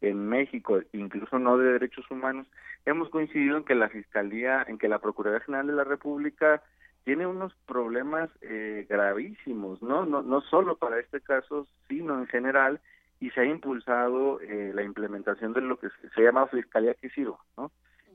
en 0.00 0.28
México, 0.28 0.80
incluso 0.92 1.38
no 1.38 1.56
de 1.58 1.72
derechos 1.72 2.08
humanos, 2.10 2.46
hemos 2.84 3.08
coincidido 3.08 3.56
en 3.56 3.64
que 3.64 3.74
la 3.74 3.88
Fiscalía, 3.88 4.64
en 4.68 4.78
que 4.78 4.88
la 4.88 4.98
Procuraduría 4.98 5.44
General 5.44 5.66
de 5.66 5.72
la 5.72 5.84
República 5.84 6.62
tiene 7.08 7.26
unos 7.26 7.54
problemas 7.64 8.28
eh, 8.42 8.84
gravísimos, 8.86 9.80
¿no? 9.80 10.04
¿no? 10.04 10.20
No 10.20 10.42
solo 10.42 10.76
para 10.76 11.00
este 11.00 11.22
caso, 11.22 11.66
sino 11.88 12.18
en 12.18 12.26
general, 12.26 12.82
y 13.18 13.30
se 13.30 13.40
ha 13.40 13.44
impulsado 13.46 14.38
eh, 14.42 14.72
la 14.74 14.82
implementación 14.82 15.54
de 15.54 15.62
lo 15.62 15.78
que 15.78 15.88
se, 16.14 16.22
llama 16.22 16.48
fiscalía 16.48 16.92
que 16.92 17.08
sirva, 17.08 17.38
¿no? 17.56 17.72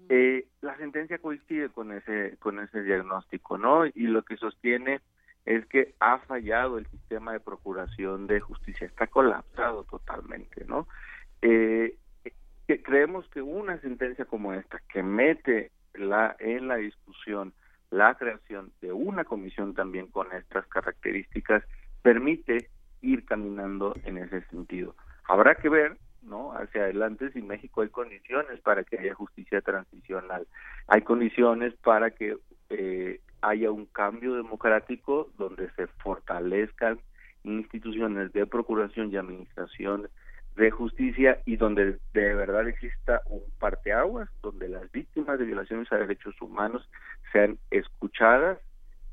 Eh, 0.10 0.46
la 0.62 0.78
sentencia 0.78 1.18
coincide 1.18 1.70
con 1.70 1.92
ese 1.92 2.38
con 2.38 2.60
ese 2.60 2.84
diagnóstico, 2.84 3.58
¿no? 3.58 3.88
Y 3.88 4.06
lo 4.06 4.22
que 4.22 4.38
sostiene 4.38 5.02
es 5.46 5.66
que 5.66 5.96
ha 6.00 6.20
fallado 6.20 6.78
el 6.78 6.86
sistema 6.86 7.34
de 7.34 7.40
procuración 7.40 8.28
de 8.28 8.42
justicia, 8.42 8.86
está 8.86 9.08
colapsado 9.08 9.86
totalmente, 9.86 10.66
¿no? 10.66 10.88
Eh, 11.42 11.98
que 12.68 12.84
creemos 12.84 13.28
que 13.30 13.42
una 13.42 13.80
sentencia 13.80 14.26
como 14.26 14.54
esta 14.54 14.80
que 14.88 15.02
mete 15.02 15.72
la 15.96 16.36
en 16.38 16.68
la 16.68 16.76
discusión 16.76 17.54
la 17.94 18.16
creación 18.16 18.72
de 18.82 18.92
una 18.92 19.24
comisión 19.24 19.76
también 19.76 20.08
con 20.08 20.34
estas 20.34 20.66
características 20.66 21.64
permite 22.02 22.70
ir 23.02 23.24
caminando 23.24 23.94
en 24.04 24.18
ese 24.18 24.42
sentido. 24.48 24.96
Habrá 25.26 25.54
que 25.56 25.70
ver, 25.70 25.98
¿no? 26.24 26.54
Hacia 26.54 26.86
adelante 26.86 27.32
si 27.32 27.44
México 27.44 27.82
hay 27.82 27.90
condiciones 27.90 28.60
para 28.62 28.84
que 28.84 28.98
haya 28.98 29.14
justicia 29.14 29.62
transicional, 29.62 30.48
hay 30.88 31.02
condiciones 31.04 31.76
para 31.84 32.10
que 32.10 32.38
eh, 32.72 33.22
haya 33.42 33.70
un 33.70 33.86
cambio 33.86 34.34
democrático 34.34 35.30
donde 35.38 35.70
se 35.76 35.86
fortalezcan 35.86 37.00
instituciones 37.44 38.34
de 38.34 38.48
procuración 38.48 39.12
y 39.12 39.18
administración 39.18 40.10
de 40.56 40.72
justicia 40.72 41.40
y 41.46 41.58
donde 41.58 41.98
de 42.14 42.36
verdad 42.36 42.68
exista 42.68 43.22
un 43.28 43.42
parteaguas, 43.60 44.30
donde 44.42 44.70
las 44.70 44.92
víctimas 44.92 45.40
de 45.40 45.46
violaciones 45.46 45.92
a 45.92 45.98
derechos 45.98 46.40
humanos 46.42 46.88
sean 47.32 47.58
escuchadas 47.72 48.60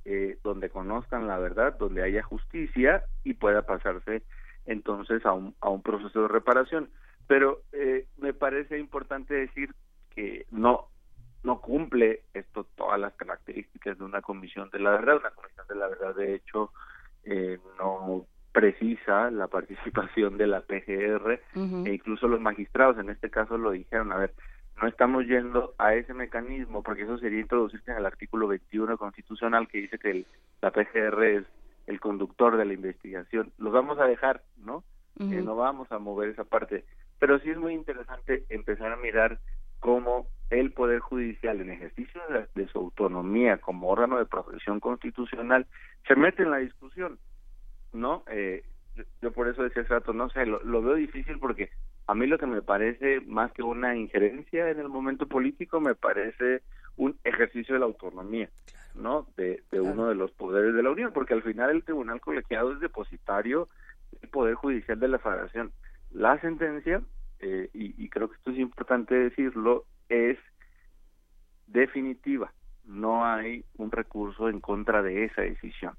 eh, 0.05 0.39
donde 0.43 0.71
conozcan 0.71 1.27
la 1.27 1.39
verdad, 1.39 1.77
donde 1.79 2.03
haya 2.03 2.23
justicia 2.23 3.05
y 3.25 3.35
pueda 3.35 3.62
pasarse 3.62 4.23
entonces 4.67 5.25
a 5.25 5.33
un, 5.33 5.55
a 5.61 5.69
un 5.69 5.83
proceso 5.83 6.23
de 6.23 6.29
reparación. 6.29 6.91
Pero 7.27 7.62
eh, 7.73 8.07
me 8.17 8.33
parece 8.33 8.79
importante 8.79 9.35
decir 9.35 9.75
que 10.15 10.47
no 10.51 10.89
no 11.43 11.61
cumple 11.61 12.23
esto 12.35 12.65
todas 12.77 13.01
las 13.01 13.15
características 13.15 13.99
de 13.99 14.05
una 14.05 14.21
comisión 14.21 14.69
de 14.71 14.79
la 14.79 14.91
verdad. 14.91 15.17
Una 15.17 15.31
comisión 15.31 15.67
de 15.69 15.75
la 15.75 15.89
verdad, 15.89 16.15
de 16.15 16.35
hecho, 16.35 16.73
eh, 17.25 17.59
no 17.79 18.27
precisa 18.52 19.31
la 19.31 19.47
participación 19.47 20.36
de 20.36 20.47
la 20.47 20.60
PGR 20.62 21.40
e 21.55 21.94
incluso 21.94 22.27
los 22.28 22.40
magistrados 22.40 22.98
en 22.98 23.10
este 23.10 23.31
caso 23.31 23.56
lo 23.56 23.70
dijeron, 23.70 24.12
a 24.12 24.16
ver, 24.16 24.32
no 24.81 24.89
estamos 24.89 25.27
yendo 25.27 25.74
a 25.78 25.94
ese 25.94 26.14
mecanismo 26.14 26.82
porque 26.82 27.02
eso 27.02 27.18
sería 27.18 27.40
introducirse 27.40 27.90
en 27.90 27.98
el 27.98 28.06
artículo 28.06 28.48
21 28.48 28.97
constitucional 28.98 29.68
que 29.68 29.78
dice 29.78 29.98
que 29.98 30.24
la 30.62 30.70
PGR 30.70 31.24
es 31.24 31.44
el 31.86 32.01
conductor 32.01 32.56
de 32.56 32.64
la 32.64 32.72
investigación. 32.72 33.52
Los 33.59 33.72
vamos 33.72 33.98
a 33.98 34.06
dejar, 34.06 34.43
¿no? 34.59 34.85
Eh, 35.18 35.43
no 35.43 35.55
vamos 35.55 35.90
a 35.93 35.98
mover 35.98 36.31
esa 36.31 36.44
parte. 36.44 36.85
Pero 37.18 37.39
sí 37.40 37.51
es 37.51 37.59
muy 37.59 37.74
interesante 37.74 38.44
empezar 38.48 38.93
a 38.93 38.97
mirar 38.97 39.39
cómo 39.81 40.28
el 40.51 40.72
Poder 40.72 41.01
Judicial, 41.01 41.60
en 41.60 41.70
ejercicio 41.70 42.20
de, 42.55 42.68
su 42.68 42.78
autonomía 42.78 43.59
como 43.59 43.89
órgano 43.89 44.18
de 44.18 44.27
protección 44.27 44.81
constitucional, 44.81 45.66
se 46.06 46.16
mete 46.16 46.43
en 46.43 46.51
la 46.51 46.59
discusión, 46.59 47.18
¿no? 47.93 48.25
Eh, 48.29 48.65
yo, 49.23 49.33
por 49.33 49.49
eso 49.49 49.62
decía 49.62 49.83
hace 49.83 49.95
rato, 49.95 50.12
no 50.12 50.29
sé, 50.31 50.47
lo, 50.47 50.83
veo 50.83 50.95
difícil 50.95 51.39
porque 51.39 51.71
a 52.07 52.15
mí 52.15 52.27
lo 52.27 52.39
que 52.39 52.47
me 52.47 52.62
parece 52.62 53.21
más 53.21 53.53
que 53.53 53.62
una 53.62 53.97
injerencia 53.97 54.69
en 54.71 54.81
el 54.81 54.89
momento 54.89 55.27
político, 55.27 55.81
me 55.81 55.95
parece 55.95 56.62
un 56.97 57.19
ejercicio 57.25 57.75
de 57.75 57.81
la 57.81 57.87
autonomía, 57.87 58.51
¿no? 58.95 59.27
De, 59.37 59.62
de 59.71 59.81
uno 59.81 60.09
de 60.09 60.15
los 60.15 60.33
poderes 60.33 60.75
de 60.75 60.83
la 60.83 60.91
Unión, 60.91 61.12
porque 61.12 61.35
al 61.35 61.43
final 61.43 61.71
el 61.71 61.85
Tribunal 61.85 62.21
Colegiado 62.21 62.73
es 62.73 62.81
depositario 62.81 63.69
del 64.21 64.29
Poder 64.29 64.55
Judicial 64.55 64.99
de 64.99 65.09
la 65.09 65.19
Federación. 65.19 65.73
La 66.11 66.39
sentencia, 66.41 67.01
eh, 67.39 67.71
y, 67.73 68.03
y 68.03 68.09
creo 68.09 68.29
que 68.29 68.37
esto 68.37 68.51
es 68.51 68.59
importante 68.59 69.15
decirlo, 69.15 69.85
es 70.09 70.37
definitiva. 71.69 72.53
No 72.85 73.25
hay 73.25 73.65
un 73.77 73.93
recurso 73.93 74.49
en 74.49 74.61
contra 74.61 75.03
de 75.03 75.25
esa 75.25 75.43
decisión. 75.43 75.95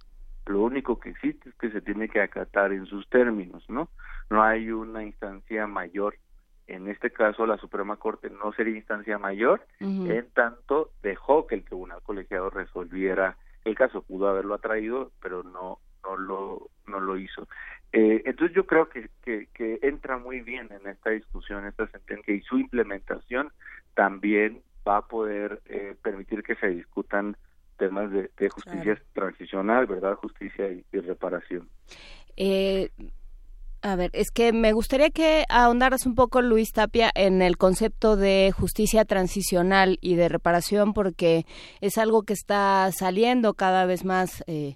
Lo 0.46 0.62
único 0.62 1.00
que 1.00 1.10
existe 1.10 1.50
es 1.50 1.56
que 1.56 1.72
se 1.72 1.82
tiene 1.82 2.10
que 2.10 2.22
acatar 2.22 2.74
en 2.74 2.86
sus 2.86 3.08
términos, 3.10 3.64
¿no? 3.70 3.90
No 4.30 4.44
hay 4.44 4.72
una 4.72 5.04
instancia 5.04 5.68
mayor. 5.68 6.16
En 6.68 6.88
este 6.88 7.12
caso, 7.12 7.46
la 7.46 7.58
Suprema 7.58 7.98
Corte 7.98 8.30
no 8.30 8.54
sería 8.54 8.78
instancia 8.78 9.18
mayor, 9.18 9.66
en 9.80 10.30
tanto 10.34 10.92
dejó 11.04 11.46
que 11.46 11.56
el 11.56 11.66
Tribunal 11.66 12.02
Colegiado 12.02 12.50
resolviera 12.50 13.38
el 13.66 13.76
caso. 13.76 14.04
Pudo 14.04 14.30
haberlo 14.30 14.54
atraído, 14.54 15.12
pero 15.22 15.44
no 15.44 15.80
no 16.04 16.18
lo 16.18 16.70
no 16.88 17.00
lo 17.00 17.18
hizo. 17.18 17.48
Eh, 17.92 18.24
entonces 18.26 18.56
yo 18.56 18.66
creo 18.66 18.90
que, 18.90 19.10
que, 19.24 19.48
que 19.54 19.80
entra 19.82 20.18
muy 20.18 20.42
bien 20.42 20.70
en 20.72 20.88
esta 20.88 21.10
discusión 21.10 21.66
esta 21.66 21.88
sentencia 21.88 22.34
y 22.34 22.42
su 22.42 22.58
implementación 22.58 23.52
también 23.94 24.62
va 24.88 24.98
a 24.98 25.08
poder 25.08 25.62
eh, 25.66 25.96
permitir 26.02 26.44
que 26.44 26.56
se 26.56 26.68
discutan 26.68 27.36
temas 27.82 28.12
de, 28.12 28.50
justicia 28.50 29.02
transicional, 29.14 29.88
¿verdad? 29.88 30.14
Justicia 30.14 30.68
y, 30.70 30.84
reparación. 31.00 31.68
Eh, 32.38 32.92
a 33.82 33.96
ver, 33.96 34.12
es 34.14 34.30
que 34.30 34.54
me 34.54 34.72
gustaría 34.72 35.10
que 35.10 35.46
ahondaras 35.50 36.06
un 36.06 36.14
poco, 36.14 36.44
Luis 36.44 36.74
Tapia, 36.74 37.10
en 37.16 37.42
el 37.42 37.58
concepto 37.58 38.18
de 38.18 38.54
justicia 38.56 39.04
transicional 39.04 39.98
y 40.00 40.14
de 40.14 40.30
reparación, 40.30 40.94
porque 40.94 41.46
es 41.82 41.98
algo 41.98 42.22
que 42.22 42.34
está 42.34 42.92
saliendo 42.92 43.56
cada 43.56 43.88
vez 43.88 44.06
más 44.06 44.44
eh, 44.46 44.76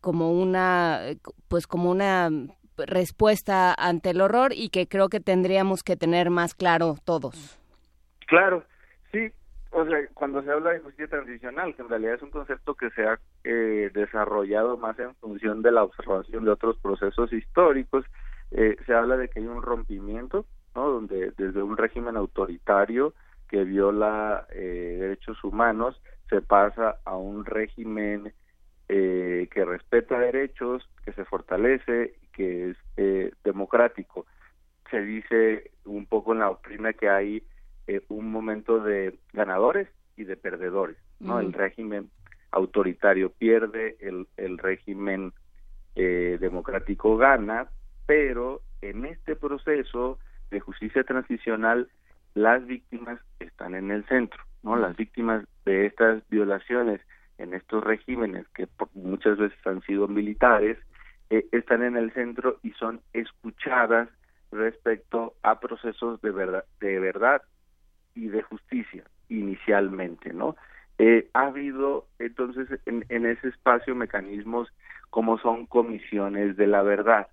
como 0.00 0.30
una, 0.30 1.00
pues 1.48 1.66
como 1.66 1.90
una 1.90 2.30
respuesta 2.76 3.74
ante 3.76 4.10
el 4.10 4.20
horror 4.20 4.52
y 4.54 4.68
que 4.68 4.86
creo 4.86 5.08
que 5.08 5.18
tendríamos 5.18 5.82
que 5.82 5.96
tener 5.96 6.30
más 6.30 6.54
claro 6.54 6.94
todos. 7.04 7.58
Claro, 8.28 8.64
sí, 9.10 9.32
o 9.74 9.84
sea, 9.86 9.98
cuando 10.14 10.42
se 10.42 10.50
habla 10.52 10.70
de 10.70 10.80
justicia 10.80 11.08
transicional, 11.08 11.74
que 11.74 11.82
en 11.82 11.88
realidad 11.88 12.14
es 12.14 12.22
un 12.22 12.30
concepto 12.30 12.74
que 12.74 12.90
se 12.90 13.04
ha 13.04 13.18
eh, 13.42 13.90
desarrollado 13.92 14.76
más 14.76 14.98
en 15.00 15.14
función 15.16 15.62
de 15.62 15.72
la 15.72 15.82
observación 15.82 16.44
de 16.44 16.52
otros 16.52 16.78
procesos 16.78 17.32
históricos, 17.32 18.04
eh, 18.52 18.76
se 18.86 18.94
habla 18.94 19.16
de 19.16 19.28
que 19.28 19.40
hay 19.40 19.46
un 19.46 19.62
rompimiento, 19.62 20.46
¿no? 20.76 20.88
Donde 20.88 21.32
desde 21.36 21.60
un 21.60 21.76
régimen 21.76 22.16
autoritario 22.16 23.14
que 23.48 23.64
viola 23.64 24.46
eh, 24.50 24.96
derechos 25.00 25.42
humanos 25.42 26.00
se 26.28 26.40
pasa 26.40 26.98
a 27.04 27.16
un 27.16 27.44
régimen 27.44 28.32
eh, 28.88 29.48
que 29.52 29.64
respeta 29.64 30.20
derechos, 30.20 30.88
que 31.04 31.12
se 31.12 31.24
fortalece, 31.24 32.14
que 32.32 32.70
es 32.70 32.76
democrático. 33.42 34.26
Se 34.90 35.00
dice 35.00 35.72
un 35.84 36.06
poco 36.06 36.32
en 36.32 36.40
la 36.40 36.46
doctrina 36.46 36.92
que 36.92 37.08
hay 37.08 37.42
eh, 37.86 38.02
un 38.08 38.30
momento 38.30 38.80
de 38.80 39.18
ganadores 39.32 39.88
y 40.16 40.24
de 40.24 40.36
perdedores, 40.36 40.96
¿no? 41.20 41.40
El 41.40 41.52
régimen 41.52 42.10
autoritario 42.50 43.30
pierde, 43.30 43.96
el, 44.00 44.26
el 44.36 44.58
régimen 44.58 45.32
eh, 45.96 46.38
democrático 46.40 47.16
gana, 47.16 47.68
pero 48.06 48.60
en 48.80 49.04
este 49.06 49.36
proceso 49.36 50.18
de 50.50 50.60
justicia 50.60 51.04
transicional 51.04 51.88
las 52.34 52.64
víctimas 52.66 53.20
están 53.38 53.74
en 53.74 53.90
el 53.90 54.04
centro, 54.06 54.42
¿no? 54.62 54.76
Las 54.76 54.96
víctimas 54.96 55.44
de 55.64 55.86
estas 55.86 56.22
violaciones 56.28 57.00
en 57.38 57.54
estos 57.54 57.82
regímenes 57.82 58.46
que 58.48 58.68
muchas 58.94 59.38
veces 59.38 59.58
han 59.66 59.82
sido 59.82 60.06
militares 60.06 60.78
eh, 61.30 61.46
están 61.52 61.82
en 61.82 61.96
el 61.96 62.12
centro 62.12 62.58
y 62.62 62.70
son 62.72 63.00
escuchadas 63.12 64.08
respecto 64.52 65.34
a 65.42 65.58
procesos 65.58 66.20
de 66.22 66.30
verdad, 66.30 66.64
de 66.80 67.00
verdad 67.00 67.42
y 68.14 68.28
de 68.28 68.42
justicia 68.42 69.04
inicialmente, 69.28 70.32
¿no? 70.32 70.56
Eh, 70.98 71.28
ha 71.34 71.46
habido 71.46 72.06
entonces 72.18 72.68
en, 72.86 73.04
en, 73.08 73.26
ese 73.26 73.48
espacio 73.48 73.94
mecanismos 73.96 74.68
como 75.10 75.38
son 75.38 75.66
comisiones 75.66 76.56
de 76.56 76.68
la 76.68 76.82
verdad, 76.82 77.26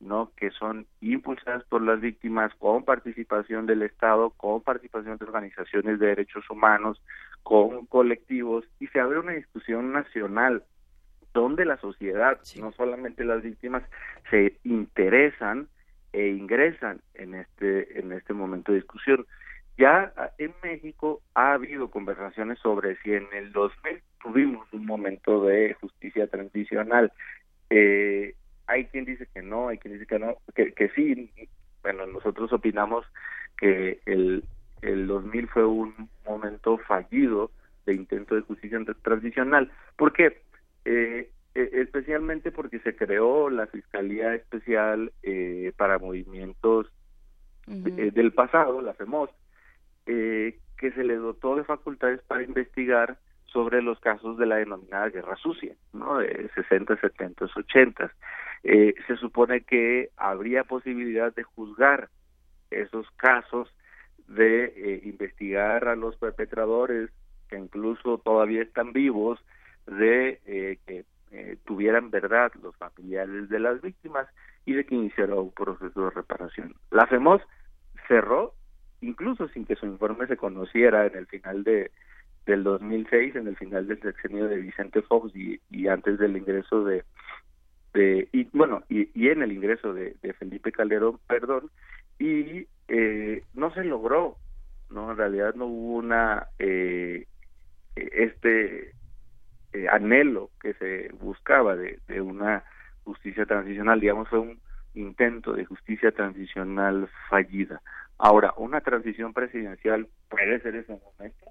¿no? 0.00 0.32
Que 0.36 0.50
son 0.50 0.86
impulsadas 1.00 1.64
por 1.64 1.82
las 1.82 2.00
víctimas 2.00 2.52
con 2.56 2.84
participación 2.84 3.66
del 3.66 3.82
Estado, 3.82 4.30
con 4.30 4.62
participación 4.62 5.16
de 5.16 5.24
organizaciones 5.24 5.98
de 5.98 6.06
derechos 6.06 6.48
humanos, 6.50 7.00
con 7.44 7.86
colectivos 7.86 8.64
y 8.80 8.88
se 8.88 9.00
abre 9.00 9.20
una 9.20 9.32
discusión 9.32 9.92
nacional 9.92 10.64
donde 11.32 11.64
la 11.64 11.76
sociedad, 11.78 12.38
no 12.60 12.72
solamente 12.72 13.24
las 13.24 13.42
víctimas, 13.42 13.82
se 14.30 14.58
interesan 14.64 15.68
e 16.12 16.28
ingresan 16.28 17.00
en 17.14 17.34
este 17.34 17.98
en 17.98 18.12
este 18.12 18.32
momento 18.32 18.72
de 18.72 18.78
discusión. 18.78 19.26
Ya 19.76 20.12
en 20.38 20.54
México 20.62 21.20
ha 21.34 21.54
habido 21.54 21.90
conversaciones 21.90 22.58
sobre 22.60 22.96
si 23.02 23.12
en 23.12 23.26
el 23.32 23.52
2000 23.52 24.02
tuvimos 24.22 24.72
un 24.72 24.86
momento 24.86 25.44
de 25.44 25.74
justicia 25.74 26.26
transicional. 26.28 27.12
Eh, 27.70 28.34
hay 28.66 28.86
quien 28.86 29.04
dice 29.04 29.26
que 29.34 29.42
no, 29.42 29.68
hay 29.68 29.78
quien 29.78 29.94
dice 29.94 30.06
que 30.06 30.18
no, 30.18 30.36
que, 30.54 30.72
que 30.72 30.88
sí. 30.90 31.30
Bueno, 31.82 32.06
nosotros 32.06 32.52
opinamos 32.52 33.04
que 33.58 34.00
el, 34.06 34.44
el 34.82 35.06
2000 35.06 35.48
fue 35.48 35.66
un 35.66 36.08
momento 36.24 36.78
fallido 36.78 37.50
de 37.86 37.94
intento 37.94 38.34
de 38.34 38.42
justicia 38.42 38.78
transicional. 39.02 39.70
¿Por 39.96 40.12
qué? 40.12 40.40
Eh, 40.84 41.30
e, 41.54 41.70
especialmente 41.80 42.50
porque 42.50 42.80
se 42.80 42.96
creó 42.96 43.50
la 43.50 43.66
Fiscalía 43.66 44.34
Especial 44.34 45.12
eh, 45.22 45.72
para 45.76 45.98
Movimientos 45.98 46.86
eh, 47.66 48.10
del 48.12 48.32
Pasado, 48.32 48.82
la 48.82 48.94
FEMOS, 48.94 49.30
eh, 50.06 50.58
que 50.76 50.92
se 50.92 51.04
le 51.04 51.16
dotó 51.16 51.56
de 51.56 51.64
facultades 51.64 52.20
para 52.22 52.42
investigar 52.42 53.18
sobre 53.46 53.82
los 53.82 54.00
casos 54.00 54.36
de 54.36 54.46
la 54.46 54.56
denominada 54.56 55.08
guerra 55.10 55.36
sucia, 55.36 55.74
¿no? 55.92 56.18
De 56.18 56.50
60, 56.54 56.96
70, 56.96 57.44
80. 57.54 58.12
Eh, 58.64 58.94
se 59.06 59.16
supone 59.16 59.60
que 59.62 60.10
habría 60.16 60.64
posibilidad 60.64 61.32
de 61.34 61.44
juzgar 61.44 62.08
esos 62.70 63.08
casos, 63.12 63.72
de 64.26 64.64
eh, 64.64 65.00
investigar 65.04 65.86
a 65.86 65.96
los 65.96 66.16
perpetradores 66.16 67.10
que 67.48 67.58
incluso 67.58 68.18
todavía 68.18 68.62
están 68.62 68.92
vivos, 68.92 69.38
de 69.86 70.40
eh, 70.46 70.78
que 70.86 71.04
eh, 71.30 71.58
tuvieran 71.64 72.10
verdad 72.10 72.52
los 72.62 72.74
familiares 72.76 73.48
de 73.48 73.58
las 73.58 73.80
víctimas 73.82 74.26
y 74.64 74.72
de 74.72 74.84
que 74.84 74.94
iniciara 74.94 75.34
un 75.34 75.52
proceso 75.52 76.04
de 76.04 76.10
reparación. 76.10 76.74
La 76.90 77.06
FEMOS 77.06 77.42
cerró 78.08 78.54
incluso 79.06 79.48
sin 79.48 79.64
que 79.64 79.76
su 79.76 79.86
informe 79.86 80.26
se 80.26 80.36
conociera 80.36 81.06
en 81.06 81.16
el 81.16 81.26
final 81.26 81.64
de 81.64 81.90
del 82.46 82.62
2006, 82.62 83.36
en 83.36 83.46
el 83.48 83.56
final 83.56 83.86
del 83.86 84.00
sexenio 84.02 84.48
de 84.48 84.58
Vicente 84.58 85.00
Fox 85.02 85.34
y, 85.34 85.58
y 85.70 85.88
antes 85.88 86.18
del 86.18 86.36
ingreso 86.36 86.84
de, 86.84 87.02
de 87.94 88.28
y 88.32 88.44
bueno, 88.52 88.82
y, 88.88 89.08
y 89.18 89.30
en 89.30 89.42
el 89.42 89.52
ingreso 89.52 89.94
de, 89.94 90.14
de 90.22 90.32
Felipe 90.34 90.70
Calderón, 90.70 91.18
perdón, 91.26 91.70
y 92.18 92.66
eh, 92.88 93.42
no 93.54 93.72
se 93.72 93.84
logró, 93.84 94.36
no, 94.90 95.12
en 95.12 95.16
realidad 95.16 95.54
no 95.54 95.66
hubo 95.66 95.96
una, 95.96 96.48
eh, 96.58 97.26
este, 97.96 98.92
eh, 99.72 99.88
anhelo 99.90 100.50
que 100.60 100.74
se 100.74 101.08
buscaba 101.20 101.76
de, 101.76 101.98
de 102.08 102.20
una 102.20 102.64
justicia 103.04 103.46
transicional, 103.46 104.00
digamos, 104.00 104.28
fue 104.28 104.40
un 104.40 104.60
intento 104.94 105.52
de 105.52 105.64
justicia 105.64 106.12
transicional 106.12 107.08
fallida. 107.28 107.80
Ahora, 108.18 108.54
una 108.56 108.80
transición 108.80 109.32
presidencial 109.32 110.08
puede 110.28 110.60
ser 110.60 110.76
ese 110.76 110.92
momento, 110.92 111.46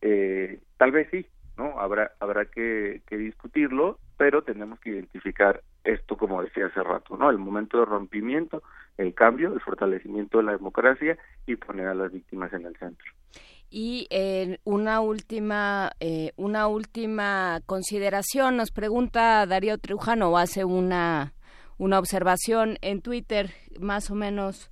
eh, 0.00 0.60
tal 0.76 0.92
vez 0.92 1.08
sí, 1.10 1.26
¿no? 1.56 1.80
Habrá 1.80 2.12
habrá 2.20 2.44
que, 2.44 3.02
que, 3.06 3.16
discutirlo, 3.16 3.98
pero 4.16 4.42
tenemos 4.42 4.78
que 4.78 4.90
identificar 4.90 5.62
esto, 5.82 6.16
como 6.16 6.42
decía 6.42 6.66
hace 6.66 6.82
rato, 6.82 7.16
¿no? 7.16 7.30
El 7.30 7.38
momento 7.38 7.78
de 7.78 7.84
rompimiento, 7.84 8.62
el 8.96 9.12
cambio, 9.14 9.52
el 9.52 9.60
fortalecimiento 9.60 10.38
de 10.38 10.44
la 10.44 10.52
democracia 10.52 11.18
y 11.46 11.56
poner 11.56 11.88
a 11.88 11.94
las 11.94 12.12
víctimas 12.12 12.52
en 12.52 12.66
el 12.66 12.76
centro. 12.76 13.12
Y 13.70 14.06
eh, 14.10 14.58
una 14.64 15.00
última 15.00 15.92
eh, 16.00 16.32
una 16.36 16.68
última 16.68 17.60
consideración 17.66 18.56
nos 18.56 18.70
pregunta 18.70 19.44
Darío 19.46 19.76
Trujano 19.78 20.38
hace 20.38 20.64
una 20.64 21.34
una 21.76 21.98
observación 21.98 22.78
en 22.80 23.02
Twitter 23.02 23.50
más 23.78 24.10
o 24.10 24.14
menos 24.14 24.70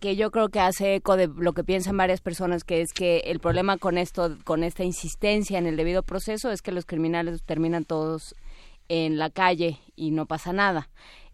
que 0.00 0.16
yo 0.16 0.30
creo 0.30 0.48
que 0.48 0.60
hace 0.60 0.96
eco 0.96 1.16
de 1.16 1.28
lo 1.28 1.52
que 1.52 1.64
piensan 1.64 1.96
varias 1.96 2.20
personas, 2.20 2.64
que 2.64 2.80
es 2.80 2.92
que 2.92 3.18
el 3.26 3.40
problema 3.40 3.78
con 3.78 3.98
esto, 3.98 4.36
con 4.44 4.62
esta 4.62 4.84
insistencia 4.84 5.58
en 5.58 5.66
el 5.66 5.76
debido 5.76 6.02
proceso, 6.02 6.50
es 6.50 6.62
que 6.62 6.72
los 6.72 6.86
criminales 6.86 7.44
terminan 7.44 7.84
todos 7.84 8.34
en 8.88 9.18
la 9.18 9.30
calle 9.30 9.78
y 9.96 10.10
no 10.10 10.26
pasa 10.26 10.52
nada. 10.52 10.88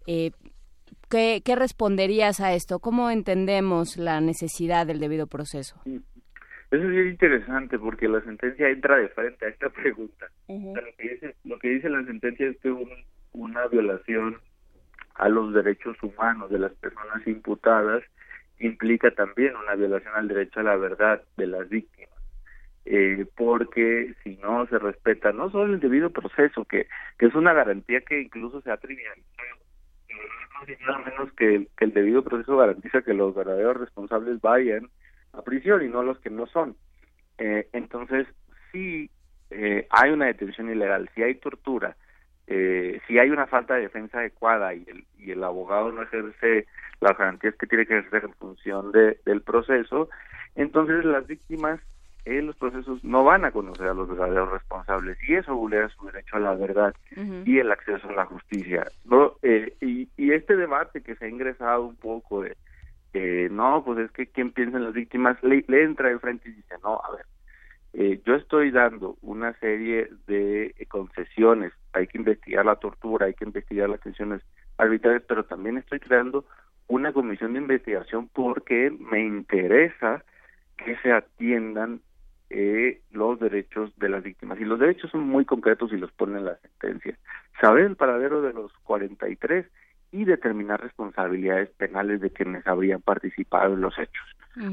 Eh, 0.07 0.31
¿qué, 1.09 1.43
¿Qué 1.45 1.57
responderías 1.57 2.41
a 2.41 2.55
esto? 2.55 2.79
¿Cómo 2.79 3.11
entendemos 3.11 3.97
la 3.97 4.21
necesidad 4.21 4.87
del 4.87 5.01
debido 5.01 5.27
proceso? 5.27 5.81
Eso 5.85 6.85
es 6.85 6.91
bien 6.91 7.09
interesante 7.09 7.79
porque 7.79 8.09
la 8.09 8.21
sentencia 8.21 8.69
entra 8.69 8.97
de 8.97 9.09
frente 9.09 9.45
a 9.45 9.49
esta 9.49 9.71
pregunta. 9.71 10.27
o 10.47 10.73
sea, 10.73 10.83
lo, 10.83 10.97
que 10.97 11.09
dice, 11.09 11.35
lo 11.45 11.59
que 11.59 11.69
dice 11.69 11.89
la 11.89 12.05
sentencia 12.05 12.49
es 12.49 12.57
que 12.59 12.71
un, 12.71 12.91
una 13.33 13.67
violación 13.67 14.39
a 15.15 15.29
los 15.29 15.53
derechos 15.53 15.97
humanos 16.03 16.51
de 16.51 16.61
las 16.61 16.73
personas 16.75 17.27
imputadas 17.27 18.03
implica 18.61 19.11
también 19.11 19.57
una 19.57 19.75
violación 19.75 20.15
al 20.15 20.29
derecho 20.29 20.61
a 20.61 20.65
la 20.65 20.77
verdad 20.77 21.23
de 21.37 21.47
las 21.47 21.69
víctimas. 21.69 22.11
Eh, 22.87 23.27
porque 23.37 24.15
si 24.23 24.37
no 24.39 24.67
se 24.67 24.79
respeta 24.79 25.33
no 25.33 25.51
solo 25.51 25.75
el 25.75 25.81
debido 25.81 26.11
proceso, 26.11 26.65
que, 26.65 26.87
que 27.19 27.27
es 27.27 27.35
una 27.35 27.53
garantía 27.53 28.01
que 28.01 28.21
incluso 28.21 28.61
se 28.63 28.71
ha 28.71 28.77
trivializado, 28.77 29.59
nada 30.87 30.99
menos 30.99 31.33
que, 31.35 31.69
que 31.77 31.85
el 31.85 31.93
debido 31.93 32.23
proceso 32.23 32.57
garantiza 32.57 33.03
que 33.03 33.15
los 33.15 33.35
verdaderos 33.35 33.79
responsables 33.79 34.41
vayan 34.41 34.89
a 35.33 35.43
prisión 35.43 35.85
y 35.85 35.89
no 35.89 36.03
los 36.03 36.19
que 36.21 36.31
no 36.31 36.47
son. 36.47 36.77
Eh, 37.39 37.69
entonces, 37.73 38.27
si 38.73 39.11
eh, 39.51 39.87
hay 39.91 40.11
una 40.11 40.27
detención 40.27 40.71
ilegal, 40.71 41.09
si 41.15 41.23
hay 41.23 41.35
tortura, 41.37 41.97
eh, 42.51 43.01
si 43.07 43.19
hay 43.19 43.31
una 43.31 43.47
falta 43.47 43.75
de 43.75 43.83
defensa 43.83 44.19
adecuada 44.19 44.75
y 44.75 44.85
el, 44.89 45.05
y 45.19 45.31
el 45.31 45.45
abogado 45.45 45.93
no 45.93 46.03
ejerce 46.03 46.67
las 47.01 47.17
garantías 47.17 47.55
que 47.55 47.69
tiene 47.69 47.87
que 47.87 47.97
ejercer 47.97 48.25
en 48.25 48.35
función 48.35 48.91
de, 48.91 49.19
del 49.25 49.41
proceso, 49.41 50.11
entonces 50.57 51.05
las 51.05 51.27
víctimas 51.29 51.81
en 52.25 52.49
los 52.49 52.57
procesos 52.57 53.03
no 53.05 53.23
van 53.23 53.45
a 53.45 53.53
conocer 53.53 53.87
a 53.87 53.95
los 53.95 54.09
verdaderos 54.09 54.51
responsables 54.51 55.17
y 55.29 55.37
eso 55.37 55.55
vulnera 55.55 55.89
su 55.91 56.05
derecho 56.07 56.37
a 56.37 56.41
la 56.41 56.55
verdad 56.55 56.93
y 57.47 57.59
el 57.59 57.71
acceso 57.71 58.09
a 58.09 58.13
la 58.15 58.27
justicia. 58.27 58.85
¿no? 59.05 59.35
Eh, 59.43 59.75
y, 59.81 60.09
y 60.17 60.33
este 60.33 60.57
debate 60.57 61.03
que 61.03 61.15
se 61.15 61.27
ha 61.27 61.29
ingresado 61.29 61.87
un 61.87 61.97
poco 61.97 62.43
de, 62.43 62.57
eh, 63.15 63.49
no, 63.51 63.83
pues 63.85 64.01
es 64.01 64.11
que 64.11 64.27
quien 64.27 64.51
piensa 64.51 64.77
en 64.77 64.85
las 64.85 64.93
víctimas 64.93 65.41
le, 65.43 65.65
le 65.69 65.85
entra 65.85 66.09
de 66.09 66.19
frente 66.19 66.49
y 66.49 66.53
dice, 66.53 66.75
no, 66.83 67.01
a 67.01 67.17
ver, 67.17 67.27
eh, 67.93 68.21
yo 68.25 68.35
estoy 68.37 68.71
dando 68.71 69.17
una 69.21 69.53
serie 69.55 70.09
de 70.27 70.75
concesiones, 70.89 71.73
hay 71.93 72.07
que 72.07 72.19
investigar 72.19 72.65
la 72.65 72.77
tortura, 72.77 73.27
hay 73.27 73.35
que 73.35 73.45
investigar 73.45 73.89
las 73.89 74.01
tensiones 74.01 74.43
arbitrarias, 74.79 75.25
pero 75.27 75.45
también 75.45 75.79
estoy 75.79 75.99
creando 75.99 76.45
una 76.87 77.13
comisión 77.13 77.53
de 77.53 77.61
investigación 77.61 78.29
porque 78.33 78.91
me 78.91 79.21
interesa 79.21 80.25
que 80.77 80.97
se 80.99 81.13
atiendan 81.13 82.01
eh, 82.49 83.01
los 83.13 83.39
derechos 83.39 83.97
de 83.99 84.09
las 84.09 84.23
víctimas. 84.23 84.59
Y 84.61 84.65
los 84.65 84.79
derechos 84.79 85.11
son 85.11 85.27
muy 85.27 85.45
concretos 85.45 85.93
y 85.93 85.97
los 85.97 86.11
pone 86.13 86.39
en 86.39 86.47
la 86.47 86.57
sentencia. 86.57 87.17
Saber 87.61 87.85
el 87.85 87.97
paradero 87.97 88.43
de 88.43 88.53
los 88.53 88.73
43 88.85 89.67
y 90.13 90.25
determinar 90.25 90.81
responsabilidades 90.81 91.71
penales 91.71 92.21
de 92.21 92.31
quienes 92.31 92.67
habrían 92.67 93.03
participado 93.03 93.75
en 93.75 93.83
los 93.83 93.97
hechos. 93.99 94.27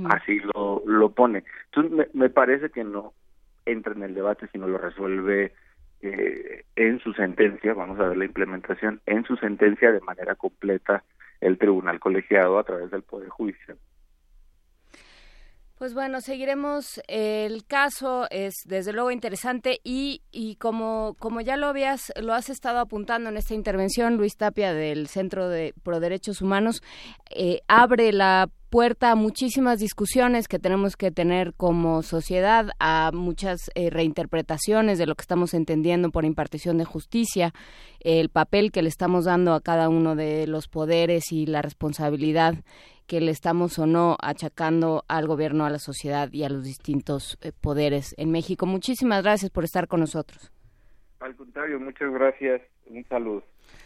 Así 0.10 0.40
lo, 0.40 0.82
lo 0.86 1.10
pone. 1.12 1.44
Entonces, 1.66 1.91
me, 1.91 2.08
me, 2.20 2.30
parece 2.30 2.70
que 2.70 2.84
no 2.84 3.14
entra 3.66 3.94
en 3.94 4.04
el 4.04 4.16
debate, 4.16 4.48
sino 4.52 4.68
lo 4.68 4.78
resuelve 4.78 5.54
eh, 6.02 6.64
en 6.76 6.99
su 6.99 7.14
sentencia, 7.14 7.74
vamos 7.74 7.99
a 7.99 8.10
ver 8.10 8.18
la 8.18 8.26
implementación, 8.26 9.02
en 9.06 9.24
su 9.24 9.36
sentencia 9.38 9.91
de 9.91 10.02
manera 10.02 10.36
completa 10.36 11.04
el 11.41 11.58
tribunal 11.58 11.99
colegiado 11.99 12.60
a 12.60 12.64
través 12.64 12.91
del 12.91 13.04
Poder 13.04 13.30
Judicial. 13.30 13.78
Pues 15.78 15.94
bueno, 15.94 16.22
seguiremos. 16.22 16.99
El 17.08 17.64
caso 17.64 18.26
es 18.32 18.56
desde 18.66 18.94
luego 18.94 19.12
interesante 19.12 19.80
y, 19.84 20.24
y 20.32 20.56
como, 20.56 21.16
como 21.20 21.40
ya 21.40 21.56
lo 21.56 21.68
habías, 21.68 22.12
lo 22.20 22.34
has 22.34 22.49
estado 22.49 22.80
apuntando 22.80 23.30
en 23.30 23.38
esta 23.38 23.54
intervención, 23.54 24.18
Luis 24.18 24.38
Tapia 24.38 24.74
del 24.74 25.08
Centro 25.08 25.49
de 25.49 25.76
Pro 25.84 25.99
Derechos 25.99 26.41
Humanos, 26.41 26.82
eh, 27.30 27.60
abre 27.68 28.12
la 28.12 28.49
puerta 28.72 29.12
a 29.12 29.16
muchísimas 29.16 29.78
discusiones 29.78 30.48
que 30.48 30.58
tenemos 30.58 30.95
que 30.98 31.12
tener 31.12 31.54
como 31.54 32.02
sociedad, 32.02 32.72
a 32.80 33.12
muchas 33.14 33.70
eh, 33.76 33.91
reinterpretaciones 33.91 34.98
de 34.98 35.06
lo 35.06 35.14
que 35.14 35.22
estamos 35.22 35.54
entendiendo 35.54 36.10
por 36.10 36.26
impartición 36.26 36.80
de 36.80 36.86
justicia, 36.86 37.54
el 37.99 38.30
papel 38.30 38.72
que 38.72 38.82
le 38.82 38.90
estamos 38.90 39.26
dando 39.26 39.54
a 39.54 39.62
cada 39.62 39.90
uno 39.90 40.16
de 40.16 40.48
los 40.48 40.68
poderes 40.68 41.32
y 41.32 41.45
la 41.45 41.62
responsabilidad 41.62 42.56
que 43.08 43.22
le 43.22 43.32
estamos 43.32 43.80
o 43.80 43.86
no 43.86 44.18
achacando 44.22 45.04
al 45.08 45.28
gobierno, 45.28 45.66
a 45.66 45.70
la 45.70 45.80
sociedad 45.80 46.32
y 46.32 46.44
a 46.44 46.50
los 46.50 46.64
distintos 46.64 47.38
eh, 47.42 47.52
poderes 47.60 48.14
en 48.18 48.32
México. 48.32 48.66
Muchísimas 48.66 49.24
gracias 49.24 49.50
por 49.50 49.64
estar 49.64 49.88
con 49.88 50.02
nosotros. 50.02 50.52
Al 51.20 51.36
contrario, 51.36 51.80
muchas 51.80 52.12
gracias. 52.12 52.62
Un 52.86 53.04
saludo. 53.08 53.44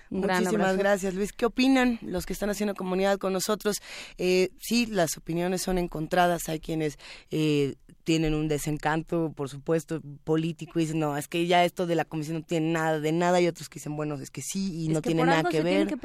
Muchísimas 0.09 0.75
gracias, 0.75 1.15
Luis. 1.15 1.31
¿Qué 1.31 1.45
opinan 1.45 1.97
los 2.01 2.25
que 2.25 2.33
están 2.33 2.49
haciendo 2.49 2.75
comunidad 2.75 3.17
con 3.17 3.31
nosotros? 3.31 3.77
Eh, 4.17 4.49
sí, 4.59 4.85
las 4.85 5.17
opiniones 5.17 5.61
son 5.61 5.77
encontradas. 5.77 6.49
Hay 6.49 6.59
quienes 6.59 6.99
eh, 7.31 7.75
tienen 8.03 8.33
un 8.33 8.47
desencanto, 8.47 9.31
por 9.35 9.49
supuesto, 9.49 10.01
político 10.23 10.79
y 10.79 10.83
dicen, 10.83 10.99
no, 10.99 11.17
es 11.17 11.27
que 11.27 11.45
ya 11.47 11.63
esto 11.63 11.87
de 11.87 11.95
la 11.95 12.05
comisión 12.05 12.37
no 12.37 12.43
tiene 12.43 12.71
nada 12.71 12.99
de 12.99 13.11
nada. 13.11 13.39
Y 13.41 13.47
otros 13.47 13.69
que 13.69 13.75
dicen, 13.75 13.95
bueno, 13.95 14.15
es 14.15 14.29
que 14.29 14.41
sí 14.41 14.83
y 14.83 14.89
no 14.89 15.01
tiene 15.01 15.23
nada 15.23 15.49
que 15.49 15.61
ver. 15.61 15.87
Que 15.87 15.97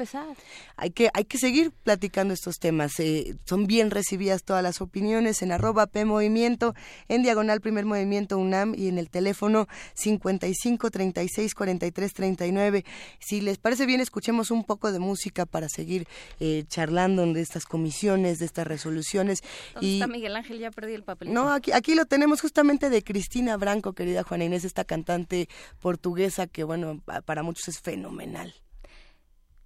hay 0.77 0.91
que 0.91 1.09
hay 1.13 1.25
que 1.25 1.37
seguir 1.37 1.71
platicando 1.83 2.33
estos 2.33 2.59
temas. 2.59 2.99
Eh, 2.99 3.35
son 3.45 3.67
bien 3.67 3.91
recibidas 3.91 4.43
todas 4.43 4.63
las 4.63 4.81
opiniones 4.81 5.41
en 5.41 5.51
arroba 5.51 5.87
P 5.87 6.05
Movimiento, 6.05 6.75
en 7.07 7.23
diagonal 7.23 7.61
Primer 7.61 7.85
Movimiento 7.85 8.37
UNAM 8.37 8.73
y 8.77 8.87
en 8.87 8.97
el 8.97 9.09
teléfono 9.09 9.67
55 9.95 10.89
36 10.89 11.53
43 11.53 12.13
39. 12.13 12.85
Si 13.19 13.41
les 13.41 13.57
parece 13.57 13.85
bien 13.85 14.01
escuchemos 14.01 14.51
un 14.51 14.63
poco 14.63 14.91
de 14.91 14.99
música 14.99 15.45
para 15.45 15.67
seguir 15.69 16.07
eh, 16.39 16.63
charlando 16.67 17.17
de 17.17 17.41
estas 17.41 17.65
comisiones, 17.65 18.39
de 18.39 18.45
estas 18.45 18.67
resoluciones. 18.67 19.41
¿Dónde 19.73 19.87
y... 19.87 19.93
está 19.95 20.07
Miguel 20.07 20.35
Ángel? 20.35 20.59
Ya 20.59 20.71
perdí 20.71 20.93
el 20.93 21.03
papel. 21.03 21.33
No, 21.33 21.51
aquí, 21.51 21.71
aquí 21.71 21.86
lo 21.95 22.05
tenemos 22.05 22.41
justamente 22.41 22.89
de 22.89 23.03
Cristina 23.03 23.57
Branco, 23.57 23.93
querida 23.93 24.23
Juana 24.23 24.45
Inés, 24.45 24.65
esta 24.65 24.83
cantante 24.83 25.49
portuguesa 25.79 26.47
que, 26.47 26.63
bueno, 26.63 27.01
para 27.25 27.43
muchos 27.43 27.67
es 27.67 27.79
fenomenal. 27.79 28.53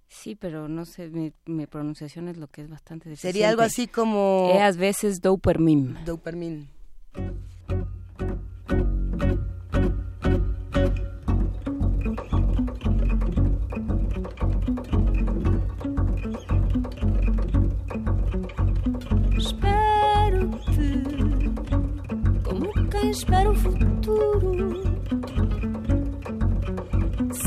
Sí, 0.08 0.34
pero 0.36 0.68
no 0.68 0.84
sé, 0.84 1.08
mi, 1.08 1.32
mi 1.46 1.66
pronunciación 1.66 2.28
es 2.28 2.36
lo 2.36 2.46
que 2.46 2.62
es 2.62 2.68
bastante 2.68 3.08
difícil. 3.08 3.30
Sería 3.30 3.48
algo 3.48 3.62
así 3.62 3.86
como... 3.86 4.52
E 4.54 4.60
a 4.60 4.70
veces 4.72 5.22
doupermin. 5.22 5.96
Doupermin. 6.04 6.68
Espera 23.12 23.50
o 23.50 23.54
futuro 23.54 24.82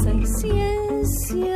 sem 0.03 0.25
ciência, 0.25 1.55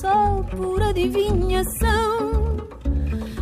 só 0.00 0.42
por 0.56 0.80
adivinhação. 0.80 2.56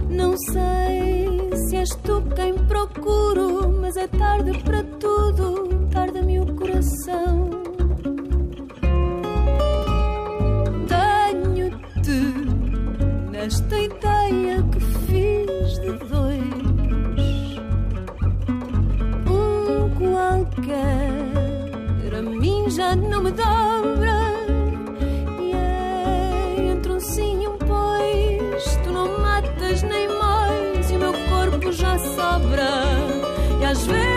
Não 0.09 0.35
sei 0.39 1.51
se 1.69 1.77
és 1.77 1.91
tu 2.03 2.23
quem 2.35 2.55
procuro, 2.67 3.69
mas 3.79 3.97
é 3.99 4.07
tarde 4.09 4.59
para 4.65 4.83
tudo, 4.99 5.87
tarda-me 5.93 6.41
o 6.41 6.47
coração. 6.55 7.51
Tenho-te 10.89 12.21
nesta 13.31 13.79
ideia 13.79 14.63
que 14.63 14.81
fiz 14.81 15.79
de 15.81 15.93
dois 16.09 16.36
qualquer. 20.47 22.17
A 22.17 22.23
mim 22.23 22.71
já 22.71 22.97
não 22.97 23.23
me 23.23 23.31
dobra. 23.31 24.21
E 25.41 25.53
é 25.53 26.71
entre 26.71 26.93
um 26.93 27.01
sim 27.01 27.43
e 27.43 27.49
um 27.49 27.59
pois, 27.59 28.77
tu 28.83 28.91
não 28.91 29.19
matas 29.19 29.83
nem 29.83 30.09
mais, 30.09 30.91
e 30.91 30.97
o 30.97 30.99
meu 30.99 31.13
corpo 31.13 31.73
já 31.73 31.99
sobra. 31.99 32.85
E 33.61 33.65
às 33.65 33.85
vezes 33.85 34.16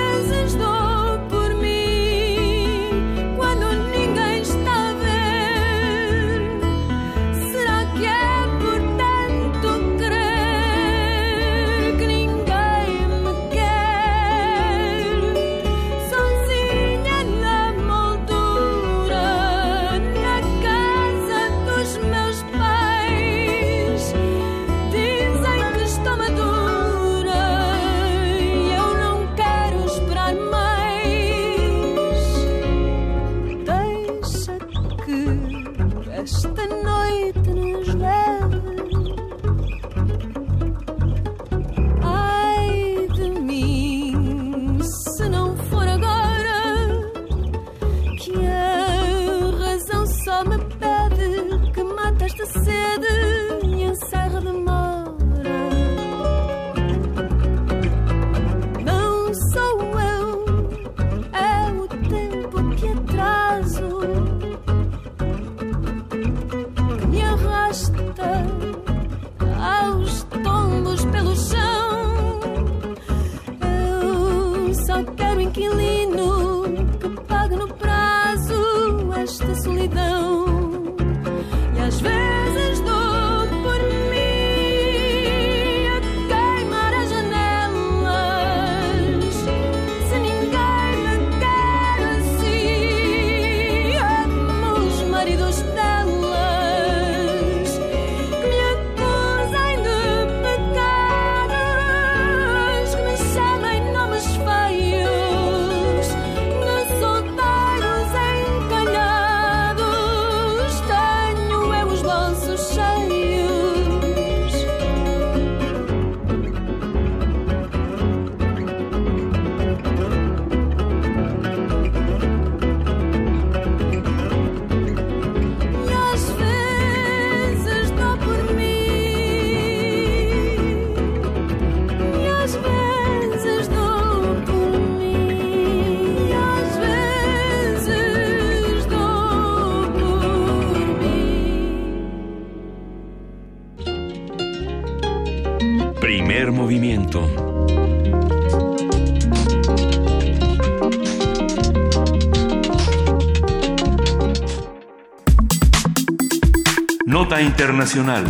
Internacional. 157.41 158.25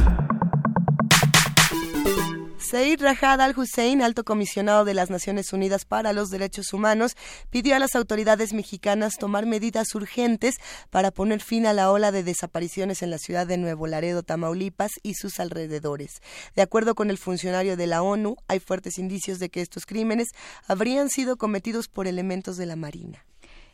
Said 2.60 3.02
Rajad 3.02 3.42
al-Hussein, 3.42 4.04
alto 4.04 4.24
comisionado 4.24 4.86
de 4.86 4.94
las 4.94 5.10
Naciones 5.10 5.54
Unidas 5.54 5.86
para 5.86 6.14
los 6.14 6.30
Derechos 6.30 6.72
Humanos, 6.72 7.18
pidió 7.50 7.76
a 7.76 7.80
las 7.80 7.96
autoridades 7.96 8.54
mexicanas 8.54 9.16
tomar 9.18 9.48
medidas 9.48 9.96
urgentes 9.96 10.58
para 10.92 11.10
poner 11.10 11.42
fin 11.42 11.66
a 11.66 11.74
la 11.74 11.92
ola 11.92 12.12
de 12.12 12.24
desapariciones 12.24 13.02
en 13.02 13.10
la 13.10 13.18
ciudad 13.18 13.48
de 13.48 13.58
Nuevo 13.58 13.88
Laredo, 13.88 14.22
Tamaulipas 14.22 14.92
y 15.02 15.16
sus 15.16 15.40
alrededores. 15.40 16.22
De 16.56 16.62
acuerdo 16.62 16.94
con 16.94 17.10
el 17.10 17.18
funcionario 17.18 17.76
de 17.76 17.88
la 17.88 18.04
ONU, 18.04 18.36
hay 18.48 18.60
fuertes 18.60 19.00
indicios 19.00 19.40
de 19.40 19.50
que 19.50 19.62
estos 19.62 19.88
crímenes 19.88 20.28
habrían 20.68 21.10
sido 21.10 21.38
cometidos 21.38 21.88
por 21.88 22.06
elementos 22.06 22.58
de 22.58 22.68
la 22.68 22.76
Marina. 22.76 23.26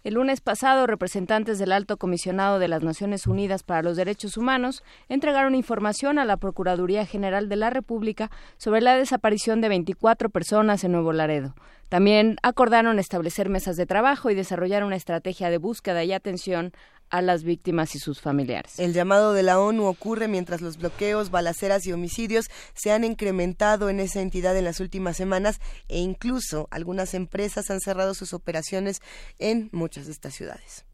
El 0.06 0.14
lunes 0.14 0.40
pasado, 0.40 0.86
representantes 0.86 1.58
del 1.58 1.72
Alto 1.72 1.98
Comisionado 1.98 2.60
de 2.60 2.68
las 2.68 2.84
Naciones 2.84 3.26
Unidas 3.26 3.64
para 3.64 3.82
los 3.82 3.98
Derechos 3.98 4.38
Humanos 4.38 4.84
entregaron 5.10 5.56
información 5.56 6.20
a 6.20 6.26
la 6.26 6.38
Procuraduría 6.38 7.08
General 7.08 7.50
de 7.50 7.56
la 7.56 7.72
República 7.72 8.30
sobre 8.58 8.82
la 8.82 8.96
desaparición 8.96 9.62
de 9.62 9.70
24 9.70 10.30
personas 10.30 10.84
en 10.84 10.92
Nuevo 10.92 11.12
Laredo. 11.12 11.56
También 11.90 12.38
acordaron 12.44 13.00
establecer 13.00 13.50
mesas 13.50 13.78
de 13.78 13.88
trabajo 13.88 14.30
y 14.30 14.36
desarrollar 14.36 14.84
una 14.84 14.96
estrategia 14.96 15.50
de 15.50 15.58
búsqueda 15.58 16.04
y 16.04 16.14
atención 16.14 16.72
a 17.10 17.22
las 17.22 17.44
víctimas 17.44 17.96
y 17.96 18.00
sus 18.00 18.22
familiares. 18.22 18.80
El 18.80 18.94
llamado 18.94 19.34
de 19.34 19.44
la 19.44 19.60
ONU 19.60 19.86
ocurre 19.86 20.28
mientras 20.28 20.62
los 20.62 20.78
bloqueos, 20.78 21.32
balaceras 21.32 21.86
y 21.86 21.94
homicidios 21.94 22.48
se 22.74 22.92
han 22.92 23.04
incrementado 23.04 23.90
en 23.90 24.00
esa 24.00 24.22
entidad 24.22 24.58
en 24.58 24.66
las 24.66 24.80
últimas 24.80 25.18
semanas 25.18 25.60
e 25.88 26.00
incluso 26.00 26.68
algunas 26.72 27.14
empresas 27.14 27.70
han 27.70 27.80
cerrado 27.80 28.14
sus 28.14 28.34
operaciones 28.34 29.02
en 29.40 29.70
muchas 29.72 30.06
de 30.06 30.12
estas 30.12 30.34
ciudades. 30.34 30.86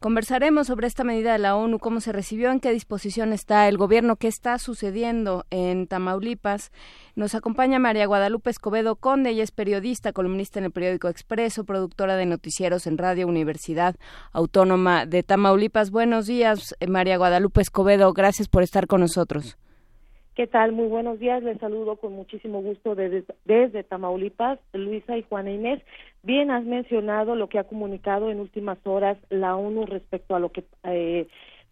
Conversaremos 0.00 0.66
sobre 0.66 0.86
esta 0.86 1.04
medida 1.04 1.32
de 1.32 1.38
la 1.38 1.54
ONU, 1.54 1.78
cómo 1.78 2.00
se 2.00 2.10
recibió, 2.10 2.50
en 2.50 2.58
qué 2.58 2.72
disposición 2.72 3.34
está 3.34 3.68
el 3.68 3.76
gobierno, 3.76 4.16
qué 4.16 4.28
está 4.28 4.58
sucediendo 4.58 5.44
en 5.50 5.86
Tamaulipas. 5.86 6.72
Nos 7.16 7.34
acompaña 7.34 7.78
María 7.78 8.06
Guadalupe 8.06 8.48
Escobedo 8.48 8.96
Conde, 8.96 9.28
ella 9.28 9.44
es 9.44 9.50
periodista, 9.50 10.14
columnista 10.14 10.58
en 10.58 10.64
el 10.64 10.70
periódico 10.70 11.08
Expreso, 11.08 11.64
productora 11.64 12.16
de 12.16 12.24
noticieros 12.24 12.86
en 12.86 12.96
Radio 12.96 13.28
Universidad 13.28 13.96
Autónoma 14.32 15.04
de 15.04 15.22
Tamaulipas. 15.22 15.90
Buenos 15.90 16.26
días, 16.26 16.74
eh, 16.80 16.86
María 16.86 17.18
Guadalupe 17.18 17.60
Escobedo, 17.60 18.10
gracias 18.14 18.48
por 18.48 18.62
estar 18.62 18.86
con 18.86 19.02
nosotros. 19.02 19.58
¿Qué 20.40 20.46
tal? 20.46 20.72
Muy 20.72 20.86
buenos 20.86 21.18
días. 21.18 21.42
Les 21.42 21.58
saludo 21.58 21.96
con 21.96 22.14
muchísimo 22.14 22.62
gusto 22.62 22.94
desde, 22.94 23.26
desde 23.44 23.84
Tamaulipas, 23.84 24.58
Luisa 24.72 25.18
y 25.18 25.22
Juana 25.24 25.50
Inés. 25.50 25.82
Bien 26.22 26.50
has 26.50 26.64
mencionado 26.64 27.34
lo 27.34 27.50
que 27.50 27.58
ha 27.58 27.64
comunicado 27.64 28.30
en 28.30 28.40
últimas 28.40 28.78
horas 28.86 29.18
la 29.28 29.54
ONU 29.54 29.84
respecto 29.84 30.34
a 30.34 30.40
lo 30.40 30.50
que 30.50 30.64
eh, 30.84 31.28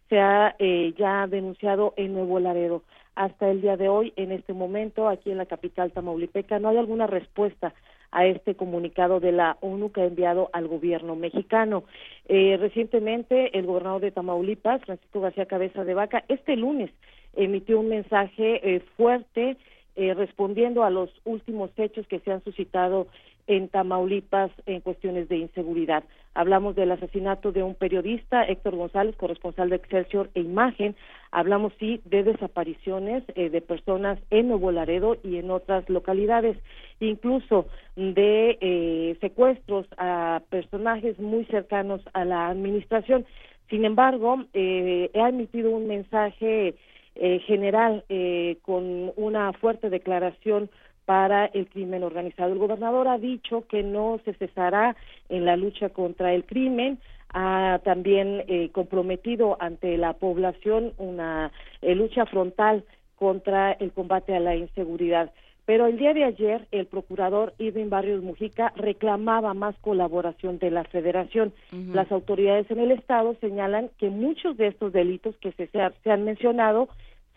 se 0.07 0.19
ha 0.19 0.55
eh, 0.59 0.93
ya 0.99 1.25
denunciado 1.25 1.95
en 1.97 2.13
Nuevo 2.13 2.39
Laredo. 2.39 2.83
Hasta 3.15 3.49
el 3.49 3.61
día 3.61 3.75
de 3.75 3.89
hoy, 3.89 4.13
en 4.17 4.31
este 4.31 4.53
momento, 4.53 5.09
aquí 5.09 5.31
en 5.31 5.39
la 5.39 5.47
capital 5.47 5.91
tamaulipeca, 5.91 6.59
no 6.59 6.69
hay 6.69 6.77
alguna 6.77 7.07
respuesta 7.07 7.73
a 8.11 8.27
este 8.27 8.53
comunicado 8.53 9.19
de 9.19 9.31
la 9.31 9.57
ONU 9.61 9.91
que 9.91 10.01
ha 10.01 10.05
enviado 10.05 10.51
al 10.53 10.67
gobierno 10.67 11.15
mexicano. 11.15 11.85
Eh, 12.27 12.55
recientemente, 12.59 13.57
el 13.57 13.65
gobernador 13.65 14.01
de 14.01 14.11
Tamaulipas, 14.11 14.85
Francisco 14.85 15.21
García 15.21 15.47
Cabeza 15.47 15.83
de 15.83 15.95
Vaca, 15.95 16.23
este 16.27 16.55
lunes 16.55 16.91
emitió 17.35 17.79
un 17.79 17.89
mensaje 17.89 18.75
eh, 18.75 18.81
fuerte 18.97 19.57
eh, 19.95 20.13
respondiendo 20.13 20.83
a 20.83 20.89
los 20.89 21.09
últimos 21.25 21.71
hechos 21.77 22.07
que 22.07 22.19
se 22.19 22.31
han 22.31 22.43
suscitado 22.43 23.07
en 23.49 23.67
Tamaulipas 23.67 24.51
en 24.67 24.79
cuestiones 24.79 25.27
de 25.27 25.37
inseguridad. 25.37 26.03
Hablamos 26.35 26.75
del 26.75 26.91
asesinato 26.91 27.51
de 27.51 27.63
un 27.63 27.73
periodista, 27.73 28.43
Héctor 28.43 28.75
González, 28.75 29.15
corresponsal 29.15 29.69
de 29.69 29.77
Excelsior 29.77 30.29
e 30.35 30.41
Imagen. 30.41 30.95
Hablamos, 31.31 31.73
sí, 31.79 31.99
de 32.05 32.23
desapariciones 32.23 33.23
eh, 33.33 33.49
de 33.49 33.61
personas 33.61 34.19
en 34.29 34.49
Nuevo 34.49 34.71
Laredo 34.71 35.17
y 35.23 35.37
en 35.37 35.49
otras 35.49 35.89
localidades, 35.89 36.57
incluso 36.99 37.65
de 37.95 38.59
eh, 38.61 39.17
secuestros 39.19 39.87
a 39.97 40.43
personajes 40.51 41.19
muy 41.19 41.45
cercanos 41.45 42.01
a 42.13 42.25
la 42.25 42.49
administración. 42.49 43.25
Sin 43.71 43.83
embargo, 43.83 44.45
eh, 44.53 45.09
he 45.11 45.19
emitido 45.19 45.71
un 45.71 45.87
mensaje 45.87 46.75
eh, 47.19 47.39
general 47.39 48.03
eh, 48.09 48.57
con 48.63 49.11
una 49.15 49.53
fuerte 49.53 49.89
declaración 49.89 50.69
para 51.09 51.47
el 51.47 51.67
crimen 51.67 52.03
organizado. 52.03 52.53
El 52.53 52.59
gobernador 52.59 53.07
ha 53.07 53.17
dicho 53.17 53.65
que 53.67 53.81
no 53.81 54.19
se 54.25 54.33
cesará 54.35 54.95
en 55.27 55.43
la 55.43 55.57
lucha 55.57 55.89
contra 55.89 56.35
el 56.35 56.45
crimen, 56.45 56.99
ha 57.33 57.79
también 57.83 58.43
eh, 58.47 58.69
comprometido 58.71 59.57
ante 59.59 59.97
la 59.97 60.13
población 60.13 60.93
una 60.99 61.51
eh, 61.81 61.95
lucha 61.95 62.27
frontal 62.27 62.83
contra 63.15 63.71
el 63.71 63.91
combate 63.91 64.35
a 64.35 64.39
la 64.39 64.55
inseguridad. 64.55 65.31
Pero 65.65 65.87
el 65.87 65.97
día 65.97 66.13
de 66.13 66.25
ayer 66.25 66.67
el 66.71 66.85
procurador 66.85 67.55
Irving 67.57 67.89
Barrios 67.89 68.21
Mujica 68.21 68.71
reclamaba 68.75 69.55
más 69.55 69.75
colaboración 69.81 70.59
de 70.59 70.69
la 70.69 70.83
federación. 70.83 71.53
Las 71.71 72.11
autoridades 72.11 72.69
en 72.69 72.79
el 72.79 72.91
estado 72.91 73.35
señalan 73.41 73.89
que 73.97 74.09
muchos 74.09 74.57
de 74.57 74.67
estos 74.67 74.93
delitos 74.93 75.35
que 75.37 75.51
se, 75.51 75.67
se 75.67 76.11
han 76.11 76.23
mencionado 76.23 76.89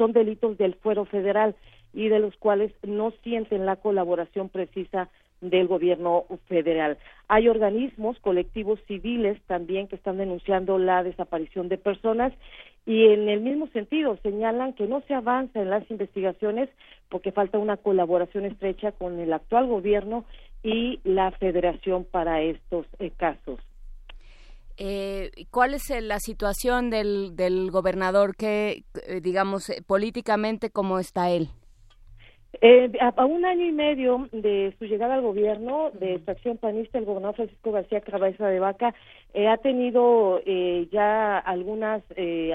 son 0.02 0.12
delitos 0.12 0.58
del 0.58 0.74
fuero 0.74 1.04
federal 1.04 1.54
y 1.92 2.08
de 2.08 2.18
los 2.18 2.36
cuales 2.36 2.72
no 2.82 3.12
sienten 3.22 3.66
la 3.66 3.76
colaboración 3.76 4.48
precisa 4.48 5.08
del 5.40 5.68
gobierno 5.68 6.24
federal. 6.48 6.98
Hay 7.28 7.46
organismos, 7.46 8.18
colectivos 8.18 8.80
civiles 8.88 9.40
también 9.46 9.86
que 9.86 9.94
están 9.94 10.16
denunciando 10.16 10.76
la 10.78 11.04
desaparición 11.04 11.68
de 11.68 11.78
personas 11.78 12.32
y 12.84 13.06
en 13.06 13.28
el 13.28 13.42
mismo 13.42 13.68
sentido 13.68 14.18
señalan 14.24 14.72
que 14.72 14.88
no 14.88 15.02
se 15.02 15.14
avanza 15.14 15.62
en 15.62 15.70
las 15.70 15.88
investigaciones 15.88 16.68
porque 17.08 17.30
falta 17.30 17.60
una 17.60 17.76
colaboración 17.76 18.44
estrecha 18.44 18.90
con 18.90 19.20
el 19.20 19.32
actual 19.32 19.68
gobierno 19.68 20.24
y 20.64 20.98
la 21.04 21.30
federación 21.30 22.04
para 22.04 22.42
estos 22.42 22.86
eh, 22.98 23.12
casos. 23.16 23.60
Eh, 24.78 25.30
¿Cuál 25.50 25.74
es 25.74 25.90
eh, 25.90 26.00
la 26.00 26.18
situación 26.18 26.90
del, 26.90 27.36
del 27.36 27.70
gobernador 27.70 28.34
que, 28.36 28.84
eh, 29.06 29.20
digamos, 29.20 29.68
eh, 29.68 29.82
políticamente, 29.86 30.70
cómo 30.70 30.98
está 30.98 31.30
él? 31.30 31.48
A, 33.00 33.24
un 33.24 33.44
año 33.44 33.64
y 33.64 33.72
medio 33.72 34.28
de 34.30 34.74
su 34.78 34.84
llegada 34.84 35.14
al 35.14 35.22
gobierno 35.22 35.90
de 35.98 36.14
extracción 36.14 36.58
panista, 36.58 36.98
el 36.98 37.06
gobernador 37.06 37.36
Francisco 37.36 37.72
García 37.72 38.02
Cabeza 38.02 38.46
de 38.46 38.60
Vaca 38.60 38.94
ha 39.48 39.56
tenido 39.56 40.40
eh, 40.44 40.86
ya 40.92 41.38
algunas 41.38 42.02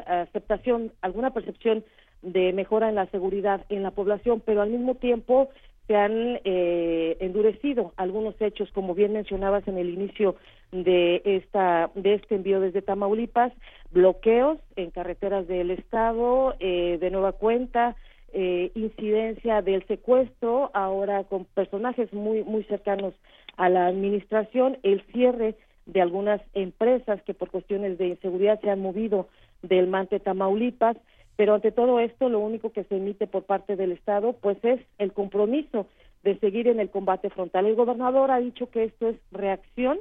aceptación, 0.06 0.94
alguna 1.02 1.32
percepción 1.32 1.84
de 2.22 2.54
mejora 2.54 2.90
en 2.90 2.96
la 2.96 3.08
seguridad 3.08 3.66
en 3.70 3.82
la 3.82 3.92
población, 3.92 4.42
pero 4.46 4.62
al 4.62 4.70
mismo 4.70 4.96
tiempo 4.96 5.50
se 5.88 5.96
han 5.96 6.40
eh, 6.44 7.18
endurecido 7.22 7.94
algunos 7.96 8.40
hechos, 8.42 8.70
como 8.74 8.94
bien 8.94 9.14
mencionabas 9.14 9.68
en 9.68 9.78
el 9.78 9.90
inicio 9.90 10.36
de 10.72 11.22
esta 11.24 11.90
de 11.96 12.16
este 12.16 12.36
envío 12.36 12.60
desde 12.60 12.82
Tamaulipas, 12.82 13.54
bloqueos 13.92 14.60
en 14.76 14.92
carreteras 14.92 15.48
del 15.48 15.72
estado, 15.72 16.56
eh, 16.60 16.98
de 17.00 17.10
nueva 17.10 17.32
cuenta, 17.32 17.96
eh, 18.34 18.72
incidencia 18.76 19.62
del 19.62 19.88
secuestro, 19.88 20.70
ahora 20.74 21.24
con 21.24 21.46
personajes 21.46 22.12
muy 22.12 22.44
muy 22.44 22.64
cercanos 22.66 23.14
a 23.56 23.70
la 23.70 23.88
administración, 23.88 24.78
el 24.84 25.02
cierre 25.14 25.56
de 25.86 26.02
algunas 26.02 26.42
empresas 26.54 27.22
que 27.24 27.34
por 27.34 27.50
cuestiones 27.50 27.98
de 27.98 28.10
inseguridad 28.10 28.60
se 28.60 28.70
han 28.70 28.82
movido 28.82 29.30
del 29.62 29.88
Mante 29.88 30.20
Tamaulipas, 30.20 30.98
pero 31.38 31.54
ante 31.54 31.72
todo 31.72 32.02
esto 32.02 32.28
lo 32.28 32.40
único 32.40 32.74
que 32.74 32.84
se 32.84 32.98
emite 32.98 33.28
por 33.28 33.44
parte 33.44 33.78
del 33.78 33.94
Estado 33.94 34.34
pues 34.34 34.58
es 34.64 34.82
el 34.98 35.14
compromiso 35.14 35.88
de 36.24 36.38
seguir 36.40 36.68
en 36.68 36.82
el 36.82 36.90
combate 36.90 37.30
frontal. 37.30 37.66
El 37.66 37.76
gobernador 37.76 38.32
ha 38.32 38.40
dicho 38.40 38.70
que 38.70 38.84
esto 38.84 39.08
es 39.08 39.16
reacción 39.32 40.00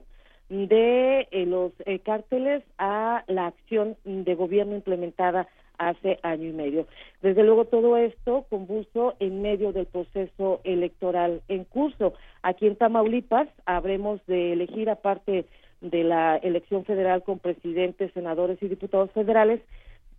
de 0.49 1.29
eh, 1.31 1.47
los 1.47 1.73
eh, 1.85 2.01
cárteles 2.01 2.65
a 2.79 3.23
la 3.29 3.47
acción 3.47 3.97
de 4.05 4.35
gobierno 4.35 4.75
implementada 4.75 5.47
hace 5.79 6.19
año 6.23 6.49
y 6.49 6.53
medio. 6.53 6.87
Desde 7.21 7.45
luego 7.45 7.67
todo 7.67 7.97
esto 7.99 8.47
convulso 8.49 9.15
en 9.21 9.43
medio 9.43 9.73
del 9.73 9.87
proceso 9.87 10.61
electoral 10.65 11.43
en 11.49 11.65
curso. 11.65 12.15
Aquí 12.43 12.67
en 12.67 12.77
Tamaulipas 12.77 13.49
habremos 13.67 14.25
de 14.27 14.55
elegir 14.55 14.89
aparte 14.89 15.45
de 15.81 16.05
la 16.05 16.37
elección 16.39 16.85
federal 16.85 17.23
con 17.23 17.39
presidentes, 17.39 18.13
senadores 18.13 18.63
y 18.63 18.69
diputados 18.69 19.11
federales, 19.11 19.61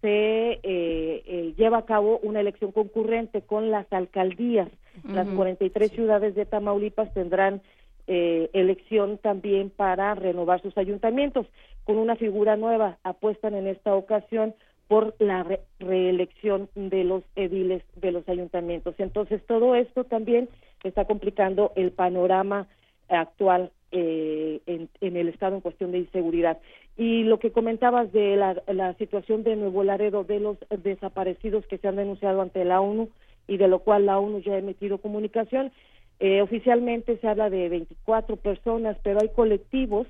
se 0.01 0.09
eh, 0.09 0.59
eh, 0.63 1.53
lleva 1.57 1.79
a 1.79 1.85
cabo 1.85 2.19
una 2.23 2.39
elección 2.39 2.71
concurrente 2.71 3.41
con 3.41 3.71
las 3.71 3.91
alcaldías. 3.91 4.69
Las 5.07 5.27
Ujú. 5.27 5.37
43 5.37 5.91
ciudades 5.91 6.35
de 6.35 6.45
Tamaulipas 6.45 7.13
tendrán 7.13 7.61
eh, 8.07 8.49
elección 8.53 9.17
también 9.17 9.69
para 9.69 10.15
renovar 10.15 10.61
sus 10.61 10.77
ayuntamientos. 10.77 11.45
Con 11.83 11.97
una 11.97 12.15
figura 12.15 12.55
nueva, 12.55 12.97
apuestan 13.03 13.53
en 13.55 13.67
esta 13.67 13.95
ocasión 13.95 14.53
por 14.87 15.15
la 15.19 15.43
re- 15.43 15.61
reelección 15.79 16.69
de 16.75 17.03
los 17.03 17.23
ediles 17.35 17.83
de 17.95 18.11
los 18.11 18.27
ayuntamientos. 18.29 18.95
Entonces, 18.99 19.45
todo 19.45 19.75
esto 19.75 20.05
también 20.05 20.47
está 20.83 21.05
complicando 21.05 21.73
el 21.75 21.91
panorama 21.91 22.67
actual 23.09 23.71
eh, 23.91 24.61
en, 24.65 24.89
el 25.15 25.29
estado 25.29 25.55
en 25.55 25.61
cuestión 25.61 25.91
de 25.91 25.99
inseguridad. 25.99 26.59
Y 26.97 27.23
lo 27.23 27.39
que 27.39 27.51
comentabas 27.51 28.11
de 28.11 28.35
la, 28.35 28.61
la 28.67 28.93
situación 28.95 29.43
de 29.43 29.55
Nuevo 29.55 29.83
Laredo, 29.83 30.23
de 30.23 30.39
los 30.39 30.57
desaparecidos 30.69 31.65
que 31.67 31.77
se 31.77 31.87
han 31.87 31.95
denunciado 31.95 32.41
ante 32.41 32.65
la 32.65 32.81
ONU 32.81 33.09
y 33.47 33.57
de 33.57 33.67
lo 33.67 33.79
cual 33.79 34.05
la 34.05 34.19
ONU 34.19 34.39
ya 34.39 34.53
ha 34.53 34.57
emitido 34.57 34.97
comunicación, 34.97 35.71
eh, 36.19 36.41
oficialmente 36.41 37.17
se 37.17 37.27
habla 37.27 37.49
de 37.49 37.69
24 37.69 38.37
personas, 38.37 38.97
pero 39.03 39.21
hay 39.21 39.29
colectivos 39.29 40.07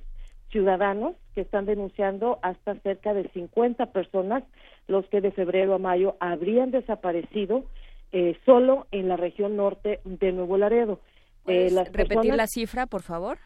ciudadanos 0.49 1.15
que 1.35 1.41
están 1.41 1.65
denunciando 1.65 2.39
hasta 2.41 2.75
cerca 2.75 3.13
de 3.13 3.27
50 3.29 3.87
personas, 3.87 4.43
los 4.87 5.05
que 5.09 5.19
de 5.19 5.31
febrero 5.31 5.75
a 5.75 5.79
mayo 5.79 6.15
habrían 6.19 6.71
desaparecido 6.71 7.65
eh, 8.13 8.37
solo 8.45 8.87
en 8.91 9.09
la 9.09 9.17
región 9.17 9.57
norte 9.57 9.99
de 10.05 10.31
Nuevo 10.31 10.57
Laredo. 10.57 10.99
¿Puedes 11.47 11.71
Eh, 11.71 11.75
las 11.75 11.87
repetir 11.87 12.07
personas- 12.09 12.37
la 12.37 12.47
cifra, 12.47 12.85
por 12.87 13.01
favor? 13.01 13.37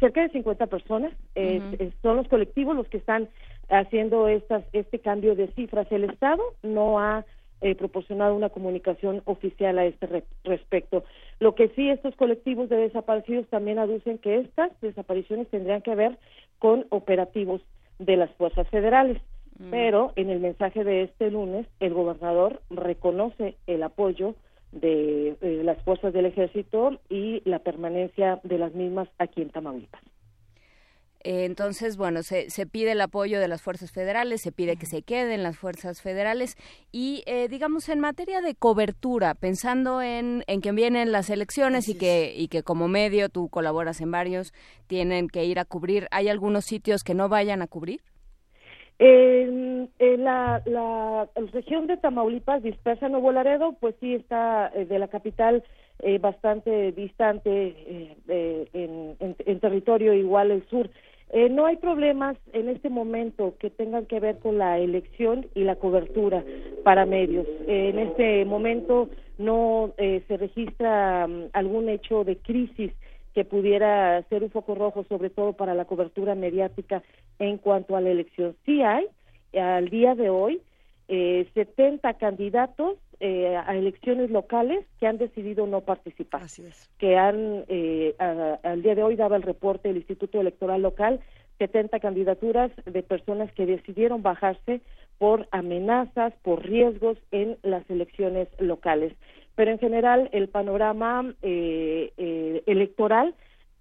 cerca 0.00 0.20
de 0.20 0.28
50 0.28 0.66
personas 0.66 1.12
eh, 1.34 1.90
son 2.02 2.16
los 2.18 2.28
colectivos 2.28 2.76
los 2.76 2.86
que 2.88 2.98
están 2.98 3.26
haciendo 3.70 4.28
estas 4.28 4.62
este 4.74 4.98
cambio 5.00 5.34
de 5.34 5.48
cifras. 5.54 5.90
El 5.90 6.04
estado 6.04 6.42
no 6.62 6.98
ha 7.00 7.24
eh, 7.62 7.74
proporcionado 7.74 8.36
una 8.36 8.50
comunicación 8.50 9.22
oficial 9.24 9.78
a 9.78 9.84
este 9.86 10.06
re- 10.06 10.24
respecto. 10.44 11.02
Lo 11.40 11.54
que 11.56 11.70
sí 11.70 11.88
estos 11.90 12.14
colectivos 12.14 12.68
de 12.68 12.76
desaparecidos 12.76 13.48
también 13.48 13.78
aducen 13.80 14.18
que 14.18 14.36
estas 14.38 14.70
desapariciones 14.80 15.48
tendrían 15.48 15.82
que 15.82 15.94
ver 15.96 16.16
con 16.60 16.86
operativos 16.90 17.60
de 17.98 18.16
las 18.16 18.30
fuerzas 18.34 18.68
federales. 18.68 19.20
Pero 19.72 20.12
en 20.14 20.30
el 20.30 20.38
mensaje 20.38 20.84
de 20.84 21.02
este 21.02 21.32
lunes 21.32 21.66
el 21.80 21.92
gobernador 21.94 22.60
reconoce 22.70 23.56
el 23.66 23.82
apoyo 23.82 24.36
de 24.72 25.36
eh, 25.40 25.62
las 25.64 25.82
fuerzas 25.82 26.12
del 26.12 26.26
ejército 26.26 27.00
y 27.08 27.42
la 27.48 27.60
permanencia 27.60 28.40
de 28.42 28.58
las 28.58 28.74
mismas 28.74 29.08
aquí 29.18 29.42
en 29.42 29.50
Tamaulipas. 29.50 30.02
Eh, 31.20 31.44
entonces, 31.44 31.96
bueno, 31.96 32.22
se, 32.22 32.48
se 32.48 32.66
pide 32.66 32.92
el 32.92 33.00
apoyo 33.00 33.40
de 33.40 33.48
las 33.48 33.60
fuerzas 33.60 33.90
federales, 33.90 34.40
se 34.40 34.52
pide 34.52 34.76
que 34.76 34.86
se 34.86 35.02
queden 35.02 35.42
las 35.42 35.58
fuerzas 35.58 36.00
federales 36.00 36.56
y, 36.92 37.24
eh, 37.26 37.48
digamos, 37.48 37.88
en 37.88 37.98
materia 37.98 38.40
de 38.40 38.54
cobertura, 38.54 39.34
pensando 39.34 40.00
en, 40.00 40.44
en 40.46 40.60
que 40.60 40.70
vienen 40.70 41.10
las 41.10 41.28
elecciones 41.28 41.88
y 41.88 41.98
que, 41.98 42.34
y 42.36 42.48
que 42.48 42.62
como 42.62 42.86
medio 42.86 43.28
tú 43.28 43.48
colaboras 43.48 44.00
en 44.00 44.12
varios, 44.12 44.52
tienen 44.86 45.28
que 45.28 45.44
ir 45.44 45.58
a 45.58 45.64
cubrir, 45.64 46.06
¿hay 46.12 46.28
algunos 46.28 46.64
sitios 46.64 47.02
que 47.02 47.14
no 47.14 47.28
vayan 47.28 47.62
a 47.62 47.66
cubrir? 47.66 48.00
En, 48.98 49.90
la, 50.24 50.60
la 50.66 51.28
región 51.52 51.86
de 51.86 51.96
Tamaulipas, 51.96 52.62
dispersa 52.62 53.06
en 53.06 53.12
Nuevo 53.12 53.30
Laredo, 53.30 53.74
pues 53.80 53.94
sí 54.00 54.14
está 54.14 54.70
eh, 54.74 54.86
de 54.86 54.98
la 54.98 55.08
capital 55.08 55.62
eh, 56.00 56.18
bastante 56.18 56.92
distante 56.92 57.50
eh, 57.50 58.16
eh, 58.28 58.68
en, 58.72 59.36
en- 59.46 59.60
territorio 59.60 60.12
igual 60.14 60.50
el 60.50 60.66
sur. 60.68 60.90
Eh, 61.30 61.48
no 61.48 61.66
hay 61.66 61.76
problemas 61.76 62.36
en 62.52 62.68
este 62.68 62.88
momento 62.88 63.54
que 63.60 63.70
tengan 63.70 64.06
que 64.06 64.18
ver 64.18 64.38
con 64.38 64.58
la 64.58 64.78
elección 64.78 65.46
y 65.54 65.62
la 65.64 65.76
cobertura 65.76 66.42
para 66.84 67.06
medios. 67.06 67.46
En 67.66 67.98
este 67.98 68.44
momento 68.46 69.10
no 69.36 69.92
se 69.96 70.36
registra 70.36 71.26
mm, 71.28 71.50
algún 71.52 71.88
hecho 71.88 72.24
de 72.24 72.36
crisis 72.38 72.92
que 73.34 73.44
pudiera 73.44 74.22
ser 74.28 74.42
un 74.42 74.50
foco 74.50 74.74
rojo, 74.74 75.04
sobre 75.04 75.30
todo 75.30 75.52
para 75.52 75.74
la 75.74 75.84
cobertura 75.84 76.34
mediática 76.34 77.02
en 77.38 77.58
cuanto 77.58 77.96
a 77.96 78.00
la 78.00 78.10
elección. 78.10 78.56
Sí 78.64 78.82
hay, 78.82 79.06
al 79.58 79.88
día 79.88 80.14
de 80.14 80.30
hoy, 80.30 80.60
eh, 81.08 81.46
70 81.54 82.14
candidatos 82.14 82.96
eh, 83.20 83.56
a 83.56 83.74
elecciones 83.74 84.30
locales 84.30 84.84
que 85.00 85.06
han 85.08 85.18
decidido 85.18 85.66
no 85.66 85.80
participar. 85.80 86.42
Así 86.42 86.62
es. 86.64 86.88
Que 86.98 87.16
han, 87.16 87.64
eh, 87.68 88.14
a- 88.18 88.58
al 88.62 88.82
día 88.82 88.94
de 88.94 89.02
hoy 89.02 89.16
daba 89.16 89.34
el 89.36 89.42
reporte 89.42 89.88
del 89.88 89.96
Instituto 89.96 90.40
Electoral 90.40 90.82
Local, 90.82 91.18
70 91.58 91.98
candidaturas 91.98 92.70
de 92.84 93.02
personas 93.02 93.50
que 93.54 93.66
decidieron 93.66 94.22
bajarse 94.22 94.80
por 95.18 95.48
amenazas, 95.50 96.32
por 96.42 96.64
riesgos 96.64 97.18
en 97.32 97.56
las 97.62 97.88
elecciones 97.90 98.46
locales. 98.60 99.12
Pero 99.58 99.72
en 99.72 99.80
general 99.80 100.28
el 100.30 100.48
panorama 100.48 101.34
eh, 101.42 102.12
eh, 102.16 102.62
electoral 102.66 103.34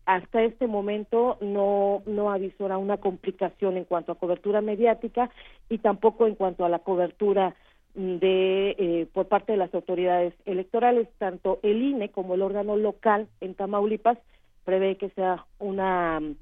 hasta 0.07 0.41
este 0.41 0.65
momento 0.65 1.37
no, 1.39 2.01
no 2.07 2.31
avisora 2.31 2.79
una 2.79 2.97
complicación 2.97 3.77
en 3.77 3.83
cuanto 3.83 4.11
a 4.11 4.17
cobertura 4.17 4.61
mediática 4.61 5.29
y 5.69 5.77
tampoco 5.77 6.25
en 6.25 6.33
cuanto 6.33 6.65
a 6.65 6.69
la 6.69 6.79
cobertura 6.79 7.53
de 7.93 8.71
eh, 8.71 9.07
por 9.13 9.27
parte 9.27 9.51
de 9.51 9.59
las 9.59 9.71
autoridades 9.71 10.33
electorales. 10.45 11.09
Tanto 11.19 11.59
el 11.61 11.79
INE 11.79 12.09
como 12.09 12.33
el 12.33 12.41
órgano 12.41 12.75
local 12.75 13.27
en 13.39 13.53
Tamaulipas 13.53 14.17
prevé 14.65 14.97
que 14.97 15.11
sea 15.11 15.45
una 15.59 16.19
mm, 16.19 16.37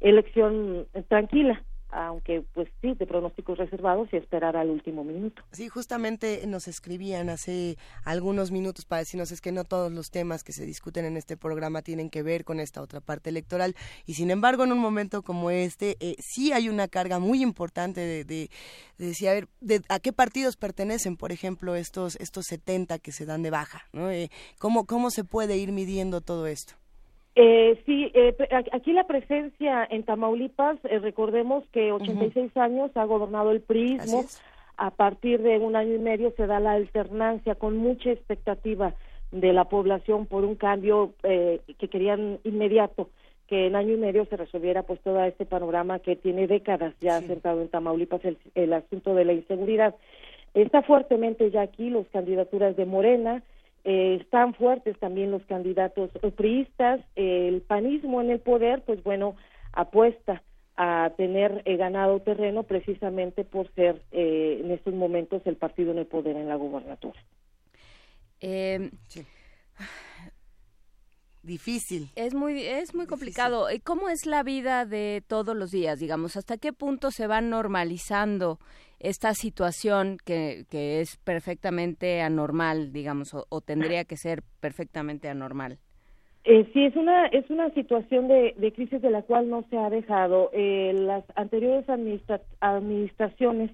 elección 0.00 0.86
tranquila 1.08 1.60
aunque 1.96 2.44
pues 2.54 2.68
sí 2.80 2.94
de 2.94 3.06
pronósticos 3.06 3.58
reservados 3.58 4.08
y 4.12 4.16
esperar 4.16 4.56
al 4.56 4.70
último 4.70 5.04
minuto 5.04 5.42
Sí, 5.52 5.68
justamente 5.68 6.46
nos 6.46 6.68
escribían 6.68 7.28
hace 7.28 7.76
algunos 8.04 8.50
minutos 8.50 8.84
para 8.84 9.00
decirnos 9.00 9.32
es 9.32 9.40
que 9.40 9.52
no 9.52 9.64
todos 9.64 9.92
los 9.92 10.10
temas 10.10 10.44
que 10.44 10.52
se 10.52 10.66
discuten 10.66 11.04
en 11.04 11.16
este 11.16 11.36
programa 11.36 11.82
tienen 11.82 12.10
que 12.10 12.22
ver 12.22 12.44
con 12.44 12.60
esta 12.60 12.82
otra 12.82 13.00
parte 13.00 13.30
electoral 13.30 13.74
y 14.04 14.14
sin 14.14 14.30
embargo 14.30 14.64
en 14.64 14.72
un 14.72 14.78
momento 14.78 15.22
como 15.22 15.50
este 15.50 15.96
eh, 16.00 16.16
sí 16.18 16.52
hay 16.52 16.68
una 16.68 16.88
carga 16.88 17.18
muy 17.18 17.42
importante 17.42 18.00
de, 18.00 18.24
de, 18.24 18.50
de 18.98 19.06
decir 19.06 19.28
a 19.28 19.34
ver 19.34 19.48
de, 19.60 19.82
a 19.88 19.98
qué 20.00 20.12
partidos 20.12 20.56
pertenecen 20.56 21.16
por 21.16 21.32
ejemplo 21.32 21.74
estos 21.74 22.16
estos 22.16 22.46
70 22.46 22.98
que 22.98 23.12
se 23.12 23.26
dan 23.26 23.42
de 23.42 23.50
baja, 23.50 23.82
¿no? 23.92 24.10
Eh, 24.10 24.30
¿cómo, 24.58 24.86
¿Cómo 24.86 25.10
se 25.10 25.24
puede 25.24 25.56
ir 25.56 25.72
midiendo 25.72 26.20
todo 26.20 26.46
esto? 26.46 26.74
Eh, 27.38 27.82
sí, 27.84 28.10
eh, 28.14 28.34
aquí 28.72 28.94
la 28.94 29.06
presencia 29.06 29.86
en 29.90 30.04
Tamaulipas, 30.04 30.78
eh, 30.84 30.98
recordemos 30.98 31.64
que 31.70 31.92
86 31.92 32.56
años 32.56 32.90
ha 32.94 33.04
gobernado 33.04 33.50
el 33.50 33.60
priismo. 33.60 34.24
A 34.78 34.90
partir 34.90 35.42
de 35.42 35.58
un 35.58 35.76
año 35.76 35.94
y 35.94 35.98
medio 35.98 36.32
se 36.36 36.46
da 36.46 36.60
la 36.60 36.72
alternancia 36.72 37.54
con 37.54 37.76
mucha 37.76 38.10
expectativa 38.10 38.94
de 39.32 39.52
la 39.52 39.66
población 39.66 40.24
por 40.24 40.44
un 40.44 40.54
cambio 40.54 41.12
eh, 41.24 41.60
que 41.78 41.88
querían 41.88 42.38
inmediato 42.44 43.10
que 43.48 43.66
en 43.66 43.76
año 43.76 43.94
y 43.94 43.96
medio 43.96 44.24
se 44.26 44.36
resolviera 44.36 44.82
pues 44.82 45.00
todo 45.00 45.22
este 45.22 45.46
panorama 45.46 46.00
que 46.00 46.16
tiene 46.16 46.48
décadas 46.48 46.94
ya 47.00 47.20
sentado 47.20 47.62
en 47.62 47.68
Tamaulipas 47.68 48.24
el, 48.24 48.38
el 48.54 48.72
asunto 48.72 49.14
de 49.14 49.24
la 49.24 49.34
inseguridad. 49.34 49.94
Está 50.54 50.82
fuertemente 50.82 51.50
ya 51.50 51.62
aquí 51.62 51.90
los 51.90 52.08
candidaturas 52.08 52.76
de 52.76 52.86
Morena, 52.86 53.42
eh, 53.88 54.18
están 54.20 54.52
fuertes 54.54 54.98
también 54.98 55.30
los 55.30 55.44
candidatos 55.46 56.10
priistas, 56.34 57.00
el 57.14 57.62
panismo 57.62 58.20
en 58.20 58.30
el 58.30 58.40
poder, 58.40 58.82
pues 58.82 59.00
bueno, 59.04 59.36
apuesta 59.72 60.42
a 60.76 61.12
tener 61.16 61.62
eh, 61.64 61.76
ganado 61.76 62.20
terreno 62.20 62.64
precisamente 62.64 63.44
por 63.44 63.72
ser 63.74 64.02
eh, 64.10 64.60
en 64.60 64.72
estos 64.72 64.92
momentos 64.92 65.40
el 65.46 65.56
partido 65.56 65.92
en 65.92 65.98
el 65.98 66.06
poder 66.06 66.36
en 66.36 66.48
la 66.48 66.56
gubernatura. 66.56 67.22
Eh, 68.40 68.90
Difícil. 71.44 72.10
Es 72.16 72.34
muy, 72.34 72.60
es 72.60 72.92
muy 72.92 73.06
complicado. 73.06 73.70
¿Y 73.70 73.78
¿Cómo 73.78 74.08
es 74.08 74.26
la 74.26 74.42
vida 74.42 74.84
de 74.84 75.22
todos 75.28 75.56
los 75.56 75.70
días, 75.70 76.00
digamos? 76.00 76.36
¿Hasta 76.36 76.58
qué 76.58 76.72
punto 76.72 77.12
se 77.12 77.28
va 77.28 77.40
normalizando 77.40 78.58
esta 78.98 79.34
situación 79.34 80.18
que, 80.24 80.64
que 80.70 81.00
es 81.00 81.16
perfectamente 81.18 82.20
anormal, 82.22 82.92
digamos, 82.92 83.34
o, 83.34 83.46
o 83.48 83.60
tendría 83.60 84.04
que 84.04 84.16
ser 84.16 84.42
perfectamente 84.60 85.28
anormal? 85.28 85.78
Eh, 86.44 86.68
sí, 86.72 86.84
es 86.84 86.94
una, 86.94 87.26
es 87.26 87.50
una 87.50 87.70
situación 87.70 88.28
de, 88.28 88.54
de 88.56 88.72
crisis 88.72 89.02
de 89.02 89.10
la 89.10 89.22
cual 89.22 89.50
no 89.50 89.64
se 89.68 89.76
ha 89.76 89.90
dejado. 89.90 90.50
Eh, 90.52 90.92
las 90.94 91.24
anteriores 91.34 91.88
administra- 91.88 92.40
administraciones 92.60 93.72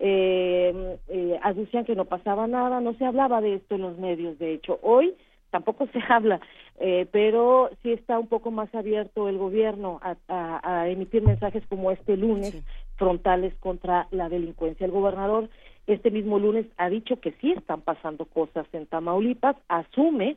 eh, 0.00 0.98
eh, 1.08 1.38
aducían 1.42 1.84
que 1.84 1.94
no 1.94 2.06
pasaba 2.06 2.46
nada, 2.48 2.80
no 2.80 2.94
se 2.94 3.04
hablaba 3.04 3.40
de 3.40 3.54
esto 3.54 3.76
en 3.76 3.82
los 3.82 3.98
medios, 3.98 4.38
de 4.38 4.52
hecho. 4.54 4.78
Hoy 4.82 5.14
tampoco 5.50 5.86
se 5.92 6.00
habla, 6.08 6.40
eh, 6.80 7.06
pero 7.12 7.70
sí 7.82 7.92
está 7.92 8.18
un 8.18 8.26
poco 8.26 8.50
más 8.50 8.74
abierto 8.74 9.28
el 9.28 9.38
gobierno 9.38 10.00
a, 10.02 10.16
a- 10.28 10.80
a 10.82 10.88
emitir 10.88 11.22
mensajes 11.22 11.64
como 11.68 11.92
este 11.92 12.16
lunes, 12.16 12.54
frontales 12.98 13.54
contra 13.60 14.08
la 14.10 14.28
delincuencia. 14.28 14.84
El 14.84 14.92
gobernador 14.92 15.48
este 15.86 16.10
mismo 16.10 16.38
lunes 16.38 16.66
ha 16.76 16.90
dicho 16.90 17.18
que 17.18 17.32
sí 17.40 17.52
están 17.52 17.80
pasando 17.80 18.26
cosas 18.26 18.66
en 18.74 18.84
Tamaulipas, 18.86 19.56
asume 19.68 20.36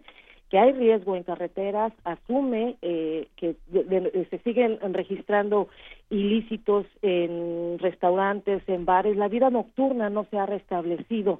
que 0.50 0.58
hay 0.60 0.74
riesgo 0.74 1.16
en 1.16 1.24
carreteras, 1.24 1.94
asume 2.04 2.76
eh, 2.82 3.28
que 3.38 3.56
de- 3.68 3.84
de- 3.86 4.28
se 4.30 4.38
siguen 4.40 4.80
registrando 4.94 5.70
ilícitos 6.10 6.86
en 7.02 7.80
restaurantes, 7.80 8.62
en 8.68 8.86
bares, 8.86 9.16
la 9.16 9.30
vida 9.30 9.50
nocturna 9.50 10.10
no 10.10 10.26
se 10.30 10.38
ha 10.38 10.46
restablecido, 10.46 11.40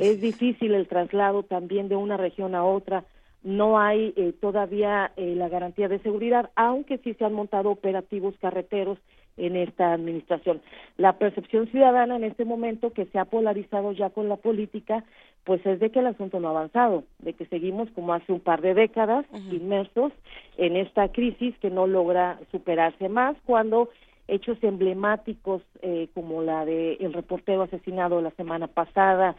es 0.00 0.20
difícil 0.20 0.74
el 0.74 0.86
traslado 0.86 1.42
también 1.42 1.88
de 1.88 1.96
una 1.96 2.16
región 2.16 2.54
a 2.54 2.64
otra, 2.64 3.04
no 3.42 3.80
hay 3.80 4.12
eh, 4.16 4.32
todavía 4.40 5.10
eh, 5.16 5.34
la 5.36 5.48
garantía 5.48 5.88
de 5.88 5.98
seguridad, 5.98 6.50
aunque 6.54 6.98
sí 6.98 7.14
se 7.14 7.24
han 7.24 7.32
montado 7.34 7.70
operativos 7.70 8.34
carreteros 8.40 8.98
en 9.36 9.56
esta 9.56 9.92
administración. 9.92 10.60
La 10.98 11.14
percepción 11.14 11.66
ciudadana 11.68 12.16
en 12.16 12.24
este 12.24 12.44
momento 12.44 12.92
que 12.92 13.06
se 13.06 13.18
ha 13.18 13.24
polarizado 13.24 13.92
ya 13.92 14.10
con 14.10 14.28
la 14.28 14.36
política, 14.36 15.04
pues 15.44 15.64
es 15.66 15.80
de 15.80 15.90
que 15.90 15.98
el 16.00 16.06
asunto 16.06 16.38
no 16.38 16.48
ha 16.48 16.50
avanzado, 16.52 17.04
de 17.20 17.32
que 17.32 17.46
seguimos 17.46 17.90
como 17.90 18.12
hace 18.14 18.32
un 18.32 18.40
par 18.40 18.60
de 18.60 18.74
décadas 18.74 19.24
inmersos 19.52 20.12
en 20.58 20.76
esta 20.76 21.08
crisis 21.10 21.56
que 21.58 21.70
no 21.70 21.86
logra 21.86 22.38
superarse 22.52 23.08
más 23.08 23.36
cuando 23.46 23.88
hechos 24.28 24.56
emblemáticos 24.62 25.62
eh, 25.82 26.08
como 26.14 26.42
la 26.42 26.64
de 26.64 26.94
el 27.00 27.12
reportero 27.12 27.62
asesinado 27.62 28.20
la 28.22 28.30
semana 28.32 28.68
pasada 28.68 29.34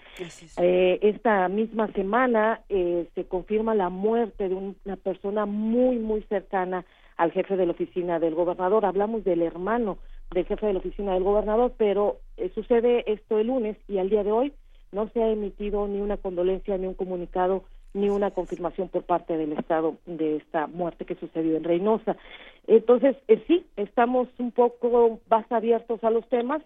eh, 0.62 1.00
esta 1.02 1.48
misma 1.48 1.88
semana 1.94 2.60
eh, 2.68 3.08
se 3.16 3.24
confirma 3.26 3.74
la 3.76 3.90
muerte 3.90 4.50
de 4.50 4.56
un- 4.56 4.76
una 4.84 4.98
persona 4.98 5.46
muy 5.46 5.98
muy 6.00 6.22
cercana 6.24 6.84
al 7.18 7.32
jefe 7.32 7.56
de 7.58 7.66
la 7.66 7.72
oficina 7.72 8.20
del 8.20 8.36
gobernador 8.36 8.86
hablamos 8.86 9.24
del 9.24 9.42
hermano 9.42 9.98
del 10.32 10.46
jefe 10.46 10.66
de 10.66 10.74
la 10.74 10.80
oficina 10.80 11.14
del 11.14 11.24
gobernador 11.24 11.74
pero 11.78 12.18
eh, 12.38 12.52
sucede 12.56 13.04
esto 13.12 13.40
el 13.40 13.48
lunes 13.48 13.78
y 13.88 13.98
al 13.98 14.10
día 14.10 14.24
de 14.24 14.32
hoy 14.32 14.54
no 14.92 15.10
se 15.10 15.22
ha 15.22 15.30
emitido 15.30 15.88
ni 15.88 16.02
una 16.02 16.18
condolencia 16.18 16.78
ni 16.78 16.88
un 16.88 16.94
comunicado 16.94 17.64
ni 17.94 18.10
una 18.10 18.32
confirmación 18.32 18.90
por 18.90 19.04
parte 19.04 19.38
del 19.38 19.54
Estado 19.54 19.98
de 20.06 20.38
esta 20.38 20.68
muerte 20.68 21.06
que 21.06 21.16
sucedió 21.16 21.56
en 21.58 21.64
Reynosa. 21.64 22.18
Entonces, 22.66 23.16
eh, 23.28 23.44
sí, 23.48 23.66
estamos 23.78 24.28
un 24.40 24.52
poco 24.52 25.20
más 25.30 25.50
abiertos 25.52 26.04
a 26.04 26.10
los 26.10 26.28
temas, 26.28 26.62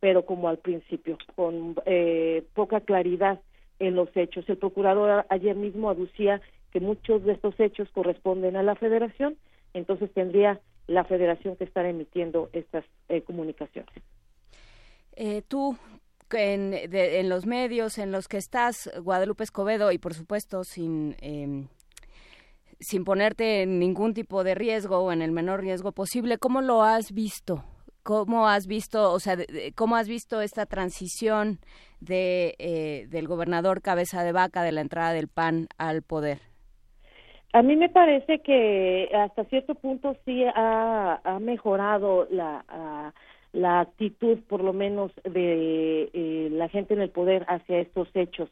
pero 0.00 0.24
como 0.24 0.48
al 0.48 0.58
principio, 0.58 1.18
con 1.34 1.76
eh, 1.84 2.44
poca 2.54 2.80
claridad 2.80 3.40
en 3.78 3.94
los 3.94 4.08
hechos. 4.16 4.48
El 4.48 4.56
procurador 4.56 5.26
ayer 5.28 5.54
mismo 5.54 5.90
aducía 5.90 6.40
que 6.72 6.80
muchos 6.80 7.24
de 7.24 7.32
estos 7.32 7.58
hechos 7.60 7.88
corresponden 7.90 8.56
a 8.56 8.62
la 8.62 8.74
federación, 8.74 9.36
entonces 9.74 10.10
tendría 10.14 10.60
la 10.86 11.04
federación 11.04 11.56
que 11.56 11.64
estar 11.64 11.84
emitiendo 11.86 12.48
estas 12.52 12.84
eh, 13.08 13.22
comunicaciones. 13.22 13.94
Eh, 15.16 15.42
tú, 15.46 15.76
en, 16.32 16.70
de- 16.70 17.20
en 17.20 17.28
los 17.28 17.46
medios 17.46 17.98
en 17.98 18.10
los 18.12 18.26
que 18.28 18.38
estás, 18.38 18.90
Guadalupe 19.02 19.44
Escobedo, 19.44 19.92
y 19.92 19.98
por 19.98 20.14
supuesto 20.14 20.64
sin, 20.64 21.16
eh, 21.20 21.66
sin 22.80 23.04
ponerte 23.04 23.62
en 23.62 23.78
ningún 23.78 24.14
tipo 24.14 24.42
de 24.44 24.54
riesgo 24.54 24.98
o 24.98 25.12
en 25.12 25.22
el 25.22 25.30
menor 25.32 25.60
riesgo 25.60 25.92
posible, 25.92 26.38
¿cómo 26.38 26.60
lo 26.60 26.82
has 26.82 27.12
visto? 27.12 27.64
¿Cómo 28.02 28.48
has 28.48 28.66
visto, 28.66 29.12
o 29.12 29.18
sea, 29.20 29.38
cómo 29.74 29.96
has 29.96 30.08
visto 30.08 30.42
esta 30.42 30.66
transición 30.66 31.58
de, 32.00 32.54
eh, 32.58 33.06
del 33.08 33.26
gobernador 33.26 33.80
cabeza 33.80 34.22
de 34.22 34.32
vaca 34.32 34.62
de 34.62 34.72
la 34.72 34.82
entrada 34.82 35.14
del 35.14 35.28
PAN 35.28 35.68
al 35.78 36.02
poder? 36.02 36.40
A 37.54 37.62
mí 37.62 37.76
me 37.76 37.88
parece 37.88 38.40
que 38.40 39.08
hasta 39.14 39.44
cierto 39.44 39.76
punto 39.76 40.16
sí 40.24 40.42
ha, 40.44 41.20
ha 41.22 41.38
mejorado 41.38 42.26
la, 42.30 42.64
la 43.52 43.78
actitud, 43.80 44.38
por 44.48 44.60
lo 44.64 44.72
menos, 44.72 45.12
de 45.22 46.10
eh, 46.12 46.48
la 46.50 46.68
gente 46.68 46.94
en 46.94 47.00
el 47.00 47.10
poder 47.10 47.46
hacia 47.48 47.78
estos 47.78 48.08
hechos. 48.14 48.50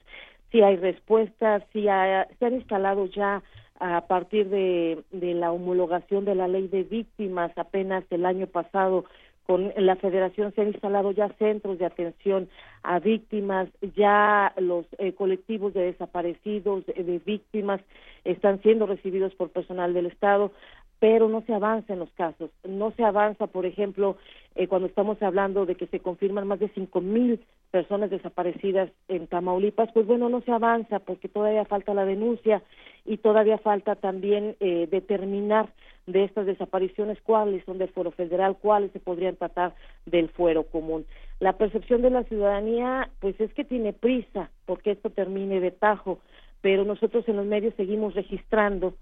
Sí 0.52 0.62
hay 0.62 0.76
respuestas, 0.76 1.64
sí 1.72 1.88
ha- 1.88 2.28
se 2.38 2.46
han 2.46 2.54
instalado 2.54 3.06
ya 3.06 3.42
a 3.80 4.06
partir 4.06 4.48
de, 4.48 5.02
de 5.10 5.34
la 5.34 5.50
homologación 5.50 6.24
de 6.24 6.36
la 6.36 6.46
ley 6.46 6.68
de 6.68 6.84
víctimas 6.84 7.50
apenas 7.58 8.04
el 8.10 8.24
año 8.24 8.46
pasado 8.46 9.04
con 9.52 9.70
la 9.76 9.96
federación 9.96 10.54
se 10.54 10.62
han 10.62 10.68
instalado 10.68 11.10
ya 11.10 11.28
centros 11.38 11.78
de 11.78 11.84
atención 11.84 12.48
a 12.82 13.00
víctimas, 13.00 13.68
ya 13.94 14.50
los 14.56 14.86
eh, 14.96 15.12
colectivos 15.12 15.74
de 15.74 15.92
desaparecidos, 15.92 16.86
de, 16.86 17.04
de 17.04 17.18
víctimas, 17.18 17.82
están 18.24 18.62
siendo 18.62 18.86
recibidos 18.86 19.34
por 19.34 19.50
personal 19.50 19.92
del 19.92 20.06
Estado, 20.06 20.52
pero 21.00 21.28
no 21.28 21.42
se 21.42 21.52
avanza 21.52 21.92
en 21.92 21.98
los 21.98 22.10
casos. 22.12 22.48
No 22.66 22.92
se 22.92 23.04
avanza, 23.04 23.46
por 23.46 23.66
ejemplo, 23.66 24.16
eh, 24.54 24.68
cuando 24.68 24.88
estamos 24.88 25.20
hablando 25.22 25.66
de 25.66 25.74
que 25.74 25.86
se 25.88 26.00
confirman 26.00 26.48
más 26.48 26.58
de 26.58 26.70
cinco 26.70 27.02
mil 27.02 27.38
personas 27.72 28.10
desaparecidas 28.10 28.90
en 29.08 29.26
Tamaulipas, 29.26 29.90
pues 29.92 30.06
bueno, 30.06 30.28
no 30.28 30.42
se 30.42 30.52
avanza 30.52 31.00
porque 31.00 31.28
todavía 31.28 31.64
falta 31.64 31.94
la 31.94 32.04
denuncia 32.04 32.62
y 33.06 33.16
todavía 33.16 33.58
falta 33.58 33.96
también 33.96 34.56
eh, 34.60 34.86
determinar 34.90 35.70
de 36.06 36.24
estas 36.24 36.46
desapariciones 36.46 37.18
cuáles 37.22 37.64
son 37.64 37.78
del 37.78 37.88
fuero 37.88 38.10
federal, 38.10 38.56
cuáles 38.60 38.92
se 38.92 39.00
podrían 39.00 39.36
tratar 39.36 39.74
del 40.04 40.28
fuero 40.28 40.64
común. 40.64 41.06
La 41.40 41.54
percepción 41.54 42.02
de 42.02 42.10
la 42.10 42.24
ciudadanía, 42.24 43.08
pues 43.20 43.40
es 43.40 43.52
que 43.54 43.64
tiene 43.64 43.92
prisa 43.94 44.50
porque 44.66 44.90
esto 44.90 45.08
termine 45.08 45.60
de 45.60 45.70
tajo, 45.70 46.18
pero 46.60 46.84
nosotros 46.84 47.26
en 47.26 47.36
los 47.36 47.46
medios 47.46 47.74
seguimos 47.76 48.14
registrando 48.14 48.94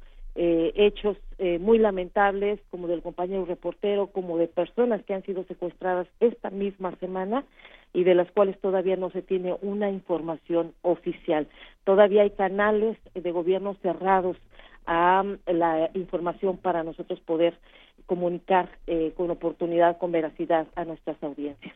eh, 0.42 0.72
hechos 0.74 1.18
eh, 1.36 1.58
muy 1.58 1.76
lamentables, 1.76 2.58
como 2.70 2.88
del 2.88 3.02
compañero 3.02 3.44
reportero, 3.44 4.06
como 4.06 4.38
de 4.38 4.48
personas 4.48 5.04
que 5.04 5.12
han 5.12 5.22
sido 5.22 5.44
secuestradas 5.44 6.08
esta 6.18 6.48
misma 6.48 6.96
semana 6.96 7.44
y 7.92 8.04
de 8.04 8.14
las 8.14 8.30
cuales 8.30 8.58
todavía 8.58 8.96
no 8.96 9.10
se 9.10 9.20
tiene 9.20 9.54
una 9.60 9.90
información 9.90 10.72
oficial. 10.80 11.46
Todavía 11.84 12.22
hay 12.22 12.30
canales 12.30 12.96
de 13.12 13.30
gobierno 13.32 13.76
cerrados 13.82 14.38
a 14.86 15.22
la 15.46 15.90
información 15.92 16.56
para 16.56 16.84
nosotros 16.84 17.20
poder 17.20 17.58
comunicar 18.06 18.70
eh, 18.86 19.12
con 19.18 19.30
oportunidad, 19.30 19.98
con 19.98 20.10
veracidad 20.10 20.68
a 20.74 20.86
nuestras 20.86 21.22
audiencias. 21.22 21.74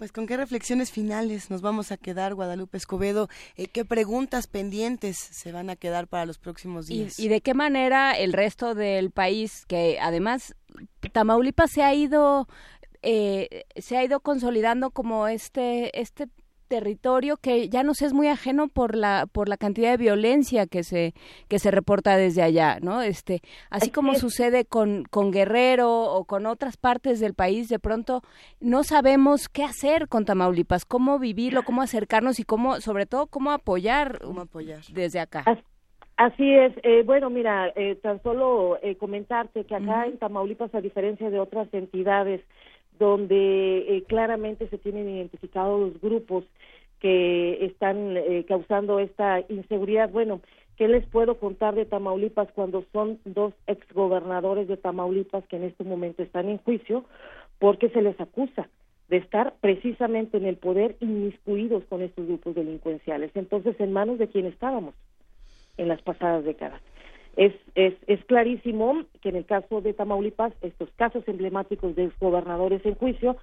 Pues 0.00 0.12
con 0.12 0.26
qué 0.26 0.38
reflexiones 0.38 0.90
finales 0.90 1.50
nos 1.50 1.60
vamos 1.60 1.92
a 1.92 1.98
quedar, 1.98 2.32
Guadalupe 2.34 2.78
Escobedo, 2.78 3.28
eh, 3.56 3.66
qué 3.66 3.84
preguntas 3.84 4.46
pendientes 4.46 5.18
se 5.18 5.52
van 5.52 5.68
a 5.68 5.76
quedar 5.76 6.08
para 6.08 6.24
los 6.24 6.38
próximos 6.38 6.86
días. 6.86 7.20
¿Y, 7.20 7.28
de 7.28 7.42
qué 7.42 7.52
manera 7.52 8.12
el 8.12 8.32
resto 8.32 8.74
del 8.74 9.10
país, 9.10 9.66
que 9.66 9.98
además 10.00 10.56
Tamaulipas 11.12 11.72
se 11.72 11.82
ha 11.82 11.92
ido 11.92 12.48
eh, 13.02 13.64
se 13.76 13.98
ha 13.98 14.02
ido 14.02 14.20
consolidando 14.20 14.90
como 14.90 15.28
este 15.28 16.00
este 16.00 16.28
territorio 16.70 17.36
que 17.36 17.68
ya 17.68 17.82
nos 17.82 18.00
es 18.00 18.12
muy 18.14 18.28
ajeno 18.28 18.68
por 18.68 18.96
la 18.96 19.26
por 19.26 19.48
la 19.48 19.56
cantidad 19.56 19.90
de 19.90 19.96
violencia 19.96 20.66
que 20.66 20.84
se 20.84 21.14
que 21.48 21.58
se 21.58 21.72
reporta 21.72 22.16
desde 22.16 22.42
allá 22.42 22.78
no 22.80 23.02
este 23.02 23.40
así 23.70 23.90
como 23.90 24.14
sucede 24.14 24.64
con 24.64 25.02
con 25.10 25.32
Guerrero 25.32 25.90
o 25.90 26.24
con 26.24 26.46
otras 26.46 26.76
partes 26.76 27.18
del 27.18 27.34
país 27.34 27.68
de 27.68 27.80
pronto 27.80 28.22
no 28.60 28.84
sabemos 28.84 29.48
qué 29.48 29.64
hacer 29.64 30.06
con 30.06 30.24
Tamaulipas 30.24 30.84
cómo 30.84 31.18
vivirlo 31.18 31.64
cómo 31.64 31.82
acercarnos 31.82 32.38
y 32.38 32.44
cómo 32.44 32.80
sobre 32.80 33.04
todo 33.04 33.26
cómo 33.26 33.50
apoyar, 33.50 34.20
¿Cómo 34.20 34.42
apoyar? 34.42 34.80
desde 34.92 35.18
acá 35.18 35.44
Así 36.20 36.54
es. 36.54 36.74
Eh, 36.82 37.02
bueno, 37.02 37.30
mira, 37.30 37.72
eh, 37.74 37.94
tan 37.94 38.22
solo 38.22 38.78
eh, 38.82 38.96
comentarte 38.96 39.64
que 39.64 39.74
acá 39.74 40.04
en 40.04 40.18
Tamaulipas, 40.18 40.74
a 40.74 40.82
diferencia 40.82 41.30
de 41.30 41.40
otras 41.40 41.72
entidades 41.72 42.42
donde 43.00 43.78
eh, 43.88 44.04
claramente 44.06 44.68
se 44.68 44.78
tienen 44.78 45.08
identificados 45.08 45.80
los 45.80 46.00
grupos 46.00 46.44
que 47.00 47.64
están 47.64 48.14
eh, 48.16 48.44
causando 48.46 49.00
esta 49.00 49.40
inseguridad. 49.48 50.10
Bueno, 50.10 50.42
¿qué 50.76 50.86
les 50.86 51.06
puedo 51.06 51.38
contar 51.38 51.74
de 51.74 51.86
Tamaulipas 51.86 52.48
cuando 52.54 52.84
son 52.92 53.18
dos 53.24 53.54
exgobernadores 53.66 54.68
de 54.68 54.76
Tamaulipas 54.76 55.46
que 55.46 55.56
en 55.56 55.64
este 55.64 55.82
momento 55.82 56.22
están 56.22 56.50
en 56.50 56.58
juicio 56.58 57.06
porque 57.58 57.88
se 57.88 58.02
les 58.02 58.20
acusa 58.20 58.68
de 59.08 59.16
estar 59.16 59.54
precisamente 59.62 60.36
en 60.36 60.44
el 60.44 60.56
poder 60.56 60.96
inmiscuidos 61.00 61.82
con 61.88 62.02
estos 62.02 62.26
grupos 62.26 62.54
delincuenciales? 62.54 63.30
Entonces, 63.34 63.80
¿en 63.80 63.94
manos 63.94 64.18
de 64.18 64.28
quién 64.28 64.44
estábamos 64.44 64.94
en 65.78 65.88
las 65.88 66.02
pasadas 66.02 66.44
décadas? 66.44 66.82
Es, 67.36 67.54
es, 67.74 67.94
es 68.06 68.24
clarísimo 68.24 69.04
que 69.20 69.28
en 69.28 69.36
el 69.36 69.46
caso 69.46 69.80
de 69.80 69.94
Tamaulipas, 69.94 70.52
estos 70.62 70.90
casos 70.96 71.22
emblemáticos 71.26 71.94
de 71.94 72.10
gobernadores 72.20 72.84
en 72.84 72.94
juicio, 72.96 73.36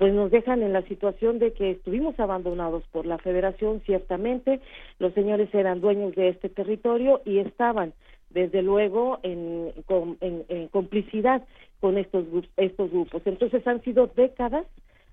pues 0.00 0.14
nos 0.14 0.30
dejan 0.30 0.62
en 0.62 0.72
la 0.72 0.80
situación 0.82 1.38
de 1.38 1.52
que 1.52 1.72
estuvimos 1.72 2.18
abandonados 2.18 2.82
por 2.90 3.04
la 3.04 3.18
federación, 3.18 3.82
ciertamente, 3.84 4.60
los 4.98 5.12
señores 5.12 5.54
eran 5.54 5.82
dueños 5.82 6.14
de 6.14 6.28
este 6.28 6.48
territorio 6.48 7.20
y 7.26 7.38
estaban, 7.38 7.92
desde 8.30 8.62
luego, 8.62 9.18
en, 9.22 9.72
en, 10.20 10.68
complicidad 10.68 11.42
con 11.80 11.98
estos, 11.98 12.24
estos 12.56 12.90
grupos. 12.90 13.20
Entonces 13.26 13.66
han 13.66 13.82
sido 13.82 14.06
décadas 14.16 14.66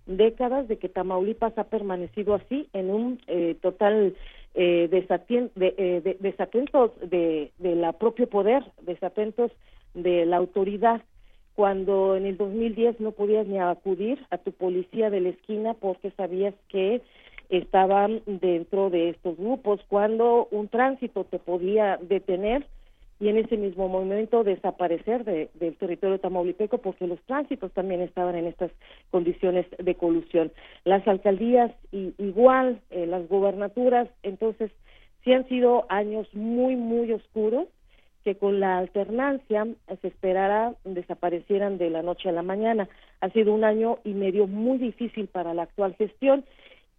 décadas 0.05 0.69
de 0.69 0.77
que 0.77 0.87
Tamaulipas 0.87 1.57
ha 1.57 1.65
permanecido 1.65 2.33
así 2.33 2.69
en 2.71 2.89
un 2.89 3.19
eh, 3.27 3.57
total 3.61 4.15
eh, 4.59 4.87
de, 4.89 5.75
eh, 5.77 6.17
desatentos 6.19 6.91
de, 6.99 7.51
de 7.59 7.75
la 7.75 7.93
propio 7.93 8.27
poder, 8.27 8.63
desatentos 8.81 9.51
de 9.93 10.25
la 10.25 10.37
autoridad, 10.37 11.01
cuando 11.53 12.15
en 12.15 12.25
el 12.25 12.37
2010 12.37 12.99
no 12.99 13.11
podías 13.11 13.45
ni 13.45 13.59
acudir 13.59 14.19
a 14.31 14.39
tu 14.39 14.51
policía 14.51 15.11
de 15.11 15.21
la 15.21 15.29
esquina 15.29 15.75
porque 15.75 16.09
sabías 16.11 16.55
que 16.69 17.03
estaban 17.49 18.21
dentro 18.25 18.89
de 18.89 19.09
estos 19.09 19.37
grupos, 19.37 19.79
cuando 19.87 20.47
un 20.49 20.67
tránsito 20.69 21.23
te 21.23 21.37
podía 21.37 21.97
detener 22.01 22.65
y 23.19 23.29
en 23.29 23.37
ese 23.37 23.57
mismo 23.57 23.87
momento 23.87 24.43
desaparecer 24.43 25.23
del 25.23 25.75
territorio 25.77 26.19
tamaulipeco 26.19 26.77
porque 26.77 27.07
los 27.07 27.19
tránsitos 27.21 27.71
también 27.71 28.01
estaban 28.01 28.35
en 28.35 28.45
estas 28.45 28.71
condiciones 29.09 29.65
de 29.79 29.95
colusión. 29.95 30.51
Las 30.83 31.07
alcaldías 31.07 31.71
igual, 31.91 32.79
eh, 32.91 33.07
las 33.07 33.27
gobernaturas, 33.27 34.07
entonces 34.21 34.71
sí 35.23 35.33
han 35.33 35.47
sido 35.47 35.85
años 35.89 36.27
muy, 36.33 36.75
muy 36.75 37.11
oscuros 37.11 37.67
que 38.23 38.35
con 38.35 38.59
la 38.59 38.77
alternancia 38.77 39.65
se 40.01 40.07
esperara 40.07 40.73
desaparecieran 40.83 41.77
de 41.77 41.89
la 41.89 42.03
noche 42.03 42.29
a 42.29 42.33
la 42.33 42.43
mañana. 42.43 42.89
Ha 43.21 43.29
sido 43.29 43.53
un 43.53 43.63
año 43.63 43.99
y 44.03 44.13
medio 44.13 44.47
muy 44.47 44.77
difícil 44.77 45.27
para 45.27 45.53
la 45.53 45.63
actual 45.63 45.95
gestión 45.95 46.43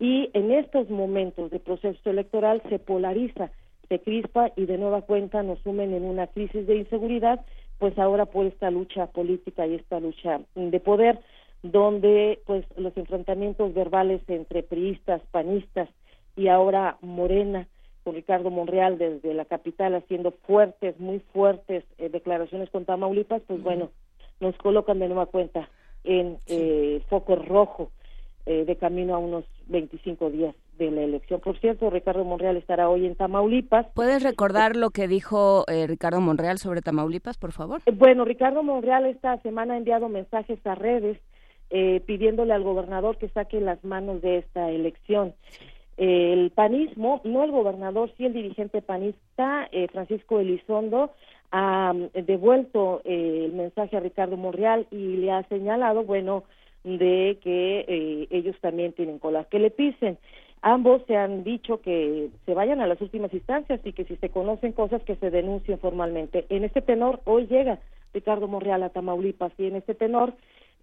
y 0.01 0.31
en 0.33 0.51
estos 0.51 0.89
momentos 0.89 1.51
de 1.51 1.61
proceso 1.61 2.09
electoral 2.09 2.63
se 2.69 2.79
polariza 2.79 3.51
se 3.89 4.01
crispa 4.01 4.53
y 4.57 4.67
de 4.67 4.79
nueva 4.79 5.03
cuenta 5.03 5.43
nos 5.43 5.59
sumen 5.61 5.95
en 5.95 6.05
una 6.05 6.27
crisis 6.27 6.67
de 6.67 6.77
inseguridad, 6.77 7.45
pues 7.79 7.99
ahora 7.99 8.27
por 8.27 8.47
esta 8.47 8.71
lucha 8.71 9.07
política 9.07 9.67
y 9.67 9.75
esta 9.75 10.01
lucha 10.01 10.41
de 10.55 10.81
poder, 10.81 11.21
donde 11.63 12.41
pues 12.47 12.65
los 12.77 12.97
enfrentamientos 12.97 13.75
verbales 13.75 14.21
entre 14.29 14.63
priistas, 14.63 15.23
panistas 15.31 15.89
y 16.37 16.49
ahora 16.49 16.99
Morena, 17.01 17.67
con 18.05 18.15
Ricardo 18.15 18.51
Monreal 18.51 18.99
desde 18.99 19.35
la 19.35 19.45
capital 19.45 19.95
haciendo 19.95 20.31
fuertes, 20.31 20.99
muy 20.99 21.21
fuertes 21.33 21.85
eh, 21.99 22.09
declaraciones 22.09 22.71
con 22.71 22.85
Tamaulipas, 22.85 23.43
pues 23.47 23.63
bueno, 23.63 23.91
nos 24.41 24.57
colocan 24.57 24.99
de 24.99 25.09
nueva 25.09 25.27
cuenta 25.27 25.69
en 26.05 26.39
eh, 26.47 27.03
foco 27.09 27.37
rojo 27.37 27.91
eh, 28.51 28.65
de 28.65 28.77
camino 28.77 29.15
a 29.15 29.19
unos 29.19 29.45
25 29.67 30.31
días 30.31 30.55
de 30.79 30.91
la 30.91 31.03
elección. 31.03 31.39
Por 31.39 31.59
cierto, 31.59 31.91
Ricardo 31.91 32.25
Monreal 32.25 32.57
estará 32.57 32.89
hoy 32.89 33.05
en 33.05 33.15
Tamaulipas. 33.15 33.89
¿Puedes 33.93 34.23
recordar 34.23 34.75
lo 34.75 34.89
que 34.89 35.07
dijo 35.07 35.67
eh, 35.69 35.87
Ricardo 35.87 36.23
Monreal 36.23 36.57
sobre 36.57 36.81
Tamaulipas, 36.81 37.37
por 37.37 37.53
favor? 37.53 37.83
Eh, 37.85 37.91
bueno, 37.91 38.25
Ricardo 38.25 38.63
Monreal 38.63 39.05
esta 39.05 39.37
semana 39.43 39.75
ha 39.75 39.77
enviado 39.77 40.09
mensajes 40.09 40.59
a 40.67 40.75
redes 40.75 41.19
pidiéndole 42.07 42.55
al 42.55 42.63
gobernador 42.63 43.19
que 43.19 43.29
saque 43.29 43.61
las 43.61 43.85
manos 43.85 44.23
de 44.23 44.39
esta 44.39 44.71
elección. 44.71 45.35
el 45.99 46.51
panismo, 46.53 47.21
no 47.25 47.45
el 47.45 47.51
gobernador, 47.51 48.11
sí 48.17 48.25
el 48.25 48.33
dirigente 48.33 48.81
panista, 48.81 49.69
Francisco 49.93 50.41
Elizondo, 50.41 51.11
ha 51.51 51.93
mm, 51.93 52.25
devuelto 52.25 53.03
el 53.05 53.53
mensaje 53.53 53.99
a 53.99 54.01
Ricardo 54.01 54.39
Monreal 54.39 54.87
y 54.91 55.19
le 55.19 55.33
ha 55.33 55.43
señalado, 55.49 56.05
bueno, 56.05 56.45
de 56.97 57.39
que 57.43 57.85
eh, 57.87 58.29
ellos 58.31 58.57
también 58.61 58.93
tienen 58.93 59.19
colas 59.19 59.47
que 59.49 59.59
le 59.59 59.71
pisen. 59.71 60.17
Ambos 60.63 61.03
se 61.07 61.17
han 61.17 61.45
dicho 61.45 61.81
que 61.83 62.31
se 62.47 62.55
vayan 62.55 62.81
a 62.81 62.87
las 62.87 63.01
últimas 63.01 63.33
instancias 63.33 63.81
y 63.85 63.93
que 63.93 64.05
si 64.05 64.17
se 64.17 64.31
conocen 64.31 64.73
cosas 64.73 65.03
que 65.03 65.17
se 65.17 65.31
denuncien 65.31 65.79
formalmente. 65.79 66.47
En 66.49 66.65
este 66.65 66.81
tenor, 66.81 67.21
hoy 67.25 67.47
llega 67.47 67.79
Ricardo 68.15 68.49
Monreal 68.49 68.83
a 68.83 68.89
Tamaulipas 68.89 69.53
y 69.59 69.67
en 69.67 69.77
este 69.77 69.95
tenor 69.95 70.35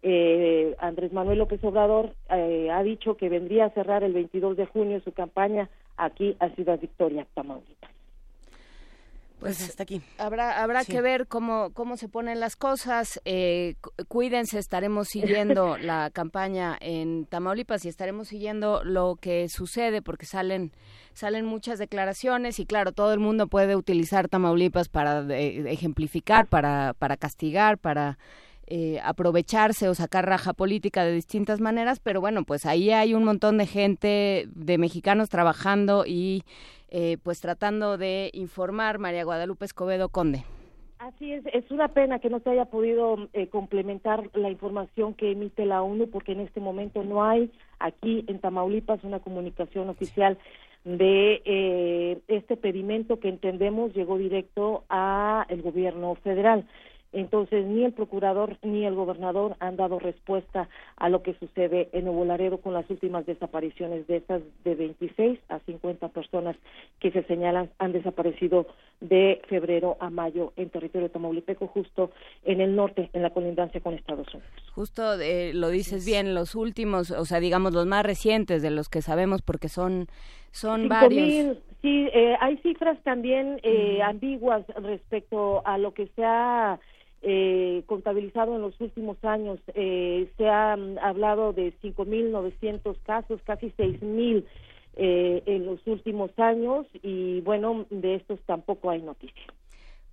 eh, 0.02 0.76
Andrés 0.80 1.12
Manuel 1.12 1.40
López 1.40 1.64
Obrador 1.64 2.14
eh, 2.30 2.70
ha 2.72 2.84
dicho 2.84 3.18
que 3.18 3.28
vendría 3.28 3.66
a 3.66 3.70
cerrar 3.72 4.04
el 4.04 4.14
22 4.14 4.56
de 4.56 4.66
junio 4.68 5.02
su 5.02 5.12
campaña 5.12 5.70
aquí 5.98 6.36
a 6.40 6.50
Ciudad 6.50 6.80
Victoria, 6.80 7.26
Tamaulipas. 7.34 7.95
Pues, 9.46 9.62
hasta 9.70 9.84
aquí. 9.84 10.02
Habrá, 10.18 10.64
habrá 10.64 10.84
que 10.84 11.02
ver 11.02 11.28
cómo, 11.28 11.70
cómo 11.74 11.98
se 11.98 12.10
ponen 12.10 12.40
las 12.40 12.56
cosas. 12.56 13.22
Eh, 13.26 13.76
cuídense, 14.08 14.58
estaremos 14.58 15.08
siguiendo 15.08 15.78
la 15.78 16.10
campaña 16.10 16.76
en 16.82 17.28
Tamaulipas 17.28 17.86
y 17.86 17.90
estaremos 17.90 18.28
siguiendo 18.28 18.84
lo 18.84 19.18
que 19.22 19.48
sucede 19.48 20.02
porque 20.02 20.26
salen, 20.26 20.72
salen 21.14 21.46
muchas 21.46 21.78
declaraciones 21.78 22.60
y 22.60 22.66
claro, 22.66 22.92
todo 22.92 23.14
el 23.14 23.20
mundo 23.20 23.46
puede 23.46 23.76
utilizar 23.76 24.30
Tamaulipas 24.30 24.90
para 24.90 25.24
ejemplificar, 25.38 26.48
para, 26.48 26.96
para 26.98 27.16
castigar, 27.16 27.78
para 27.78 28.18
eh, 28.66 29.00
aprovecharse 29.04 29.88
o 29.90 29.94
sacar 29.94 30.26
raja 30.26 30.54
política 30.54 31.06
de 31.06 31.14
distintas 31.14 31.62
maneras, 31.62 32.00
pero 32.00 32.20
bueno, 32.20 32.46
pues 32.46 32.66
ahí 32.66 32.90
hay 32.90 33.14
un 33.14 33.24
montón 33.24 33.60
de 33.60 33.68
gente, 33.68 34.48
de 34.56 34.80
mexicanos 34.80 35.30
trabajando 35.30 36.04
y 36.08 36.44
eh, 36.98 37.18
pues 37.22 37.42
tratando 37.42 37.98
de 37.98 38.30
informar 38.32 39.00
María 39.00 39.26
Guadalupe 39.26 39.66
Escobedo 39.66 40.08
Conde. 40.08 40.46
Así 40.98 41.34
es, 41.34 41.44
es 41.48 41.70
una 41.70 41.90
pena 41.90 42.20
que 42.20 42.30
no 42.30 42.40
se 42.40 42.52
haya 42.52 42.64
podido 42.64 43.28
eh, 43.34 43.48
complementar 43.48 44.30
la 44.34 44.50
información 44.50 45.14
que 45.14 45.34
emite 45.34 45.66
la 45.66 45.84
ONU 45.84 46.10
porque 46.10 46.32
en 46.32 46.40
este 46.40 46.62
momento 46.62 47.04
no 47.04 47.26
hay 47.26 47.52
aquí 47.80 48.24
en 48.30 48.40
Tamaulipas 48.40 49.04
una 49.04 49.20
comunicación 49.20 49.90
oficial 49.90 50.38
de 50.86 51.42
eh, 51.44 52.20
este 52.30 52.56
pedimento 52.56 53.20
que 53.20 53.28
entendemos 53.28 53.94
llegó 53.94 54.18
directo 54.18 54.86
a 54.88 55.46
el 55.50 55.64
gobierno 55.64 56.16
federal. 56.16 56.66
Entonces, 57.16 57.66
ni 57.66 57.86
el 57.86 57.94
procurador 57.94 58.58
ni 58.62 58.86
el 58.86 58.94
gobernador 58.94 59.56
han 59.62 59.78
dado 59.78 60.00
respuesta 60.00 60.68
a 60.98 61.08
lo 61.08 61.24
que 61.24 61.34
sucede 61.36 61.88
en 61.94 62.04
Nuevo 62.04 62.26
Laredo 62.26 62.58
con 62.58 62.74
las 62.74 62.90
últimas 62.90 63.26
desapariciones 63.26 64.06
de 64.08 64.18
estas 64.18 64.42
de 64.66 64.76
26 64.76 65.40
a 65.48 65.60
50 65.60 66.10
personas 66.10 66.58
que 67.00 67.12
se 67.12 67.24
señalan 67.24 67.70
han 67.80 67.94
desaparecido 67.94 68.68
de 69.00 69.42
febrero 69.48 69.96
a 70.02 70.10
mayo 70.10 70.52
en 70.58 70.70
territorio 70.70 71.10
tamaulipeco, 71.10 71.68
justo 71.68 72.12
en 72.44 72.60
el 72.60 72.76
norte, 72.76 73.10
en 73.14 73.22
la 73.22 73.30
colindancia 73.30 73.80
con 73.80 73.94
Estados 73.94 74.28
Unidos. 74.34 74.52
Justo 74.74 75.18
eh, 75.22 75.54
lo 75.54 75.70
dices 75.70 76.06
bien, 76.06 76.34
los 76.34 76.54
últimos, 76.54 77.12
o 77.12 77.24
sea, 77.24 77.40
digamos 77.40 77.74
los 77.74 77.86
más 77.86 78.04
recientes 78.04 78.62
de 78.62 78.72
los 78.72 78.90
que 78.90 79.02
sabemos 79.02 79.42
porque 79.42 79.70
son 79.70 80.08
son 80.52 80.84
Cinco 80.84 80.94
varios. 80.94 81.28
mil, 81.28 81.60
sí, 81.82 82.10
eh, 82.14 82.36
hay 82.40 82.58
cifras 82.58 82.98
también 83.04 83.60
eh, 83.64 84.02
ambiguas 84.02 84.66
respecto 84.82 85.62
a 85.66 85.78
lo 85.78 85.94
que 85.94 86.08
se 86.16 86.24
ha 86.24 86.80
eh, 87.26 87.84
contabilizado 87.88 88.56
en 88.56 88.62
los 88.62 88.80
últimos 88.80 89.18
años. 89.24 89.60
Eh, 89.74 90.32
se 90.38 90.48
ha 90.48 90.74
hablado 91.02 91.52
de 91.52 91.74
5.900 91.82 92.96
casos, 93.04 93.42
casi 93.44 93.72
6.000 93.72 94.46
eh, 94.98 95.44
en 95.46 95.66
los 95.66 95.86
últimos 95.88 96.32
años 96.38 96.86
y 97.04 97.42
bueno, 97.42 97.86
de 97.90 98.16
estos 98.16 98.40
tampoco 98.46 98.90
hay 98.90 99.02
noticias. 99.02 99.46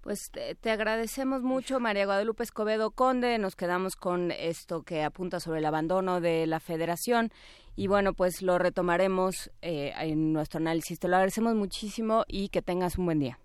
Pues 0.00 0.32
te, 0.32 0.56
te 0.56 0.70
agradecemos 0.70 1.42
mucho, 1.42 1.78
María 1.78 2.06
Guadalupe 2.06 2.42
Escobedo 2.42 2.90
Conde. 2.90 3.38
Nos 3.38 3.54
quedamos 3.54 3.94
con 3.94 4.32
esto 4.32 4.82
que 4.82 5.04
apunta 5.04 5.38
sobre 5.38 5.60
el 5.60 5.66
abandono 5.66 6.20
de 6.20 6.48
la 6.48 6.58
federación. 6.58 7.30
Y 7.76 7.86
bueno, 7.86 8.12
pues 8.12 8.42
lo 8.42 8.58
retomaremos 8.58 9.50
eh, 9.62 9.92
en 10.00 10.32
nuestro 10.32 10.58
análisis. 10.58 10.98
Te 10.98 11.08
lo 11.08 11.14
agradecemos 11.14 11.54
muchísimo 11.54 12.24
y 12.26 12.48
que 12.48 12.62
tengas 12.62 12.98
un 12.98 13.06
buen 13.06 13.20
día. 13.20 13.38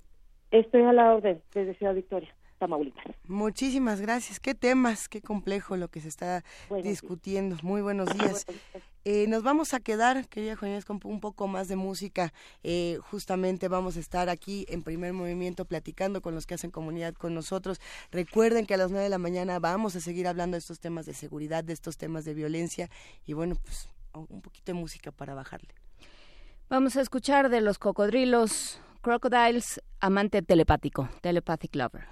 Estoy 0.52 0.82
a 0.82 0.94
la 0.94 1.14
orden 1.14 1.42
desde 1.54 1.76
Ciudad 1.76 1.94
Victoria, 1.94 2.34
Tamaulipas. 2.58 3.06
Muchísimas 3.28 4.02
gracias. 4.02 4.40
Qué 4.40 4.56
temas, 4.56 5.08
qué 5.10 5.22
complejo 5.22 5.78
lo 5.78 5.88
que 5.90 6.02
se 6.02 6.08
está 6.08 6.44
discutiendo. 6.84 7.58
Muy 7.62 7.82
buenos 7.88 8.10
días. 8.18 8.46
Eh, 9.06 9.26
nos 9.28 9.44
vamos 9.44 9.74
a 9.74 9.80
quedar, 9.80 10.28
querida 10.28 10.56
Juanés, 10.56 10.86
con 10.86 11.00
un 11.04 11.20
poco 11.20 11.48
más 11.48 11.68
de 11.68 11.76
música. 11.76 12.34
Eh, 12.64 13.00
justamente 13.10 13.68
vamos 13.68 13.98
a 13.98 14.00
estar 14.00 14.30
aquí 14.30 14.66
en 14.70 14.84
primer 14.84 15.14
movimiento 15.14 15.66
platicando 15.66 16.22
con 16.22 16.36
los 16.36 16.46
que 16.46 16.56
hacen 16.56 16.72
comunidad 16.72 17.14
con 17.14 17.34
nosotros. 17.34 17.80
Recuerden 18.12 18.66
que 18.66 18.74
a 18.74 18.78
las 18.78 18.92
nueve 18.92 19.06
de 19.06 19.10
la 19.10 19.18
mañana 19.18 19.60
vamos 19.60 19.96
a 19.96 20.02
seguir 20.02 20.28
hablando 20.28 20.56
de 20.56 20.60
estos 20.60 20.80
temas 20.80 21.06
de 21.06 21.14
seguridad, 21.14 21.64
de 21.64 21.74
estos 21.74 21.98
temas 21.98 22.26
de 22.26 22.34
violencia 22.34 22.90
y 23.26 23.34
bueno, 23.34 23.56
pues 23.64 23.90
un 24.14 24.42
poquito 24.42 24.72
de 24.72 24.74
música 24.74 25.12
para 25.12 25.34
bajarle. 25.36 25.70
Vamos 26.70 26.98
a 26.98 27.02
escuchar 27.02 27.50
de 27.50 27.62
los 27.62 27.80
cocodrilos 27.80 28.82
Crocodiles, 29.02 29.82
amante 30.02 30.42
telepático, 30.42 31.08
telepathic 31.22 31.76
lover. 31.76 32.08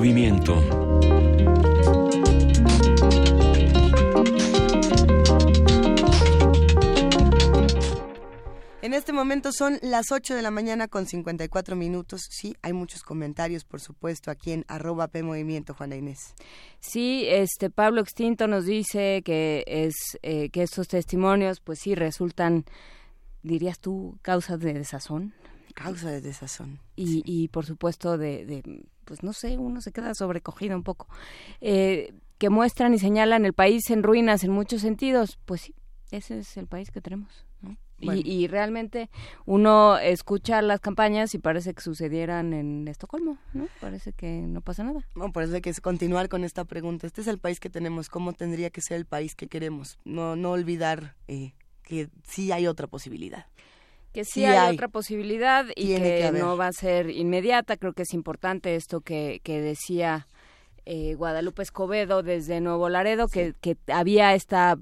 Movimiento. 0.00 0.54
En 8.80 8.94
este 8.94 9.12
momento 9.12 9.52
son 9.52 9.78
las 9.82 10.10
8 10.10 10.34
de 10.34 10.40
la 10.40 10.50
mañana 10.50 10.88
con 10.88 11.04
54 11.04 11.76
minutos. 11.76 12.22
Sí, 12.30 12.56
hay 12.62 12.72
muchos 12.72 13.02
comentarios, 13.02 13.64
por 13.64 13.82
supuesto, 13.82 14.30
aquí 14.30 14.52
en 14.52 14.64
arroba 14.68 15.08
P 15.08 15.22
Movimiento, 15.22 15.74
Juana 15.74 15.96
Inés. 15.96 16.34
Sí, 16.80 17.26
este 17.28 17.68
Pablo 17.68 18.00
Extinto 18.00 18.46
nos 18.46 18.64
dice 18.64 19.20
que 19.22 19.64
es 19.66 19.92
eh, 20.22 20.48
que 20.48 20.62
estos 20.62 20.88
testimonios, 20.88 21.60
pues 21.60 21.78
sí 21.78 21.94
resultan, 21.94 22.64
dirías 23.42 23.78
tú, 23.78 24.18
causas 24.22 24.60
de 24.60 24.72
desazón. 24.72 25.34
Causa 25.74 26.10
de 26.10 26.22
desazón. 26.22 26.80
y, 26.96 27.22
y 27.26 27.48
por 27.48 27.66
supuesto 27.66 28.16
de, 28.16 28.46
de, 28.46 28.62
pues 29.10 29.24
no 29.24 29.32
sé, 29.32 29.58
uno 29.58 29.80
se 29.80 29.90
queda 29.90 30.14
sobrecogido 30.14 30.76
un 30.76 30.84
poco, 30.84 31.08
eh, 31.60 32.14
que 32.38 32.48
muestran 32.48 32.94
y 32.94 32.98
señalan 33.00 33.44
el 33.44 33.54
país 33.54 33.90
en 33.90 34.04
ruinas 34.04 34.44
en 34.44 34.52
muchos 34.52 34.82
sentidos, 34.82 35.36
pues 35.46 35.62
sí, 35.62 35.74
ese 36.12 36.38
es 36.38 36.56
el 36.56 36.68
país 36.68 36.92
que 36.92 37.00
tenemos. 37.00 37.44
¿no? 37.60 37.76
Y- 37.98 38.06
Bueno. 38.06 38.22
Y, 38.24 38.46
realmente 38.46 39.10
uno 39.46 39.98
escucha 39.98 40.62
las 40.62 40.78
campañas 40.78 41.34
y 41.34 41.38
parece 41.38 41.74
que 41.74 41.80
sucedieran 41.82 42.52
en 42.52 42.86
Estocolmo, 42.86 43.36
¿no? 43.52 43.66
Parece 43.80 44.12
que 44.12 44.42
no 44.42 44.60
pasa 44.60 44.84
nada. 44.84 45.00
No, 45.16 45.32
por 45.32 45.42
eso 45.42 45.56
hay 45.56 45.60
que 45.60 45.74
continuar 45.74 46.28
con 46.28 46.44
esta 46.44 46.64
pregunta. 46.64 47.08
Este 47.08 47.20
es 47.22 47.26
el 47.26 47.38
país 47.40 47.58
que 47.58 47.68
tenemos. 47.68 48.08
¿Cómo 48.08 48.32
tendría 48.32 48.70
que 48.70 48.80
ser 48.80 48.96
el 48.96 49.06
país 49.06 49.34
que 49.34 49.48
queremos? 49.48 49.98
No, 50.04 50.36
no 50.36 50.52
olvidar 50.52 51.16
eh, 51.26 51.52
que 51.82 52.08
sí 52.22 52.52
hay 52.52 52.68
otra 52.68 52.86
posibilidad. 52.86 53.46
Que 54.12 54.24
sí, 54.24 54.40
Sí 54.40 54.44
hay, 54.44 54.56
hay. 54.56 54.74
otra 54.74 54.88
posibilidad 54.88 55.66
y 55.76 55.94
que, 55.94 56.30
no 56.32 56.56
va 56.56 56.68
a 56.68 56.72
ser 56.72 57.10
inmediata. 57.10 57.76
Creo 57.76 57.92
que 57.92 58.02
es 58.02 58.14
importante 58.14 58.74
esto 58.74 59.00
que, 59.00 59.40
que 59.42 59.60
decía 59.60 60.26
eh, 60.86 61.14
Guadalupe 61.14 61.62
Escobedo 61.62 62.22
desde 62.22 62.60
Nuevo 62.60 62.88
Laredo, 62.88 63.28
que, 63.28 63.54
que 63.60 63.76
había 63.88 64.34
esta 64.34 64.76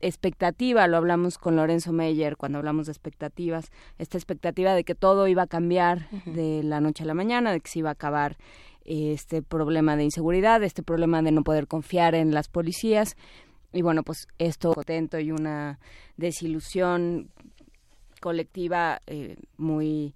expectativa, 0.00 0.86
lo 0.86 0.98
hablamos 0.98 1.38
con 1.38 1.56
Lorenzo 1.56 1.92
Meyer 1.92 2.36
cuando 2.36 2.58
hablamos 2.58 2.86
de 2.86 2.92
expectativas, 2.92 3.70
esta 3.98 4.18
expectativa 4.18 4.74
de 4.74 4.84
que 4.84 4.94
todo 4.94 5.26
iba 5.28 5.42
a 5.42 5.46
cambiar 5.46 6.10
de 6.26 6.62
la 6.62 6.80
noche 6.80 7.04
a 7.04 7.06
la 7.06 7.14
mañana, 7.14 7.52
de 7.52 7.60
que 7.60 7.70
se 7.70 7.78
iba 7.78 7.88
a 7.88 7.92
acabar 7.92 8.36
este 8.84 9.40
problema 9.42 9.96
de 9.96 10.04
inseguridad, 10.04 10.62
este 10.62 10.82
problema 10.82 11.22
de 11.22 11.32
no 11.32 11.42
poder 11.42 11.66
confiar 11.66 12.14
en 12.14 12.34
las 12.34 12.48
policías. 12.48 13.16
Y 13.72 13.82
bueno, 13.82 14.02
pues 14.02 14.28
esto 14.38 14.74
contento 14.74 15.18
y 15.18 15.32
una 15.32 15.78
desilusión 16.16 17.30
colectiva 18.24 19.02
eh, 19.06 19.36
muy 19.58 20.14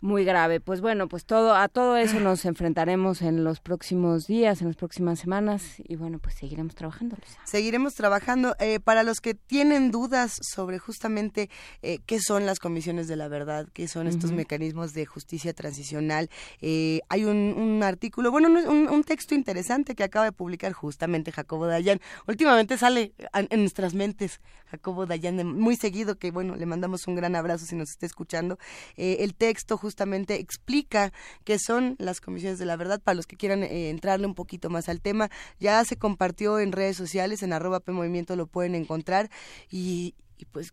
muy 0.00 0.24
grave. 0.24 0.60
Pues 0.60 0.80
bueno, 0.80 1.08
pues 1.08 1.24
todo 1.24 1.54
a 1.54 1.68
todo 1.68 1.96
eso 1.96 2.20
nos 2.20 2.44
enfrentaremos 2.44 3.22
en 3.22 3.44
los 3.44 3.60
próximos 3.60 4.26
días, 4.26 4.60
en 4.60 4.68
las 4.68 4.76
próximas 4.76 5.18
semanas 5.18 5.74
y 5.78 5.96
bueno, 5.96 6.18
pues 6.18 6.34
seguiremos 6.36 6.74
trabajando. 6.74 7.16
Luisa. 7.16 7.40
Seguiremos 7.44 7.94
trabajando. 7.94 8.54
Eh, 8.60 8.78
para 8.80 9.02
los 9.02 9.20
que 9.20 9.34
tienen 9.34 9.90
dudas 9.90 10.38
sobre 10.42 10.78
justamente 10.78 11.48
eh, 11.82 11.98
qué 12.06 12.20
son 12.20 12.46
las 12.46 12.58
comisiones 12.58 13.08
de 13.08 13.16
la 13.16 13.28
verdad, 13.28 13.68
qué 13.72 13.88
son 13.88 14.06
estos 14.06 14.32
mecanismos 14.32 14.92
de 14.92 15.06
justicia 15.06 15.52
transicional, 15.54 16.28
eh, 16.60 17.00
hay 17.08 17.24
un, 17.24 17.36
un 17.56 17.82
artículo, 17.82 18.30
bueno, 18.30 18.48
no 18.48 18.58
es 18.58 18.66
un, 18.66 18.88
un 18.88 19.02
texto 19.04 19.34
interesante 19.34 19.94
que 19.94 20.04
acaba 20.04 20.26
de 20.26 20.32
publicar 20.32 20.72
justamente 20.72 21.32
Jacobo 21.32 21.66
Dayan. 21.66 22.00
Últimamente 22.28 22.76
sale 22.78 23.12
a- 23.32 23.40
en 23.40 23.60
nuestras 23.60 23.94
mentes 23.94 24.40
Jacobo 24.66 25.06
Dayan 25.06 25.44
muy 25.58 25.76
seguido, 25.76 26.16
que 26.18 26.30
bueno, 26.30 26.54
le 26.56 26.66
mandamos 26.66 27.06
un 27.06 27.14
gran 27.14 27.34
abrazo 27.34 27.64
si 27.66 27.76
nos 27.76 27.90
está 27.90 28.06
escuchando. 28.06 28.58
El 28.96 29.34
texto 29.34 29.76
justamente 29.86 30.40
explica 30.40 31.12
qué 31.44 31.58
son 31.58 31.94
las 31.98 32.20
comisiones 32.20 32.58
de 32.58 32.66
la 32.66 32.76
verdad 32.76 33.00
para 33.00 33.14
los 33.14 33.26
que 33.26 33.36
quieran 33.36 33.62
eh, 33.62 33.90
entrarle 33.90 34.26
un 34.26 34.34
poquito 34.34 34.68
más 34.68 34.88
al 34.88 35.00
tema. 35.00 35.30
Ya 35.60 35.84
se 35.84 35.96
compartió 35.96 36.58
en 36.58 36.72
redes 36.72 36.96
sociales, 36.96 37.42
en 37.42 37.52
arroba 37.52 37.80
P 37.80 37.92
Movimiento 37.92 38.34
lo 38.34 38.46
pueden 38.46 38.74
encontrar 38.74 39.30
y, 39.70 40.14
y 40.36 40.44
pues 40.46 40.72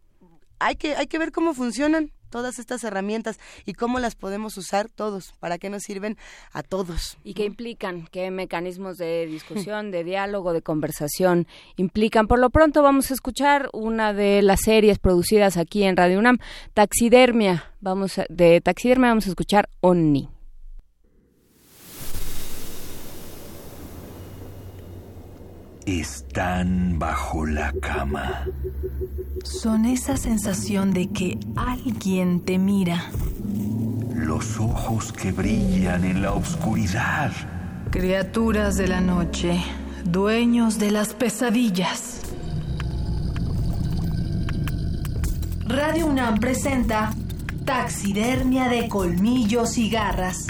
hay 0.58 0.76
que, 0.76 0.96
hay 0.96 1.08
que 1.08 1.20
ver 1.20 1.32
cómo 1.32 1.54
funcionan 1.54 2.12
todas 2.34 2.58
estas 2.58 2.84
herramientas 2.84 3.40
y 3.64 3.74
cómo 3.76 4.00
las 4.00 4.16
podemos 4.16 4.58
usar 4.58 4.90
todos, 4.90 5.34
para 5.40 5.60
qué 5.60 5.70
nos 5.70 5.84
sirven 5.84 6.18
a 6.52 6.64
todos. 6.64 7.18
¿Y 7.24 7.36
qué 7.36 7.46
implican? 7.46 8.08
¿Qué 8.12 8.32
mecanismos 8.32 8.98
de 8.98 9.28
discusión, 9.28 9.92
de 9.92 10.04
diálogo, 10.04 10.52
de 10.52 10.64
conversación 10.64 11.46
implican? 11.76 12.26
Por 12.26 12.40
lo 12.40 12.50
pronto 12.50 12.82
vamos 12.82 13.12
a 13.12 13.14
escuchar 13.14 13.70
una 13.72 14.14
de 14.14 14.42
las 14.42 14.62
series 14.62 14.98
producidas 14.98 15.58
aquí 15.58 15.84
en 15.84 15.96
Radio 15.96 16.18
UNAM, 16.18 16.40
Taxidermia. 16.74 17.72
Vamos 17.82 18.18
a- 18.18 18.26
de 18.30 18.62
Taxidermia 18.62 19.10
vamos 19.10 19.28
a 19.28 19.30
escuchar 19.30 19.70
Onni. 19.82 20.28
Están 25.86 26.98
bajo 26.98 27.46
la 27.46 27.74
cama. 27.82 28.48
Son 29.44 29.86
esa 29.86 30.16
sensación 30.16 30.92
de 30.94 31.10
que 31.10 31.38
alguien 31.58 32.40
te 32.40 32.58
mira. 32.58 33.12
Los 34.16 34.58
ojos 34.58 35.12
que 35.12 35.34
brillan 35.34 36.06
en 36.06 36.22
la 36.22 36.32
oscuridad. 36.32 37.32
Criaturas 37.92 38.78
de 38.78 38.88
la 38.88 39.02
noche, 39.02 39.62
dueños 40.06 40.80
de 40.80 40.92
las 40.92 41.14
pesadillas. 41.14 42.22
Radio 45.66 46.08
UNAM 46.08 46.40
presenta 46.40 47.14
Taxidermia 47.66 48.70
de 48.70 48.88
colmillos 48.88 49.78
y 49.78 49.90
garras. 49.90 50.48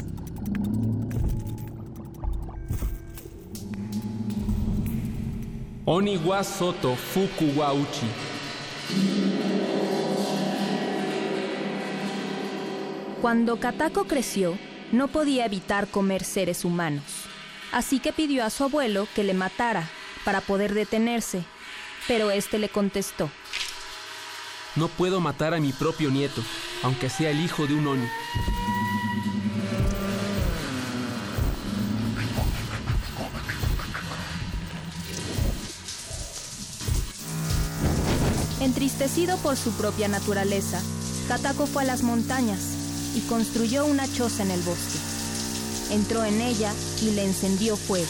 Oniwa 5.85 6.43
Soto 6.43 6.95
Fuku 6.95 7.59
wa 7.59 7.73
Uchi. 7.73 8.32
Cuando 13.21 13.57
Katako 13.57 14.03
creció, 14.03 14.57
no 14.91 15.07
podía 15.07 15.45
evitar 15.45 15.87
comer 15.87 16.23
seres 16.23 16.65
humanos. 16.65 17.03
Así 17.71 17.99
que 17.99 18.11
pidió 18.11 18.43
a 18.43 18.49
su 18.49 18.65
abuelo 18.65 19.07
que 19.15 19.23
le 19.23 19.33
matara 19.33 19.89
para 20.25 20.41
poder 20.41 20.73
detenerse. 20.73 21.43
Pero 22.07 22.31
este 22.31 22.59
le 22.59 22.67
contestó. 22.69 23.29
No 24.75 24.89
puedo 24.89 25.21
matar 25.21 25.53
a 25.53 25.59
mi 25.59 25.71
propio 25.71 26.09
nieto, 26.09 26.43
aunque 26.83 27.09
sea 27.09 27.29
el 27.29 27.39
hijo 27.39 27.65
de 27.65 27.75
un 27.75 27.87
Oni. 27.87 28.07
Entristecido 38.63 39.37
por 39.39 39.57
su 39.57 39.73
propia 39.73 40.07
naturaleza, 40.07 40.81
Katako 41.27 41.67
fue 41.67 41.83
a 41.83 41.85
las 41.85 42.01
montañas 42.01 42.61
y 43.13 43.19
construyó 43.27 43.85
una 43.85 44.09
choza 44.09 44.41
en 44.43 44.51
el 44.51 44.61
bosque. 44.61 44.99
Entró 45.91 46.23
en 46.23 46.39
ella 46.39 46.71
y 47.01 47.11
le 47.11 47.25
encendió 47.25 47.75
fuego. 47.75 48.07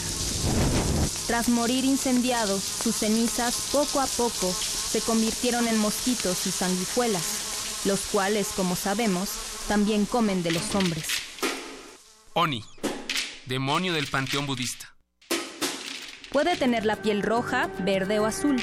Tras 1.26 1.48
morir 1.48 1.84
incendiado, 1.84 2.56
sus 2.56 2.94
cenizas 2.94 3.70
poco 3.72 4.00
a 4.00 4.06
poco 4.06 4.52
se 4.52 5.00
convirtieron 5.00 5.66
en 5.66 5.76
mosquitos 5.76 6.46
y 6.46 6.52
sanguijuelas, 6.52 7.82
los 7.84 8.02
cuales, 8.12 8.50
como 8.54 8.76
sabemos, 8.76 9.30
también 9.66 10.06
comen 10.06 10.44
de 10.44 10.52
los 10.52 10.72
hombres. 10.76 11.08
Oni, 12.34 12.64
demonio 13.46 13.92
del 13.92 14.06
panteón 14.06 14.46
budista. 14.46 14.94
Puede 16.30 16.56
tener 16.56 16.86
la 16.86 17.02
piel 17.02 17.24
roja, 17.24 17.70
verde 17.80 18.20
o 18.20 18.26
azul. 18.26 18.62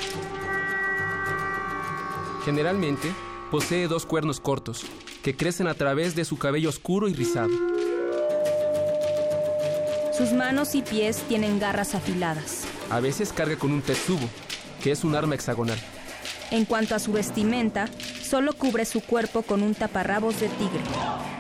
Generalmente, 2.44 3.12
posee 3.52 3.88
dos 3.88 4.06
cuernos 4.06 4.40
cortos, 4.40 4.84
que 5.24 5.36
crecen 5.36 5.68
a 5.68 5.76
través 5.76 6.16
de 6.16 6.26
su 6.26 6.38
cabello 6.38 6.70
oscuro 6.70 7.08
y 7.08 7.14
rizado. 7.14 7.52
Sus 10.18 10.34
manos 10.34 10.74
y 10.76 10.82
pies 10.82 11.18
tienen 11.28 11.60
garras 11.60 11.94
afiladas. 11.94 12.66
A 12.90 13.00
veces 13.00 13.32
carga 13.32 13.56
con 13.58 13.72
un 13.72 13.82
tetsubo, 13.82 14.28
que 14.84 14.92
es 14.92 15.04
un 15.04 15.16
arma 15.16 15.36
hexagonal. 15.36 15.80
En 16.50 16.66
cuanto 16.66 16.96
a 16.96 17.00
su 17.00 17.12
vestimenta, 17.12 17.88
solo 18.22 18.54
cubre 18.54 18.86
su 18.86 19.02
cuerpo 19.02 19.44
con 19.44 19.62
un 19.62 19.76
taparrabos 19.76 20.40
de 20.40 20.50
tigre. 20.50 20.82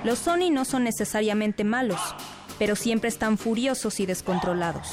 Los 0.03 0.28
Oni 0.28 0.49
no 0.49 0.65
son 0.65 0.84
necesariamente 0.84 1.64
malos, 1.64 1.99
pero 2.60 2.76
siempre 2.76 3.10
están 3.10 3.38
furiosos 3.38 3.99
y 3.99 4.06
descontrolados. 4.06 4.90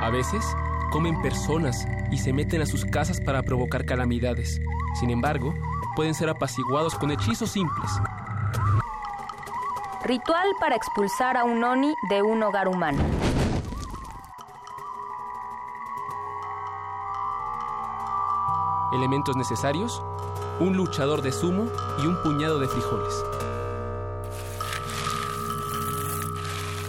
A 0.00 0.10
veces, 0.10 0.44
comen 0.90 1.20
personas 1.22 1.86
y 2.10 2.18
se 2.18 2.32
meten 2.32 2.62
a 2.62 2.66
sus 2.66 2.84
casas 2.84 3.20
para 3.20 3.42
provocar 3.42 3.84
calamidades. 3.84 4.60
Sin 4.98 5.10
embargo, 5.10 5.54
pueden 5.96 6.14
ser 6.14 6.28
apaciguados 6.28 6.94
con 6.94 7.10
hechizos 7.10 7.50
simples. 7.50 7.90
Ritual 10.04 10.48
para 10.60 10.76
expulsar 10.76 11.36
a 11.36 11.44
un 11.44 11.62
Oni 11.62 11.94
de 12.08 12.22
un 12.22 12.42
hogar 12.42 12.68
humano. 12.68 13.02
Elementos 18.92 19.36
necesarios, 19.36 20.02
un 20.60 20.76
luchador 20.76 21.20
de 21.20 21.30
sumo 21.30 21.66
y 22.02 22.06
un 22.06 22.22
puñado 22.22 22.58
de 22.58 22.68
frijoles. 22.68 23.14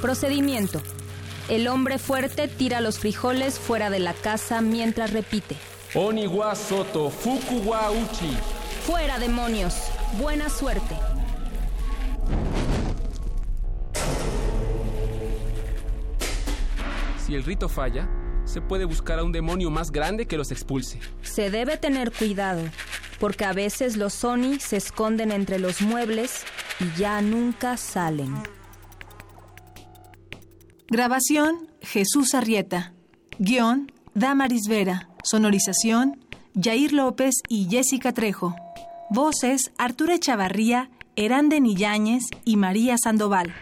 Procedimiento. 0.01 0.79
El 1.49 1.67
hombre 1.67 1.97
fuerte 1.97 2.47
tira 2.47 2.79
los 2.79 2.99
frijoles 2.99 3.57
fuera 3.57 3.89
de 3.89 3.99
la 3.99 4.13
casa 4.13 4.61
mientras 4.61 5.11
repite. 5.11 5.55
Oni 5.95 6.27
wa 6.27 6.53
soto 6.55 7.09
fuku 7.09 7.67
wa 7.67 7.89
uchi. 7.89 8.37
Fuera 8.85 9.17
demonios. 9.17 9.75
Buena 10.19 10.49
suerte. 10.49 10.95
Si 17.25 17.33
el 17.33 17.43
rito 17.43 17.67
falla, 17.67 18.07
se 18.45 18.61
puede 18.61 18.85
buscar 18.85 19.19
a 19.19 19.23
un 19.23 19.31
demonio 19.31 19.69
más 19.71 19.91
grande 19.91 20.27
que 20.27 20.37
los 20.37 20.51
expulse. 20.51 20.99
Se 21.23 21.49
debe 21.49 21.77
tener 21.77 22.11
cuidado. 22.11 22.61
porque 23.19 23.45
a 23.45 23.53
veces 23.53 23.97
los 23.97 24.13
Sony 24.13 24.59
se 24.59 24.77
esconden 24.77 25.31
entre 25.31 25.59
los 25.59 25.81
muebles 25.81 26.43
y 26.79 26.97
ya 26.97 27.21
nunca 27.21 27.77
salen. 27.77 28.33
Grabación, 30.91 31.69
Jesús 31.81 32.33
Arrieta. 32.33 32.93
Guión, 33.37 33.91
Damaris 34.15 34.67
Vera. 34.67 35.07
Sonorización, 35.23 36.25
Jair 36.59 36.93
López 36.93 37.35
y 37.47 37.67
Jessica 37.69 38.11
Trejo. 38.11 38.55
Voces, 39.11 39.71
Arturo 39.77 40.13
Echavarría, 40.13 40.89
Eranden 41.15 41.67
Yáñez 41.75 42.23
y 42.43 42.57
María 42.57 42.95
Sandoval. 42.97 43.53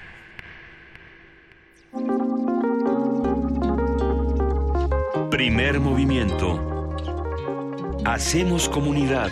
Primer 5.30 5.82
movimiento. 5.82 6.94
Hacemos 8.06 8.70
comunidad. 8.70 9.32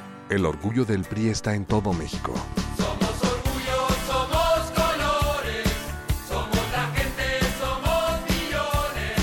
El 0.31 0.45
orgullo 0.45 0.85
del 0.85 1.03
PRI 1.03 1.27
está 1.27 1.55
en 1.55 1.65
todo 1.65 1.91
México. 1.91 2.33
Somos 2.77 3.11
colores, 4.71 5.67
somos 6.29 6.71
la 6.71 6.87
gente, 6.95 7.23
somos 7.59 8.21
millones, 8.29 9.19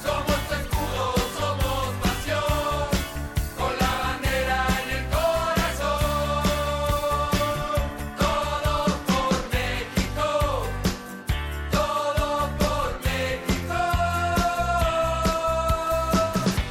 somos 0.00 0.38
tu 0.46 0.54
escudo, 0.54 1.14
somos 1.36 1.90
pasión, 2.00 2.86
con 3.58 3.72
la 3.80 3.92
bandera 3.98 4.58
en 4.84 4.90
el 4.96 5.04
corazón. 5.10 6.46
Todo 8.16 8.72
por 9.08 9.34
México, 9.50 10.28
todo 11.72 12.48
por 12.60 12.90
México. 13.02 13.74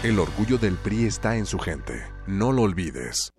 El 0.03 0.19
orgullo 0.19 0.57
del 0.57 0.77
PRI 0.77 1.03
está 1.07 1.35
en 1.35 1.45
su 1.45 1.59
gente. 1.59 2.01
No 2.27 2.53
lo 2.53 2.61
olvides. 2.61 3.33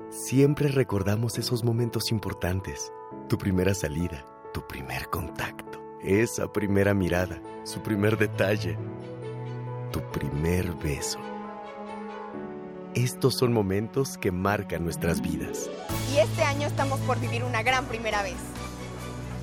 Siempre 0.09 0.69
recordamos 0.69 1.39
esos 1.39 1.65
momentos 1.65 2.11
importantes. 2.11 2.91
Tu 3.29 3.37
primera 3.37 3.75
salida, 3.75 4.25
tu 4.55 4.67
primer 4.67 5.11
contacto, 5.11 5.79
esa 6.03 6.51
primera 6.51 6.95
mirada, 6.95 7.39
su 7.65 7.83
primer 7.83 8.17
detalle, 8.17 8.79
tu 9.93 10.01
primer 10.11 10.73
beso. 10.77 11.19
Estos 12.95 13.35
son 13.35 13.53
momentos 13.53 14.17
que 14.17 14.33
marcan 14.33 14.85
nuestras 14.85 15.21
vidas. 15.21 15.69
Y 16.15 16.19
este 16.19 16.45
año 16.45 16.67
estamos 16.67 16.99
por 17.01 17.21
vivir 17.21 17.45
una 17.45 17.63
gran 17.63 17.85
primera 17.85 18.23
vez. 18.23 18.37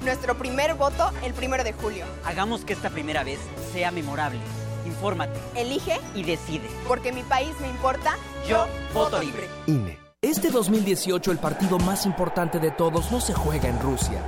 Nuestro 0.05 0.37
primer 0.37 0.75
voto 0.75 1.09
el 1.23 1.33
primero 1.33 1.63
de 1.63 1.73
julio. 1.73 2.05
Hagamos 2.23 2.63
que 2.63 2.73
esta 2.73 2.91
primera 2.91 3.23
vez 3.23 3.39
sea 3.73 3.89
memorable. 3.89 4.39
Infórmate. 4.85 5.39
Elige 5.55 5.99
y 6.13 6.21
decide. 6.21 6.69
Porque 6.87 7.11
mi 7.11 7.23
país 7.23 7.49
me 7.59 7.67
importa. 7.67 8.15
Yo 8.47 8.67
voto 8.93 9.19
libre. 9.19 9.49
INE. 9.65 9.97
Este 10.21 10.51
2018 10.51 11.31
el 11.31 11.39
partido 11.39 11.79
más 11.79 12.05
importante 12.05 12.59
de 12.59 12.69
todos 12.69 13.11
no 13.11 13.19
se 13.19 13.33
juega 13.33 13.67
en 13.67 13.79
Rusia. 13.79 14.21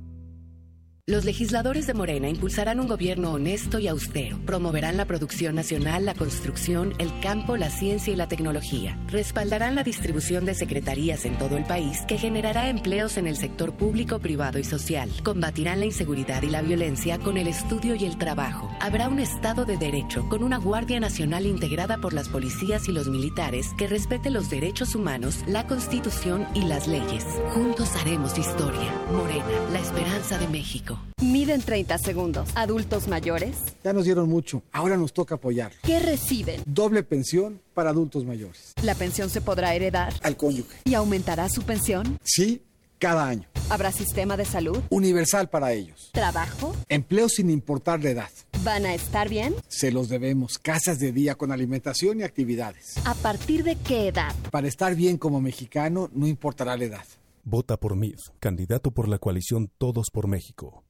Los 1.08 1.24
legisladores 1.24 1.86
de 1.86 1.94
Morena 1.94 2.28
impulsarán 2.28 2.80
un 2.80 2.88
gobierno 2.88 3.30
honesto 3.30 3.78
y 3.78 3.86
austero. 3.86 4.40
Promoverán 4.44 4.96
la 4.96 5.04
producción 5.04 5.54
nacional, 5.54 6.04
la 6.04 6.14
construcción, 6.14 6.94
el 6.98 7.20
campo, 7.20 7.56
la 7.56 7.70
ciencia 7.70 8.12
y 8.12 8.16
la 8.16 8.26
tecnología. 8.26 8.98
Respaldarán 9.06 9.76
la 9.76 9.84
distribución 9.84 10.44
de 10.44 10.56
secretarías 10.56 11.24
en 11.24 11.38
todo 11.38 11.56
el 11.58 11.64
país 11.64 12.00
que 12.08 12.18
generará 12.18 12.68
empleos 12.68 13.18
en 13.18 13.28
el 13.28 13.36
sector 13.36 13.72
público, 13.72 14.18
privado 14.18 14.58
y 14.58 14.64
social. 14.64 15.08
Combatirán 15.22 15.78
la 15.78 15.86
inseguridad 15.86 16.42
y 16.42 16.50
la 16.50 16.60
violencia 16.60 17.20
con 17.20 17.36
el 17.36 17.46
estudio 17.46 17.94
y 17.94 18.04
el 18.04 18.18
trabajo. 18.18 18.68
Habrá 18.80 19.08
un 19.08 19.20
Estado 19.20 19.64
de 19.64 19.76
Derecho 19.76 20.28
con 20.28 20.42
una 20.42 20.58
Guardia 20.58 20.98
Nacional 20.98 21.46
integrada 21.46 21.98
por 21.98 22.14
las 22.14 22.28
policías 22.28 22.88
y 22.88 22.92
los 22.92 23.06
militares 23.06 23.68
que 23.78 23.86
respete 23.86 24.30
los 24.30 24.50
derechos 24.50 24.96
humanos, 24.96 25.44
la 25.46 25.68
Constitución 25.68 26.48
y 26.52 26.62
las 26.62 26.88
leyes. 26.88 27.24
Juntos 27.54 27.94
haremos 27.94 28.36
historia. 28.36 28.92
Morena, 29.12 29.46
la 29.72 29.78
esperanza 29.78 30.36
de 30.38 30.48
México. 30.48 30.95
Miden 31.20 31.62
30 31.62 31.98
segundos. 31.98 32.48
Adultos 32.54 33.08
mayores. 33.08 33.56
Ya 33.82 33.92
nos 33.92 34.04
dieron 34.04 34.28
mucho, 34.28 34.62
ahora 34.72 34.96
nos 34.96 35.12
toca 35.12 35.36
apoyarlos. 35.36 35.80
¿Qué 35.82 35.98
reciben? 35.98 36.62
Doble 36.66 37.02
pensión 37.02 37.60
para 37.74 37.90
adultos 37.90 38.24
mayores. 38.24 38.72
¿La 38.82 38.94
pensión 38.94 39.30
se 39.30 39.40
podrá 39.40 39.74
heredar? 39.74 40.12
Al 40.22 40.36
cónyuge. 40.36 40.78
¿Y 40.84 40.94
aumentará 40.94 41.48
su 41.48 41.62
pensión? 41.62 42.18
Sí, 42.22 42.62
cada 42.98 43.26
año. 43.26 43.48
¿Habrá 43.68 43.92
sistema 43.92 44.36
de 44.36 44.44
salud? 44.44 44.78
Universal 44.90 45.48
para 45.48 45.72
ellos. 45.72 46.10
¿Trabajo? 46.12 46.74
Empleo 46.88 47.28
sin 47.28 47.50
importar 47.50 48.02
la 48.02 48.10
edad. 48.10 48.30
¿Van 48.62 48.86
a 48.86 48.94
estar 48.94 49.28
bien? 49.28 49.54
Se 49.68 49.90
los 49.90 50.08
debemos. 50.08 50.58
Casas 50.58 50.98
de 50.98 51.12
día 51.12 51.34
con 51.34 51.50
alimentación 51.50 52.20
y 52.20 52.22
actividades. 52.22 52.94
¿A 53.04 53.14
partir 53.14 53.64
de 53.64 53.76
qué 53.76 54.08
edad? 54.08 54.34
Para 54.50 54.68
estar 54.68 54.94
bien 54.94 55.18
como 55.18 55.40
mexicano, 55.40 56.10
no 56.12 56.26
importará 56.26 56.76
la 56.76 56.84
edad. 56.84 57.04
Vota 57.44 57.76
por 57.76 57.96
MIF, 57.96 58.18
candidato 58.40 58.90
por 58.90 59.08
la 59.08 59.18
coalición 59.18 59.70
Todos 59.78 60.10
por 60.12 60.26
México. 60.26 60.85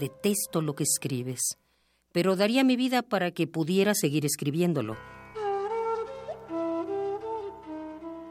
Detesto 0.00 0.62
lo 0.62 0.74
que 0.74 0.84
escribes, 0.84 1.58
pero 2.10 2.34
daría 2.34 2.64
mi 2.64 2.74
vida 2.74 3.02
para 3.02 3.32
que 3.32 3.46
pudiera 3.46 3.94
seguir 3.94 4.24
escribiéndolo. 4.24 4.96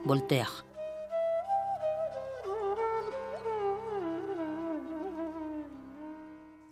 Voltaire. 0.03 0.49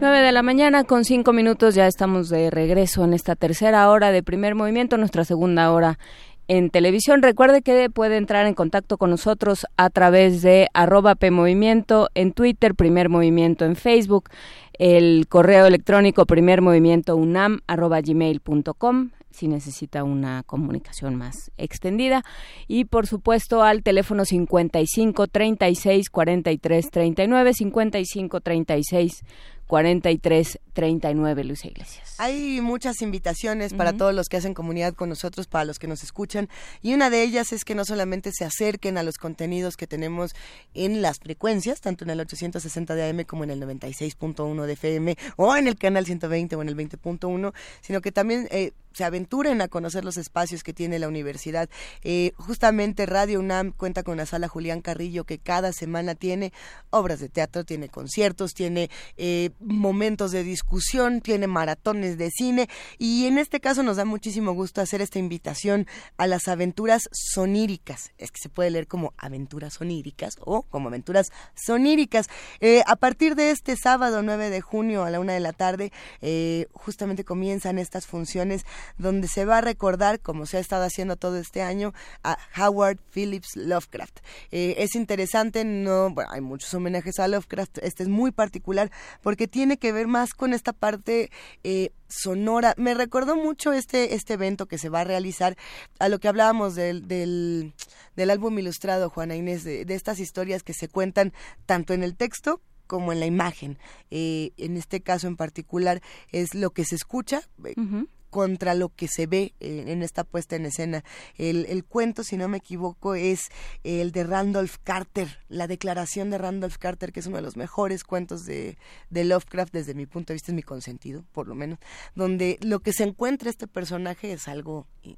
9 0.00 0.18
de 0.18 0.32
la 0.32 0.42
mañana 0.42 0.82
con 0.82 1.04
cinco 1.04 1.32
minutos 1.32 1.76
ya 1.76 1.86
estamos 1.86 2.28
de 2.28 2.50
regreso 2.50 3.04
en 3.04 3.14
esta 3.14 3.36
tercera 3.36 3.88
hora 3.88 4.10
de 4.10 4.24
primer 4.24 4.56
movimiento, 4.56 4.98
nuestra 4.98 5.24
segunda 5.24 5.70
hora 5.70 6.00
en 6.48 6.70
televisión. 6.70 7.22
Recuerde 7.22 7.62
que 7.62 7.90
puede 7.90 8.16
entrar 8.16 8.46
en 8.46 8.54
contacto 8.54 8.98
con 8.98 9.10
nosotros 9.10 9.66
a 9.76 9.90
través 9.90 10.42
de 10.42 10.68
arroba 10.74 11.14
PMovimiento 11.14 12.08
en 12.14 12.32
Twitter, 12.32 12.74
Primer 12.74 13.08
Movimiento 13.08 13.64
en 13.64 13.76
Facebook, 13.76 14.30
el 14.78 15.26
correo 15.28 15.66
electrónico 15.66 16.26
primermovimientounam 16.26 17.60
arroba 17.66 18.00
gmail.com 18.00 19.10
si 19.36 19.48
necesita 19.48 20.02
una 20.02 20.42
comunicación 20.44 21.14
más 21.14 21.50
extendida 21.58 22.24
y 22.66 22.86
por 22.86 23.06
supuesto 23.06 23.62
al 23.62 23.82
teléfono 23.82 24.24
55 24.24 25.26
36 25.28 26.10
43 26.10 26.90
39 26.90 27.52
55 27.52 28.40
36 28.40 29.24
43 29.66 30.58
39 30.72 31.44
Luisa 31.44 31.66
Iglesias. 31.68 32.14
Hay 32.18 32.60
muchas 32.60 33.00
invitaciones 33.00 33.72
para 33.72 33.94
todos 33.94 34.14
los 34.14 34.28
que 34.28 34.36
hacen 34.36 34.54
comunidad 34.54 34.94
con 34.94 35.08
nosotros, 35.08 35.46
para 35.46 35.64
los 35.64 35.78
que 35.78 35.86
nos 35.86 36.02
escuchan, 36.02 36.48
y 36.82 36.92
una 36.94 37.10
de 37.10 37.22
ellas 37.22 37.52
es 37.52 37.64
que 37.64 37.74
no 37.74 37.84
solamente 37.84 38.30
se 38.32 38.44
acerquen 38.44 38.98
a 38.98 39.02
los 39.02 39.16
contenidos 39.16 39.76
que 39.76 39.86
tenemos 39.86 40.34
en 40.74 41.02
las 41.02 41.18
frecuencias, 41.18 41.80
tanto 41.80 42.04
en 42.04 42.10
el 42.10 42.20
860 42.20 42.94
de 42.94 43.08
AM 43.08 43.24
como 43.24 43.44
en 43.44 43.50
el 43.50 43.60
96.1 43.60 44.66
de 44.66 44.72
FM, 44.74 45.16
o 45.36 45.56
en 45.56 45.66
el 45.66 45.76
canal 45.76 46.04
120 46.04 46.56
o 46.56 46.62
en 46.62 46.68
el 46.68 46.76
20.1, 46.76 47.52
sino 47.80 48.00
que 48.00 48.12
también 48.12 48.48
eh, 48.50 48.72
se 48.96 49.04
aventuren 49.04 49.60
a 49.60 49.68
conocer 49.68 50.06
los 50.06 50.16
espacios 50.16 50.62
que 50.62 50.72
tiene 50.72 50.98
la 50.98 51.06
universidad. 51.08 51.68
Eh, 52.02 52.32
justamente 52.38 53.04
Radio 53.04 53.40
UNAM 53.40 53.72
cuenta 53.72 54.02
con 54.02 54.16
la 54.16 54.24
sala 54.24 54.48
Julián 54.48 54.80
Carrillo 54.80 55.24
que 55.24 55.38
cada 55.38 55.72
semana 55.74 56.14
tiene 56.14 56.50
obras 56.88 57.20
de 57.20 57.28
teatro, 57.28 57.64
tiene 57.64 57.90
conciertos, 57.90 58.54
tiene 58.54 58.88
eh, 59.18 59.50
momentos 59.60 60.32
de 60.32 60.44
discusión, 60.44 61.20
tiene 61.20 61.46
maratones 61.46 62.18
de 62.18 62.30
cine 62.30 62.68
y 62.98 63.26
en 63.26 63.38
este 63.38 63.60
caso 63.60 63.82
nos 63.82 63.96
da 63.96 64.04
muchísimo 64.04 64.52
gusto 64.52 64.80
hacer 64.80 65.00
esta 65.00 65.18
invitación 65.18 65.86
a 66.16 66.26
las 66.26 66.48
aventuras 66.48 67.08
soníricas. 67.12 68.12
Es 68.18 68.30
que 68.30 68.40
se 68.40 68.48
puede 68.48 68.70
leer 68.70 68.86
como 68.86 69.14
aventuras 69.18 69.74
soníricas 69.74 70.36
o 70.40 70.62
como 70.62 70.88
aventuras 70.88 71.30
soníricas. 71.54 72.28
Eh, 72.60 72.82
a 72.86 72.96
partir 72.96 73.34
de 73.34 73.50
este 73.50 73.76
sábado 73.76 74.22
9 74.22 74.50
de 74.50 74.60
junio 74.60 75.04
a 75.04 75.10
la 75.10 75.20
una 75.20 75.32
de 75.32 75.40
la 75.40 75.52
tarde, 75.52 75.92
eh, 76.20 76.66
justamente 76.72 77.24
comienzan 77.24 77.78
estas 77.78 78.06
funciones 78.06 78.64
donde 78.98 79.28
se 79.28 79.44
va 79.44 79.58
a 79.58 79.60
recordar, 79.60 80.20
como 80.20 80.46
se 80.46 80.58
ha 80.58 80.60
estado 80.60 80.84
haciendo 80.84 81.16
todo 81.16 81.38
este 81.38 81.62
año, 81.62 81.92
a 82.22 82.38
Howard 82.58 82.98
Phillips 83.12 83.56
Lovecraft. 83.56 84.20
Eh, 84.50 84.76
es 84.78 84.94
interesante, 84.94 85.64
no, 85.64 86.10
bueno, 86.10 86.30
hay 86.32 86.40
muchos 86.40 86.72
homenajes 86.74 87.18
a 87.18 87.28
Lovecraft, 87.28 87.78
este 87.82 88.02
es 88.02 88.08
muy 88.08 88.30
particular 88.30 88.90
porque 89.22 89.45
tiene 89.46 89.78
que 89.78 89.92
ver 89.92 90.06
más 90.06 90.34
con 90.34 90.52
esta 90.52 90.72
parte 90.72 91.30
eh, 91.64 91.90
sonora. 92.08 92.74
Me 92.76 92.94
recordó 92.94 93.36
mucho 93.36 93.72
este, 93.72 94.14
este 94.14 94.34
evento 94.34 94.66
que 94.66 94.78
se 94.78 94.88
va 94.88 95.00
a 95.00 95.04
realizar 95.04 95.56
a 95.98 96.08
lo 96.08 96.18
que 96.18 96.28
hablábamos 96.28 96.74
del, 96.74 97.06
del, 97.08 97.74
del 98.16 98.30
álbum 98.30 98.58
ilustrado, 98.58 99.10
Juana 99.10 99.36
Inés, 99.36 99.64
de, 99.64 99.84
estas 99.88 100.20
historias 100.20 100.62
que 100.62 100.74
se 100.74 100.88
cuentan 100.88 101.32
tanto 101.66 101.94
en 101.94 102.02
el 102.02 102.16
texto 102.16 102.60
como 102.86 103.12
en 103.12 103.20
la 103.20 103.26
imagen. 103.26 103.78
Eh, 104.10 104.52
en 104.56 104.76
este 104.76 105.00
caso 105.00 105.26
en 105.26 105.36
particular 105.36 106.00
es 106.30 106.54
lo 106.54 106.70
que 106.70 106.84
se 106.84 106.94
escucha. 106.94 107.42
eh, 107.64 108.06
contra 108.36 108.74
lo 108.74 108.90
que 108.90 109.08
se 109.08 109.26
ve 109.26 109.54
eh, 109.60 109.84
en 109.86 110.02
esta 110.02 110.22
puesta 110.22 110.56
en 110.56 110.66
escena. 110.66 111.02
El, 111.38 111.64
el 111.70 111.86
cuento, 111.86 112.22
si 112.22 112.36
no 112.36 112.48
me 112.48 112.58
equivoco, 112.58 113.14
es 113.14 113.48
el 113.82 114.12
de 114.12 114.24
Randolph 114.24 114.76
Carter, 114.84 115.38
la 115.48 115.66
declaración 115.66 116.28
de 116.28 116.36
Randolph 116.36 116.76
Carter, 116.76 117.12
que 117.12 117.20
es 117.20 117.26
uno 117.28 117.36
de 117.36 117.42
los 117.42 117.56
mejores 117.56 118.04
cuentos 118.04 118.44
de, 118.44 118.76
de 119.08 119.24
Lovecraft, 119.24 119.72
desde 119.72 119.94
mi 119.94 120.04
punto 120.04 120.34
de 120.34 120.34
vista, 120.34 120.52
es 120.52 120.54
mi 120.54 120.62
consentido, 120.62 121.24
por 121.32 121.48
lo 121.48 121.54
menos, 121.54 121.78
donde 122.14 122.58
lo 122.60 122.80
que 122.80 122.92
se 122.92 123.04
encuentra 123.04 123.48
este 123.48 123.68
personaje 123.68 124.34
es 124.34 124.48
algo 124.48 124.86
eh, 125.02 125.16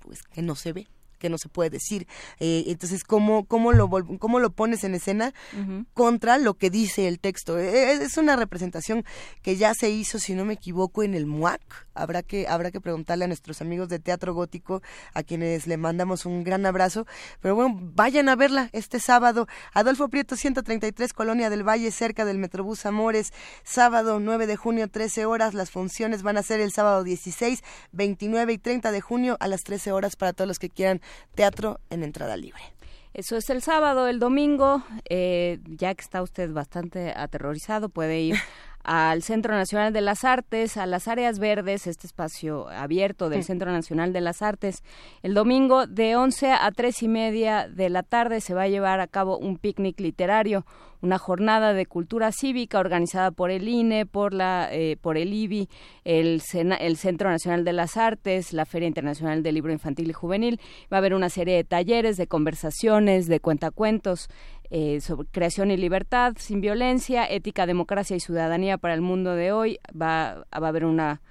pues 0.00 0.22
que 0.22 0.42
no 0.42 0.54
se 0.54 0.74
ve 0.74 0.86
que 1.20 1.28
no 1.28 1.38
se 1.38 1.48
puede 1.48 1.70
decir. 1.70 2.08
Eh, 2.40 2.64
entonces, 2.66 3.04
¿cómo, 3.04 3.44
cómo, 3.44 3.72
lo, 3.72 3.88
¿cómo 4.18 4.40
lo 4.40 4.50
pones 4.50 4.82
en 4.82 4.94
escena 4.96 5.32
contra 5.94 6.38
lo 6.38 6.54
que 6.54 6.70
dice 6.70 7.06
el 7.06 7.20
texto? 7.20 7.58
Eh, 7.58 7.92
Es 7.92 8.16
una 8.16 8.34
representación 8.34 9.04
que 9.42 9.56
ya 9.56 9.74
se 9.74 9.90
hizo, 9.90 10.18
si 10.18 10.34
no 10.34 10.44
me 10.44 10.54
equivoco, 10.54 11.02
en 11.04 11.14
el 11.14 11.26
MUAC. 11.26 11.60
Habrá 11.94 12.22
que, 12.22 12.48
habrá 12.48 12.70
que 12.70 12.80
preguntarle 12.80 13.26
a 13.26 13.28
nuestros 13.28 13.60
amigos 13.60 13.88
de 13.88 13.98
Teatro 13.98 14.34
Gótico, 14.34 14.82
a 15.14 15.22
quienes 15.22 15.66
le 15.66 15.76
mandamos 15.76 16.26
un 16.26 16.42
gran 16.42 16.64
abrazo. 16.66 17.06
Pero 17.40 17.54
bueno, 17.54 17.78
vayan 17.94 18.28
a 18.28 18.36
verla 18.36 18.70
este 18.72 18.98
sábado. 18.98 19.46
Adolfo 19.74 20.08
Prieto, 20.08 20.34
133, 20.34 21.12
Colonia 21.12 21.50
del 21.50 21.62
Valle, 21.62 21.90
cerca 21.90 22.24
del 22.24 22.38
Metrobús 22.38 22.86
Amores. 22.86 23.32
Sábado 23.62 24.18
9 24.18 24.46
de 24.46 24.56
junio, 24.56 24.88
13 24.88 25.26
horas. 25.26 25.52
Las 25.52 25.70
funciones 25.70 26.22
van 26.22 26.38
a 26.38 26.42
ser 26.42 26.60
el 26.60 26.72
sábado 26.72 27.04
16, 27.04 27.62
29 27.92 28.54
y 28.54 28.58
30 28.58 28.90
de 28.90 29.00
junio 29.02 29.36
a 29.40 29.48
las 29.48 29.62
13 29.62 29.92
horas 29.92 30.16
para 30.16 30.32
todos 30.32 30.48
los 30.48 30.58
que 30.58 30.70
quieran 30.70 31.02
teatro 31.34 31.80
en 31.90 32.02
entrada 32.02 32.36
libre. 32.36 32.62
Eso 33.12 33.36
es 33.36 33.50
el 33.50 33.60
sábado, 33.60 34.06
el 34.06 34.20
domingo, 34.20 34.84
eh, 35.08 35.58
ya 35.66 35.94
que 35.94 36.02
está 36.02 36.22
usted 36.22 36.52
bastante 36.52 37.12
aterrorizado, 37.16 37.88
puede 37.88 38.20
ir 38.20 38.36
al 38.84 39.22
Centro 39.22 39.54
Nacional 39.54 39.92
de 39.92 40.00
las 40.00 40.24
Artes, 40.24 40.76
a 40.76 40.86
las 40.86 41.08
áreas 41.08 41.40
verdes, 41.40 41.88
este 41.88 42.06
espacio 42.06 42.68
abierto 42.68 43.28
del. 43.28 43.42
Centro 43.42 43.72
Nacional 43.72 44.12
de 44.12 44.20
las 44.20 44.42
Artes. 44.42 44.84
El 45.22 45.34
domingo 45.34 45.86
de 45.86 46.14
11 46.14 46.52
a 46.52 46.70
3 46.70 47.02
y 47.02 47.08
media 47.08 47.68
de 47.68 47.90
la 47.90 48.04
tarde 48.04 48.40
se 48.40 48.54
va 48.54 48.62
a 48.62 48.68
llevar 48.68 49.00
a 49.00 49.08
cabo 49.08 49.38
un 49.38 49.58
picnic 49.58 49.98
literario, 49.98 50.64
una 51.02 51.18
jornada 51.18 51.72
de 51.72 51.86
cultura 51.86 52.30
cívica 52.32 52.78
organizada 52.78 53.30
por 53.30 53.50
el 53.50 53.68
INE, 53.68 54.06
por, 54.06 54.34
la, 54.34 54.68
eh, 54.70 54.96
por 55.00 55.16
el 55.16 55.32
IBI, 55.32 55.68
el, 56.04 56.40
Sena- 56.40 56.76
el 56.76 56.96
Centro 56.96 57.30
Nacional 57.30 57.64
de 57.64 57.72
las 57.72 57.96
Artes, 57.96 58.52
la 58.52 58.66
Feria 58.66 58.88
Internacional 58.88 59.42
del 59.42 59.54
Libro 59.54 59.72
Infantil 59.72 60.10
y 60.10 60.12
Juvenil. 60.12 60.60
Va 60.92 60.96
a 60.96 60.98
haber 60.98 61.14
una 61.14 61.30
serie 61.30 61.56
de 61.56 61.64
talleres, 61.64 62.16
de 62.16 62.26
conversaciones, 62.26 63.26
de 63.26 63.40
cuentacuentos 63.40 64.28
eh, 64.70 65.00
sobre 65.00 65.28
creación 65.28 65.70
y 65.70 65.76
libertad 65.76 66.34
sin 66.38 66.60
violencia, 66.60 67.24
ética, 67.24 67.66
democracia 67.66 68.16
y 68.16 68.20
ciudadanía 68.20 68.78
para 68.78 68.94
el 68.94 69.00
mundo 69.00 69.34
de 69.34 69.52
hoy. 69.52 69.78
Va, 69.90 70.44
va 70.52 70.66
a 70.66 70.68
haber 70.68 70.84
una 70.84 71.22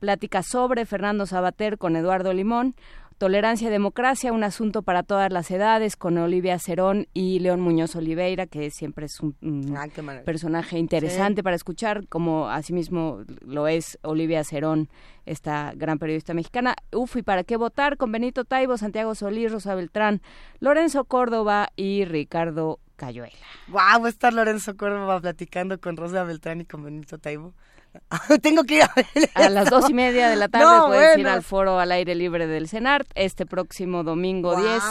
plática 0.00 0.42
sobre 0.42 0.84
Fernando 0.84 1.24
Sabater 1.24 1.78
con 1.78 1.96
Eduardo 1.96 2.32
Limón. 2.32 2.74
Tolerancia 3.18 3.68
y 3.68 3.70
democracia, 3.70 4.32
un 4.32 4.42
asunto 4.42 4.82
para 4.82 5.02
todas 5.04 5.32
las 5.32 5.50
edades, 5.50 5.96
con 5.96 6.18
Olivia 6.18 6.58
Cerón 6.58 7.06
y 7.14 7.38
León 7.38 7.60
Muñoz 7.60 7.94
Oliveira, 7.96 8.46
que 8.46 8.70
siempre 8.70 9.06
es 9.06 9.20
un, 9.20 9.36
un 9.40 9.76
Ah, 9.76 9.86
personaje 10.24 10.78
interesante 10.78 11.40
Sí. 11.40 11.42
para 11.44 11.56
escuchar, 11.56 12.06
como 12.08 12.48
asimismo 12.48 13.20
lo 13.46 13.68
es 13.68 13.98
Olivia 14.02 14.42
Cerón, 14.42 14.88
esta 15.26 15.72
gran 15.76 15.98
periodista 15.98 16.34
mexicana. 16.34 16.74
Uf, 16.92 17.16
¿y 17.16 17.22
para 17.22 17.44
qué 17.44 17.56
votar? 17.56 17.96
Con 17.96 18.10
Benito 18.12 18.44
Taibo, 18.44 18.76
Santiago 18.76 19.14
Solís, 19.14 19.52
Rosa 19.52 19.74
Beltrán, 19.74 20.20
Lorenzo 20.58 21.04
Córdoba 21.04 21.68
y 21.76 22.04
Ricardo 22.04 22.80
Cayuela. 22.96 23.32
Wow, 23.68 24.06
estar 24.06 24.32
Lorenzo 24.32 24.76
Córdoba 24.76 25.20
platicando 25.20 25.80
con 25.80 25.96
Rosa 25.96 26.24
Beltrán 26.24 26.60
y 26.60 26.64
con 26.64 26.82
Benito 26.84 27.18
Taibo. 27.18 27.54
Tengo 28.42 28.64
que 28.64 28.76
ir 28.76 28.82
a 28.82 28.92
ver 28.94 29.30
A 29.34 29.48
las 29.48 29.70
dos 29.70 29.88
y 29.90 29.94
media 29.94 30.28
de 30.28 30.36
la 30.36 30.48
tarde 30.48 30.66
No, 30.66 30.86
puedes 30.86 31.18
ir 31.18 31.28
al 31.28 31.42
foro 31.42 31.78
al 31.78 31.92
aire 31.92 32.14
libre 32.14 32.46
del 32.46 32.68
CENART 32.68 33.08
este 33.14 33.46
próximo 33.46 34.02
domingo 34.04 34.54
Wow. 34.56 34.62
10 34.62 34.82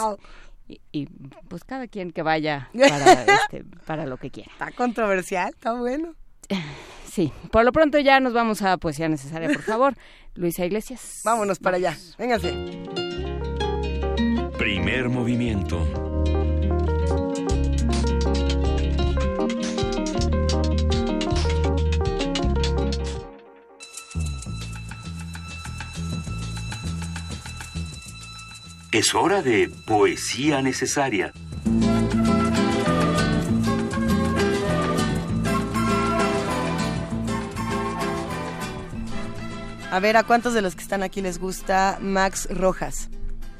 Y, 0.68 0.80
y, 0.92 1.06
pues 1.48 1.64
cada 1.64 1.86
quien 1.88 2.10
que 2.10 2.22
vaya 2.22 2.70
para, 2.78 3.12
este, 3.24 3.64
para 3.86 4.06
lo 4.06 4.16
que 4.16 4.30
quiera. 4.30 4.50
Está 4.52 4.70
controversial, 4.72 5.50
está 5.54 5.74
bueno. 5.74 6.14
Sí, 7.14 7.32
por 7.52 7.64
lo 7.64 7.70
pronto 7.70 7.96
ya 8.00 8.18
nos 8.18 8.32
vamos 8.32 8.60
a 8.62 8.76
Poesía 8.76 9.08
Necesaria, 9.08 9.46
por 9.48 9.62
favor. 9.62 9.94
Luisa 10.34 10.64
Iglesias. 10.64 11.20
Vámonos 11.24 11.60
para 11.60 11.76
allá, 11.76 11.96
véngase. 12.18 12.52
Primer 14.58 15.08
movimiento. 15.10 16.03
Es 28.94 29.12
hora 29.12 29.42
de 29.42 29.68
poesía 29.88 30.62
necesaria. 30.62 31.32
A 39.90 39.98
ver, 39.98 40.16
¿a 40.16 40.22
cuántos 40.22 40.54
de 40.54 40.62
los 40.62 40.76
que 40.76 40.82
están 40.82 41.02
aquí 41.02 41.22
les 41.22 41.40
gusta 41.40 41.98
Max 42.00 42.46
Rojas? 42.48 43.08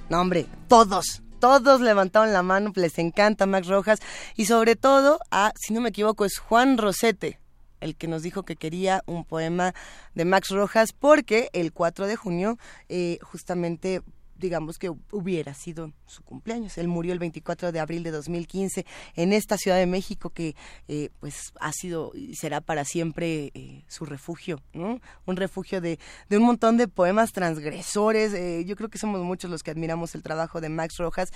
No, 0.09 0.21
hombre, 0.21 0.47
todos. 0.69 1.25
Todos 1.41 1.81
levantaron 1.81 2.33
la 2.33 2.45
mano, 2.45 2.71
les 2.77 2.97
encanta 3.01 3.47
Max 3.47 3.67
Rojas. 3.67 3.99
Y 4.37 4.45
sobre 4.45 4.77
todo, 4.77 5.19
a, 5.33 5.53
si 5.57 5.75
no 5.75 5.81
me 5.81 5.89
equivoco, 5.89 6.25
es 6.25 6.39
Juan 6.39 6.79
Rosete, 6.79 7.41
el 7.81 7.97
que 7.97 8.07
nos 8.07 8.23
dijo 8.23 8.45
que 8.45 8.55
quería 8.55 9.03
un 9.07 9.25
poema 9.25 9.75
de 10.15 10.27
Max 10.27 10.51
Rojas, 10.51 10.93
porque 10.93 11.51
el 11.53 11.73
4 11.73 12.07
de 12.07 12.15
junio, 12.15 12.57
eh, 12.89 13.19
justamente 13.21 14.01
digamos 14.37 14.79
que 14.79 14.91
hubiera 15.13 15.55
sido 15.55 15.93
su 16.07 16.23
cumpleaños. 16.23 16.79
Él 16.79 16.89
murió 16.89 17.13
el 17.13 17.19
24 17.19 17.73
de 17.73 17.81
abril 17.81 18.03
de 18.03 18.11
2015 18.11 18.85
en 19.15 19.33
esta 19.33 19.57
Ciudad 19.59 19.79
de 19.79 19.87
México 19.87 20.31
que 20.31 20.55
eh, 20.89 21.11
pues 21.21 21.53
ha 21.61 21.73
sido 21.73 22.13
y 22.15 22.37
será 22.37 22.61
para 22.61 22.85
siempre 22.85 23.51
eh, 23.55 23.85
su 23.89 24.05
refugio, 24.05 24.61
¿no? 24.73 25.01
Un 25.27 25.37
refugio 25.37 25.81
de, 25.81 25.99
de, 26.29 26.37
un 26.37 26.45
montón 26.45 26.77
de 26.77 26.89
poemas 26.89 27.33
transgresores. 27.33 28.35
Eh, 28.35 28.65
yo 28.67 28.77
creo 28.77 28.89
que 28.89 28.99
somos 28.99 29.23
muchos 29.23 29.51
los 29.51 29.63
que 29.63 29.71
admiramos 29.71 30.15
el 30.15 30.23
trabajo 30.23 30.61
de 30.61 30.69
Max 30.69 30.97
Rojas. 30.99 31.31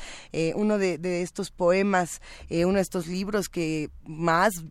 Uno 0.55 0.79
de, 0.79 1.23
estos 1.23 1.51
poemas, 1.51 2.20
uno 2.51 2.75
de 2.75 2.81
estos 2.81 3.07
libros 3.07 3.49
que 3.49 3.91
más... 4.05 4.65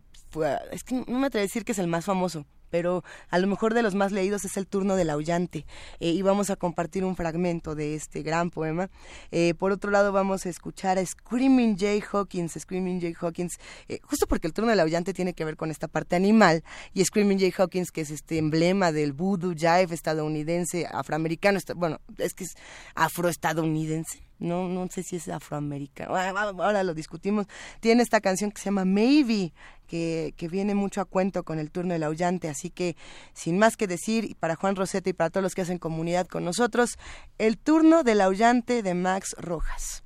Es 0.71 0.83
que 0.83 1.03
no 1.07 1.19
me 1.19 1.27
atrevo 1.27 1.41
a 1.41 1.47
decir 1.47 1.65
que 1.65 1.71
es 1.71 1.79
el 1.79 1.87
más 1.87 2.05
famoso, 2.05 2.45
pero 2.69 3.03
a 3.29 3.39
lo 3.39 3.47
mejor 3.47 3.73
de 3.73 3.81
los 3.81 3.95
más 3.95 4.11
leídos 4.11 4.45
es 4.45 4.57
el 4.57 4.67
turno 4.67 4.95
del 4.95 5.09
aullante 5.09 5.65
eh, 5.99 6.11
y 6.11 6.21
vamos 6.21 6.49
a 6.49 6.55
compartir 6.55 7.05
un 7.05 7.15
fragmento 7.15 7.75
de 7.75 7.95
este 7.95 8.21
gran 8.21 8.49
poema. 8.49 8.89
Eh, 9.31 9.53
por 9.53 9.71
otro 9.71 9.91
lado 9.91 10.11
vamos 10.11 10.45
a 10.45 10.49
escuchar 10.49 10.97
a 10.97 11.05
Screaming 11.05 11.77
Jay 11.77 12.03
Hawkins, 12.11 12.53
Screaming 12.59 13.01
Jay 13.01 13.15
Hawkins, 13.19 13.57
eh, 13.87 13.99
justo 14.03 14.27
porque 14.27 14.47
el 14.47 14.53
turno 14.53 14.71
del 14.71 14.79
aullante 14.79 15.13
tiene 15.13 15.33
que 15.33 15.45
ver 15.45 15.55
con 15.57 15.71
esta 15.71 15.87
parte 15.87 16.15
animal 16.15 16.63
y 16.93 17.03
Screaming 17.03 17.39
Jay 17.39 17.53
Hawkins 17.57 17.91
que 17.91 18.01
es 18.01 18.11
este 18.11 18.37
emblema 18.37 18.91
del 18.91 19.13
voodoo 19.13 19.53
jive 19.53 19.93
estadounidense 19.93 20.87
afroamericano, 20.91 21.59
bueno, 21.75 21.99
es 22.17 22.33
que 22.33 22.43
es 22.43 22.55
afroestadounidense 22.95 24.26
no, 24.39 24.67
no 24.67 24.87
sé 24.89 25.03
si 25.03 25.15
es 25.15 25.27
afroamericano, 25.29 26.15
ahora 26.15 26.83
lo 26.83 26.93
discutimos, 26.93 27.47
tiene 27.79 28.03
esta 28.03 28.21
canción 28.21 28.51
que 28.51 28.59
se 28.59 28.65
llama 28.65 28.85
Maybe, 28.85 29.53
que, 29.87 30.33
que, 30.37 30.47
viene 30.47 30.75
mucho 30.75 31.01
a 31.01 31.05
cuento 31.05 31.43
con 31.43 31.59
el 31.59 31.71
turno 31.71 31.93
del 31.93 32.03
aullante, 32.03 32.49
así 32.49 32.69
que 32.69 32.95
sin 33.33 33.57
más 33.57 33.77
que 33.77 33.87
decir, 33.87 34.25
y 34.25 34.35
para 34.35 34.55
Juan 34.55 34.75
Rosete 34.75 35.11
y 35.11 35.13
para 35.13 35.29
todos 35.29 35.43
los 35.43 35.55
que 35.55 35.61
hacen 35.61 35.79
comunidad 35.79 36.27
con 36.27 36.43
nosotros, 36.43 36.97
el 37.37 37.57
turno 37.57 38.03
del 38.03 38.21
aullante 38.21 38.83
de 38.83 38.93
Max 38.93 39.35
Rojas. 39.39 40.03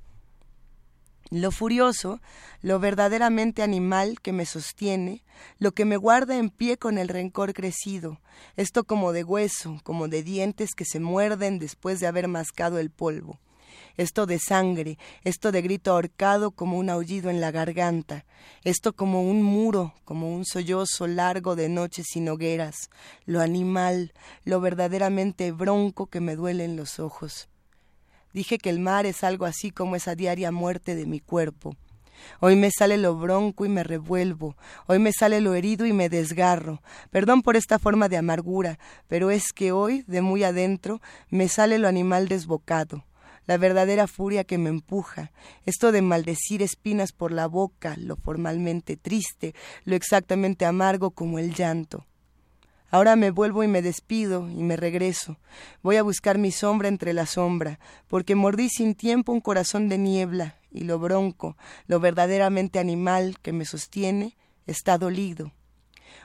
Lo 1.30 1.50
furioso, 1.50 2.20
lo 2.60 2.78
verdaderamente 2.78 3.62
animal 3.62 4.20
que 4.20 4.34
me 4.34 4.44
sostiene, 4.44 5.24
lo 5.58 5.72
que 5.72 5.86
me 5.86 5.96
guarda 5.96 6.36
en 6.36 6.50
pie 6.50 6.76
con 6.76 6.98
el 6.98 7.08
rencor 7.08 7.54
crecido, 7.54 8.20
esto 8.56 8.84
como 8.84 9.12
de 9.12 9.24
hueso, 9.24 9.80
como 9.82 10.08
de 10.08 10.22
dientes 10.22 10.74
que 10.76 10.84
se 10.84 11.00
muerden 11.00 11.58
después 11.58 12.00
de 12.00 12.06
haber 12.06 12.28
mascado 12.28 12.78
el 12.78 12.90
polvo 12.90 13.40
esto 13.96 14.26
de 14.26 14.38
sangre, 14.38 14.98
esto 15.24 15.52
de 15.52 15.62
grito 15.62 15.92
ahorcado 15.92 16.50
como 16.50 16.78
un 16.78 16.90
aullido 16.90 17.30
en 17.30 17.40
la 17.40 17.50
garganta, 17.50 18.24
esto 18.64 18.92
como 18.92 19.22
un 19.22 19.42
muro, 19.42 19.94
como 20.04 20.34
un 20.34 20.44
sollozo 20.44 21.06
largo 21.06 21.56
de 21.56 21.68
noches 21.68 22.06
sin 22.12 22.28
hogueras, 22.28 22.90
lo 23.26 23.40
animal, 23.40 24.12
lo 24.44 24.60
verdaderamente 24.60 25.52
bronco 25.52 26.06
que 26.06 26.20
me 26.20 26.36
duele 26.36 26.64
en 26.64 26.76
los 26.76 26.98
ojos. 26.98 27.48
Dije 28.32 28.58
que 28.58 28.70
el 28.70 28.80
mar 28.80 29.04
es 29.04 29.24
algo 29.24 29.44
así 29.44 29.70
como 29.70 29.94
esa 29.96 30.14
diaria 30.14 30.50
muerte 30.50 30.94
de 30.94 31.06
mi 31.06 31.20
cuerpo. 31.20 31.76
Hoy 32.40 32.56
me 32.56 32.70
sale 32.70 32.98
lo 32.98 33.16
bronco 33.16 33.64
y 33.66 33.68
me 33.68 33.82
revuelvo, 33.82 34.56
hoy 34.86 34.98
me 34.98 35.12
sale 35.12 35.40
lo 35.40 35.54
herido 35.54 35.86
y 35.86 35.92
me 35.92 36.08
desgarro. 36.08 36.80
Perdón 37.10 37.42
por 37.42 37.56
esta 37.56 37.78
forma 37.78 38.08
de 38.08 38.16
amargura, 38.16 38.78
pero 39.08 39.30
es 39.30 39.52
que 39.52 39.72
hoy, 39.72 40.04
de 40.06 40.22
muy 40.22 40.44
adentro, 40.44 41.00
me 41.30 41.48
sale 41.48 41.78
lo 41.78 41.88
animal 41.88 42.28
desbocado 42.28 43.04
la 43.46 43.58
verdadera 43.58 44.06
furia 44.06 44.44
que 44.44 44.58
me 44.58 44.70
empuja, 44.70 45.32
esto 45.66 45.92
de 45.92 46.02
maldecir 46.02 46.62
espinas 46.62 47.12
por 47.12 47.32
la 47.32 47.46
boca, 47.46 47.94
lo 47.96 48.16
formalmente 48.16 48.96
triste, 48.96 49.54
lo 49.84 49.96
exactamente 49.96 50.64
amargo 50.64 51.10
como 51.10 51.38
el 51.38 51.54
llanto. 51.54 52.06
Ahora 52.90 53.16
me 53.16 53.30
vuelvo 53.30 53.64
y 53.64 53.68
me 53.68 53.80
despido 53.80 54.48
y 54.50 54.62
me 54.62 54.76
regreso. 54.76 55.38
Voy 55.82 55.96
a 55.96 56.02
buscar 56.02 56.36
mi 56.36 56.52
sombra 56.52 56.88
entre 56.88 57.14
la 57.14 57.24
sombra, 57.24 57.80
porque 58.06 58.34
mordí 58.34 58.68
sin 58.68 58.94
tiempo 58.94 59.32
un 59.32 59.40
corazón 59.40 59.88
de 59.88 59.96
niebla, 59.96 60.56
y 60.70 60.84
lo 60.84 60.98
bronco, 60.98 61.56
lo 61.86 62.00
verdaderamente 62.00 62.78
animal 62.78 63.38
que 63.40 63.52
me 63.52 63.64
sostiene, 63.64 64.36
está 64.66 64.98
dolido. 64.98 65.52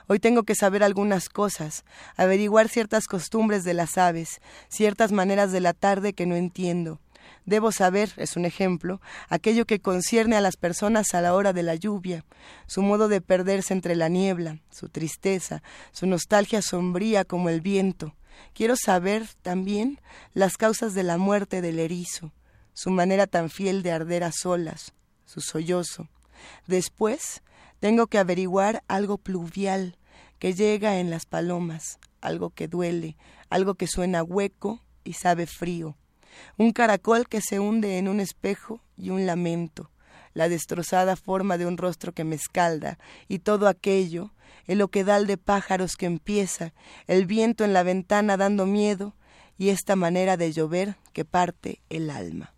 Hoy 0.08 0.18
tengo 0.18 0.42
que 0.42 0.54
saber 0.54 0.82
algunas 0.82 1.28
cosas, 1.28 1.84
averiguar 2.16 2.68
ciertas 2.68 3.06
costumbres 3.06 3.64
de 3.64 3.74
las 3.74 3.98
aves, 3.98 4.40
ciertas 4.68 5.12
maneras 5.12 5.52
de 5.52 5.60
la 5.60 5.72
tarde 5.72 6.12
que 6.12 6.26
no 6.26 6.36
entiendo. 6.36 7.00
Debo 7.48 7.72
saber, 7.72 8.12
es 8.18 8.36
un 8.36 8.44
ejemplo, 8.44 9.00
aquello 9.30 9.64
que 9.64 9.80
concierne 9.80 10.36
a 10.36 10.42
las 10.42 10.58
personas 10.58 11.14
a 11.14 11.22
la 11.22 11.32
hora 11.32 11.54
de 11.54 11.62
la 11.62 11.76
lluvia, 11.76 12.26
su 12.66 12.82
modo 12.82 13.08
de 13.08 13.22
perderse 13.22 13.72
entre 13.72 13.96
la 13.96 14.10
niebla, 14.10 14.58
su 14.68 14.90
tristeza, 14.90 15.62
su 15.90 16.06
nostalgia 16.06 16.60
sombría 16.60 17.24
como 17.24 17.48
el 17.48 17.62
viento. 17.62 18.14
Quiero 18.52 18.76
saber 18.76 19.26
también 19.40 19.98
las 20.34 20.58
causas 20.58 20.92
de 20.92 21.04
la 21.04 21.16
muerte 21.16 21.62
del 21.62 21.78
erizo, 21.78 22.34
su 22.74 22.90
manera 22.90 23.26
tan 23.26 23.48
fiel 23.48 23.82
de 23.82 23.92
arder 23.92 24.24
a 24.24 24.30
solas, 24.30 24.92
su 25.24 25.40
sollozo. 25.40 26.06
Después, 26.66 27.42
tengo 27.80 28.08
que 28.08 28.18
averiguar 28.18 28.84
algo 28.88 29.16
pluvial 29.16 29.96
que 30.38 30.52
llega 30.52 30.98
en 30.98 31.08
las 31.08 31.24
palomas, 31.24 31.98
algo 32.20 32.50
que 32.50 32.68
duele, 32.68 33.16
algo 33.48 33.74
que 33.74 33.86
suena 33.86 34.22
hueco 34.22 34.82
y 35.02 35.14
sabe 35.14 35.46
frío 35.46 35.96
un 36.56 36.72
caracol 36.72 37.28
que 37.28 37.40
se 37.40 37.58
hunde 37.58 37.98
en 37.98 38.08
un 38.08 38.20
espejo 38.20 38.80
y 38.96 39.10
un 39.10 39.26
lamento, 39.26 39.90
la 40.34 40.48
destrozada 40.48 41.16
forma 41.16 41.58
de 41.58 41.66
un 41.66 41.76
rostro 41.76 42.12
que 42.12 42.24
me 42.24 42.36
escalda, 42.36 42.98
y 43.28 43.40
todo 43.40 43.68
aquello, 43.68 44.32
el 44.66 44.82
oquedal 44.82 45.26
de 45.26 45.36
pájaros 45.36 45.96
que 45.96 46.06
empieza, 46.06 46.72
el 47.06 47.26
viento 47.26 47.64
en 47.64 47.72
la 47.72 47.82
ventana 47.82 48.36
dando 48.36 48.66
miedo, 48.66 49.14
y 49.56 49.70
esta 49.70 49.96
manera 49.96 50.36
de 50.36 50.52
llover 50.52 50.96
que 51.12 51.24
parte 51.24 51.82
el 51.88 52.10
alma. 52.10 52.54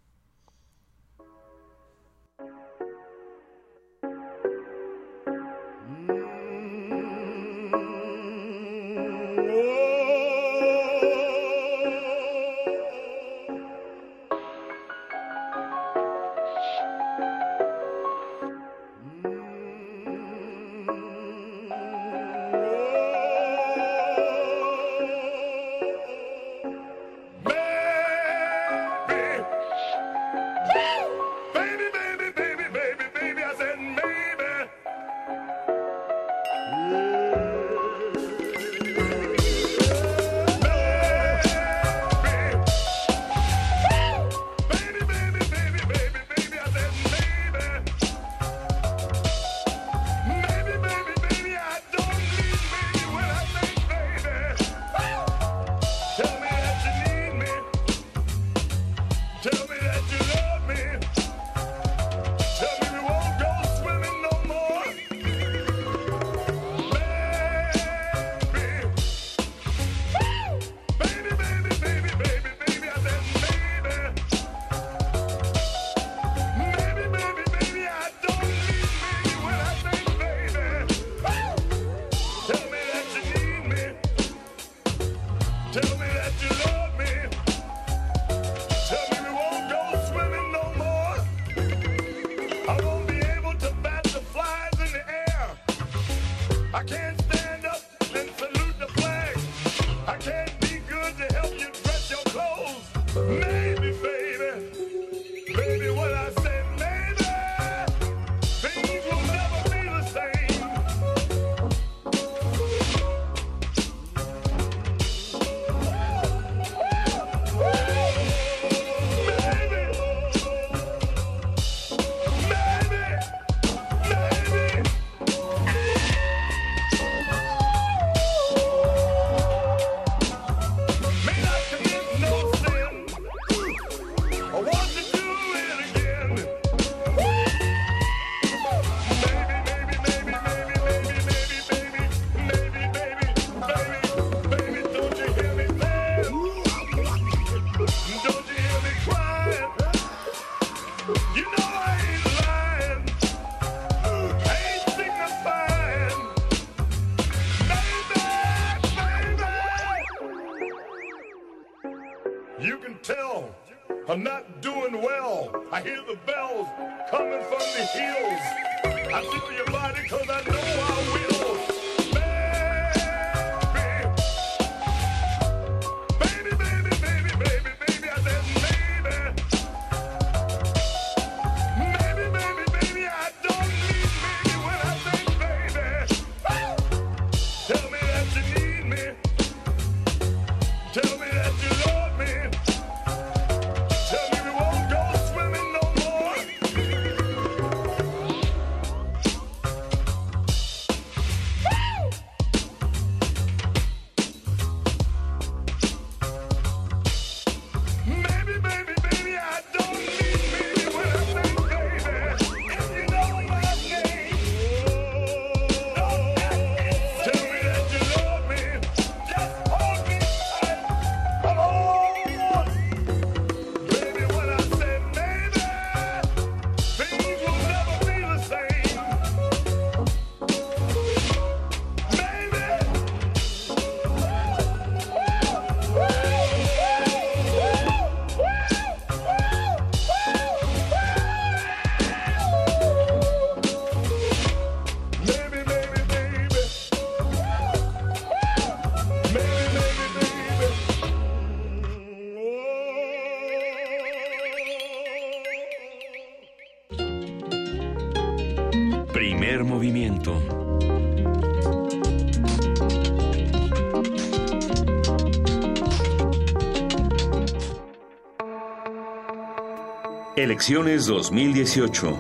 Elecciones 270.43 271.05
2018. 271.05 272.19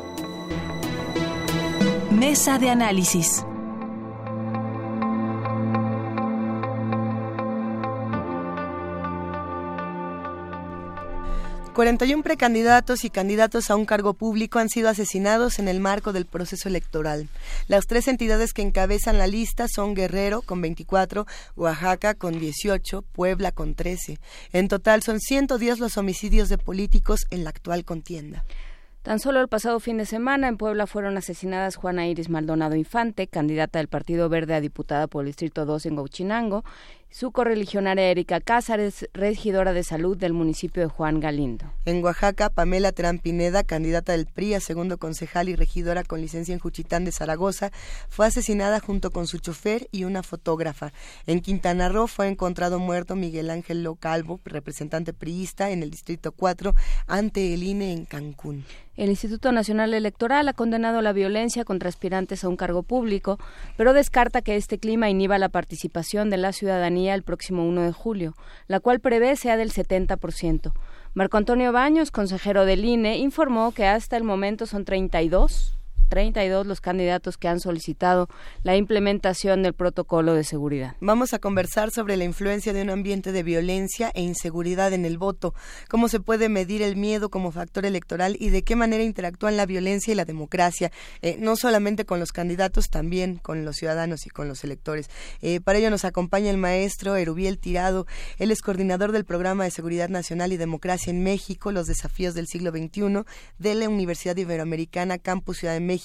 Mesa 2.11 2.59
de 2.59 2.69
análisis. 2.69 3.47
41 11.75 12.25
precandidatos 12.25 13.05
y 13.05 13.11
candidatos 13.11 13.71
a 13.71 13.77
un 13.77 13.87
cargo 13.87 14.15
público 14.15 14.59
han 14.59 14.69
sido 14.69 14.89
asesinados 14.89 15.61
en 15.61 15.69
el 15.69 15.79
marco 15.79 16.13
del 16.13 16.27
proceso 16.27 16.69
electoral. 16.69 17.29
Las 17.69 17.87
tres 17.87 18.09
entidades 18.09 18.53
que 18.53 18.63
encabezan 18.63 19.19
la 19.19 19.29
lista 19.29 19.67
son 19.69 19.95
Guerrero 19.95 20.43
con 20.43 20.61
24, 20.61 21.27
Oaxaca 21.55 22.15
con 22.15 22.41
18, 22.41 23.03
Puebla 23.03 23.53
con 23.53 23.75
13. 23.75 24.19
En 24.53 24.67
total 24.67 25.03
son 25.03 25.21
110 25.21 25.79
los 25.79 25.97
homicidios 25.97 26.49
de 26.49 26.59
políticos 26.59 27.27
en 27.31 27.45
la 27.45 27.51
actual 27.51 27.85
contienda. 27.85 28.45
Tan 29.03 29.19
solo 29.19 29.41
el 29.41 29.49
pasado 29.49 29.81
fin 29.81 29.97
de 29.97 30.05
semana 30.05 30.49
en 30.49 30.59
Puebla 30.59 30.87
fueron 30.87 31.17
asesinadas 31.17 31.77
Juana 31.77 32.07
Iris 32.07 32.29
Maldonado 32.29 32.75
Infante, 32.75 33.29
candidata 33.29 33.79
del 33.79 33.89
Partido 33.89 34.29
Verde 34.29 34.55
a 34.55 34.61
diputada 34.61 35.07
por 35.07 35.23
el 35.23 35.29
Distrito 35.29 35.65
2 35.65 35.87
en 35.87 35.97
Gauchinango, 35.97 36.65
su 37.11 37.33
correligionaria 37.33 38.09
Erika 38.09 38.41
Cázares, 38.41 39.09
regidora 39.13 39.73
de 39.73 39.83
salud 39.83 40.17
del 40.17 40.33
municipio 40.33 40.83
de 40.83 40.89
Juan 40.89 41.19
Galindo. 41.19 41.67
En 41.85 42.05
Oaxaca, 42.05 42.51
Pamela 42.51 42.93
Terán 42.93 43.19
Pineda, 43.19 43.65
candidata 43.65 44.13
del 44.13 44.27
PRI 44.27 44.55
a 44.55 44.61
segundo 44.61 44.97
concejal 44.99 45.49
y 45.49 45.57
regidora 45.57 46.05
con 46.05 46.21
licencia 46.21 46.53
en 46.53 46.61
Juchitán 46.61 47.05
de 47.05 47.13
Zaragoza, 47.13 47.73
fue 48.09 48.27
asesinada 48.27 48.79
junto 48.79 49.11
con 49.11 49.27
su 49.27 49.39
chofer 49.39 49.89
y 49.91 50.05
una 50.05 50.23
fotógrafa. 50.23 50.93
En 51.27 51.41
Quintana 51.41 51.89
Roo 51.89 52.07
fue 52.07 52.29
encontrado 52.29 52.79
muerto 52.79 53.17
Miguel 53.17 53.51
Ángel 53.51 53.83
Localvo, 53.83 54.41
representante 54.45 55.13
priista 55.13 55.71
en 55.71 55.83
el 55.83 55.91
Distrito 55.91 56.31
4, 56.31 56.75
ante 57.09 57.55
el 57.55 57.65
INE 57.65 57.93
en 57.93 58.05
Cancún. 58.05 58.65
El 59.01 59.09
Instituto 59.09 59.51
Nacional 59.51 59.95
Electoral 59.95 60.47
ha 60.49 60.53
condenado 60.53 61.01
la 61.01 61.15
violencia 61.15 61.65
contra 61.65 61.89
aspirantes 61.89 62.45
a 62.45 62.51
un 62.51 62.57
cargo 62.57 62.83
público, 62.83 63.39
pero 63.79 63.95
descarta 63.95 64.43
que 64.43 64.57
este 64.57 64.79
clima 64.79 65.09
inhiba 65.09 65.39
la 65.39 65.49
participación 65.49 66.29
de 66.29 66.37
la 66.37 66.53
ciudadanía 66.53 67.00
el 67.09 67.23
próximo 67.23 67.67
1 67.67 67.83
de 67.83 67.93
julio, 67.93 68.35
la 68.67 68.81
cual 68.81 69.01
prevé 69.01 69.37
sea 69.37 69.57
del 69.57 69.73
70%. 69.73 70.73
Marco 71.15 71.37
Antonio 71.37 71.73
Baños, 71.73 72.11
consejero 72.11 72.65
del 72.65 72.85
INE, 72.85 73.19
informó 73.19 73.73
que 73.73 73.87
hasta 73.87 74.17
el 74.17 74.25
momento 74.25 74.67
son 74.67 74.85
32 74.85 75.80
32 76.11 76.67
los 76.67 76.81
candidatos 76.83 77.39
que 77.39 77.49
han 77.49 77.61
solicitado 77.61 78.29
la 78.65 78.77
implementación 78.77 79.63
del 79.63 79.73
protocolo 79.73 80.35
de 80.35 80.45
seguridad. 80.45 80.97
Vamos 81.01 81.33
a 81.33 81.39
conversar 81.39 81.91
sobre 81.93 82.17
la 82.19 82.25
influencia 82.25 82.73
de 82.73 82.83
un 82.83 82.91
ambiente 82.91 83.33
de 83.33 83.43
violencia 83.43 84.11
e 84.15 84.21
inseguridad 84.21 84.93
en 84.93 85.07
el 85.07 85.17
voto, 85.17 85.55
cómo 85.89 86.09
se 86.09 86.21
puede 86.21 86.49
medir 86.49 86.83
el 86.83 86.97
miedo 86.97 87.31
como 87.31 87.53
factor 87.53 87.87
electoral 87.87 88.37
y 88.39 88.51
de 88.51 88.63
qué 88.63 88.77
manera 88.77 89.05
interactúan 89.05 89.57
la 89.57 89.67
violencia 89.67 90.13
y 90.13 90.17
la 90.17 90.25
democracia, 90.25 90.91
eh, 91.23 91.37
no 91.39 91.55
solamente 91.57 92.05
con 92.05 92.19
los 92.19 92.33
candidatos, 92.33 92.91
también 92.91 93.37
con 93.37 93.65
los 93.65 93.77
ciudadanos 93.77 94.27
y 94.27 94.31
con 94.31 94.49
los 94.49 94.65
electores. 94.65 95.09
Eh, 95.41 95.61
para 95.61 95.79
ello 95.79 95.91
nos 95.91 96.05
acompaña 96.05 96.51
el 96.51 96.59
maestro 96.59 97.15
Erubiel 97.15 97.59
Tirado, 97.59 98.07
él 98.39 98.51
es 98.51 98.63
coordinador 98.63 99.13
del 99.13 99.25
Programa 99.25 99.63
de 99.65 99.71
Seguridad 99.71 100.09
Nacional 100.09 100.53
y 100.53 100.57
Democracia 100.57 101.13
en 101.13 101.23
México, 101.23 101.71
los 101.71 101.87
desafíos 101.87 102.35
del 102.35 102.49
siglo 102.49 102.73
XXI 102.73 103.23
de 103.59 103.75
la 103.77 103.89
Universidad 103.89 104.37
Iberoamericana, 104.37 105.19
Campus 105.19 105.59
Ciudad 105.59 105.75
de 105.75 105.81
México. 105.81 106.00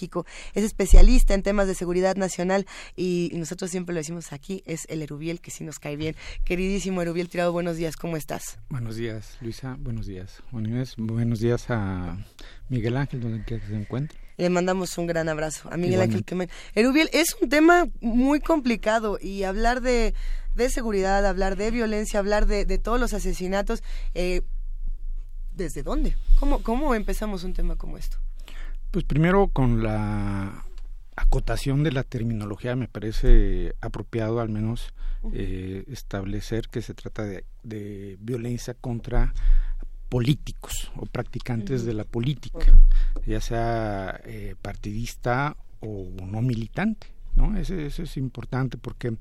Es 0.53 0.63
especialista 0.63 1.33
en 1.33 1.43
temas 1.43 1.67
de 1.67 1.75
seguridad 1.75 2.15
nacional 2.15 2.65
y, 2.95 3.29
y 3.31 3.37
nosotros 3.37 3.71
siempre 3.71 3.93
lo 3.93 3.99
decimos 3.99 4.33
aquí, 4.33 4.63
es 4.65 4.85
el 4.89 5.01
Erubiel, 5.01 5.41
que 5.41 5.51
sí 5.51 5.63
nos 5.63 5.79
cae 5.79 5.95
bien. 5.95 6.15
Queridísimo 6.43 7.01
Erubiel 7.01 7.29
Tirado, 7.29 7.51
buenos 7.51 7.77
días, 7.77 7.95
¿cómo 7.95 8.17
estás? 8.17 8.59
Buenos 8.69 8.95
días, 8.95 9.37
Luisa. 9.41 9.77
Buenos 9.79 10.05
días, 10.05 10.41
Inés. 10.51 10.95
Buenos 10.97 11.39
días 11.39 11.69
a 11.69 12.17
Miguel 12.69 12.97
Ángel, 12.97 13.21
donde 13.21 13.43
quiera 13.43 13.63
que 13.63 13.69
se 13.69 13.75
encuentre. 13.75 14.17
Le 14.37 14.49
mandamos 14.49 14.97
un 14.97 15.07
gran 15.07 15.29
abrazo 15.29 15.69
a 15.71 15.77
Miguel 15.77 16.01
Ángel. 16.01 16.25
Quemen. 16.25 16.49
Erubiel, 16.73 17.09
es 17.13 17.35
un 17.41 17.47
tema 17.47 17.87
muy 18.01 18.41
complicado 18.41 19.17
y 19.21 19.43
hablar 19.43 19.81
de, 19.81 20.13
de 20.55 20.69
seguridad, 20.69 21.25
hablar 21.25 21.55
de 21.55 21.71
violencia, 21.71 22.19
hablar 22.19 22.45
de, 22.45 22.65
de 22.65 22.77
todos 22.77 22.99
los 22.99 23.13
asesinatos, 23.13 23.81
eh, 24.13 24.41
¿desde 25.53 25.83
dónde? 25.83 26.15
¿Cómo, 26.39 26.61
¿Cómo 26.63 26.95
empezamos 26.95 27.45
un 27.45 27.53
tema 27.53 27.77
como 27.77 27.97
esto? 27.97 28.17
Pues 28.95 29.03
primero 29.03 29.49
con 29.49 29.83
la 29.83 30.63
acotación 31.17 31.83
de 31.83 31.91
la 31.91 32.03
terminología 32.03 32.77
me 32.77 32.87
parece 32.87 33.75
apropiado 33.81 34.39
al 34.39 34.47
menos 34.47 34.93
eh, 35.33 35.83
establecer 35.89 36.69
que 36.69 36.81
se 36.81 36.93
trata 36.93 37.25
de, 37.25 37.43
de, 37.63 38.15
violencia 38.21 38.73
contra 38.73 39.33
políticos 40.07 40.93
o 40.95 41.05
practicantes 41.07 41.83
de 41.83 41.93
la 41.93 42.05
política, 42.05 42.67
ya 43.27 43.41
sea 43.41 44.21
eh, 44.23 44.55
partidista 44.61 45.57
o 45.81 46.07
no 46.25 46.41
militante. 46.41 47.07
¿no? 47.35 47.57
Eso, 47.57 47.75
eso, 47.75 48.01
es 48.01 48.15
importante 48.15 48.77
porque 48.77 49.17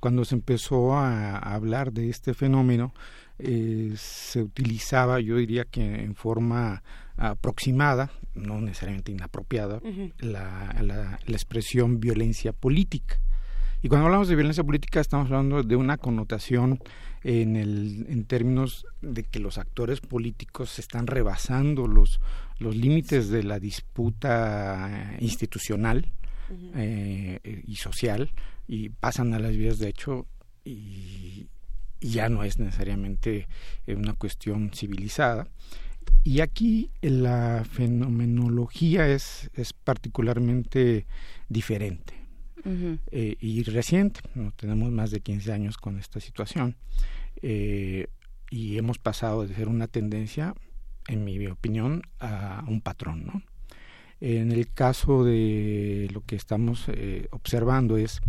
cuando 0.00 0.24
se 0.24 0.36
empezó 0.36 0.94
a, 0.94 1.36
a 1.36 1.54
hablar 1.54 1.92
de 1.92 2.08
este 2.08 2.32
fenómeno, 2.32 2.94
eh, 3.38 3.92
se 3.94 4.42
utilizaba, 4.42 5.20
yo 5.20 5.36
diría 5.36 5.66
que 5.66 6.02
en 6.02 6.14
forma 6.14 6.82
aproximada, 7.18 8.10
no 8.34 8.60
necesariamente 8.60 9.12
inapropiada, 9.12 9.76
uh 9.76 9.88
-huh. 9.88 10.12
la, 10.20 10.74
la, 10.82 11.18
la, 11.26 11.36
expresión 11.36 12.00
violencia 12.00 12.52
política. 12.52 13.20
Y 13.82 13.88
cuando 13.88 14.06
hablamos 14.06 14.28
de 14.28 14.34
violencia 14.34 14.64
política 14.64 15.00
estamos 15.00 15.26
hablando 15.26 15.62
de 15.62 15.76
una 15.76 15.98
connotación 15.98 16.80
en, 17.22 17.56
el, 17.56 18.06
en 18.08 18.24
términos 18.24 18.86
de 19.02 19.22
que 19.24 19.38
los 19.38 19.58
actores 19.58 20.00
políticos 20.00 20.78
están 20.78 21.06
rebasando 21.06 21.86
los, 21.86 22.20
los 22.58 22.74
límites 22.76 23.28
de 23.28 23.42
la 23.42 23.58
disputa 23.58 25.16
institucional 25.20 26.10
uh 26.50 26.54
-huh. 26.54 26.72
eh, 26.76 27.62
y 27.66 27.76
social 27.76 28.30
y 28.66 28.88
pasan 28.90 29.32
a 29.34 29.38
las 29.38 29.56
vías 29.56 29.78
de 29.78 29.88
hecho 29.88 30.26
y, 30.64 31.46
y 32.00 32.10
ya 32.10 32.28
no 32.28 32.42
es 32.44 32.58
necesariamente 32.58 33.48
una 33.86 34.14
cuestión 34.14 34.70
civilizada. 34.74 35.48
Y 36.24 36.40
aquí 36.40 36.90
la 37.00 37.64
fenomenología 37.64 39.08
es, 39.08 39.50
es 39.54 39.72
particularmente 39.72 41.06
diferente 41.48 42.14
uh 42.64 42.68
-huh. 42.68 42.98
eh, 43.10 43.36
y 43.40 43.62
reciente. 43.62 44.20
¿no? 44.34 44.52
Tenemos 44.52 44.90
más 44.90 45.10
de 45.10 45.20
15 45.20 45.52
años 45.52 45.78
con 45.78 45.98
esta 45.98 46.20
situación 46.20 46.76
eh, 47.42 48.08
y 48.50 48.76
hemos 48.76 48.98
pasado 48.98 49.46
de 49.46 49.54
ser 49.54 49.68
una 49.68 49.86
tendencia, 49.86 50.54
en 51.06 51.24
mi 51.24 51.46
opinión, 51.46 52.02
a 52.20 52.62
un 52.68 52.82
patrón. 52.82 53.24
¿no? 53.24 53.42
En 54.20 54.52
el 54.52 54.70
caso 54.72 55.24
de 55.24 56.08
lo 56.12 56.20
que 56.22 56.36
estamos 56.36 56.84
eh, 56.88 57.28
observando 57.30 57.96
es 57.96 58.20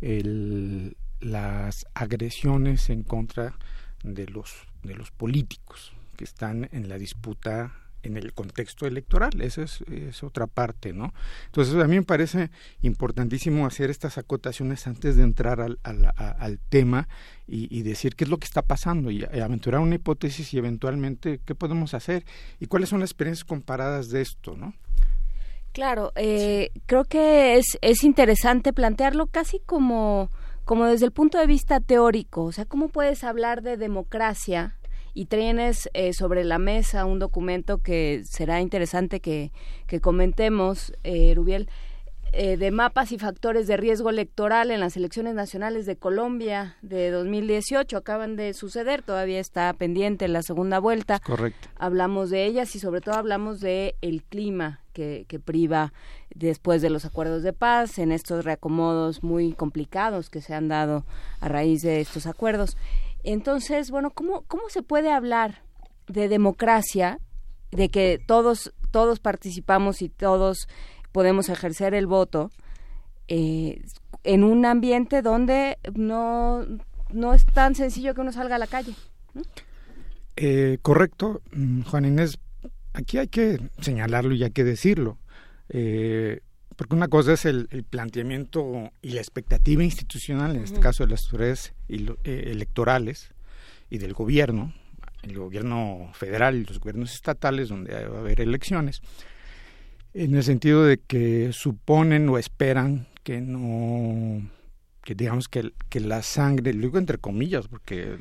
el, 0.00 0.96
las 1.20 1.86
agresiones 1.94 2.90
en 2.90 3.02
contra 3.02 3.54
de 4.02 4.26
los, 4.26 4.52
de 4.82 4.94
los 4.94 5.10
políticos 5.10 5.95
que 6.16 6.24
están 6.24 6.68
en 6.72 6.88
la 6.88 6.98
disputa 6.98 7.72
en 8.06 8.16
el 8.16 8.32
contexto 8.32 8.86
electoral. 8.86 9.40
Esa 9.40 9.62
es, 9.62 9.82
es, 9.82 10.22
otra 10.22 10.46
parte, 10.46 10.92
¿no? 10.92 11.12
Entonces, 11.46 11.74
a 11.74 11.86
mí 11.86 11.96
me 11.96 12.02
parece 12.02 12.50
importantísimo 12.82 13.66
hacer 13.66 13.90
estas 13.90 14.16
acotaciones 14.18 14.86
antes 14.86 15.16
de 15.16 15.22
entrar 15.22 15.60
al, 15.60 15.78
al, 15.82 16.58
tema 16.68 17.08
y, 17.46 17.82
decir 17.82 18.16
qué 18.16 18.24
es 18.24 18.30
lo 18.30 18.38
que 18.38 18.46
está 18.46 18.62
pasando 18.62 19.10
y, 19.10 19.24
y, 19.32 19.40
aventurar 19.40 19.80
una 19.80 19.96
hipótesis 19.96 20.54
y 20.54 20.58
eventualmente 20.58 21.40
qué 21.44 21.54
podemos 21.54 21.94
hacer 21.94 22.24
y 22.60 22.66
cuáles 22.66 22.88
son 22.88 23.00
las 23.00 23.10
experiencias 23.10 23.44
comparadas 23.44 24.08
de 24.10 24.22
esto, 24.22 24.56
¿no? 24.56 24.74
Claro, 25.72 26.12
eh, 26.16 26.70
creo 26.86 27.04
que 27.04 27.58
es, 27.58 27.76
es 27.82 28.02
interesante 28.02 28.72
plantearlo 28.72 29.26
casi 29.26 29.60
como, 29.60 30.30
como 30.64 30.86
desde 30.86 31.04
el 31.04 31.12
punto 31.12 31.36
de 31.36 31.46
vista 31.46 31.80
teórico, 31.80 32.44
o 32.44 32.52
sea, 32.52 32.64
¿cómo 32.64 32.88
puedes 32.88 33.24
hablar 33.24 33.60
de 33.60 33.76
democracia 33.76 34.75
y 35.16 35.24
tienes 35.24 35.88
eh, 35.94 36.12
sobre 36.12 36.44
la 36.44 36.58
mesa 36.58 37.06
un 37.06 37.18
documento 37.18 37.78
que 37.78 38.22
será 38.26 38.60
interesante 38.60 39.20
que, 39.20 39.50
que 39.86 39.98
comentemos, 39.98 40.92
eh, 41.04 41.32
Rubiel, 41.34 41.70
eh, 42.32 42.58
de 42.58 42.70
mapas 42.70 43.12
y 43.12 43.18
factores 43.18 43.66
de 43.66 43.78
riesgo 43.78 44.10
electoral 44.10 44.70
en 44.70 44.78
las 44.78 44.94
elecciones 44.94 45.34
nacionales 45.34 45.86
de 45.86 45.96
Colombia 45.96 46.76
de 46.82 47.10
2018. 47.10 47.96
Acaban 47.96 48.36
de 48.36 48.52
suceder, 48.52 49.00
todavía 49.00 49.40
está 49.40 49.72
pendiente 49.72 50.28
la 50.28 50.42
segunda 50.42 50.80
vuelta. 50.80 51.18
Correcto. 51.20 51.66
Hablamos 51.76 52.28
de 52.28 52.44
ellas 52.44 52.76
y 52.76 52.78
sobre 52.78 53.00
todo 53.00 53.14
hablamos 53.14 53.60
de 53.60 53.94
el 54.02 54.22
clima 54.22 54.80
que, 54.92 55.24
que 55.28 55.38
priva 55.38 55.94
después 56.34 56.82
de 56.82 56.90
los 56.90 57.06
acuerdos 57.06 57.42
de 57.42 57.54
paz 57.54 57.98
en 57.98 58.12
estos 58.12 58.44
reacomodos 58.44 59.22
muy 59.22 59.54
complicados 59.54 60.28
que 60.28 60.42
se 60.42 60.52
han 60.52 60.68
dado 60.68 61.06
a 61.40 61.48
raíz 61.48 61.80
de 61.80 62.02
estos 62.02 62.26
acuerdos. 62.26 62.76
Entonces, 63.26 63.90
bueno, 63.90 64.10
¿cómo, 64.10 64.42
cómo 64.46 64.68
se 64.68 64.82
puede 64.82 65.10
hablar 65.10 65.62
de 66.06 66.28
democracia, 66.28 67.18
de 67.72 67.88
que 67.88 68.20
todos, 68.24 68.72
todos 68.92 69.18
participamos 69.18 70.00
y 70.00 70.08
todos 70.08 70.68
podemos 71.10 71.48
ejercer 71.48 71.92
el 71.92 72.06
voto 72.06 72.52
eh, 73.26 73.82
en 74.22 74.44
un 74.44 74.64
ambiente 74.64 75.22
donde 75.22 75.76
no, 75.92 76.64
no 77.12 77.34
es 77.34 77.44
tan 77.46 77.74
sencillo 77.74 78.14
que 78.14 78.20
uno 78.20 78.30
salga 78.30 78.54
a 78.54 78.60
la 78.60 78.68
calle? 78.68 78.94
Eh, 80.36 80.78
correcto, 80.80 81.42
mm, 81.50 81.82
Juan 81.82 82.04
Inés. 82.04 82.38
Aquí 82.92 83.18
hay 83.18 83.26
que 83.26 83.58
señalarlo 83.80 84.34
y 84.36 84.44
hay 84.44 84.52
que 84.52 84.62
decirlo. 84.62 85.18
Eh, 85.68 86.42
porque 86.76 86.94
una 86.94 87.08
cosa 87.08 87.32
es 87.32 87.44
el, 87.44 87.68
el, 87.70 87.84
planteamiento 87.84 88.92
y 89.02 89.10
la 89.10 89.20
expectativa 89.20 89.82
institucional, 89.82 90.56
en 90.56 90.62
este 90.62 90.80
caso 90.80 91.04
de 91.04 91.10
las 91.10 91.24
autoridades 91.24 91.72
eh, 91.88 92.44
electorales 92.46 93.32
y 93.90 93.98
del 93.98 94.12
gobierno, 94.12 94.74
el 95.22 95.38
gobierno 95.38 96.10
federal 96.12 96.56
y 96.56 96.64
los 96.64 96.78
gobiernos 96.78 97.14
estatales, 97.14 97.68
donde 97.68 97.92
va 98.08 98.18
a 98.18 98.20
haber 98.20 98.40
elecciones, 98.40 99.00
en 100.12 100.34
el 100.34 100.42
sentido 100.42 100.84
de 100.84 100.98
que 100.98 101.50
suponen 101.52 102.28
o 102.28 102.38
esperan 102.38 103.06
que 103.22 103.40
no 103.40 104.50
que 105.02 105.14
digamos 105.14 105.46
que, 105.46 105.72
que 105.88 106.00
la 106.00 106.20
sangre, 106.22 106.74
lo 106.74 106.80
digo 106.80 106.98
entre 106.98 107.18
comillas, 107.18 107.68
porque 107.68 108.18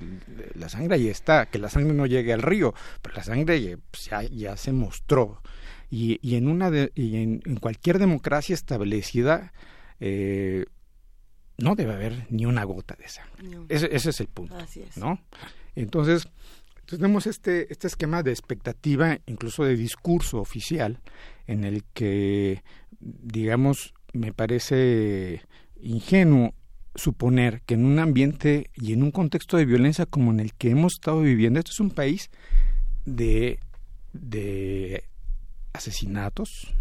la 0.53 0.69
sangre 0.69 0.95
ahí 0.95 1.07
está, 1.07 1.47
que 1.47 1.57
la 1.57 1.67
sangre 1.67 1.95
no 1.95 2.05
llegue 2.05 2.31
al 2.31 2.43
río, 2.43 2.75
pero 3.01 3.15
la 3.15 3.23
sangre 3.23 3.79
pues, 3.89 4.05
ya, 4.05 4.21
ya 4.21 4.55
se 4.55 4.71
mostró 4.71 5.41
y, 5.95 6.19
y 6.21 6.35
en 6.35 6.49
una 6.49 6.69
de, 6.71 6.91
y 6.93 7.15
en, 7.15 7.41
en, 7.45 7.55
cualquier 7.55 7.99
democracia 7.99 8.53
establecida 8.53 9.53
eh, 10.01 10.65
no 11.57 11.75
debe 11.75 11.93
haber 11.93 12.27
ni 12.29 12.45
una 12.45 12.65
gota 12.65 12.97
de 12.99 13.07
sangre. 13.07 13.47
No. 13.47 13.65
Ese, 13.69 13.87
ese, 13.95 14.09
es 14.09 14.19
el 14.19 14.27
punto. 14.27 14.57
Es. 14.59 14.97
¿no? 14.97 15.21
Entonces, 15.73 16.27
tenemos 16.85 17.27
este, 17.27 17.71
este 17.71 17.87
esquema 17.87 18.23
de 18.23 18.31
expectativa, 18.31 19.19
incluso 19.25 19.63
de 19.63 19.77
discurso 19.77 20.41
oficial, 20.41 20.99
en 21.47 21.63
el 21.63 21.85
que, 21.93 22.61
digamos, 22.99 23.93
me 24.11 24.33
parece 24.33 25.43
ingenuo 25.79 26.53
suponer 26.93 27.61
que 27.61 27.75
en 27.75 27.85
un 27.85 27.99
ambiente 27.99 28.69
y 28.75 28.91
en 28.91 29.01
un 29.01 29.11
contexto 29.11 29.55
de 29.55 29.65
violencia 29.65 30.05
como 30.05 30.31
en 30.31 30.41
el 30.41 30.53
que 30.55 30.71
hemos 30.71 30.95
estado 30.95 31.21
viviendo, 31.21 31.59
esto 31.59 31.71
es 31.71 31.79
un 31.79 31.91
país 31.91 32.29
de, 33.05 33.59
de 34.11 35.05
asesinatos, 35.75 36.73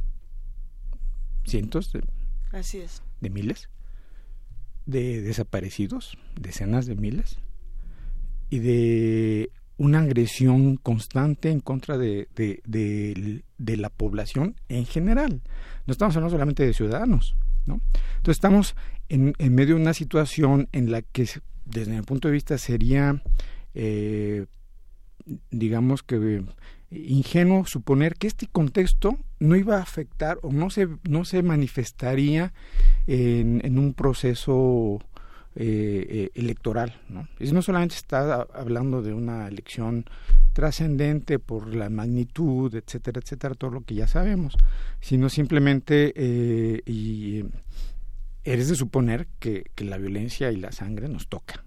cientos 1.45 1.93
de, 1.93 2.03
Así 2.53 2.79
es. 2.79 3.03
de 3.21 3.31
miles, 3.31 3.69
de 4.87 5.21
desaparecidos, 5.23 6.17
decenas 6.41 6.87
de 6.87 6.95
miles, 6.95 7.39
y 8.51 8.59
de 8.61 9.51
una 9.77 10.01
agresión 10.01 10.77
constante 10.77 11.51
en 11.51 11.61
contra 11.61 11.99
de, 11.99 12.29
de, 12.37 12.61
de, 12.65 13.45
de, 13.59 13.77
la 13.77 13.91
población 13.91 14.55
en 14.69 14.87
general. 14.87 15.43
No 15.87 15.93
estamos 15.93 16.15
hablando 16.15 16.35
solamente 16.35 16.65
de 16.65 16.73
ciudadanos. 16.73 17.37
¿no? 17.67 17.81
Entonces 18.17 18.37
estamos 18.37 18.77
en, 19.09 19.35
en 19.39 19.55
medio 19.55 19.75
de 19.75 19.81
una 19.81 19.95
situación 19.95 20.69
en 20.73 20.93
la 20.93 21.03
que, 21.03 21.29
desde 21.65 21.93
mi 21.93 22.03
punto 22.03 22.29
de 22.29 22.33
vista, 22.33 22.57
sería, 22.59 23.23
eh, 23.75 24.47
digamos 25.51 26.03
que, 26.03 26.45
ingenuo 26.95 27.67
suponer 27.67 28.15
que 28.15 28.27
este 28.27 28.47
contexto 28.47 29.19
no 29.41 29.57
iba 29.57 29.79
a 29.79 29.83
afectar 29.83 30.39
o 30.43 30.53
no 30.53 30.71
se, 30.71 30.89
no 31.09 31.25
se 31.25 31.43
manifestaría 31.43 32.53
en, 33.07 33.61
en 33.65 33.79
un 33.79 33.95
proceso 33.95 35.01
eh, 35.57 36.07
eh, 36.09 36.31
electoral. 36.35 37.01
¿no? 37.09 37.29
Y 37.39 37.53
no 37.53 37.63
solamente 37.63 37.95
está 37.95 38.43
hablando 38.43 39.03
de 39.03 39.15
una 39.15 39.47
elección 39.47 40.05
trascendente 40.53 41.39
por 41.39 41.77
la 41.77 41.89
magnitud, 41.91 42.75
etcétera, 42.75 43.21
etcétera, 43.23 43.55
todo 43.55 43.71
lo 43.71 43.83
que 43.83 43.95
ya 43.95 44.09
sabemos, 44.09 44.57
sino 45.01 45.29
simplemente 45.29 46.13
eh, 46.17 46.83
y 46.87 47.45
eres 48.43 48.69
de 48.69 48.75
suponer 48.75 49.29
que, 49.39 49.71
que, 49.77 49.85
la 49.85 49.97
violencia 49.97 50.51
y 50.51 50.57
la 50.57 50.73
sangre 50.73 51.09
nos 51.09 51.29
toca 51.29 51.63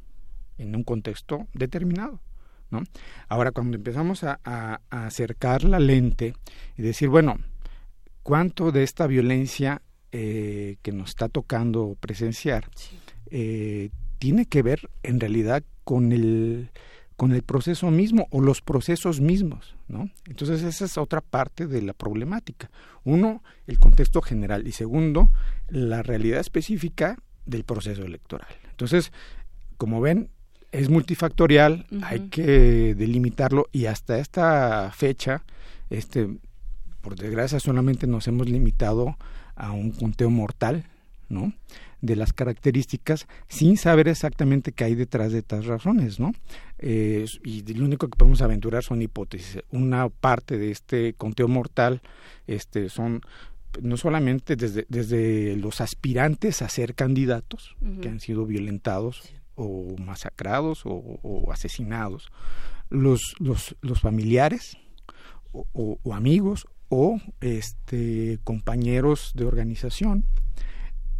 en 0.58 0.76
un 0.76 0.84
contexto 0.84 1.48
determinado. 1.54 2.20
¿No? 2.72 2.84
Ahora, 3.28 3.52
cuando 3.52 3.78
empezamos 3.78 4.24
a, 4.24 4.40
a, 4.44 4.82
a 4.90 5.06
acercar 5.06 5.64
la 5.64 5.80
lente 5.80 6.34
y 6.78 6.82
decir, 6.82 7.10
bueno, 7.10 7.38
¿cuánto 8.24 8.72
de 8.72 8.84
esta 8.84 9.08
violencia 9.08 9.82
eh, 10.12 10.78
que 10.82 10.94
nos 10.94 11.10
está 11.10 11.28
tocando 11.28 11.98
presenciar 12.00 12.70
sí. 12.76 12.98
eh, 13.30 13.90
tiene 14.20 14.46
que 14.46 14.64
ver 14.64 14.90
en 15.04 15.20
realidad 15.20 15.64
con 15.84 16.14
el 16.14 16.72
con 17.18 17.34
el 17.34 17.44
proceso 17.44 17.92
mismo 17.92 18.28
o 18.30 18.42
los 18.42 18.62
procesos 18.62 19.20
mismos, 19.20 19.76
¿no? 19.88 20.10
Entonces 20.28 20.64
esa 20.64 20.86
es 20.86 20.98
otra 20.98 21.20
parte 21.20 21.68
de 21.68 21.82
la 21.82 21.94
problemática. 21.94 22.70
Uno, 23.04 23.44
el 23.66 23.80
contexto 23.80 24.22
general 24.22 24.68
y 24.68 24.72
segundo, 24.72 25.32
la 25.68 26.04
realidad 26.04 26.40
específica 26.40 27.18
del 27.46 27.64
proceso 27.64 28.04
electoral. 28.04 28.48
Entonces, 28.70 29.12
como 29.78 30.00
ven, 30.00 30.30
es 30.72 30.90
multifactorial, 30.90 31.86
hay 32.04 32.28
que 32.30 32.96
delimitarlo 32.96 33.68
y 33.72 33.86
hasta 33.86 34.20
esta 34.20 34.92
fecha, 34.92 35.44
este, 35.90 36.28
por 37.02 37.16
desgracia 37.16 37.60
solamente 37.60 38.08
nos 38.08 38.28
hemos 38.28 38.50
limitado 38.50 39.18
a 39.56 39.72
un 39.72 39.92
conteo 39.92 40.30
mortal, 40.30 40.86
¿no? 41.30 41.54
de 42.02 42.16
las 42.16 42.34
características 42.34 43.28
sin 43.48 43.78
saber 43.78 44.08
exactamente 44.08 44.72
qué 44.72 44.84
hay 44.84 44.96
detrás 44.96 45.32
de 45.32 45.40
estas 45.40 45.66
razones, 45.66 46.20
¿no? 46.20 46.32
Eh, 46.80 47.26
y 47.44 47.62
lo 47.74 47.86
único 47.86 48.08
que 48.08 48.18
podemos 48.18 48.42
aventurar 48.42 48.84
son 48.84 49.02
hipótesis. 49.02 49.64
Una 49.72 50.10
parte 50.10 50.58
de 50.58 50.72
este 50.72 51.14
conteo 51.14 51.48
mortal 51.48 52.02
este, 52.46 52.90
son 52.90 53.22
no 53.82 53.98
solamente 53.98 54.56
desde, 54.56 54.86
desde 54.90 55.56
los 55.56 55.82
aspirantes 55.82 56.62
a 56.62 56.70
ser 56.70 56.96
candidatos, 56.96 57.76
que 58.02 58.10
han 58.10 58.20
sido 58.20 58.46
violentados 58.46 59.22
o 59.58 59.96
masacrados 59.98 60.84
o, 60.86 61.52
asesinados, 61.52 62.30
los, 62.90 63.36
los, 63.40 63.76
los 63.82 64.00
familiares 64.00 64.78
o, 65.52 65.98
amigos 66.14 66.68
o 66.90 67.20
este, 67.42 68.40
compañeros 68.44 69.34
de 69.36 69.46
organización, 69.46 70.24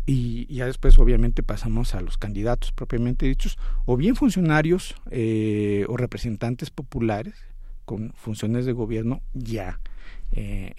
y 0.06 0.46
ya 0.54 0.66
después 0.66 0.98
obviamente 1.00 1.44
pasamos 1.44 1.94
a 1.94 2.00
los 2.00 2.18
candidatos 2.18 2.72
propiamente 2.72 3.26
dichos 3.26 3.58
o 3.86 3.98
bien 3.98 4.16
funcionarios 4.16 4.96
eh, 5.12 5.86
o 5.90 5.98
representantes 5.98 6.70
populares 6.70 7.36
con 7.84 8.14
funciones 8.16 8.66
de 8.66 8.72
gobierno 8.72 9.22
ya 9.34 9.82
eh, 10.32 10.74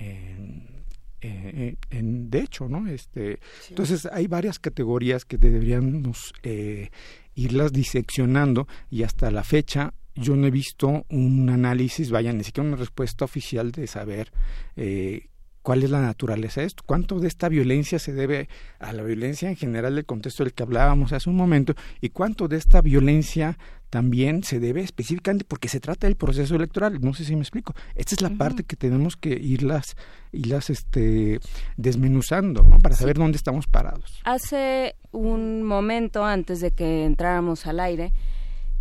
eh, 1.21 1.77
en, 1.91 2.31
de 2.31 2.41
hecho 2.41 2.69
no 2.69 2.87
este 2.87 3.41
sí. 3.61 3.69
entonces 3.71 4.07
hay 4.07 4.27
varias 4.27 4.59
categorías 4.59 5.25
que 5.25 5.37
deberíamos 5.37 6.33
eh, 6.43 6.91
irlas 7.35 7.73
diseccionando 7.73 8.69
y 8.91 9.03
hasta 9.03 9.31
la 9.31 9.43
fecha 9.43 9.95
yo 10.15 10.37
no 10.37 10.47
he 10.47 10.51
visto 10.51 11.05
un 11.09 11.51
análisis 11.51 12.11
vaya 12.11 12.33
ni 12.33 12.45
siquiera 12.45 12.69
una 12.69 12.77
respuesta 12.77 13.25
oficial 13.25 13.73
de 13.73 13.87
saber 13.87 14.33
eh, 14.77 15.29
cuál 15.63 15.83
es 15.83 15.91
la 15.91 16.01
naturaleza 16.01 16.63
de 16.63 16.67
esto, 16.67 16.83
cuánto 16.87 17.21
de 17.21 17.29
esta 17.29 17.49
violencia 17.49 17.99
se 17.99 18.13
debe 18.13 18.49
a 18.79 18.93
la 18.93 19.03
violencia 19.03 19.51
en 19.51 19.57
general 19.57 19.97
del 19.97 20.07
contexto 20.07 20.45
del 20.45 20.55
que 20.55 20.63
hablábamos 20.63 21.13
hace 21.13 21.29
un 21.29 21.37
momento 21.37 21.75
y 22.01 22.09
cuánto 22.09 22.49
de 22.49 22.57
esta 22.57 22.81
violencia 22.81 23.59
también 23.91 24.43
se 24.43 24.61
debe 24.61 24.83
específicamente 24.83 25.45
porque 25.47 25.69
se 25.69 25.81
trata 25.81 26.07
del 26.07 26.17
proceso 26.17 26.55
electoral, 26.55 27.01
no 27.01 27.15
sé 27.15 27.25
si 27.25 27.35
me 27.35 27.43
explico. 27.43 27.75
Esta 27.95 28.15
es 28.15 28.21
la 28.21 28.29
uh 28.29 28.33
-huh. 28.33 28.39
parte 28.39 28.65
que 28.65 28.77
tenemos 28.77 29.17
que 29.17 29.31
irlas 29.31 29.97
irlas 30.33 30.71
este 30.71 31.41
desmenuzando, 31.77 32.63
¿no? 32.63 32.79
Para 32.79 32.95
saber 32.95 33.17
sí. 33.17 33.23
dónde 33.23 33.37
estamos 33.37 33.67
parados. 33.67 34.21
Hace 34.25 34.95
un 35.13 35.63
momento 35.63 36.25
antes 36.25 36.61
de 36.61 36.71
que 36.71 37.05
entráramos 37.05 37.67
al 37.67 37.81
aire, 37.81 38.13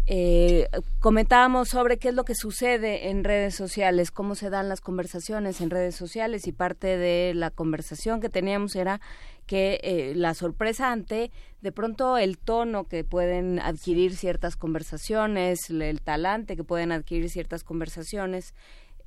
eh, 0.09 0.69
comentábamos 1.01 1.67
sobre 1.67 1.97
qué 1.97 2.09
es 2.09 2.15
lo 2.15 2.23
que 2.23 2.33
sucede 2.33 3.09
en 3.09 3.25
redes 3.25 3.55
sociales, 3.55 4.09
cómo 4.09 4.35
se 4.35 4.49
dan 4.49 4.69
las 4.69 4.79
conversaciones 4.79 5.59
en 5.59 5.69
redes 5.69 5.95
sociales 5.95 6.47
y 6.47 6.53
parte 6.53 6.97
de 6.97 7.33
la 7.35 7.51
conversación 7.51 8.21
que 8.21 8.29
teníamos 8.29 8.77
era 8.77 9.01
que 9.47 9.81
eh, 9.83 10.13
la 10.15 10.33
sorpresa 10.33 10.93
ante 10.93 11.29
de 11.61 11.71
pronto 11.73 12.17
el 12.17 12.37
tono 12.37 12.85
que 12.85 13.03
pueden 13.03 13.59
adquirir 13.59 14.15
ciertas 14.15 14.55
conversaciones, 14.55 15.69
el 15.69 16.01
talante 16.01 16.55
que 16.55 16.63
pueden 16.63 16.93
adquirir 16.93 17.29
ciertas 17.29 17.65
conversaciones, 17.65 18.53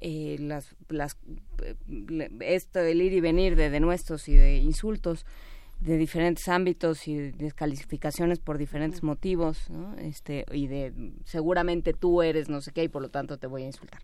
eh, 0.02 0.36
las, 0.38 0.76
las, 0.90 1.16
esto, 2.40 2.80
el 2.80 3.00
ir 3.00 3.14
y 3.14 3.20
venir 3.20 3.56
de 3.56 3.70
denuestos 3.70 4.28
y 4.28 4.34
de 4.34 4.56
insultos, 4.56 5.24
de 5.80 5.96
diferentes 5.96 6.48
ámbitos 6.48 7.08
y 7.08 7.32
descalificaciones 7.32 8.38
por 8.38 8.58
diferentes 8.58 9.02
motivos, 9.02 9.70
¿no? 9.70 9.96
este, 9.96 10.44
y 10.52 10.66
de 10.66 10.92
seguramente 11.24 11.94
tú 11.94 12.22
eres 12.22 12.48
no 12.48 12.60
sé 12.60 12.72
qué 12.72 12.84
y 12.84 12.88
por 12.88 13.02
lo 13.02 13.08
tanto 13.08 13.38
te 13.38 13.46
voy 13.46 13.62
a 13.62 13.66
insultar. 13.66 14.02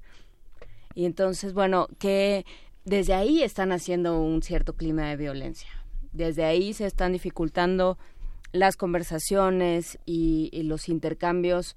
Y 0.94 1.04
entonces, 1.04 1.52
bueno, 1.52 1.88
que 1.98 2.46
desde 2.84 3.12
ahí 3.12 3.42
están 3.42 3.72
haciendo 3.72 4.20
un 4.20 4.42
cierto 4.42 4.72
clima 4.74 5.10
de 5.10 5.16
violencia. 5.16 5.68
Desde 6.12 6.44
ahí 6.44 6.72
se 6.72 6.86
están 6.86 7.12
dificultando 7.12 7.98
las 8.52 8.76
conversaciones 8.76 9.98
y, 10.06 10.48
y 10.52 10.62
los 10.62 10.88
intercambios 10.88 11.76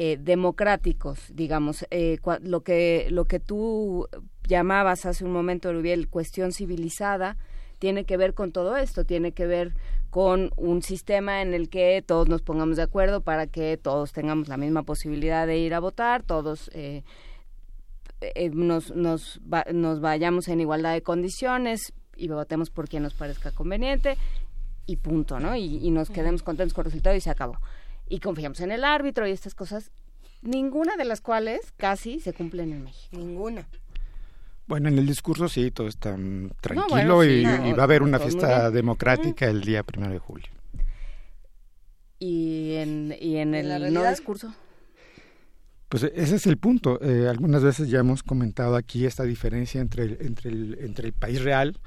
eh, 0.00 0.16
democráticos, 0.16 1.18
digamos, 1.34 1.84
eh, 1.90 2.18
lo 2.42 2.60
que 2.60 3.08
lo 3.10 3.24
que 3.24 3.40
tú 3.40 4.06
llamabas 4.46 5.04
hace 5.06 5.24
un 5.24 5.32
momento, 5.32 5.72
Rubiel, 5.72 6.08
cuestión 6.08 6.52
civilizada, 6.52 7.36
tiene 7.78 8.04
que 8.04 8.16
ver 8.16 8.34
con 8.34 8.52
todo 8.52 8.76
esto, 8.76 9.04
tiene 9.04 9.32
que 9.32 9.46
ver 9.46 9.74
con 10.10 10.50
un 10.56 10.82
sistema 10.82 11.42
en 11.42 11.54
el 11.54 11.68
que 11.68 12.02
todos 12.06 12.28
nos 12.28 12.42
pongamos 12.42 12.76
de 12.76 12.82
acuerdo 12.82 13.20
para 13.20 13.46
que 13.46 13.76
todos 13.76 14.12
tengamos 14.12 14.48
la 14.48 14.56
misma 14.56 14.82
posibilidad 14.82 15.46
de 15.46 15.58
ir 15.58 15.74
a 15.74 15.80
votar, 15.80 16.22
todos 16.22 16.70
eh, 16.74 17.04
eh, 18.20 18.50
nos, 18.50 18.94
nos, 18.94 19.40
va, 19.52 19.64
nos 19.72 20.00
vayamos 20.00 20.48
en 20.48 20.60
igualdad 20.60 20.94
de 20.94 21.02
condiciones 21.02 21.92
y 22.16 22.28
votemos 22.28 22.70
por 22.70 22.88
quien 22.88 23.02
nos 23.02 23.14
parezca 23.14 23.52
conveniente 23.52 24.16
y 24.86 24.96
punto, 24.96 25.38
¿no? 25.38 25.54
Y, 25.54 25.76
y 25.76 25.90
nos 25.90 26.10
quedemos 26.10 26.42
contentos 26.42 26.74
con 26.74 26.82
el 26.82 26.90
resultado 26.90 27.14
y 27.14 27.20
se 27.20 27.30
acabó. 27.30 27.58
Y 28.08 28.20
confiamos 28.20 28.60
en 28.60 28.72
el 28.72 28.84
árbitro 28.84 29.28
y 29.28 29.32
estas 29.32 29.54
cosas, 29.54 29.92
ninguna 30.40 30.96
de 30.96 31.04
las 31.04 31.20
cuales 31.20 31.72
casi 31.76 32.18
se 32.20 32.32
cumplen 32.32 32.72
en 32.72 32.84
México. 32.84 33.16
Ninguna. 33.16 33.68
Bueno, 34.68 34.88
en 34.90 34.98
el 34.98 35.06
discurso 35.06 35.48
sí, 35.48 35.70
todo 35.70 35.88
está 35.88 36.14
tranquilo 36.60 36.82
no, 36.82 36.88
bueno, 36.88 37.22
sí, 37.22 37.40
y, 37.40 37.42
no, 37.42 37.68
y, 37.68 37.72
va 37.72 37.82
a 37.82 37.84
haber 37.84 38.02
una 38.02 38.18
fiesta 38.18 38.70
democrática 38.70 39.46
el 39.46 39.62
día 39.62 39.82
primero 39.82 40.12
de 40.12 40.18
julio. 40.18 40.48
¿Y 42.18 42.74
en, 42.74 43.14
y 43.18 43.36
en 43.38 43.54
el 43.54 43.92
no 43.92 44.08
discurso? 44.08 44.54
Pues 45.88 46.02
ese 46.02 46.36
es 46.36 46.46
el 46.46 46.58
punto. 46.58 47.00
Eh, 47.00 47.28
algunas 47.28 47.62
veces 47.62 47.88
ya 47.88 48.00
hemos 48.00 48.22
comentado 48.22 48.76
aquí 48.76 49.06
esta 49.06 49.24
diferencia 49.24 49.80
entre 49.80 50.02
el, 50.02 50.18
entre 50.20 50.50
el, 50.50 50.78
entre 50.80 51.06
el 51.06 51.12
país 51.14 51.42
real 51.42 51.78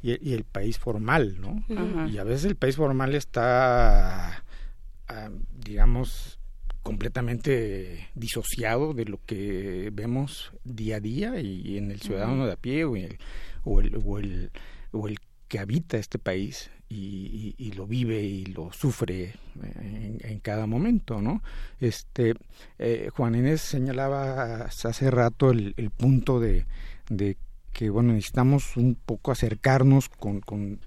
y 0.00 0.12
el, 0.12 0.18
y 0.22 0.32
el 0.32 0.44
país 0.44 0.78
formal, 0.78 1.38
¿no? 1.40 1.62
Uh 1.68 1.74
-huh. 1.74 2.10
Y 2.10 2.16
a 2.16 2.24
veces 2.24 2.46
el 2.46 2.56
país 2.56 2.76
formal 2.76 3.14
está, 3.14 4.44
uh, 5.10 5.30
digamos, 5.62 6.39
completamente 6.82 8.08
disociado 8.14 8.94
de 8.94 9.04
lo 9.04 9.20
que 9.24 9.90
vemos 9.92 10.52
día 10.64 10.96
a 10.96 11.00
día 11.00 11.40
y 11.40 11.76
en 11.76 11.90
el 11.90 12.00
ciudadano 12.00 12.46
de 12.46 12.52
a 12.52 12.56
pie 12.56 12.84
o 12.84 12.96
el, 12.96 13.18
o 13.64 13.80
el, 13.80 13.96
o 14.04 14.18
el, 14.18 14.50
o 14.92 15.08
el 15.08 15.18
que 15.48 15.58
habita 15.58 15.98
este 15.98 16.18
país 16.18 16.70
y, 16.88 17.54
y, 17.58 17.66
y, 17.66 17.72
lo 17.72 17.86
vive 17.86 18.22
y 18.22 18.46
lo 18.46 18.72
sufre 18.72 19.34
en, 19.62 20.18
en 20.22 20.40
cada 20.40 20.66
momento, 20.66 21.20
¿no? 21.20 21.42
Este 21.80 22.34
eh, 22.78 23.10
Juan 23.12 23.34
Inés 23.34 23.60
señalaba 23.60 24.64
hace 24.64 25.10
rato 25.10 25.50
el, 25.50 25.74
el 25.76 25.90
punto 25.90 26.40
de, 26.40 26.66
de, 27.08 27.36
que 27.72 27.90
bueno 27.90 28.12
necesitamos 28.12 28.76
un 28.76 28.94
poco 28.96 29.30
acercarnos 29.32 30.08
con, 30.08 30.40
con 30.40 30.80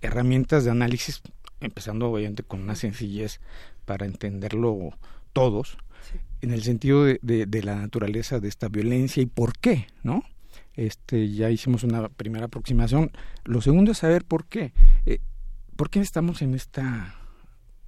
herramientas 0.00 0.64
de 0.64 0.70
análisis, 0.70 1.22
empezando 1.60 2.10
obviamente 2.10 2.42
con 2.42 2.60
una 2.62 2.74
sencillez 2.74 3.40
para 3.84 4.06
entenderlo 4.06 4.90
todos, 5.34 5.76
sí. 6.10 6.18
en 6.40 6.52
el 6.52 6.62
sentido 6.62 7.04
de, 7.04 7.18
de, 7.20 7.44
de, 7.44 7.62
la 7.62 7.74
naturaleza 7.74 8.40
de 8.40 8.48
esta 8.48 8.68
violencia 8.68 9.22
y 9.22 9.26
por 9.26 9.58
qué, 9.58 9.88
¿no? 10.02 10.24
Este, 10.76 11.30
ya 11.30 11.50
hicimos 11.50 11.84
una 11.84 12.08
primera 12.08 12.46
aproximación. 12.46 13.10
Lo 13.44 13.60
segundo 13.60 13.92
es 13.92 13.98
saber 13.98 14.24
por 14.24 14.46
qué. 14.46 14.72
Eh, 15.06 15.20
¿Por 15.76 15.90
qué 15.90 16.00
estamos 16.00 16.40
en 16.42 16.54
esta, 16.54 17.16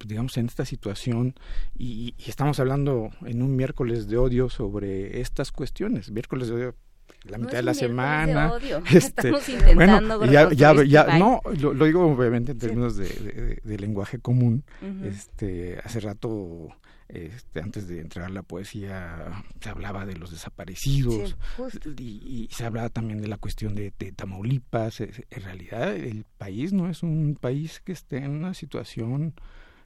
digamos, 0.05 0.37
en 0.37 0.45
esta 0.45 0.65
situación 0.65 1.35
y, 1.75 2.13
y, 2.17 2.29
estamos 2.29 2.59
hablando 2.59 3.09
en 3.25 3.41
un 3.41 3.55
miércoles 3.55 4.07
de 4.07 4.17
odio 4.17 4.49
sobre 4.49 5.21
estas 5.21 5.51
cuestiones? 5.51 6.11
Miércoles 6.11 6.49
de 6.49 6.53
odio 6.53 6.75
la 7.23 7.37
mitad 7.37 7.53
no 7.53 7.57
de 7.57 7.63
la 7.63 7.73
semana. 7.73 8.47
De 8.47 8.53
odio. 8.53 8.83
Este, 8.91 9.29
Estamos 9.29 9.49
intentando 9.49 10.17
bueno, 10.19 10.31
ya, 10.31 10.51
ya, 10.51 10.83
ya 10.83 11.17
no, 11.17 11.41
lo, 11.59 11.73
lo, 11.73 11.85
digo 11.85 12.05
obviamente 12.05 12.53
en 12.53 12.59
términos 12.59 12.95
sí. 12.95 13.01
de, 13.01 13.31
de, 13.31 13.61
de, 13.63 13.77
lenguaje 13.77 14.19
común. 14.19 14.63
Uh 14.81 14.85
-huh. 14.85 15.05
Este, 15.05 15.79
hace 15.83 15.99
rato 15.99 16.69
este, 17.09 17.61
antes 17.61 17.87
de 17.87 18.01
entrar 18.01 18.25
a 18.25 18.29
la 18.29 18.43
poesía 18.43 19.43
se 19.61 19.69
hablaba 19.69 20.05
de 20.05 20.15
los 20.15 20.31
desaparecidos 20.31 21.37
sí, 21.71 21.79
y, 21.97 22.03
y, 22.03 22.47
se 22.51 22.65
hablaba 22.65 22.89
también 22.89 23.21
de 23.21 23.29
la 23.29 23.37
cuestión 23.37 23.75
de, 23.75 23.93
de, 23.97 24.11
Tamaulipas. 24.11 24.99
En 25.01 25.41
realidad 25.41 25.95
el 25.95 26.25
país 26.37 26.73
no 26.73 26.89
es 26.89 27.03
un 27.03 27.37
país 27.39 27.79
que 27.79 27.93
esté 27.93 28.17
en 28.17 28.31
una 28.31 28.53
situación 28.53 29.33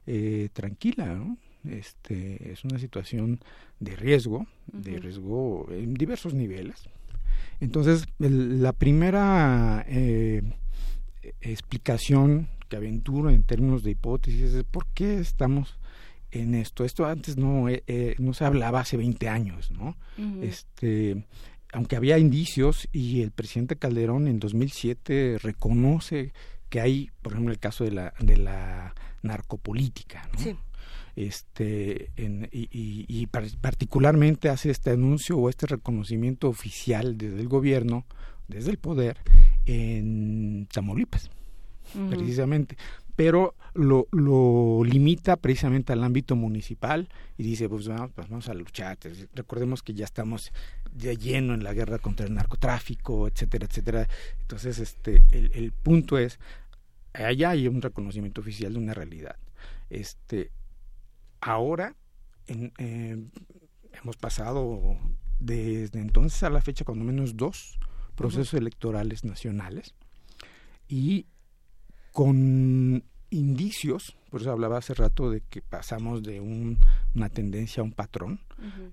eh, 0.08 0.50
tranquila, 0.54 1.14
¿no? 1.14 1.38
Este, 1.64 2.52
es 2.52 2.64
una 2.66 2.80
situación 2.80 3.40
de 3.80 3.96
riesgo, 3.96 4.40
uh 4.40 4.48
-huh. 4.74 4.82
de 4.82 5.00
riesgo 5.00 5.68
en 5.70 5.94
diversos 5.94 6.34
niveles. 6.34 6.90
Entonces, 7.60 8.08
el, 8.18 8.64
la 8.64 8.74
primera 8.74 9.86
eh, 9.88 10.42
explicación 11.42 12.48
que 12.68 12.78
aventuro 12.78 13.30
en 13.30 13.44
términos 13.44 13.84
de 13.84 13.92
hipótesis 13.92 14.54
es 14.54 14.64
por 14.64 14.88
qué 14.88 15.20
estamos 15.20 15.78
en 16.32 16.56
esto. 16.56 16.84
Esto 16.86 17.06
antes 17.06 17.38
no, 17.38 17.70
eh, 17.70 17.84
eh, 17.88 18.16
no 18.20 18.34
se 18.34 18.46
hablaba 18.46 18.80
hace 18.82 18.98
20 18.98 19.28
años, 19.30 19.72
¿no? 19.72 19.98
Este, 20.42 21.26
aunque 21.74 21.96
había 21.96 22.18
indicios 22.18 22.88
y 22.92 23.22
el 23.22 23.32
presidente 23.32 23.76
Calderón 23.78 24.28
en 24.28 24.40
2007 24.40 25.38
reconoce 25.42 26.34
que 26.70 26.82
hay, 26.82 27.10
por 27.22 27.34
ejemplo, 27.34 27.52
el 27.54 27.60
caso 27.60 27.84
de 27.84 27.92
la, 27.92 28.14
de 28.20 28.38
la 28.38 28.94
narcopolítica, 29.24 30.28
¿no? 30.34 30.40
Sí. 30.40 30.56
Este, 31.16 32.12
en- 32.16 32.48
y, 32.52 32.64
y- 32.72 33.06
y 33.08 33.28
par- 33.28 33.46
particularmente 33.60 34.48
hace 34.50 34.70
este 34.72 34.92
anuncio 34.92 35.38
o 35.38 35.50
este 35.50 35.68
reconocimiento 35.68 36.48
oficial 36.48 37.18
desde 37.18 37.42
el 37.42 37.48
gobierno, 37.50 38.06
desde 38.48 38.72
el 38.72 38.78
poder, 38.78 39.18
en 39.66 40.68
Tamaulipas 40.72 41.30
precisamente, 42.10 42.78
pero 43.16 43.56
lo, 43.74 44.08
lo 44.12 44.84
limita 44.84 45.36
precisamente 45.38 45.94
al 45.94 46.04
ámbito 46.04 46.36
municipal 46.36 47.10
y 47.38 47.44
dice, 47.44 47.70
pues 47.70 47.88
vamos, 47.88 48.12
pues 48.16 48.30
vamos 48.30 48.50
a 48.50 48.54
luchar. 48.54 48.98
Recordemos 49.34 49.84
que 49.84 49.94
ya 49.94 50.06
estamos 50.06 50.52
de 50.94 51.16
lleno 51.18 51.54
en 51.54 51.64
la 51.64 51.74
guerra 51.74 52.00
contra 52.00 52.26
el 52.26 52.34
narcotráfico, 52.34 53.28
etcétera, 53.28 53.66
etcétera. 53.70 54.08
Entonces, 54.42 54.80
este, 54.80 55.24
el, 55.32 55.52
el 55.54 55.72
punto 55.72 56.18
es, 56.18 56.40
allá 57.14 57.52
hay 57.52 57.68
un 57.68 57.82
reconocimiento 57.82 58.42
oficial 58.42 58.74
de 58.74 58.80
una 58.80 58.94
realidad. 58.94 59.38
Este, 59.90 60.52
ahora 61.40 61.96
en- 62.48 62.74
eh, 62.78 63.18
hemos 64.02 64.18
pasado 64.18 64.98
desde 65.40 66.00
entonces 66.00 66.44
a 66.44 66.50
la 66.50 66.62
fecha 66.62 66.86
cuando 66.86 67.04
menos 67.06 67.36
dos 67.38 67.80
procesos 68.16 68.54
electorales 68.54 69.24
nacionales 69.24 69.96
y 70.88 71.26
con 72.12 73.04
indicios, 73.30 74.18
por 74.30 74.42
eso 74.42 74.52
hablaba 74.52 74.78
hace 74.78 74.94
rato 74.94 75.30
de 75.32 75.42
que 75.50 75.62
pasamos 75.62 76.22
de 76.24 76.42
un- 76.42 76.78
una 77.16 77.30
tendencia 77.30 77.82
a 77.82 77.84
un 77.84 77.94
patrón, 77.94 78.40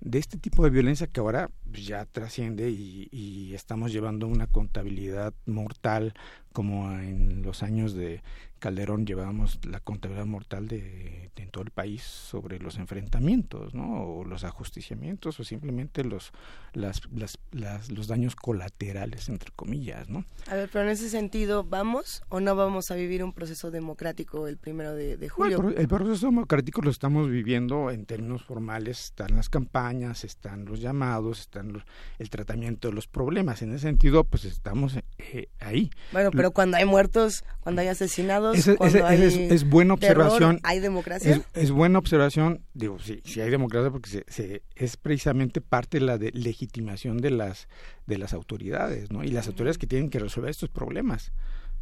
de 0.01 0.17
este 0.17 0.37
tipo 0.37 0.63
de 0.63 0.69
violencia 0.71 1.05
que 1.07 1.19
ahora 1.19 1.51
pues, 1.71 1.85
ya 1.85 2.05
trasciende 2.05 2.71
y, 2.71 3.07
y 3.11 3.53
estamos 3.53 3.91
llevando 3.91 4.25
una 4.27 4.47
contabilidad 4.47 5.33
mortal 5.45 6.13
como 6.53 6.91
en 6.93 7.43
los 7.43 7.61
años 7.61 7.93
de 7.93 8.21
Calderón 8.59 9.05
llevábamos 9.05 9.59
la 9.65 9.79
contabilidad 9.79 10.25
mortal 10.25 10.67
de, 10.67 11.31
de 11.35 11.43
en 11.43 11.49
todo 11.49 11.63
el 11.63 11.71
país 11.71 12.03
sobre 12.03 12.59
los 12.59 12.77
enfrentamientos, 12.77 13.73
¿no? 13.73 14.03
O 14.03 14.25
los 14.25 14.43
ajusticiamientos 14.43 15.39
o 15.39 15.43
simplemente 15.43 16.03
los 16.03 16.31
las, 16.73 17.01
las, 17.11 17.39
las- 17.51 17.89
los 17.89 18.07
daños 18.07 18.35
colaterales 18.35 19.29
entre 19.29 19.51
comillas, 19.51 20.09
¿no? 20.09 20.25
A 20.47 20.55
ver, 20.55 20.69
pero 20.71 20.85
en 20.85 20.91
ese 20.91 21.09
sentido, 21.09 21.63
¿vamos 21.63 22.21
o 22.29 22.39
no 22.39 22.55
vamos 22.55 22.91
a 22.91 22.95
vivir 22.95 23.23
un 23.23 23.33
proceso 23.33 23.71
democrático 23.71 24.47
el 24.47 24.57
primero 24.57 24.93
de, 24.93 25.17
de 25.17 25.29
julio? 25.29 25.57
Bueno, 25.57 25.69
el 25.69 25.75
pro- 25.75 25.81
el 25.81 25.87
proceso 26.05 26.25
democrático 26.27 26.81
lo 26.81 26.91
estamos 26.91 27.29
viviendo 27.29 27.89
en 27.89 28.05
términos 28.05 28.43
formales, 28.43 29.05
están 29.05 29.35
las 29.35 29.49
campañas, 29.49 30.23
están 30.23 30.65
los 30.65 30.79
llamados, 30.81 31.39
están 31.39 31.73
los- 31.73 31.83
el 32.19 32.29
tratamiento 32.29 32.89
de 32.89 32.93
los 32.93 33.07
problemas. 33.07 33.61
En 33.61 33.69
ese 33.71 33.79
sentido, 33.79 34.23
pues 34.25 34.45
estamos 34.45 34.97
eh, 35.17 35.47
ahí. 35.59 35.89
Bueno, 36.11 36.29
pero 36.31 36.51
cuando 36.51 36.77
hay 36.77 36.85
muertos, 36.85 37.43
cuando 37.61 37.81
hay 37.81 37.87
asesinados, 37.87 38.48
Ese 38.53 38.77
es, 39.25 39.35
es 39.35 39.69
buena 39.69 39.95
terror, 39.97 40.25
observación. 40.25 40.59
¿hay 40.63 40.79
democracia? 40.79 41.31
Es, 41.35 41.41
es 41.63 41.71
buena 41.71 41.99
observación. 41.99 42.63
Digo, 42.73 42.99
sí, 42.99 43.21
sí 43.25 43.41
hay 43.41 43.49
democracia 43.49 43.91
porque 43.91 44.09
se, 44.09 44.25
se- 44.27 44.63
es 44.75 44.97
precisamente 44.97 45.61
parte 45.61 45.99
de 45.99 46.05
la 46.05 46.17
de 46.17 46.31
legitimación 46.31 47.17
de 47.17 47.31
las 47.31 47.67
de 48.05 48.17
las 48.17 48.33
autoridades, 48.33 49.11
¿no? 49.11 49.23
Y 49.23 49.27
las 49.29 49.47
autoridades 49.47 49.77
que 49.77 49.87
tienen 49.87 50.09
que 50.09 50.19
resolver 50.19 50.49
estos 50.49 50.69
problemas, 50.69 51.31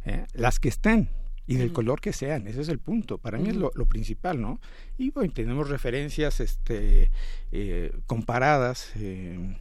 ¿eh? 0.04 0.26
las 0.34 0.58
que 0.60 0.68
estén 0.68 1.10
y 1.46 1.54
del 1.56 1.72
color 1.72 2.02
que 2.02 2.12
sean, 2.12 2.46
ese 2.46 2.60
es 2.60 2.68
el 2.68 2.78
punto. 2.78 3.16
Para 3.16 3.38
mí 3.38 3.48
es 3.48 3.56
lo, 3.56 3.70
lo 3.74 3.86
principal, 3.86 4.38
¿no? 4.38 4.60
Y 4.98 5.10
bueno, 5.12 5.32
tenemos 5.32 5.70
referencias, 5.70 6.40
este, 6.40 7.10
eh, 7.52 7.90
comparadas. 8.06 8.90
eh, 8.96 9.56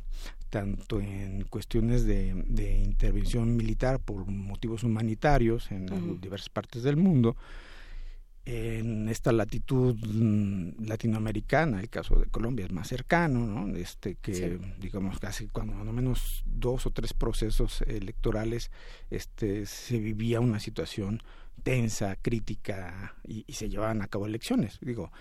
tanto 0.49 0.99
en 0.99 1.43
cuestiones 1.49 2.05
de, 2.05 2.33
de 2.47 2.79
intervención 2.79 3.55
militar 3.55 3.99
por 3.99 4.25
motivos 4.25 4.83
humanitarios 4.83 5.71
en 5.71 6.19
diversas 6.21 6.49
partes 6.49 6.83
del 6.83 6.97
mundo, 6.97 7.35
en 8.45 9.09
esta 9.09 9.33
latitud 9.33 9.93
mm, 10.05 10.85
latinoamericana, 10.87 11.81
el 11.81 11.89
caso 11.89 12.17
de 12.17 12.27
Colombia 12.27 12.65
es 12.65 12.71
más 12.71 12.87
cercano, 12.87 13.45
¿no? 13.45 13.75
Este 13.75 14.15
que 14.15 14.33
Sí. 14.33 14.57
digamos 14.79 15.19
casi 15.19 15.47
cuando 15.47 15.73
no 15.83 15.91
menos 15.91 16.43
dos 16.45 16.85
o 16.85 16.91
tres 16.91 17.13
procesos 17.13 17.81
electorales 17.81 18.71
este 19.09 19.65
se 19.65 19.99
vivía 19.99 20.39
una 20.39 20.61
situación 20.61 21.21
tensa, 21.63 22.15
crítica 22.15 23.15
y, 23.27 23.43
y 23.47 23.53
se 23.53 23.67
llevaban 23.67 24.01
a 24.01 24.07
cabo 24.07 24.25
elecciones. 24.25 24.79
Digo, 24.79 25.11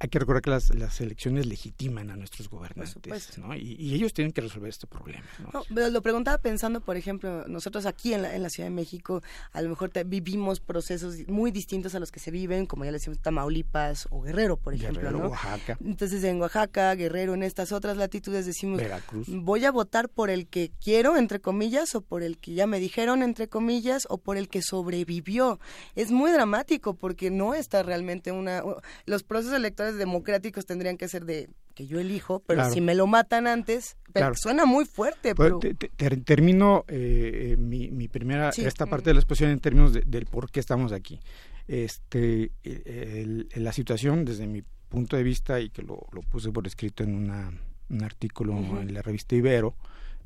hay 0.00 0.08
que 0.08 0.18
recordar 0.18 0.42
que 0.42 0.50
las, 0.50 0.74
las 0.74 1.00
elecciones 1.00 1.46
legitiman 1.46 2.10
a 2.10 2.16
nuestros 2.16 2.50
gobernantes, 2.50 3.38
¿no? 3.38 3.54
Y, 3.54 3.76
y 3.78 3.94
ellos 3.94 4.12
tienen 4.12 4.32
que 4.32 4.40
resolver 4.40 4.68
este 4.68 4.86
problema. 4.86 5.24
¿no? 5.38 5.50
No, 5.52 5.62
pero 5.72 5.88
lo 5.88 6.02
preguntaba 6.02 6.38
pensando, 6.38 6.80
por 6.80 6.96
ejemplo, 6.96 7.46
nosotros 7.48 7.86
aquí 7.86 8.12
en 8.12 8.22
la, 8.22 8.34
en 8.34 8.42
la 8.42 8.50
Ciudad 8.50 8.68
de 8.68 8.74
México, 8.74 9.22
a 9.52 9.62
lo 9.62 9.68
mejor 9.70 9.90
te- 9.90 10.04
vivimos 10.04 10.60
procesos 10.60 11.16
muy 11.28 11.52
distintos 11.52 11.94
a 11.94 12.00
los 12.00 12.10
que 12.10 12.18
se 12.20 12.30
viven, 12.30 12.66
como 12.66 12.84
ya 12.84 12.90
le 12.90 12.96
decimos, 12.98 13.18
Tamaulipas 13.20 14.08
o 14.10 14.20
Guerrero, 14.22 14.56
por 14.56 14.74
ejemplo, 14.74 15.00
Guerrero, 15.00 15.18
¿no? 15.18 15.28
Oaxaca. 15.28 15.78
Entonces, 15.84 16.22
en 16.24 16.40
Oaxaca, 16.40 16.94
Guerrero, 16.96 17.34
en 17.34 17.42
estas 17.44 17.70
otras 17.72 17.96
latitudes 17.96 18.46
decimos, 18.46 18.78
Veracruz. 18.78 19.26
voy 19.28 19.64
a 19.64 19.70
votar 19.70 20.08
por 20.08 20.28
el 20.28 20.48
que 20.48 20.72
quiero, 20.82 21.16
entre 21.16 21.40
comillas, 21.40 21.94
o 21.94 22.00
por 22.00 22.22
el 22.22 22.38
que 22.38 22.54
ya 22.54 22.66
me 22.66 22.80
dijeron, 22.80 23.22
entre 23.22 23.48
comillas, 23.48 24.06
o 24.10 24.18
por 24.18 24.36
el 24.36 24.48
que 24.48 24.60
sobrevivió. 24.60 25.60
Es 25.94 26.10
muy 26.10 26.30
dramático 26.32 26.94
porque 26.94 27.30
no 27.30 27.54
está 27.54 27.82
realmente 27.82 28.32
una... 28.32 28.62
Los 29.06 29.22
procesos 29.22 29.54
electorales 29.56 29.83
democráticos 29.92 30.66
tendrían 30.66 30.96
que 30.96 31.08
ser 31.08 31.24
de 31.24 31.48
que 31.74 31.86
yo 31.86 31.98
elijo, 32.00 32.40
pero 32.46 32.58
Claro. 32.60 32.72
si 32.74 32.80
me 32.80 32.94
lo 32.94 33.06
matan 33.06 33.46
antes, 33.46 33.96
pero 34.12 34.24
Claro. 34.26 34.34
suena 34.36 34.64
muy 34.64 34.84
fuerte, 34.86 35.34
Pues, 35.34 35.48
pero... 35.48 35.58
te- 35.58 35.74
te- 35.74 35.88
ter- 35.88 36.22
termino 36.24 36.84
eh, 36.88 37.52
eh, 37.52 37.56
mi, 37.56 37.90
mi 37.90 38.08
primera 38.08 38.52
Sí. 38.52 38.64
esta 38.64 38.86
parte 38.86 39.10
de 39.10 39.14
la 39.14 39.20
exposición 39.20 39.50
en 39.50 39.58
términos 39.60 39.92
de- 39.92 40.02
del 40.06 40.26
por 40.26 40.50
qué 40.50 40.60
estamos 40.60 40.92
aquí. 40.92 41.20
Este, 41.68 42.52
el- 42.62 43.48
el- 43.52 43.64
la 43.64 43.72
situación 43.72 44.24
desde 44.24 44.46
mi 44.46 44.62
punto 44.88 45.16
de 45.16 45.22
vista 45.24 45.60
y 45.60 45.70
que 45.70 45.82
lo, 45.82 46.06
lo 46.12 46.20
puse 46.22 46.50
por 46.52 46.66
escrito 46.66 47.02
en 47.02 47.14
una, 47.14 47.52
un 47.90 48.02
artículo 48.04 48.56
en 48.80 48.94
la 48.94 49.02
revista 49.02 49.34
Ibero, 49.34 49.74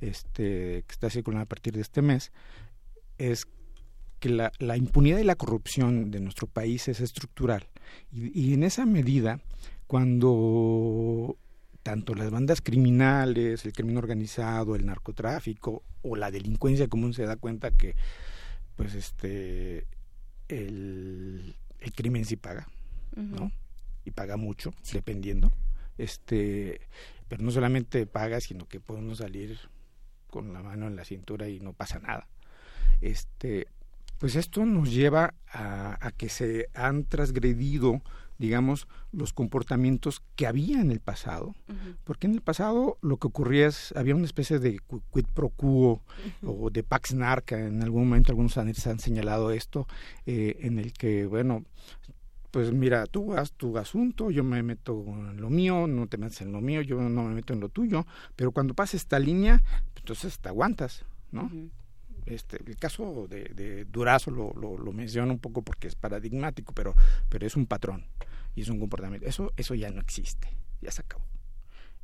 este, 0.00 0.84
que 0.86 0.92
está 0.92 1.10
circulando 1.10 1.42
a 1.44 1.48
partir 1.48 1.72
de 1.74 1.80
este 1.80 2.02
mes, 2.02 2.30
es 3.16 3.46
que 4.18 4.28
la, 4.28 4.52
la 4.58 4.76
impunidad 4.76 5.18
y 5.18 5.24
la 5.24 5.36
corrupción 5.36 6.10
de 6.10 6.20
nuestro 6.20 6.46
país 6.46 6.88
es 6.88 7.00
estructural. 7.00 7.66
Y, 8.12 8.38
y 8.38 8.54
en 8.54 8.62
esa 8.62 8.86
medida, 8.86 9.40
cuando 9.86 11.36
tanto 11.82 12.14
las 12.14 12.30
bandas 12.30 12.60
criminales, 12.60 13.64
el 13.64 13.72
crimen 13.72 13.96
organizado, 13.96 14.76
el 14.76 14.84
narcotráfico 14.84 15.82
o 16.02 16.16
la 16.16 16.30
delincuencia 16.30 16.88
común 16.88 17.14
se 17.14 17.24
da 17.24 17.36
cuenta 17.36 17.70
que 17.70 17.94
pues 18.76 18.94
este 18.94 19.86
el, 20.48 21.56
el 21.80 21.92
crimen 21.92 22.24
sí 22.24 22.36
paga, 22.36 22.68
¿no? 23.16 23.52
Y 24.04 24.10
paga 24.10 24.36
mucho, 24.36 24.74
dependiendo. 24.92 25.50
Este, 25.96 26.80
pero 27.28 27.42
no 27.42 27.50
solamente 27.50 28.06
paga, 28.06 28.40
sino 28.40 28.66
que 28.66 28.80
podemos 28.80 29.18
salir 29.18 29.58
con 30.28 30.52
la 30.52 30.62
mano 30.62 30.86
en 30.86 30.96
la 30.96 31.04
cintura 31.04 31.48
y 31.48 31.60
no 31.60 31.72
pasa 31.72 31.98
nada. 31.98 32.28
Este, 33.00 33.68
pues 34.18 34.36
esto 34.36 34.66
nos 34.66 34.92
lleva 34.92 35.34
a, 35.52 36.06
a 36.06 36.10
que 36.12 36.28
se 36.28 36.68
han 36.74 37.04
transgredido, 37.04 38.02
digamos, 38.38 38.86
los 39.12 39.32
comportamientos 39.32 40.22
que 40.36 40.46
había 40.46 40.80
en 40.80 40.90
el 40.90 41.00
pasado, 41.00 41.54
porque 42.04 42.26
en 42.26 42.34
el 42.34 42.40
pasado 42.40 42.98
lo 43.00 43.16
que 43.16 43.26
ocurría 43.26 43.66
es, 43.66 43.92
había 43.96 44.14
una 44.14 44.26
especie 44.26 44.58
de 44.58 44.80
quid 45.12 45.26
pro 45.34 45.48
quo 45.48 46.02
o 46.44 46.70
de 46.70 46.82
pax 46.82 47.14
narca, 47.14 47.58
en 47.58 47.82
algún 47.82 48.08
momento 48.08 48.32
algunos 48.32 48.58
han, 48.58 48.68
han 48.68 48.98
señalado 48.98 49.50
esto, 49.50 49.86
eh, 50.26 50.56
en 50.60 50.78
el 50.78 50.92
que, 50.92 51.26
bueno, 51.26 51.64
pues 52.50 52.72
mira, 52.72 53.06
tú 53.06 53.34
haz 53.34 53.52
tu 53.52 53.76
asunto, 53.76 54.30
yo 54.30 54.42
me 54.44 54.62
meto 54.62 55.04
en 55.06 55.40
lo 55.40 55.50
mío, 55.50 55.86
no 55.86 56.06
te 56.06 56.16
metes 56.16 56.40
en 56.40 56.52
lo 56.52 56.60
mío, 56.60 56.80
yo 56.82 57.00
no 57.00 57.24
me 57.24 57.34
meto 57.34 57.52
en 57.52 57.60
lo 57.60 57.68
tuyo, 57.68 58.06
pero 58.36 58.52
cuando 58.52 58.74
pase 58.74 58.96
esta 58.96 59.18
línea, 59.18 59.62
pues, 59.92 59.98
entonces 59.98 60.38
te 60.38 60.48
aguantas, 60.48 61.04
¿no? 61.30 61.50
Este, 62.28 62.58
el 62.66 62.76
caso 62.76 63.26
de, 63.26 63.44
de 63.54 63.86
Durazo 63.86 64.30
lo, 64.30 64.52
lo, 64.54 64.92
menciono 64.92 65.32
un 65.32 65.38
poco 65.38 65.62
porque 65.62 65.88
es 65.88 65.94
paradigmático, 65.94 66.74
pero, 66.74 66.94
pero 67.30 67.46
es 67.46 67.56
un 67.56 67.66
patrón 67.66 68.04
y 68.54 68.62
es 68.62 68.68
un 68.68 68.78
comportamiento. 68.78 69.26
Eso, 69.26 69.52
eso 69.56 69.74
ya 69.74 69.90
no 69.90 70.00
existe, 70.00 70.48
ya 70.82 70.90
se 70.90 71.00
acabó. 71.00 71.24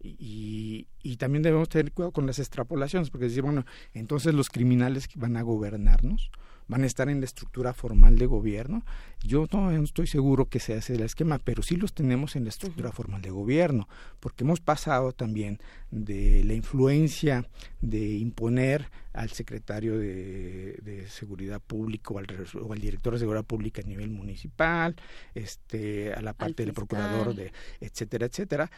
Y, 0.00 0.86
y, 1.02 1.16
también 1.16 1.42
debemos 1.42 1.68
tener 1.70 1.92
cuidado 1.92 2.12
con 2.12 2.26
las 2.26 2.38
extrapolaciones, 2.38 3.08
porque 3.10 3.26
decir, 3.26 3.42
bueno, 3.42 3.64
entonces 3.94 4.34
los 4.34 4.50
criminales 4.50 5.08
van 5.14 5.36
a 5.36 5.42
gobernarnos. 5.42 6.30
Van 6.66 6.82
a 6.82 6.86
estar 6.86 7.08
en 7.08 7.20
la 7.20 7.26
estructura 7.26 7.74
formal 7.74 8.16
de 8.18 8.26
gobierno. 8.26 8.84
Yo 9.22 9.46
no 9.52 9.70
estoy 9.82 10.06
seguro 10.06 10.46
que 10.46 10.60
sea 10.60 10.76
ese 10.76 10.94
el 10.94 11.02
esquema, 11.02 11.38
pero 11.38 11.62
sí 11.62 11.76
los 11.76 11.92
tenemos 11.92 12.36
en 12.36 12.44
la 12.44 12.50
estructura 12.50 12.92
formal 12.92 13.22
de 13.22 13.30
gobierno, 13.30 13.88
porque 14.20 14.44
hemos 14.44 14.60
pasado 14.60 15.12
también 15.12 15.58
de 15.90 16.42
la 16.44 16.54
influencia 16.54 17.46
de 17.80 18.16
imponer 18.18 18.90
al 19.12 19.30
secretario 19.30 19.96
de, 19.98 20.78
de 20.82 21.08
Seguridad 21.08 21.60
Pública 21.60 22.12
o 22.14 22.18
al, 22.18 22.26
res- 22.26 22.54
o 22.54 22.72
al 22.72 22.80
director 22.80 23.12
de 23.12 23.20
Seguridad 23.20 23.44
Pública 23.44 23.80
a 23.82 23.86
nivel 23.88 24.10
municipal, 24.10 24.96
este, 25.34 26.12
a 26.12 26.20
la 26.20 26.32
parte 26.32 26.64
del 26.64 26.74
procurador, 26.74 27.34
de, 27.34 27.52
etcétera, 27.80 28.26
etcétera, 28.26 28.70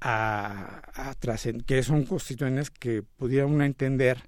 a, 0.00 0.82
a 0.94 1.14
que 1.66 1.82
son 1.82 2.04
constituciones 2.04 2.70
que 2.70 3.02
pudiera 3.02 3.46
uno 3.46 3.64
entender 3.64 4.22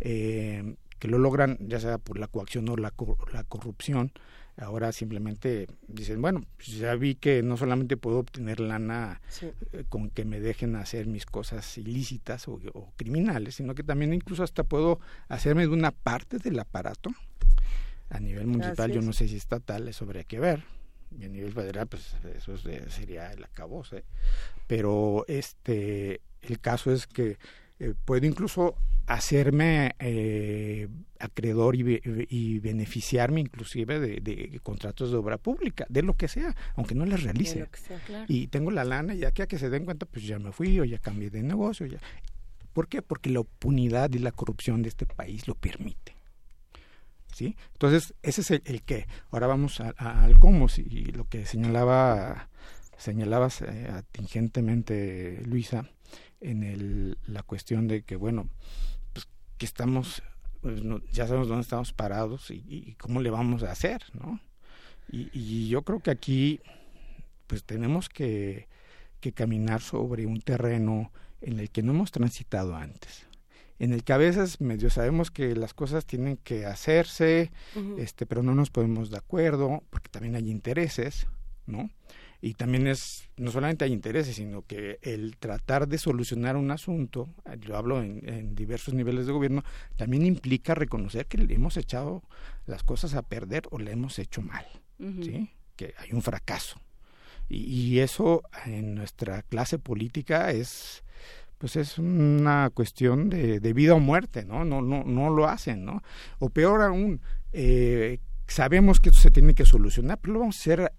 eh, 0.00 0.74
que 1.04 1.10
lo 1.10 1.18
logran 1.18 1.58
ya 1.60 1.78
sea 1.80 1.98
por 1.98 2.18
la 2.18 2.28
coacción 2.28 2.66
o 2.70 2.76
la, 2.78 2.90
la 3.30 3.44
corrupción. 3.44 4.10
Ahora 4.56 4.90
simplemente 4.90 5.66
dicen, 5.86 6.22
bueno, 6.22 6.40
pues 6.56 6.68
ya 6.78 6.94
vi 6.94 7.14
que 7.14 7.42
no 7.42 7.58
solamente 7.58 7.98
puedo 7.98 8.20
obtener 8.20 8.58
lana 8.58 9.20
Sí. 9.28 9.50
eh, 9.72 9.84
con 9.86 10.08
que 10.08 10.24
me 10.24 10.40
dejen 10.40 10.76
hacer 10.76 11.06
mis 11.06 11.26
cosas 11.26 11.76
ilícitas 11.76 12.48
o, 12.48 12.58
o 12.72 12.90
criminales, 12.96 13.56
sino 13.56 13.74
que 13.74 13.82
también 13.82 14.14
incluso 14.14 14.42
hasta 14.44 14.64
puedo 14.64 14.98
hacerme 15.28 15.62
de 15.66 15.74
una 15.74 15.90
parte 15.90 16.38
del 16.38 16.58
aparato 16.58 17.10
a 18.08 18.18
nivel 18.18 18.46
municipal, 18.46 18.90
yo 18.90 19.02
no 19.02 19.12
sé 19.12 19.28
si 19.28 19.36
estatal, 19.36 19.86
eso 19.88 20.06
habría 20.06 20.24
que 20.24 20.40
ver. 20.40 20.62
Y 21.20 21.24
a 21.24 21.28
nivel 21.28 21.52
federal, 21.52 21.86
pues 21.86 22.16
eso 22.34 22.56
sería 22.88 23.30
el 23.30 23.44
acabose. 23.44 24.04
Pero 24.66 25.26
este, 25.28 26.22
el 26.40 26.60
caso 26.60 26.90
es 26.92 27.06
que 27.06 27.36
eh, 27.80 27.94
puedo 28.04 28.26
incluso 28.26 28.74
hacerme 29.06 29.94
eh, 29.98 30.88
acreedor 31.18 31.76
y, 31.76 31.82
be- 31.82 32.26
y 32.30 32.58
beneficiarme 32.60 33.40
inclusive 33.40 34.00
de, 34.00 34.20
de 34.20 34.60
contratos 34.62 35.10
de 35.10 35.16
obra 35.16 35.36
pública, 35.38 35.84
de 35.88 36.02
lo 36.02 36.14
que 36.16 36.28
sea, 36.28 36.54
aunque 36.76 36.94
no 36.94 37.04
les 37.04 37.22
realice. 37.22 37.68
sea, 37.74 37.98
claro. 38.06 38.24
Y 38.28 38.46
tengo 38.46 38.70
la 38.70 38.84
lana, 38.84 39.14
ya 39.14 39.30
que 39.32 39.42
a 39.42 39.46
que 39.46 39.58
se 39.58 39.68
den 39.70 39.84
cuenta, 39.84 40.06
pues 40.06 40.26
ya 40.26 40.38
me 40.38 40.52
fui 40.52 40.80
o 40.80 40.84
ya 40.84 40.98
cambié 40.98 41.30
de 41.30 41.42
negocio. 41.42 41.86
Ya. 41.86 41.98
¿Por 42.72 42.88
qué? 42.88 43.02
Porque 43.02 43.30
la 43.30 43.40
impunidad 43.40 44.10
y 44.12 44.18
la 44.18 44.32
corrupción 44.32 44.82
de 44.82 44.88
este 44.88 45.06
país 45.06 45.46
lo 45.46 45.54
permite. 45.54 46.16
¿Sí? 47.32 47.56
Entonces, 47.72 48.14
ese 48.22 48.40
es 48.42 48.50
el, 48.52 48.62
el 48.64 48.82
qué. 48.82 49.06
Ahora 49.30 49.48
vamos 49.48 49.80
a- 49.80 49.92
a- 49.96 50.24
al 50.24 50.38
cómo, 50.38 50.68
sí, 50.68 50.86
y 50.88 51.04
lo 51.06 51.28
que 51.28 51.44
señalaba 51.46 52.48
señalabas 52.96 53.60
eh, 53.62 53.88
atingentemente, 53.90 55.42
Luisa, 55.46 55.90
en 56.40 56.62
el, 56.62 57.18
la 57.26 57.42
cuestión 57.42 57.88
de 57.88 58.02
que, 58.02 58.16
bueno, 58.16 58.48
pues 59.12 59.26
que 59.58 59.66
estamos, 59.66 60.22
pues, 60.60 60.82
no- 60.82 61.00
ya 61.12 61.26
sabemos 61.26 61.48
dónde 61.48 61.62
estamos 61.62 61.92
parados 61.92 62.50
y, 62.50 62.64
y 62.68 62.94
cómo 62.94 63.20
le 63.20 63.30
vamos 63.30 63.62
a 63.62 63.72
hacer, 63.72 64.02
¿no? 64.14 64.40
Y, 65.10 65.28
y 65.32 65.68
yo 65.68 65.82
creo 65.82 66.00
que 66.00 66.10
aquí, 66.10 66.60
pues 67.46 67.64
tenemos 67.64 68.08
que, 68.08 68.68
que 69.20 69.32
caminar 69.32 69.80
sobre 69.80 70.26
un 70.26 70.40
terreno 70.40 71.12
en 71.40 71.58
el 71.60 71.70
que 71.70 71.82
no 71.82 71.92
hemos 71.92 72.10
transitado 72.10 72.74
antes 72.76 73.26
en 73.80 73.92
el 73.92 74.04
que 74.04 74.12
a 74.12 74.18
veces 74.18 74.60
medio 74.60 74.88
sabemos 74.88 75.32
que 75.32 75.56
las 75.56 75.74
cosas 75.74 76.06
tienen 76.06 76.36
que 76.36 76.64
hacerse, 76.64 77.50
este, 77.98 78.24
pero 78.24 78.44
no 78.44 78.54
nos 78.54 78.70
ponemos 78.70 79.10
de 79.10 79.16
acuerdo, 79.18 79.82
porque 79.90 80.08
también 80.10 80.36
hay 80.36 80.48
intereses, 80.48 81.26
¿no? 81.66 81.90
Y 82.44 82.52
también 82.52 82.86
es, 82.86 83.30
no 83.38 83.50
solamente 83.50 83.86
hay 83.86 83.92
intereses, 83.94 84.36
sino 84.36 84.60
que 84.66 84.98
el 85.00 85.38
tratar 85.38 85.88
de 85.88 85.96
solucionar 85.96 86.58
un 86.58 86.70
asunto, 86.70 87.30
eh, 87.46 87.56
yo 87.58 87.74
hablo 87.74 88.02
en, 88.02 88.20
en 88.28 88.54
diversos 88.54 88.92
niveles 88.92 89.24
de 89.24 89.32
gobierno, 89.32 89.64
también 89.96 90.26
implica 90.26 90.74
reconocer 90.74 91.24
que 91.24 91.38
le 91.38 91.54
hemos 91.54 91.78
echado 91.78 92.22
las 92.66 92.82
cosas 92.82 93.14
a 93.14 93.22
perder 93.22 93.62
o 93.70 93.78
le 93.78 93.92
hemos 93.92 94.18
hecho 94.18 94.42
mal. 94.42 94.66
¿sí? 94.98 95.52
Que 95.74 95.94
hay 95.96 96.12
un 96.12 96.20
fracaso. 96.20 96.78
Y, 97.48 97.62
y 97.64 98.00
eso 98.00 98.42
en 98.66 98.94
nuestra 98.94 99.40
clase 99.40 99.78
política 99.78 100.50
es 100.50 101.02
pues 101.56 101.76
es 101.76 101.96
una 101.96 102.68
cuestión 102.74 103.30
de, 103.30 103.58
de 103.58 103.72
vida 103.72 103.94
o 103.94 104.00
muerte, 104.00 104.44
¿no? 104.44 104.66
No, 104.66 104.82
no, 104.82 105.02
no 105.02 105.30
lo 105.30 105.48
hacen, 105.48 105.86
¿no? 105.86 106.02
O 106.40 106.50
peor 106.50 106.82
aún, 106.82 107.22
eh, 107.54 108.18
sabemos 108.46 109.00
que 109.00 109.08
esto 109.08 109.22
se 109.22 109.30
tiene 109.30 109.54
que 109.54 109.64
solucionar, 109.64 110.18
pero 110.20 110.34
lo 110.34 110.40
vamos 110.40 110.58
a 110.58 110.60
hacer 110.60 110.92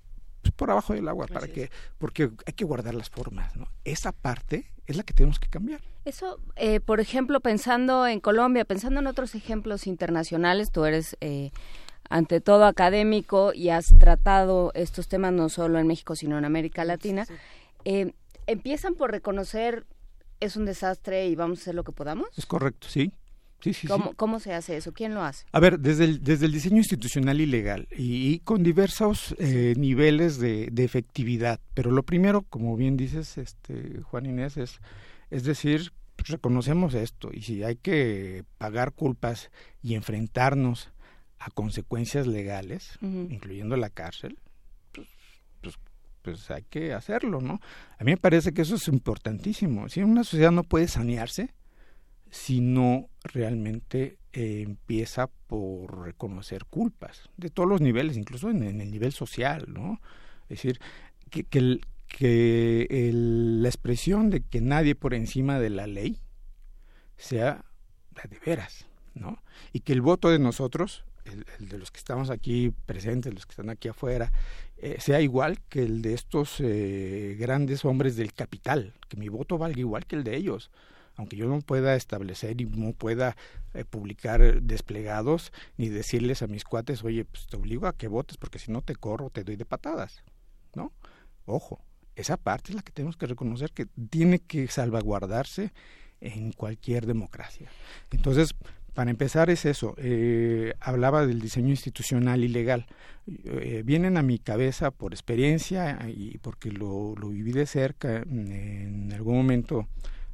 pues, 0.46 0.54
por 0.54 0.70
abajo 0.70 0.94
del 0.94 1.08
agua, 1.08 1.26
para 1.26 1.48
que, 1.48 1.72
porque 1.98 2.30
hay 2.46 2.54
que 2.54 2.66
guardar 2.66 2.94
las 2.94 3.10
formas, 3.10 3.56
¿no? 3.56 3.68
Esa 3.84 4.12
parte 4.12 4.72
es 4.86 4.96
la 4.96 5.02
que 5.02 5.14
tenemos 5.14 5.40
que 5.40 5.50
cambiar. 5.50 5.82
Eso, 6.06 6.40
eh, 6.56 6.80
por 6.80 7.00
ejemplo, 7.00 7.40
pensando 7.40 8.06
en 8.06 8.20
Colombia, 8.20 8.64
pensando 8.64 9.00
en 9.00 9.08
otros 9.08 9.34
ejemplos 9.34 9.88
internacionales, 9.88 10.72
tú 10.72 10.86
eres 10.86 11.18
eh, 11.20 11.50
ante 12.10 12.42
todo 12.42 12.66
académico 12.66 13.54
y 13.54 13.70
has 13.70 13.98
tratado 13.98 14.72
estos 14.76 15.08
temas 15.08 15.34
no 15.34 15.50
solo 15.50 15.80
en 15.80 15.88
México, 15.88 16.16
sino 16.16 16.38
en 16.38 16.46
América 16.46 16.86
Latina. 16.86 17.26
Eh, 17.86 18.14
empiezan 18.46 18.94
por 18.94 19.10
reconocer 19.10 19.88
es 20.40 20.58
un 20.58 20.66
desastre 20.66 21.28
y 21.28 21.36
vamos 21.36 21.60
a 21.60 21.62
hacer 21.62 21.76
lo 21.76 21.84
que 21.84 21.92
podamos. 21.92 22.28
Es 22.38 22.46
correcto, 22.46 22.88
sí. 22.88 23.12
Sí, 23.66 23.74
sí, 23.74 23.82
sí. 23.82 23.88
¿Cómo, 23.88 24.14
¿Cómo 24.14 24.40
se 24.40 24.54
hace 24.54 24.78
eso? 24.78 24.94
¿Quién 24.94 25.16
lo 25.16 25.24
hace? 25.24 25.48
A 25.52 25.60
ver, 25.60 25.80
desde 25.80 26.04
el, 26.04 26.24
desde 26.24 26.46
el 26.46 26.52
diseño 26.52 26.78
institucional 26.78 27.42
y 27.42 27.48
legal 27.48 27.88
y, 27.98 28.32
y 28.32 28.40
con 28.42 28.62
diversos 28.62 29.34
eh, 29.40 29.74
niveles 29.76 30.38
de, 30.38 30.70
de 30.72 30.84
efectividad. 30.84 31.60
Pero 31.74 31.90
lo 31.90 32.04
primero, 32.04 32.44
como 32.44 32.78
bien 32.78 32.96
dices, 32.96 33.40
este, 33.40 34.02
Juan 34.04 34.28
Inés, 34.28 34.58
es, 34.58 34.82
es 35.32 35.46
decir, 35.46 35.94
pues, 36.16 36.30
reconocemos 36.30 36.94
esto 36.94 37.32
y 37.34 37.42
si 37.42 37.64
hay 37.64 37.76
que 37.78 38.44
pagar 38.60 38.92
culpas 38.92 39.50
y 39.82 39.96
enfrentarnos 39.96 40.92
a 41.40 41.50
consecuencias 41.50 42.28
legales, 42.28 43.00
incluyendo 43.02 43.78
la 43.78 43.90
cárcel, 43.90 44.38
pues, 44.92 45.08
pues, 45.62 45.80
pues 46.22 46.52
hay 46.52 46.62
que 46.70 46.94
hacerlo, 46.94 47.42
¿no? 47.42 47.60
A 47.98 48.04
mí 48.04 48.12
me 48.12 48.18
parece 48.18 48.54
que 48.54 48.62
eso 48.62 48.76
es 48.76 48.88
importantísimo. 48.90 49.90
Si 49.90 50.04
una 50.04 50.24
sociedad 50.24 50.52
no 50.52 50.64
puede 50.64 50.88
sanearse, 50.88 51.56
si 52.30 52.62
no 52.62 53.10
realmente 53.26 54.18
eh, 54.34 54.62
empieza 54.66 55.28
por 55.48 56.04
reconocer 56.06 56.66
culpas 56.66 57.30
de 57.38 57.50
todos 57.50 57.68
los 57.70 57.82
niveles, 57.82 58.18
incluso 58.18 58.50
en, 58.50 58.64
el 58.64 58.92
nivel 58.92 59.12
social, 59.12 59.66
¿no? 59.68 60.00
Es 60.44 60.62
decir, 60.62 60.80
que, 61.30 61.44
que 61.44 62.88
el- 62.90 63.64
la 63.64 63.70
expresión 63.70 64.30
de 64.30 64.42
que 64.42 64.62
nadie 64.62 64.96
por 64.96 65.14
encima 65.14 65.60
de 65.60 65.70
la 65.70 65.88
ley 65.88 66.20
sea 67.18 67.66
la 68.16 68.24
de 68.30 68.40
veras, 68.46 68.86
¿no? 69.14 69.42
Y 69.74 69.82
que 69.82 69.94
el 69.94 70.02
voto 70.02 70.30
de 70.30 70.40
nosotros, 70.40 71.04
el, 71.26 71.46
el 71.60 71.70
de 71.70 71.78
los 71.78 71.92
que 71.92 71.98
estamos 71.98 72.30
aquí 72.30 72.72
presentes, 72.86 73.34
los 73.34 73.46
que 73.46 73.52
están 73.54 73.70
aquí 73.70 73.88
afuera, 73.88 74.32
eh, 74.78 74.98
sea 75.00 75.22
igual 75.22 75.60
que 75.70 75.84
el 75.84 76.02
de 76.02 76.14
estos 76.14 76.58
eh, 76.60 77.36
grandes 77.40 77.86
hombres 77.86 78.16
del 78.16 78.34
capital, 78.34 78.94
que 79.08 79.18
mi 79.18 79.30
voto 79.30 79.58
valga 79.58 79.80
igual 79.80 80.06
que 80.06 80.16
el 80.16 80.24
de 80.24 80.36
ellos 80.36 80.70
aunque 81.16 81.36
yo 81.36 81.48
no 81.48 81.60
pueda 81.62 81.96
establecer 81.96 82.60
y 82.62 82.66
no 82.66 82.94
pueda 82.94 83.36
eh, 83.74 83.86
publicar 83.86 84.62
desplegados 84.62 85.52
ni 85.78 85.90
decirles 85.90 86.42
a 86.42 86.48
mis 86.48 86.64
cuates, 86.64 87.04
oye, 87.04 87.26
pues 87.26 87.48
te 87.48 87.58
obligo 87.58 87.88
a 87.88 87.96
que 87.96 88.08
votes 88.08 88.38
porque 88.38 88.60
si 88.60 88.72
no 88.72 88.82
te 88.82 88.96
corro, 88.96 89.30
te 89.30 89.44
doy 89.44 89.56
de 89.56 89.66
patadas, 89.66 90.24
¿no? 90.76 90.94
Ojo, 91.46 91.82
esa 92.16 92.38
parte 92.38 92.72
es 92.72 92.76
la 92.76 92.82
que 92.82 92.92
tenemos 92.92 93.18
que 93.18 93.28
reconocer 93.28 93.72
que 93.72 93.86
tiene 93.86 94.40
que 94.40 94.68
salvaguardarse 94.68 95.74
en 96.22 96.52
cualquier 96.52 97.06
democracia. 97.06 97.70
Entonces, 98.12 98.56
para 98.94 99.12
empezar 99.12 99.50
es 99.50 99.66
eso, 99.66 99.94
eh, 99.98 100.74
hablaba 100.80 101.26
del 101.28 101.42
diseño 101.42 101.70
institucional 101.70 102.44
y 102.44 102.48
legal. 102.48 102.88
Eh, 103.28 103.84
vienen 103.86 104.16
a 104.16 104.24
mi 104.24 104.40
cabeza 104.40 104.92
por 104.92 105.14
experiencia 105.14 106.00
y 106.08 106.38
porque 106.38 106.72
lo, 106.72 107.14
lo 107.16 107.30
viví 107.30 107.52
de 107.52 107.66
cerca 107.66 108.18
en 108.18 109.12
algún 109.14 109.36
momento 109.36 109.88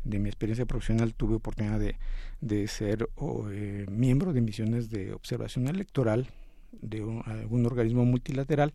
de 0.04 0.20
mi 0.20 0.30
experiencia 0.30 0.66
profesional 0.66 1.14
tuve 1.14 1.36
oportunidad 1.36 1.80
de, 1.80 1.98
de 2.42 2.68
ser 2.68 3.10
eh, 3.52 3.86
miembro 3.90 4.34
de 4.34 4.42
misiones 4.42 4.90
de 4.90 5.14
observación 5.14 5.68
electoral 5.68 6.28
de 6.72 7.04
un, 7.04 7.24
algún 7.26 7.66
organismo 7.66 8.06
multilateral 8.06 8.74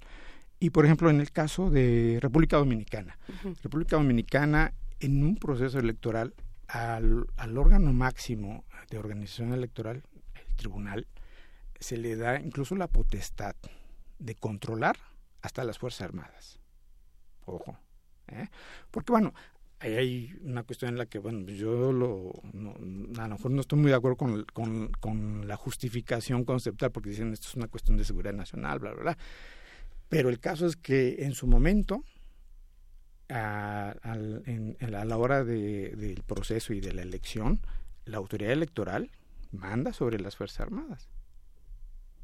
y 0.61 0.71
por 0.71 0.85
ejemplo 0.85 1.11
en 1.11 1.21
el 1.21 1.33
caso 1.33 1.71
de 1.71 2.19
República 2.21 2.57
Dominicana. 2.57 3.19
República 3.63 3.97
Dominicana 3.97 4.73
en 5.01 5.23
un 5.25 5.37
proceso 5.37 5.79
electoral 5.79 6.35
al, 6.69 7.27
al 7.37 7.59
órgano 7.59 7.93
máximo 7.93 8.65
de 8.91 8.99
organización 8.99 9.53
electoral 9.53 10.03
el 10.35 10.57
tribunal 10.57 11.07
se 11.79 11.97
le 11.97 12.17
da 12.17 12.41
incluso 12.41 12.75
la 12.75 12.89
potestad 12.89 13.55
de 14.19 14.35
controlar 14.35 14.97
hasta 15.43 15.65
las 15.65 15.79
fuerzas 15.79 16.03
armadas 16.03 16.59
ojo 17.45 17.79
¿eh? 18.29 18.49
porque 18.91 19.13
bueno 19.13 19.35
ahí 19.81 19.95
hay 19.95 20.39
una 20.43 20.63
cuestión 20.63 20.91
en 20.91 20.99
la 20.99 21.07
que, 21.07 21.19
bueno, 21.19 21.47
yo 21.51 21.93
lo, 21.93 22.33
no, 22.53 22.75
a 23.21 23.29
lo 23.29 23.35
mejor 23.37 23.51
no 23.51 23.61
estoy 23.61 23.79
muy 23.79 23.91
de 23.91 23.97
acuerdo 23.97 24.17
con, 24.17 24.45
con, 25.01 25.47
la 25.47 25.57
justificación 25.57 26.45
conceptual, 26.45 26.93
porque 26.93 27.11
dicen 27.11 27.33
esto 27.33 27.49
es 27.49 27.55
una 27.55 27.69
cuestión 27.69 27.97
de 27.97 28.05
seguridad 28.05 28.35
nacional, 28.35 28.79
bla, 28.79 28.93
bla, 28.93 29.03
bla. 29.03 29.19
Pero 30.09 30.29
el 30.29 30.39
caso 30.39 30.67
es 30.67 30.77
que 30.77 31.25
en 31.25 31.35
su 31.35 31.47
momento, 31.47 32.05
a, 33.29 33.95
en, 34.47 34.77
la 34.81 35.17
hora 35.17 35.45
de, 35.45 35.91
del 35.97 36.23
proceso 36.23 36.73
y 36.73 36.81
de 36.81 36.93
la 36.93 37.03
elección, 37.03 37.61
la 38.05 38.19
autoridad 38.19 38.53
electoral 38.53 39.11
manda 39.53 39.93
sobre 39.93 40.21
las 40.21 40.37
Fuerzas 40.37 40.61
Armadas. 40.61 41.09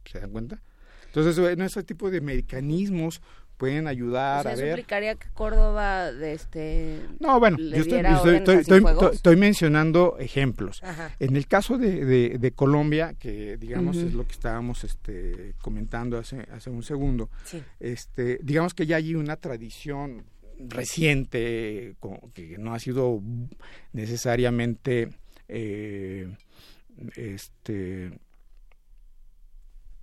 ¿Se 0.05 0.21
dan 0.21 0.31
cuenta? 0.31 0.63
Entonces, 1.07 1.39
bueno, 1.39 1.65
ese 1.65 1.83
tipo 1.83 2.11
de 2.11 2.21
mecanismos 2.21 3.21
pueden 3.63 3.87
ayudar 3.87 4.41
O 4.41 4.43
sea, 4.43 4.53
a 4.53 4.57
ver. 4.57 4.69
implicaría 4.71 5.15
que 5.15 5.29
Córdoba 5.35 6.11
de 6.11 6.33
este 6.33 6.99
No, 7.21 7.39
bueno, 7.39 7.57
yo 7.59 7.83
estoy, 9.13 9.37
mencionando 9.37 10.17
ejemplos. 10.19 10.83
Ajá. 10.83 11.15
En 11.21 11.37
el 11.37 11.47
caso 11.47 11.79
de, 11.79 12.05
de- 12.05 12.39
de 12.41 12.51
Colombia, 12.51 13.15
que 13.17 13.57
digamos 13.59 13.99
es 13.99 14.15
lo 14.15 14.27
que 14.27 14.33
estábamos 14.33 14.83
este, 14.83 15.55
comentando 15.63 16.19
hace, 16.19 16.41
hace 16.53 16.71
un 16.71 16.83
segundo, 16.83 17.31
Sí. 17.45 17.63
este, 17.79 18.41
digamos 18.43 18.75
que 18.75 18.85
ya 18.87 18.97
hay 18.97 19.15
una 19.15 19.37
tradición 19.37 20.25
reciente 20.59 21.95
que 22.35 22.57
no 22.59 22.75
ha 22.75 22.81
sido 22.81 23.21
necesariamente 23.93 25.09
eh, 25.49 26.35
este 27.15 28.11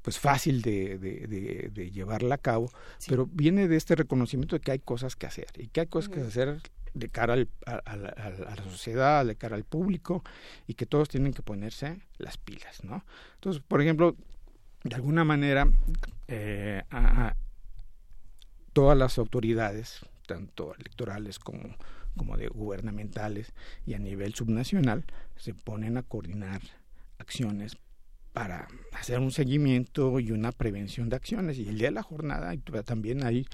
pues 0.02 0.18
fácil 0.20 0.62
de, 0.62 0.98
de- 0.98 1.28
de- 1.28 1.70
de 1.74 1.92
llevarla 1.92 2.36
a 2.36 2.38
cabo, 2.38 2.72
pero 3.08 3.28
viene 3.32 3.68
de 3.68 3.76
este 3.76 3.96
reconocimiento 3.96 4.56
de 4.56 4.62
que 4.62 4.72
hay 4.72 4.80
cosas 4.80 5.16
que 5.16 5.28
hacer 5.28 5.48
y 5.58 5.68
que 5.68 5.82
hay 5.82 5.88
cosas 5.88 6.10
que 6.10 6.22
hacer 6.22 6.62
de 6.94 7.10
cara 7.10 7.34
al- 7.34 7.50
a, 7.66 7.76
a 7.76 7.96
la, 7.98 8.10
a 8.10 8.56
sociedad, 8.64 9.26
de 9.26 9.36
cara 9.36 9.56
al 9.56 9.64
público 9.66 10.24
y 10.68 10.74
que 10.74 10.86
todos 10.86 11.10
tienen 11.10 11.34
que 11.34 11.42
ponerse 11.42 12.02
las 12.18 12.38
pilas, 12.38 12.84
¿no? 12.84 13.04
Entonces, 13.36 13.62
por 13.68 13.82
ejemplo, 13.82 14.16
de 14.84 14.96
alguna 14.96 15.24
manera, 15.24 15.68
eh, 16.28 16.82
a- 16.90 17.36
todas 18.74 18.98
las 18.98 19.18
autoridades, 19.18 20.06
tanto 20.28 20.74
electorales 20.76 21.40
como, 21.40 21.76
como 22.16 22.38
de 22.38 22.48
gubernamentales 22.48 23.52
y 23.86 23.94
a 23.96 24.00
nivel 24.00 24.34
subnacional, 24.36 25.04
se 25.38 25.54
ponen 25.54 25.98
a 25.98 26.04
coordinar 26.04 26.62
acciones 27.18 27.78
para 28.40 28.70
hacer 28.94 29.20
un 29.20 29.32
seguimiento 29.32 30.18
y 30.22 30.32
una 30.32 30.54
prevención 30.54 31.10
de 31.10 31.18
acciones. 31.18 31.58
Y 31.58 31.68
el 31.68 31.78
día 31.78 31.90
de 31.90 31.96
la 31.96 32.04
jornada 32.04 32.56
también 32.86 33.26
hay 33.26 33.46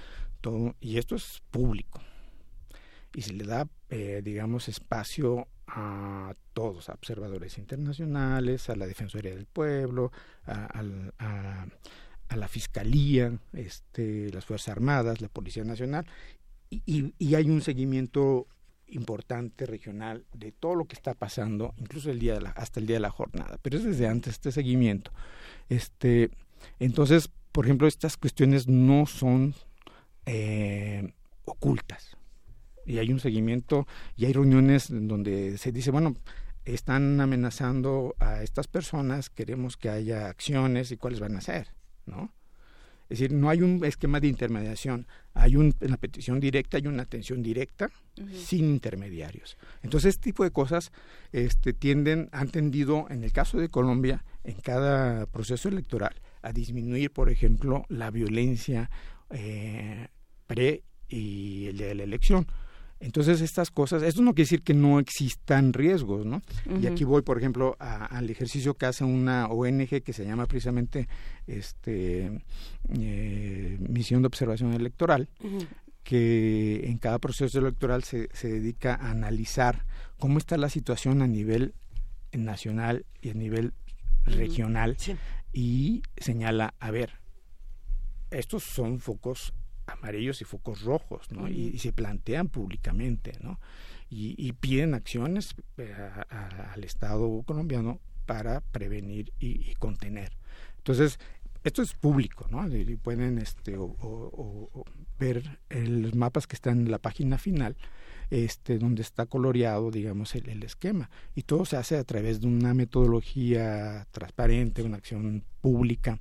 todo, 0.41 0.75
y 0.79 0.99
esto 0.99 1.15
es 1.15 1.41
público. 1.49 2.01
Y 3.15 3.23
se 3.23 3.33
le 3.33 3.45
da, 3.45 3.67
eh, 3.89 4.21
digamos, 4.23 4.69
espacio 4.69 5.47
a 5.65 6.35
todos, 6.53 6.89
a 6.89 6.93
observadores 6.93 7.57
internacionales, 7.57 8.69
a 8.69 8.75
la 8.75 8.85
Defensoría 8.85 9.33
del 9.33 9.47
Pueblo, 9.47 10.11
a, 10.45 10.83
la 12.35 12.47
Fiscalía, 12.47 13.39
este, 13.53 14.29
las 14.31 14.45
Fuerzas 14.45 14.69
Armadas, 14.69 15.19
la 15.19 15.29
Policía 15.29 15.63
Nacional, 15.63 16.05
y- 16.69 17.11
y 17.17 17.33
hay 17.33 17.49
un 17.49 17.63
seguimiento 17.63 18.45
importante 18.87 19.65
regional 19.65 20.25
de 20.33 20.51
todo 20.51 20.75
lo 20.75 20.85
que 20.85 20.95
está 20.95 21.13
pasando, 21.13 21.73
incluso 21.77 22.11
el 22.11 22.19
día 22.19 22.37
hasta 22.55 22.79
el 22.79 22.87
día 22.87 22.97
de 22.97 23.01
la 23.01 23.09
jornada, 23.09 23.57
pero 23.61 23.77
es 23.77 23.83
desde 23.83 24.07
antes 24.07 24.33
este 24.33 24.51
seguimiento. 24.51 25.11
Este, 25.69 26.29
entonces, 26.79 27.29
por 27.51 27.65
ejemplo, 27.65 27.87
estas 27.87 28.17
cuestiones 28.17 28.67
no 28.67 29.05
son 29.05 29.55
eh, 30.25 31.13
ocultas 31.45 32.17
y 32.85 32.99
hay 32.99 33.11
un 33.11 33.19
seguimiento 33.19 33.87
y 34.15 34.25
hay 34.25 34.33
reuniones 34.33 34.87
donde 34.89 35.57
se 35.57 35.71
dice, 35.71 35.91
bueno, 35.91 36.15
están 36.65 37.19
amenazando 37.21 38.15
a 38.19 38.43
estas 38.43 38.67
personas, 38.67 39.29
queremos 39.29 39.77
que 39.77 39.89
haya 39.89 40.27
acciones 40.29 40.91
y 40.91 40.97
cuáles 40.97 41.19
van 41.19 41.35
a 41.35 41.41
ser, 41.41 41.69
¿no? 42.05 42.31
Es 43.09 43.19
decir, 43.19 43.33
no 43.33 43.49
hay 43.49 43.61
un 43.61 43.85
esquema 43.85 44.19
de 44.19 44.27
intermediación, 44.27 45.05
hay 45.33 45.55
un, 45.55 45.75
una 45.81 45.97
petición 45.97 46.39
directa, 46.39 46.77
hay 46.77 46.87
una 46.87 47.03
atención 47.03 47.43
directa 47.43 47.91
sin 48.33 48.65
intermediarios. 48.65 49.57
Entonces, 49.83 50.15
este 50.15 50.23
tipo 50.23 50.43
de 50.43 50.51
cosas 50.51 50.91
este, 51.31 51.73
tienden, 51.73 52.29
han 52.31 52.49
tendido, 52.49 53.05
en 53.09 53.23
el 53.23 53.31
caso 53.31 53.59
de 53.59 53.69
Colombia, 53.69 54.25
en 54.43 54.55
cada 54.55 55.27
proceso 55.27 55.69
electoral, 55.69 56.15
a 56.41 56.51
disminuir, 56.51 57.11
por 57.11 57.29
ejemplo, 57.29 57.85
la 57.89 58.09
violencia 58.09 58.89
eh, 59.29 60.07
pre 60.47 60.83
y 61.07 61.67
el 61.67 61.77
día 61.77 61.87
de 61.87 61.95
la 61.95 62.03
elección. 62.03 62.47
Entonces, 62.99 63.41
estas 63.41 63.71
cosas, 63.71 64.01
esto 64.03 64.21
no 64.21 64.33
quiere 64.33 64.45
decir 64.45 64.61
que 64.63 64.73
no 64.73 64.99
existan 64.99 65.73
riesgos, 65.73 66.25
¿no? 66.25 66.41
Y 66.81 66.87
aquí 66.87 67.03
voy, 67.03 67.21
por 67.23 67.37
ejemplo, 67.37 67.75
a- 67.79 68.05
al 68.05 68.29
ejercicio 68.29 68.73
que 68.75 68.85
hace 68.85 69.03
una 69.03 69.47
ONG 69.47 70.01
que 70.01 70.13
se 70.13 70.25
llama 70.25 70.45
precisamente 70.45 71.07
este 71.45 72.41
eh, 72.89 73.77
Misión 73.79 74.21
de 74.21 74.27
Observación 74.27 74.73
Electoral, 74.73 75.27
que 76.03 76.85
en 76.87 76.97
cada 76.97 77.19
proceso 77.19 77.59
electoral 77.59 78.03
se, 78.03 78.29
se 78.33 78.47
dedica 78.47 78.95
a 78.95 79.11
analizar 79.11 79.85
cómo 80.19 80.37
está 80.37 80.55
la 80.57 80.69
situación 80.69 81.21
a 81.21 81.27
nivel 81.27 81.73
nacional 82.31 83.05
y 83.21 83.29
a 83.29 83.33
nivel 83.33 83.73
regional 84.25 84.95
y 85.51 86.01
señala, 86.17 86.73
a 86.79 86.91
ver, 86.91 87.11
estos 88.31 88.63
son 88.63 88.99
focos 88.99 89.53
amarillos 89.87 90.41
y 90.41 90.45
focos 90.45 90.81
rojos, 90.81 91.31
¿no? 91.31 91.47
y, 91.47 91.67
y 91.67 91.79
se 91.79 91.91
plantean 91.93 92.49
públicamente, 92.49 93.33
¿no? 93.41 93.59
Y, 94.09 94.35
y 94.37 94.51
piden 94.53 94.93
acciones 94.93 95.55
eh, 95.77 95.93
a- 95.93 96.25
a- 96.29 96.73
al 96.73 96.83
Estado 96.83 97.43
colombiano 97.43 97.99
para 98.25 98.61
prevenir 98.61 99.31
y, 99.39 99.69
y 99.69 99.75
contener. 99.75 100.31
Entonces, 100.77 101.19
esto 101.63 101.81
es 101.81 101.93
público, 101.93 102.47
¿no? 102.51 102.67
Y- 102.75 102.95
pueden 102.97 103.37
este, 103.39 103.77
o- 103.77 103.83
o- 103.85 104.29
o- 104.33 104.69
o 104.79 104.85
ver 105.19 105.59
los 105.69 106.13
mapas 106.15 106.45
que 106.47 106.55
están 106.55 106.79
en 106.81 106.91
la 106.91 106.99
página 106.99 107.37
final, 107.37 107.75
este, 108.29 108.77
donde 108.79 109.01
está 109.03 109.25
coloreado, 109.27 109.91
digamos, 109.91 110.35
el, 110.35 110.49
el 110.49 110.63
esquema. 110.63 111.09
Y 111.35 111.43
todo 111.43 111.65
se 111.65 111.77
hace 111.77 111.97
a 111.97 112.03
través 112.03 112.41
de 112.41 112.47
una 112.47 112.73
metodología 112.73 114.07
transparente, 114.11 114.83
una 114.83 114.97
acción 114.97 115.43
pública, 115.61 116.19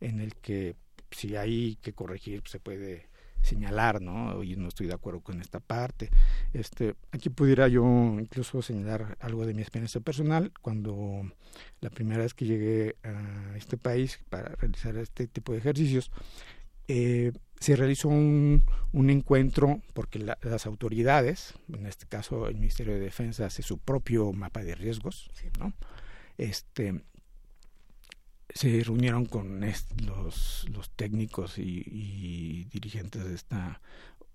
en 0.00 0.20
el 0.20 0.34
que 0.36 0.76
si 1.16 1.34
hay 1.36 1.76
que 1.82 1.92
corregir, 1.92 2.40
pues, 2.42 2.52
se 2.52 2.60
puede 2.60 3.08
señalar, 3.42 4.02
¿no? 4.02 4.36
Oye, 4.36 4.56
no 4.56 4.68
estoy 4.68 4.86
de 4.88 4.94
acuerdo 4.94 5.20
con 5.20 5.40
esta 5.40 5.60
parte. 5.60 6.10
Este, 6.52 6.94
aquí 7.12 7.28
pudiera 7.30 7.68
yo 7.68 7.84
incluso 8.18 8.60
señalar 8.60 9.16
algo 9.20 9.46
de 9.46 9.54
mi 9.54 9.62
experiencia 9.62 10.00
personal 10.00 10.52
cuando 10.62 11.22
la 11.80 11.90
primera 11.90 12.22
vez 12.22 12.34
que 12.34 12.44
llegué 12.44 12.96
a 13.04 13.56
este 13.56 13.76
país 13.76 14.18
para 14.30 14.48
realizar 14.56 14.96
este 14.96 15.28
tipo 15.28 15.52
de 15.52 15.58
ejercicios, 15.58 16.10
eh, 16.88 17.32
se 17.60 17.76
realizó 17.76 18.08
un, 18.08 18.64
un 18.92 19.10
encuentro 19.10 19.80
porque 19.94 20.18
la- 20.18 20.38
las 20.42 20.66
autoridades, 20.66 21.54
en 21.72 21.86
este 21.86 22.06
caso 22.06 22.48
el 22.48 22.56
Ministerio 22.56 22.94
de 22.94 23.00
Defensa 23.00 23.46
hace 23.46 23.62
su 23.62 23.78
propio 23.78 24.32
mapa 24.32 24.62
de 24.64 24.74
riesgos, 24.74 25.30
¿no? 25.58 25.72
Este, 26.36 27.00
se 28.56 28.82
reunieron 28.82 29.26
con 29.26 29.60
los, 30.06 30.66
los 30.70 30.90
técnicos 30.90 31.58
y, 31.58 32.64
dirigentes 32.72 33.24
de 33.24 33.34
esta 33.34 33.82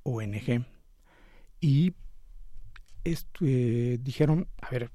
ONG 0.04 0.64
y 1.60 1.94
eh, 3.04 3.98
dijeron, 4.00 4.48
a 4.62 4.70
ver, 4.70 4.92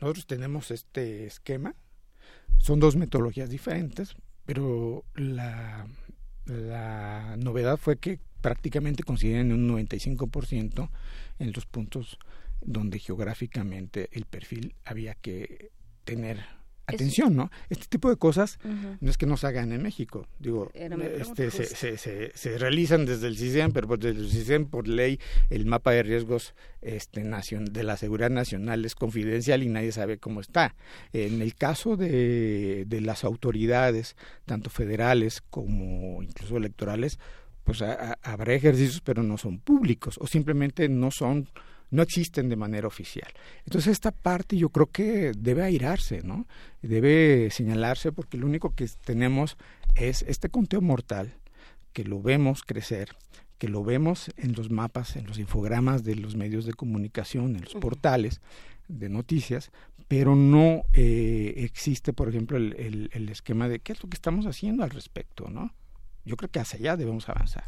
nosotros 0.00 0.26
tenemos 0.26 0.72
este 0.72 1.26
esquema, 1.26 1.76
son 2.58 2.80
dos 2.80 2.96
metodologías 2.96 3.50
diferentes, 3.50 4.16
pero 4.46 5.04
la, 5.14 5.86
la 6.46 7.36
novedad 7.38 7.76
fue 7.76 7.98
que 7.98 8.18
prácticamente 8.40 9.04
coinciden 9.04 9.52
en 9.52 9.70
un 9.70 9.86
95% 9.86 10.90
en 11.38 11.52
los 11.52 11.66
puntos 11.66 12.18
donde 12.60 12.98
geográficamente 12.98 14.08
el 14.12 14.24
perfil 14.24 14.74
había 14.84 15.14
que 15.14 15.70
tener 16.04 16.59
atención, 16.90 17.34
¿no? 17.36 17.50
Este 17.68 17.86
tipo 17.86 18.08
de 18.10 18.16
cosas 18.16 18.58
no 19.00 19.10
es 19.10 19.16
que 19.16 19.26
no 19.26 19.36
se 19.36 19.46
hagan 19.46 19.72
en 19.72 19.82
México, 19.82 20.26
digo, 20.38 20.70
este, 21.20 21.50
se, 21.50 21.64
se, 21.76 21.96
se, 21.98 22.32
se 22.34 22.58
realizan 22.58 23.06
desde 23.06 23.26
el 23.28 23.36
CISEN, 23.36 23.72
pero 23.72 23.88
pues 23.88 24.00
desde 24.00 24.20
el 24.20 24.30
CISEN 24.30 24.66
por 24.66 24.86
ley 24.88 25.18
el 25.50 25.66
mapa 25.66 25.92
de 25.92 26.02
riesgos 26.02 26.54
este, 26.82 27.24
nacion- 27.24 27.70
de 27.70 27.82
la 27.82 27.96
seguridad 27.96 28.30
nacional 28.30 28.84
es 28.84 28.94
confidencial 28.94 29.62
y 29.62 29.68
nadie 29.68 29.92
sabe 29.92 30.18
cómo 30.18 30.40
está. 30.40 30.74
En 31.12 31.42
el 31.42 31.54
caso 31.54 31.96
de, 31.96 32.84
de 32.86 33.00
las 33.00 33.24
autoridades, 33.24 34.16
tanto 34.46 34.70
federales 34.70 35.42
como 35.50 36.22
incluso 36.22 36.56
electorales, 36.56 37.18
pues 37.64 37.82
ha- 37.82 38.12
ha- 38.12 38.18
habrá 38.22 38.54
ejercicios, 38.54 39.00
pero 39.02 39.22
no 39.22 39.36
son 39.38 39.58
públicos 39.58 40.18
o 40.20 40.26
simplemente 40.26 40.88
no 40.88 41.10
son 41.10 41.48
no 41.90 42.02
existen 42.02 42.48
de 42.48 42.56
manera 42.56 42.86
oficial. 42.86 43.30
Entonces 43.64 43.92
esta 43.92 44.10
parte 44.12 44.56
yo 44.56 44.68
creo 44.70 44.86
que 44.86 45.32
debe 45.36 45.62
airarse, 45.62 46.22
¿no? 46.22 46.46
Debe 46.82 47.50
señalarse 47.50 48.12
porque 48.12 48.36
lo 48.38 48.46
único 48.46 48.74
que 48.74 48.88
tenemos 49.04 49.56
es 49.96 50.22
este 50.22 50.48
conteo 50.48 50.80
mortal 50.80 51.34
que 51.92 52.04
lo 52.04 52.22
vemos 52.22 52.62
crecer, 52.62 53.16
que 53.58 53.68
lo 53.68 53.82
vemos 53.84 54.30
en 54.36 54.52
los 54.52 54.70
mapas, 54.70 55.16
en 55.16 55.26
los 55.26 55.38
infogramas 55.38 56.04
de 56.04 56.14
los 56.16 56.36
medios 56.36 56.64
de 56.64 56.72
comunicación, 56.74 57.56
en 57.56 57.62
los 57.64 57.74
portales 57.74 58.40
de 58.88 59.08
noticias, 59.08 59.70
pero 60.08 60.34
no 60.34 60.82
eh, 60.92 61.54
existe, 61.58 62.12
por 62.12 62.28
ejemplo, 62.28 62.56
el, 62.56 62.74
el- 62.78 63.10
el 63.12 63.28
esquema 63.28 63.68
de 63.68 63.80
qué 63.80 63.92
es 63.92 64.02
lo 64.02 64.08
que 64.08 64.14
estamos 64.16 64.46
haciendo 64.46 64.82
al 64.84 64.90
respecto, 64.90 65.48
¿no? 65.50 65.74
Yo 66.24 66.36
creo 66.36 66.50
que 66.50 66.60
hacia 66.60 66.78
allá 66.78 66.96
debemos 66.96 67.28
avanzar. 67.28 67.64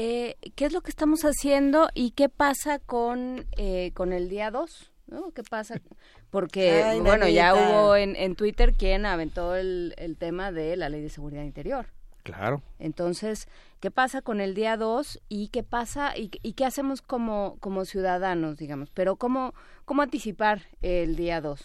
Eh, 0.00 0.36
¿Qué 0.54 0.66
es 0.66 0.72
lo 0.72 0.80
que 0.80 0.90
estamos 0.90 1.22
haciendo 1.22 1.88
y 1.92 2.12
qué 2.12 2.28
pasa 2.28 2.78
con, 2.78 3.46
eh, 3.56 3.90
con 3.94 4.12
el 4.12 4.28
día 4.28 4.52
2? 4.52 4.92
¿no? 5.08 5.32
¿Qué 5.32 5.42
pasa? 5.42 5.80
Porque, 6.30 6.82
Ay, 6.84 7.00
bueno, 7.00 7.26
ya 7.26 7.52
hubo 7.52 7.96
en, 7.96 8.14
en 8.14 8.36
Twitter 8.36 8.74
quien 8.74 9.06
aventó 9.06 9.56
el, 9.56 9.96
el 9.98 10.16
tema 10.16 10.52
de 10.52 10.76
la 10.76 10.88
ley 10.88 11.02
de 11.02 11.08
seguridad 11.08 11.42
interior. 11.42 11.86
Claro. 12.22 12.62
Entonces, 12.78 13.48
¿qué 13.80 13.90
pasa 13.90 14.22
con 14.22 14.40
el 14.40 14.54
día 14.54 14.76
2 14.76 15.20
y 15.28 15.48
qué 15.48 15.64
pasa 15.64 16.16
y, 16.16 16.30
y 16.44 16.52
qué 16.52 16.64
hacemos 16.64 17.02
como, 17.02 17.56
como 17.58 17.84
ciudadanos, 17.84 18.56
digamos? 18.56 18.90
Pero 18.90 19.16
¿cómo, 19.16 19.52
cómo 19.84 20.02
anticipar 20.02 20.62
el 20.80 21.16
día 21.16 21.40
2? 21.40 21.60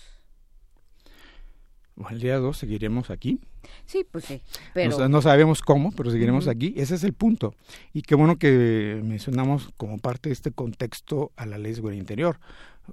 El 2.10 2.20
día 2.20 2.40
2 2.40 2.58
seguiremos 2.58 3.12
aquí. 3.12 3.40
Sí, 3.86 4.06
pues 4.10 4.26
sí, 4.26 4.42
pero... 4.74 4.98
No, 4.98 5.10
no 5.10 5.22
sabemos 5.22 5.62
cómo, 5.62 5.92
pero 5.92 6.12
seguiremos 6.12 6.48
aquí. 6.48 6.74
Ese 6.78 6.96
es 6.96 7.04
el 7.04 7.14
punto. 7.14 7.56
Y 7.94 8.02
qué 8.02 8.16
bueno 8.16 8.38
que 8.38 9.02
mencionamos 9.04 9.70
como 9.78 9.98
parte 9.98 10.30
de 10.30 10.34
este 10.34 10.52
contexto 10.52 11.32
a 11.36 11.46
la 11.46 11.58
ley 11.58 11.72
de 11.72 11.76
seguridad 11.76 12.00
interior, 12.00 12.40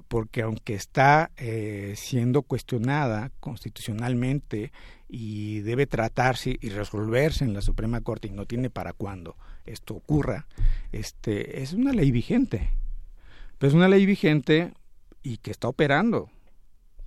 porque 0.08 0.42
aunque 0.42 0.74
está 0.74 1.30
eh, 1.36 1.94
siendo 1.96 2.42
cuestionada 2.42 3.30
constitucionalmente 3.40 4.72
y 5.08 5.60
debe 5.60 5.86
tratarse 5.86 6.56
y 6.60 6.68
resolverse 6.68 7.44
en 7.44 7.54
la 7.54 7.62
Suprema 7.62 8.00
Corte 8.00 8.28
y 8.28 8.32
no 8.32 8.46
tiene 8.46 8.70
para 8.70 8.92
cuándo 8.92 9.36
esto 9.66 9.94
ocurra, 9.94 10.46
este 10.92 11.62
es 11.62 11.72
una 11.72 11.92
ley 11.92 12.10
vigente. 12.10 12.70
Pero 13.58 13.68
es 13.68 13.74
una 13.74 13.88
ley 13.88 14.06
vigente 14.06 14.72
y 15.22 15.38
que 15.38 15.50
está 15.50 15.68
operando. 15.68 16.30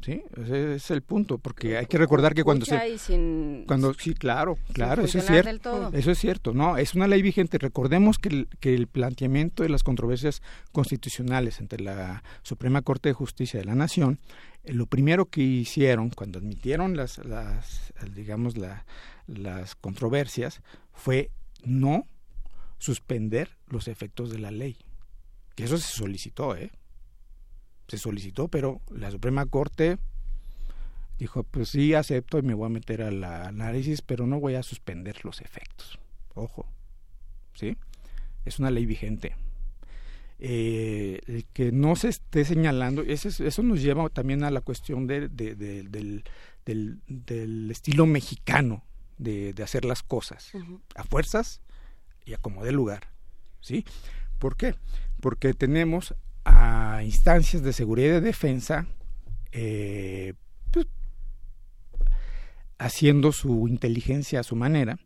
¿Sí? 0.03 0.22
Ese 0.35 0.75
es 0.75 0.91
el 0.91 1.01
punto, 1.01 1.38
porque 1.38 1.77
hay 1.77 1.85
que 1.85 1.98
recordar 1.98 2.33
que 2.33 2.43
cuando 2.43 2.65
se 2.65 2.98
sin- 2.98 3.64
cuando 3.65 3.93
sí, 3.93 4.14
claro, 4.14 4.57
claro, 4.73 5.06
eso 5.06 5.17
es 5.19 5.25
cierto. 5.25 5.48
del 5.48 5.61
todo. 5.61 5.91
Eso 5.93 6.11
es 6.11 6.19
cierto. 6.19 6.53
No, 6.53 6.75
es 6.77 6.93
una 6.93 7.07
ley 7.07 7.22
vigente. 7.22 7.57
Recordemos 7.57 8.17
que 8.17 8.27
el, 8.30 8.48
que 8.59 8.73
el 8.75 8.88
planteamiento 8.88 9.64
de 9.64 9.69
las 9.69 9.82
controversias 9.82 10.41
constitucionales 10.73 11.61
entre 11.61 11.80
la 11.82 12.22
Suprema 12.41 12.82
Corte 12.82 13.07
de 13.09 13.14
Justicia 13.14 13.59
de 13.61 13.65
la 13.65 13.75
Nación, 13.75 14.19
eh, 14.65 14.73
lo 14.73 14.88
primero 14.88 15.27
que 15.27 15.40
hicieron 15.41 16.09
cuando 16.09 16.40
admitieron 16.40 16.98
las, 16.98 17.19
las 17.25 17.93
digamos, 18.14 18.57
la- 18.57 18.85
las 19.27 19.75
controversias 19.75 20.61
fue 20.91 21.32
no 21.64 22.06
suspender 22.77 23.51
los 23.67 23.88
efectos 23.88 24.32
de 24.32 24.40
la 24.40 24.51
ley. 24.51 24.75
Que 25.56 25.64
eso 25.64 25.77
se 25.77 25.93
solicitó, 25.95 26.56
¿eh? 26.57 26.72
Se 27.87 27.97
solicitó, 27.97 28.47
pero 28.47 28.81
la 28.91 29.11
Suprema 29.11 29.45
Corte 29.45 29.97
dijo, 31.19 31.43
pues 31.43 31.69
sí, 31.69 31.93
acepto 31.93 32.39
y 32.39 32.41
me 32.41 32.53
voy 32.53 32.65
a 32.67 32.69
meter 32.69 33.01
a 33.01 33.11
la 33.11 33.47
análisis, 33.47 34.01
pero 34.01 34.25
no 34.25 34.39
voy 34.39 34.55
a 34.55 34.63
suspender 34.63 35.23
los 35.25 35.41
efectos. 35.41 35.99
Ojo, 36.33 36.65
¿sí? 37.53 37.77
Es 38.45 38.59
una 38.59 38.71
ley 38.71 38.85
vigente. 38.85 39.35
Eh, 40.39 41.21
el 41.27 41.45
que 41.53 41.71
no 41.71 41.95
se 41.95 42.09
esté 42.09 42.43
señalando, 42.43 43.01
ese 43.03 43.29
eso 43.47 43.63
nos 43.63 43.81
lleva 43.81 44.09
también 44.09 44.43
a 44.43 44.51
la 44.51 44.61
cuestión 44.61 45.07
de, 45.07 45.29
de- 45.29 45.55
de- 45.55 45.83
del, 45.83 46.23
del- 46.65 46.99
del 47.07 47.71
estilo 47.71 48.05
mexicano 48.05 48.83
de, 49.17 49.53
de 49.53 49.63
hacer 49.63 49.85
las 49.85 50.03
cosas, 50.03 50.51
a 50.95 51.03
fuerzas 51.03 51.61
y 52.25 52.33
a 52.33 52.37
como 52.39 52.63
dé 52.65 52.71
lugar, 52.73 53.07
¿sí? 53.61 53.85
¿Por 54.39 54.57
qué? 54.57 54.75
Porque 55.21 55.53
tenemos 55.53 56.13
a 56.45 57.01
instancias 57.03 57.63
de 57.63 57.73
seguridad 57.73 58.07
y 58.07 58.11
de 58.11 58.22
defensa 58.22 58.88
eh, 59.51 60.33
pues, 60.72 60.88
haciendo 62.77 63.31
su 63.31 63.67
inteligencia 63.67 64.39
a 64.39 64.43
su 64.43 64.55
manera, 64.55 64.99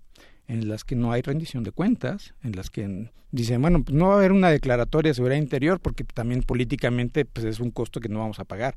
en 0.48 0.70
las 0.70 0.84
que 0.84 0.96
no 0.96 1.12
hay 1.12 1.22
rendición 1.22 1.64
de 1.64 1.72
cuentas, 1.72 2.34
en 2.42 2.56
las 2.56 2.70
que 2.70 3.12
dicen, 3.32 3.62
bueno, 3.62 3.84
pues 3.84 3.96
no 3.96 4.08
va 4.08 4.14
a 4.16 4.18
haber 4.18 4.32
una 4.32 4.50
declaratoria 4.50 5.10
de 5.10 5.16
seguridad 5.16 5.38
interior 5.40 5.80
porque 5.80 6.04
también 6.04 6.44
políticamente 6.44 7.26
pues 7.26 7.46
es 7.46 7.60
un 7.60 7.72
costo 7.72 8.00
que 8.00 8.10
no 8.10 8.20
vamos 8.20 8.40
a 8.40 8.46
pagar. 8.46 8.76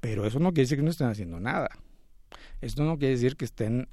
Pero 0.00 0.24
eso 0.26 0.38
no 0.38 0.50
quiere 0.50 0.62
decir 0.62 0.78
que 0.78 0.84
no 0.84 0.90
estén 0.90 1.08
haciendo 1.08 1.40
nada. 1.40 1.70
Esto 2.60 2.84
no 2.84 2.98
quiere 2.98 3.14
decir 3.14 3.36
que 3.36 3.44
estén 3.44 3.88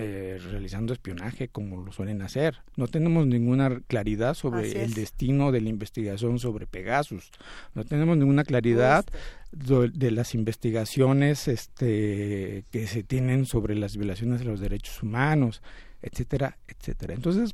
eh, 0.00 0.38
realizando 0.50 0.92
espionaje 0.92 1.48
como 1.48 1.82
lo 1.84 1.92
suelen 1.92 2.22
hacer. 2.22 2.58
No 2.76 2.86
tenemos 2.88 3.26
ninguna 3.26 3.80
claridad 3.86 4.34
sobre 4.34 4.70
el 4.70 4.90
es. 4.90 4.94
destino 4.94 5.52
de 5.52 5.60
la 5.60 5.68
investigación 5.68 6.38
sobre 6.38 6.66
Pegasus. 6.66 7.30
No 7.74 7.84
tenemos 7.84 8.16
ninguna 8.16 8.44
claridad 8.44 9.04
de 9.52 10.10
las 10.10 10.34
investigaciones 10.34 11.48
este, 11.48 12.64
que 12.70 12.86
se 12.86 13.02
tienen 13.02 13.46
sobre 13.46 13.74
las 13.74 13.96
violaciones 13.96 14.38
de 14.40 14.44
los 14.46 14.60
derechos 14.60 15.02
humanos, 15.02 15.62
etcétera, 16.02 16.56
etcétera. 16.68 17.14
Entonces, 17.14 17.52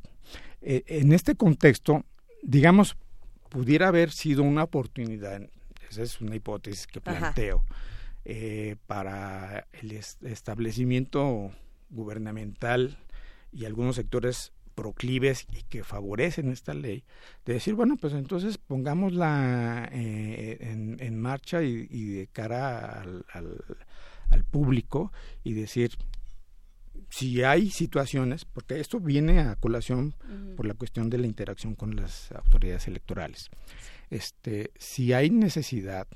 eh, 0.61 0.83
en 0.87 1.11
este 1.13 1.35
contexto, 1.35 2.03
digamos, 2.43 2.95
pudiera 3.49 3.87
haber 3.87 4.11
sido 4.11 4.43
una 4.43 4.63
oportunidad, 4.63 5.41
esa 5.89 6.03
es 6.03 6.21
una 6.21 6.35
hipótesis 6.35 6.85
que 6.87 7.01
planteo, 7.01 7.63
eh, 8.25 8.75
para 8.87 9.65
el 9.81 9.91
es- 9.93 10.17
establecimiento 10.21 11.51
gubernamental 11.89 12.97
y 13.51 13.65
algunos 13.65 13.95
sectores 13.95 14.51
proclives 14.75 15.47
y 15.51 15.63
que 15.63 15.83
favorecen 15.83 16.51
esta 16.51 16.73
ley, 16.75 17.03
de 17.45 17.53
decir, 17.53 17.73
bueno, 17.73 17.97
pues 17.99 18.13
entonces 18.13 18.59
pongámosla 18.59 19.89
eh, 19.91 20.57
en, 20.61 20.97
en 20.99 21.19
marcha 21.19 21.63
y, 21.63 21.87
y 21.89 22.05
de 22.05 22.27
cara 22.27 23.01
al, 23.01 23.25
al- 23.33 23.77
al 24.29 24.43
público 24.43 25.11
y 25.43 25.53
decir, 25.53 25.91
si 27.09 27.41
hay 27.43 27.69
situaciones, 27.71 28.43
porque 28.45 28.79
esto 28.79 28.99
viene 28.99 29.39
a 29.39 29.55
colación 29.55 30.13
por 30.57 30.65
la 30.67 30.73
cuestión 30.73 31.09
de 31.09 31.17
la 31.17 31.27
interacción 31.27 31.73
con 31.75 31.95
las 31.95 32.31
autoridades 32.33 32.87
electorales. 32.87 33.49
Este, 34.09 34.71
si 34.77 35.13
hay 35.13 35.29
necesidad 35.29 36.07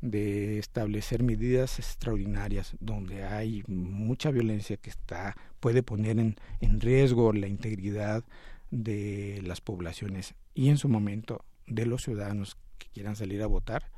de 0.00 0.58
establecer 0.58 1.22
medidas 1.22 1.78
extraordinarias 1.78 2.74
donde 2.80 3.24
hay 3.24 3.62
mucha 3.66 4.30
violencia 4.30 4.76
que 4.76 4.90
está 4.90 5.36
puede 5.60 5.82
poner 5.82 6.18
en, 6.18 6.36
en 6.60 6.80
riesgo 6.80 7.32
la 7.32 7.48
integridad 7.48 8.24
de 8.70 9.40
las 9.44 9.60
poblaciones 9.60 10.34
y 10.54 10.68
en 10.68 10.78
su 10.78 10.88
momento 10.88 11.44
de 11.66 11.86
los 11.86 12.02
ciudadanos 12.02 12.56
que 12.78 12.88
quieran 12.88 13.16
salir 13.16 13.42
a 13.42 13.46
votar 13.46 13.90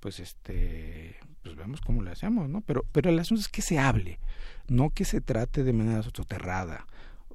pues 0.00 0.20
este 0.20 1.16
pues 1.42 1.54
vemos 1.56 1.80
cómo 1.80 2.02
lo 2.02 2.10
hacemos 2.10 2.48
no 2.48 2.60
pero 2.60 2.84
pero 2.92 3.10
el 3.10 3.18
asunto 3.18 3.40
es 3.40 3.48
que 3.48 3.62
se 3.62 3.78
hable 3.78 4.18
no 4.68 4.90
que 4.90 5.04
se 5.04 5.20
trate 5.20 5.62
de 5.62 5.72
manera 5.72 6.02
soterrada 6.02 6.86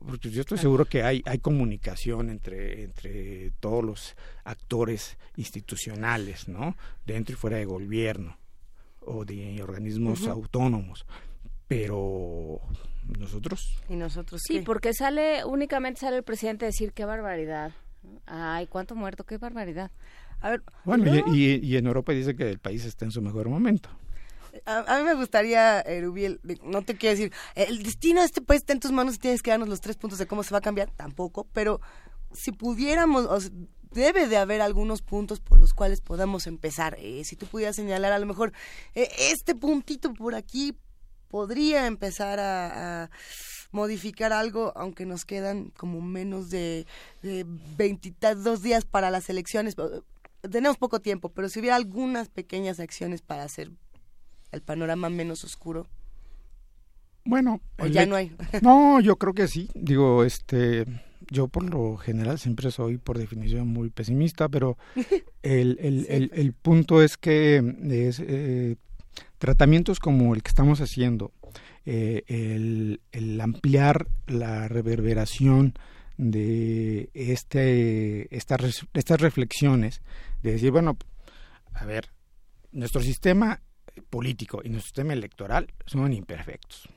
porque 0.06 0.30
yo 0.30 0.42
estoy 0.42 0.58
seguro 0.58 0.86
que 0.86 1.04
hay 1.04 1.22
hay 1.26 1.40
comunicación 1.40 2.30
entre 2.30 2.84
entre 2.84 3.52
todos 3.60 3.84
los 3.84 4.16
actores 4.44 5.18
institucionales 5.36 6.48
no 6.48 6.76
dentro 7.06 7.34
y 7.34 7.38
fuera 7.38 7.58
de 7.58 7.66
gobierno 7.66 8.38
o 9.02 9.26
de 9.26 9.62
organismos 9.64 10.28
autónomos 10.28 11.06
pero 11.68 12.60
nosotros 13.20 13.80
¿Y 13.90 13.96
nosotros 13.96 14.42
Sí, 14.46 14.60
qué? 14.60 14.64
porque 14.64 14.94
sale, 14.94 15.44
únicamente 15.46 16.02
sale 16.02 16.18
el 16.18 16.24
presidente 16.24 16.66
a 16.66 16.68
decir 16.68 16.94
qué 16.94 17.06
barbaridad. 17.06 17.72
Ay, 18.26 18.68
cuánto 18.68 18.96
muerto, 18.96 19.24
qué 19.26 19.38
barbaridad. 19.38 19.92
A 20.40 20.50
ver, 20.52 20.64
bueno 20.86 21.06
y- 21.34 21.60
y 21.66 21.78
en 21.78 21.86
Europa 21.88 22.14
dice 22.14 22.36
que 22.36 22.50
el 22.50 22.60
país 22.60 22.84
está 22.86 23.06
en 23.06 23.12
su 23.12 23.22
mejor 23.22 23.48
momento 23.50 23.90
A, 24.66 24.98
mí 24.98 25.04
me 25.04 25.14
gustaría, 25.14 25.82
Erubiel, 25.82 26.40
de- 26.44 26.60
no 26.64 26.82
te 26.82 26.96
quiero 26.96 27.18
decir, 27.18 27.34
el 27.56 27.84
destino 27.84 28.20
de 28.22 28.26
este 28.26 28.42
país 28.42 28.62
está 28.62 28.74
en 28.74 28.80
tus 28.80 28.92
manos 28.92 29.16
y 29.16 29.20
tienes 29.20 29.42
que 29.42 29.52
darnos 29.52 29.70
los 29.70 29.82
tres 29.82 29.98
puntos 29.98 30.20
de 30.20 30.28
cómo 30.28 30.44
se 30.44 30.52
va 30.52 30.58
a 30.60 30.62
cambiar, 30.62 30.90
tampoco, 30.92 31.48
pero 31.54 31.80
si 32.34 32.52
pudiéramos, 32.52 33.26
o 33.26 33.40
sea, 33.40 33.52
debe 33.92 34.28
de 34.28 34.38
haber 34.38 34.62
algunos 34.62 35.02
puntos 35.02 35.42
por 35.42 35.60
los 35.60 35.74
cuales 35.74 36.00
podamos 36.02 36.48
empezar. 36.48 36.96
Eh, 37.00 37.24
si 37.26 37.36
tú 37.36 37.46
pudieras 37.46 37.76
señalar, 37.76 38.14
a 38.14 38.20
lo 38.20 38.26
mejor, 38.26 38.54
eh, 38.96 39.10
este 39.32 39.54
puntito 39.54 40.14
por 40.14 40.36
aquí 40.36 40.78
podría 41.28 41.88
empezar 41.88 42.40
a, 42.40 43.04
a 43.04 43.10
modificar 43.72 44.32
algo, 44.34 44.74
aunque 44.76 45.06
nos 45.06 45.26
quedan 45.26 45.72
como 45.78 46.02
menos 46.02 46.50
de 46.50 46.86
veintitantos 47.78 48.62
días 48.62 48.86
para 48.86 49.12
las 49.12 49.30
elecciones. 49.30 49.76
Eh, 49.78 50.02
Tenemos 50.50 50.78
poco 50.78 51.00
tiempo, 51.00 51.30
pero 51.30 51.50
si 51.50 51.60
hubiera 51.60 51.76
algunas 51.76 52.30
pequeñas 52.30 52.80
acciones 52.80 53.22
para 53.22 53.44
hacer 53.44 53.72
el 54.52 54.62
panorama 54.62 55.10
menos 55.10 55.44
oscuro. 55.44 55.88
Bueno, 57.24 57.62
O 57.78 57.88
ya 57.88 58.06
no 58.06 58.16
hay. 58.16 58.36
no, 58.62 59.00
yo 59.00 59.16
creo 59.18 59.34
que 59.34 59.48
sí. 59.48 59.70
Digo, 59.76 60.24
este, 60.24 60.86
yo 61.30 61.48
por 61.48 61.64
lo 61.64 61.98
general 61.98 62.40
siempre 62.40 62.72
soy 62.72 62.98
por 62.98 63.18
definición 63.18 63.68
muy 63.68 63.90
pesimista, 63.90 64.50
pero 64.50 64.78
el, 65.44 65.78
el, 65.80 66.06
el, 66.10 66.32
el 66.34 66.54
punto 66.54 67.02
es 67.02 67.18
que 67.18 67.58
es, 67.90 68.20
eh, 68.20 68.76
tratamientos 69.38 70.00
como 70.00 70.34
el 70.34 70.44
que 70.44 70.50
estamos 70.50 70.82
haciendo, 70.82 71.32
eh, 71.86 72.24
el, 73.12 73.42
ampliar 73.42 74.08
la 74.28 74.68
reverberación 74.68 75.74
de 76.18 77.10
este, 77.14 78.36
estas, 78.36 78.86
estas 78.94 79.22
reflexiones, 79.22 80.02
de 80.44 80.52
decir, 80.54 80.72
bueno, 80.72 80.98
a 81.74 81.86
ver, 81.86 82.10
nuestro 82.72 83.02
sistema 83.02 83.62
político 84.10 84.62
y 84.64 84.70
nuestro 84.70 84.88
sistema 84.88 85.14
electoral 85.14 85.68
son 85.86 86.14
imperfectos. 86.14 86.90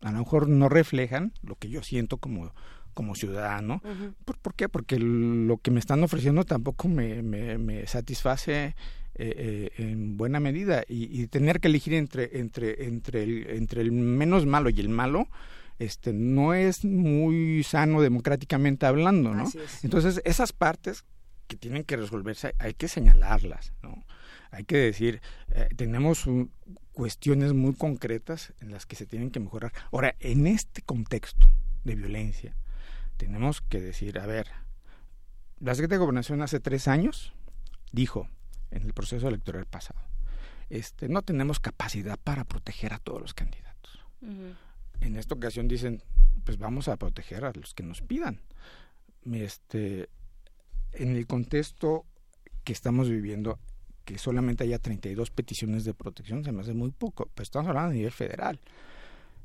A 0.00 0.10
lo 0.10 0.18
mejor 0.18 0.48
no 0.48 0.68
reflejan 0.68 1.32
lo 1.42 1.56
que 1.56 1.68
yo 1.68 1.82
siento 1.82 2.18
como, 2.18 2.52
como 2.94 3.14
ciudadano. 3.14 3.80
¿Por, 4.24 4.38
por 4.38 4.54
qué? 4.54 4.68
Porque 4.68 4.98
lo 4.98 5.58
que 5.58 5.70
me 5.70 5.80
están 5.80 6.02
ofreciendo 6.02 6.44
tampoco 6.44 6.88
me, 6.88 7.22
me, 7.22 7.56
me 7.58 7.86
satisface 7.86 8.74
eh, 9.14 9.34
eh, 9.36 9.70
en 9.76 10.16
buena 10.16 10.40
medida 10.40 10.84
y, 10.88 11.20
y, 11.20 11.26
tener 11.26 11.60
que 11.60 11.68
elegir 11.68 11.92
entre 11.92 12.40
entre 12.40 12.86
entre 12.86 13.22
el, 13.22 13.46
entre 13.50 13.82
el 13.82 13.92
menos 13.92 14.46
malo 14.46 14.70
y 14.70 14.80
el 14.80 14.88
malo 14.88 15.28
este 15.78 16.14
no 16.14 16.54
es 16.54 16.82
muy 16.86 17.62
sano 17.62 18.00
democráticamente 18.00 18.86
hablando 18.86 19.34
no 19.34 19.44
entonces 19.82 20.22
esas 20.24 20.54
partes 20.54 21.04
que 21.46 21.56
tienen 21.56 21.84
que 21.84 21.98
resolverse 21.98 22.54
hay 22.58 22.72
que 22.72 22.88
señalarlas 22.88 23.74
no 23.82 24.02
hay 24.52 24.64
que 24.64 24.76
decir 24.76 25.20
eh, 25.50 25.68
tenemos 25.76 26.26
un, 26.26 26.52
cuestiones 26.92 27.52
muy 27.52 27.74
concretas 27.74 28.52
en 28.60 28.70
las 28.70 28.86
que 28.86 28.94
se 28.94 29.06
tienen 29.06 29.30
que 29.30 29.40
mejorar 29.40 29.72
ahora 29.90 30.14
en 30.20 30.46
este 30.46 30.82
contexto 30.82 31.48
de 31.82 31.96
violencia 31.96 32.54
tenemos 33.16 33.60
que 33.60 33.80
decir 33.80 34.20
a 34.20 34.26
ver 34.26 34.46
la 35.58 35.74
Secretaría 35.74 35.98
de 35.98 36.04
Gobernación 36.04 36.42
hace 36.42 36.60
tres 36.60 36.86
años 36.86 37.32
dijo 37.92 38.28
en 38.72 38.82
el 38.82 38.94
proceso 38.94 39.28
electoral 39.28 39.66
pasado. 39.66 40.00
Este, 40.70 41.08
no 41.08 41.22
tenemos 41.22 41.60
capacidad 41.60 42.18
para 42.18 42.44
proteger 42.44 42.94
a 42.94 42.98
todos 42.98 43.20
los 43.20 43.34
candidatos. 43.34 44.00
Uh 44.22 44.26
-huh. 44.26 44.56
En 45.02 45.16
esta 45.16 45.34
ocasión 45.34 45.68
dicen, 45.68 46.02
pues 46.44 46.58
vamos 46.58 46.88
a 46.88 46.96
proteger 46.96 47.44
a 47.44 47.52
los 47.52 47.74
que 47.74 47.82
nos 47.82 48.00
pidan. 48.00 48.40
Este, 49.30 50.08
en 50.92 51.16
el 51.16 51.26
contexto 51.26 52.06
que 52.64 52.72
estamos 52.72 53.08
viviendo, 53.08 53.58
que 54.04 54.18
solamente 54.18 54.64
haya 54.64 54.78
32 54.78 55.30
peticiones 55.30 55.84
de 55.84 55.94
protección, 55.94 56.44
se 56.44 56.52
me 56.52 56.62
hace 56.62 56.74
muy 56.74 56.90
poco, 56.90 57.28
pues 57.34 57.46
estamos 57.46 57.68
hablando 57.68 57.90
a 57.90 57.94
nivel 57.94 58.12
federal. 58.12 58.58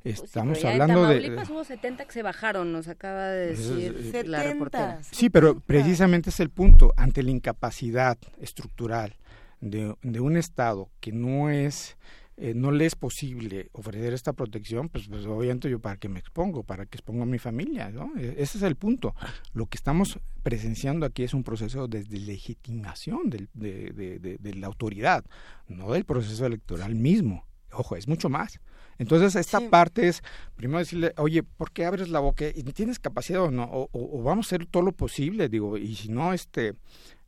Estamos 0.03 0.59
pues 0.59 0.61
sí, 0.61 0.67
hablando 0.67 1.11
en 1.11 1.35
de... 1.35 1.43
hubo 1.51 1.63
70 1.63 2.05
que 2.05 2.11
se 2.11 2.23
bajaron, 2.23 2.71
nos 2.71 2.87
acaba 2.87 3.27
de 3.27 3.47
decir 3.47 4.13
es, 4.15 4.27
la 4.27 4.43
reportera. 4.43 4.99
Sí, 5.11 5.29
pero 5.29 5.59
precisamente 5.59 6.29
es 6.29 6.39
el 6.39 6.49
punto, 6.49 6.93
ante 6.95 7.23
la 7.23 7.31
incapacidad 7.31 8.17
estructural 8.39 9.15
de, 9.59 9.95
de 10.03 10.19
un 10.19 10.37
Estado 10.37 10.89
que 10.99 11.11
no 11.11 11.49
es... 11.49 11.97
Eh, 12.39 12.53
no 12.53 12.69
le 12.69 12.85
es 12.85 12.95
posible 12.95 13.69
ofrecer 13.71 14.13
esta 14.13 14.31
protección, 14.31 14.89
pues, 14.89 15.07
pues, 15.07 15.25
obviamente 15.25 15.71
yo 15.71 15.79
para 15.79 15.97
qué 15.97 16.07
me 16.07 16.19
expongo, 16.19 16.61
para 16.61 16.85
que 16.85 16.97
expongo 16.97 17.23
a 17.23 17.25
mi 17.25 17.39
familia, 17.39 17.89
¿no? 17.89 18.11
Ese 18.15 18.59
es 18.59 18.61
el 18.61 18.75
punto. 18.75 19.15
Lo 19.53 19.65
que 19.65 19.75
estamos 19.75 20.19
presenciando 20.43 21.07
aquí 21.07 21.23
es 21.23 21.33
un 21.33 21.43
proceso 21.43 21.87
de 21.87 22.03
legitimación 22.03 23.31
de, 23.31 23.47
de, 23.55 24.19
de, 24.19 24.37
de, 24.37 24.53
la 24.53 24.67
autoridad, 24.67 25.25
no 25.67 25.93
del 25.93 26.05
proceso 26.05 26.45
electoral 26.45 26.93
mismo. 26.93 27.47
Ojo, 27.71 27.95
es 27.95 28.07
mucho 28.07 28.29
más. 28.29 28.59
Entonces, 28.99 29.35
esta 29.35 29.59
sí. 29.59 29.67
parte 29.69 30.07
es, 30.07 30.21
primero 30.55 30.77
decirle, 30.77 31.13
oye, 31.17 31.41
¿por 31.41 31.71
qué 31.71 31.85
abres 31.85 32.09
la 32.09 32.19
boca? 32.19 32.45
¿Y 32.53 32.61
¿Tienes 32.65 32.99
capacidad 32.99 33.41
o 33.41 33.51
no? 33.51 33.63
O, 33.63 33.89
o, 33.91 34.19
o, 34.19 34.23
vamos 34.23 34.45
a 34.45 34.49
hacer 34.49 34.67
todo 34.67 34.83
lo 34.83 34.91
posible, 34.91 35.49
digo, 35.49 35.75
y 35.75 35.95
si 35.95 36.09
no, 36.09 36.33
este, 36.33 36.75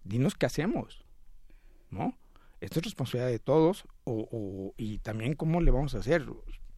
dinos 0.03 0.35
qué 0.35 0.45
hacemos, 0.45 1.03
¿no? 1.89 2.15
Esto 2.61 2.79
es 2.79 2.85
responsabilidad 2.85 3.29
de 3.29 3.39
todos, 3.39 3.85
o, 4.03 4.27
o, 4.31 4.73
y 4.77 4.99
también 4.99 5.33
cómo 5.33 5.61
le 5.61 5.71
vamos 5.71 5.95
a 5.95 5.99
hacer, 5.99 6.25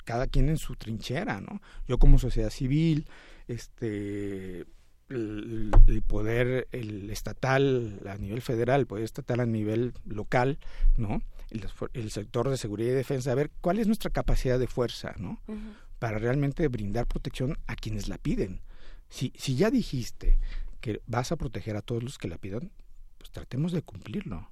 cada 0.06 0.28
quien 0.28 0.50
en 0.50 0.58
su 0.58 0.76
trinchera, 0.76 1.42
¿no? 1.42 1.62
Yo 1.88 1.98
como 1.98 2.20
sociedad 2.20 2.50
civil, 2.50 3.08
este, 3.48 4.66
el, 5.10 5.72
el, 5.88 6.02
poder 6.02 6.68
el 6.72 7.10
estatal 7.10 8.00
a 8.08 8.18
nivel 8.18 8.42
federal, 8.42 8.82
el 8.82 8.88
poder 8.88 9.04
estatal 9.04 9.40
a 9.40 9.46
nivel 9.46 9.94
local, 10.06 10.60
¿no? 10.98 11.22
El, 11.50 11.68
el, 11.94 12.12
sector 12.12 12.50
de 12.50 12.58
seguridad 12.58 12.92
y 12.92 12.96
defensa, 12.96 13.32
a 13.32 13.36
ver 13.36 13.52
cuál 13.62 13.80
es 13.80 13.88
nuestra 13.88 14.10
capacidad 14.10 14.58
de 14.58 14.68
fuerza, 14.68 15.14
¿no? 15.18 15.42
Uh 15.48 15.54
-huh. 15.54 15.74
Para 16.00 16.18
realmente 16.18 16.68
brindar 16.68 17.08
protección 17.08 17.58
a 17.68 17.76
quienes 17.76 18.08
la 18.08 18.18
piden. 18.18 18.62
Si, 19.10 19.34
si 19.36 19.56
ya 19.56 19.70
dijiste 19.70 20.40
que 20.80 21.02
vas 21.06 21.32
a 21.32 21.36
proteger 21.36 21.76
a 21.76 21.82
todos 21.82 22.02
los 22.02 22.18
que 22.18 22.28
la 22.28 22.38
pidan, 22.38 22.72
pues 23.18 23.30
tratemos 23.32 23.72
de 23.72 23.82
cumplirlo. 23.84 24.50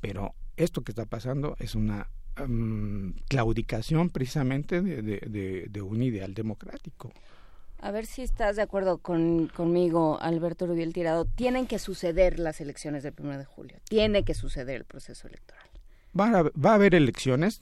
Pero 0.00 0.34
esto 0.56 0.82
que 0.82 0.92
está 0.92 1.06
pasando 1.06 1.56
es 1.58 1.74
una 1.74 2.08
um, 2.40 3.12
claudicación 3.28 4.10
precisamente 4.10 4.82
de, 4.82 5.02
de, 5.02 5.18
de, 5.26 5.66
de 5.70 5.82
un 5.82 6.02
ideal 6.02 6.34
democrático. 6.34 7.12
A 7.82 7.90
ver 7.90 8.06
si 8.06 8.22
estás 8.22 8.54
de 8.54 8.62
acuerdo 8.62 8.98
con, 8.98 9.48
conmigo, 9.48 10.16
Alberto 10.20 10.66
Rubiel 10.68 10.92
Tirado. 10.92 11.24
Tienen 11.24 11.66
que 11.66 11.80
suceder 11.80 12.38
las 12.38 12.60
elecciones 12.60 13.02
del 13.02 13.12
1 13.18 13.38
de 13.38 13.44
julio. 13.44 13.76
Tiene 13.88 14.24
que 14.24 14.34
suceder 14.34 14.76
el 14.76 14.84
proceso 14.84 15.26
electoral. 15.26 15.66
Va 16.18 16.26
a, 16.38 16.42
va 16.44 16.70
a 16.70 16.74
haber 16.74 16.94
elecciones. 16.94 17.60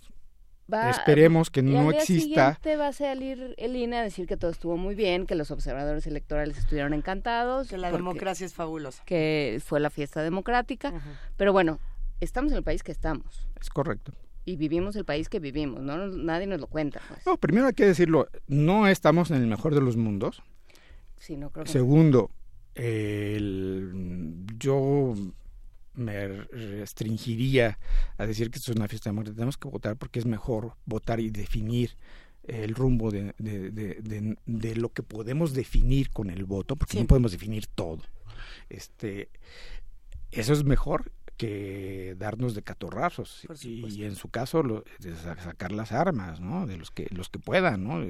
Va, 0.73 0.91
Esperemos 0.91 1.51
que 1.51 1.63
no 1.63 1.91
exista. 1.91 2.59
va 2.79 2.89
a 2.89 2.93
salir 2.93 3.55
el 3.57 3.75
INE 3.75 3.97
a 3.97 4.03
decir 4.03 4.27
que 4.27 4.37
todo 4.37 4.51
estuvo 4.51 4.77
muy 4.77 4.95
bien, 4.95 5.27
que 5.27 5.35
los 5.35 5.51
observadores 5.51 6.07
electorales 6.07 6.59
estuvieron 6.59 6.93
encantados. 6.93 7.69
Que 7.69 7.79
la 7.79 7.91
democracia 7.91 8.45
es 8.45 8.53
fabulosa. 8.53 9.03
Que 9.07 9.61
fue 9.65 9.81
la 9.81 9.89
fiesta 9.89 10.23
democrática. 10.23 10.91
Uh 10.91 10.97
-huh. 10.97 11.17
Pero 11.39 11.55
bueno, 11.55 11.81
estamos 12.21 12.53
en 12.53 12.59
el 12.59 12.65
país 12.65 12.83
que 12.83 12.93
estamos. 12.93 13.49
Es 13.61 13.71
correcto 13.71 14.13
y 14.45 14.57
vivimos 14.57 14.97
el 14.97 15.05
país 15.05 15.29
que 15.29 15.39
vivimos, 15.39 15.81
¿no? 15.81 16.09
Nadie 16.09 16.47
nos 16.47 16.61
lo 16.61 16.67
cuenta. 16.67 17.01
Pues. 17.09 17.27
No, 17.27 17.37
primero 17.37 17.67
hay 17.67 17.73
que 17.73 17.87
decirlo, 17.87 18.29
no 18.49 18.89
estamos 18.89 19.31
en 19.31 19.39
el 19.39 19.47
mejor 19.47 19.75
de 19.75 19.81
los 19.81 19.97
mundos. 19.97 20.43
Sí, 21.19 21.37
no 21.37 21.51
creo 21.51 21.65
que 21.65 21.71
Segundo, 21.71 22.31
el, 22.75 24.47
yo 24.59 25.15
me 25.95 26.29
restringiría 26.29 27.79
a 28.17 28.27
decir 28.27 28.51
que 28.51 28.59
esto 28.59 28.73
es 28.73 28.77
una 28.77 28.89
fiesta 28.89 29.11
de 29.11 29.15
muerte. 29.15 29.33
Tenemos 29.33 29.59
que 29.59 29.69
votar 29.69 29.97
porque 29.97 30.19
es 30.19 30.27
mejor 30.27 30.75
votar 30.87 31.21
y 31.21 31.31
definir 31.31 31.97
el 32.45 32.75
rumbo 32.75 33.11
de, 33.11 33.35
de, 33.39 33.71
de, 33.71 34.37
de 34.47 34.77
lo 34.77 34.89
que 34.89 35.03
podemos 35.03 35.53
definir 35.53 36.11
con 36.11 36.31
el 36.31 36.45
voto, 36.45 36.75
porque 36.75 36.93
sí. 36.93 37.01
no 37.01 37.07
podemos 37.07 37.33
definir 37.33 37.67
todo. 37.67 38.01
Este, 38.71 39.29
eso 40.33 40.53
es 40.53 40.65
mejor 40.65 41.13
que 41.41 42.17
darnos 42.19 42.55
de 42.55 42.61
catorrazos. 42.61 43.47
Y, 43.63 43.87
y, 43.87 44.05
en 44.05 44.15
su 44.15 44.29
caso 44.29 44.63
lo, 44.63 44.85
de 44.99 45.17
sacar 45.17 45.73
las 45.73 45.91
armas 45.91 46.39
no 46.39 46.67
de 46.67 46.77
los 46.77 46.91
que 46.91 47.07
los 47.13 47.31
que 47.31 47.39
puedan 47.39 47.85
no 47.85 48.03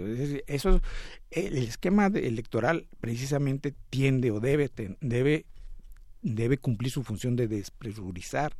eso 0.48 0.80
el 1.30 1.58
esquema 1.58 2.06
electoral 2.06 2.88
precisamente 2.98 3.72
tiende 3.88 4.32
o 4.32 4.40
debe 4.40 4.68
debe 5.00 5.46
debe 6.22 6.58
cumplir 6.58 6.90
su 6.90 7.04
función 7.04 7.36
de 7.36 7.46
despresurizar 7.46 8.56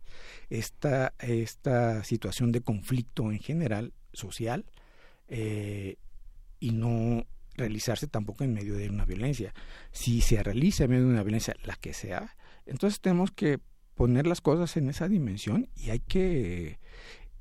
esta 0.51 1.15
esta 1.19 2.05
situación 2.05 2.53
de 2.53 2.61
conflicto 2.61 3.33
en 3.33 3.41
general 3.41 3.93
social 4.13 4.67
eh, 5.27 5.97
y 6.61 6.71
no 6.71 7.27
realizarse 7.57 8.07
tampoco 8.07 8.45
en 8.45 8.55
medio 8.55 8.77
de 8.77 8.89
una 8.89 9.05
violencia. 9.05 9.53
Si 9.91 10.21
se 10.21 10.41
realiza 10.43 10.85
en 10.85 10.91
medio 10.91 11.07
de 11.07 11.11
una 11.11 11.25
violencia 11.25 11.57
la 11.65 11.75
que 11.75 11.93
sea 11.93 12.37
entonces 12.67 13.01
tenemos 13.01 13.33
que 13.33 13.59
poner 13.95 14.27
las 14.27 14.41
cosas 14.41 14.77
en 14.77 14.89
esa 14.89 15.09
dimensión 15.09 15.69
y 15.77 15.91
hay 15.91 16.01
que 16.01 16.79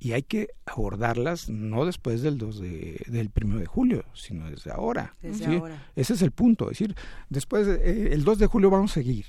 y 0.02 0.14
hay 0.14 0.24
que 0.24 0.48
abordarlas 0.66 1.50
no 1.50 1.86
después 1.86 2.22
del 2.22 2.38
2 2.38 2.60
de, 2.62 3.06
del 3.08 3.30
1 3.36 3.60
de 3.60 3.66
julio, 3.66 4.06
sino 4.14 4.50
desde 4.50 4.72
ahora. 4.72 5.14
Desde 5.22 5.46
¿sí? 5.46 5.56
ahora. 5.56 5.92
Ese 5.96 6.14
es 6.14 6.22
el 6.22 6.32
punto, 6.32 6.66
es 6.72 6.80
decir, 6.80 6.96
después 7.30 7.68
eh, 7.68 8.14
el 8.14 8.24
2 8.24 8.40
de 8.40 8.48
julio 8.48 8.70
vamos 8.70 8.92
a 8.92 8.94
seguir 8.96 9.26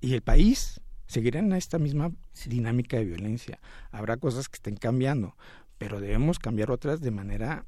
y 0.00 0.14
el 0.14 0.22
país 0.22 0.80
seguirá 1.06 1.38
en 1.38 1.52
esta 1.52 1.78
misma 1.78 2.12
dinámica 2.46 2.96
de 2.96 3.04
violencia. 3.04 3.60
Habrá 3.92 4.16
cosas 4.16 4.48
que 4.48 4.56
estén 4.56 4.76
cambiando, 4.76 5.36
pero 5.78 6.00
debemos 6.00 6.38
cambiar 6.38 6.70
otras 6.70 7.00
de 7.00 7.10
manera 7.10 7.66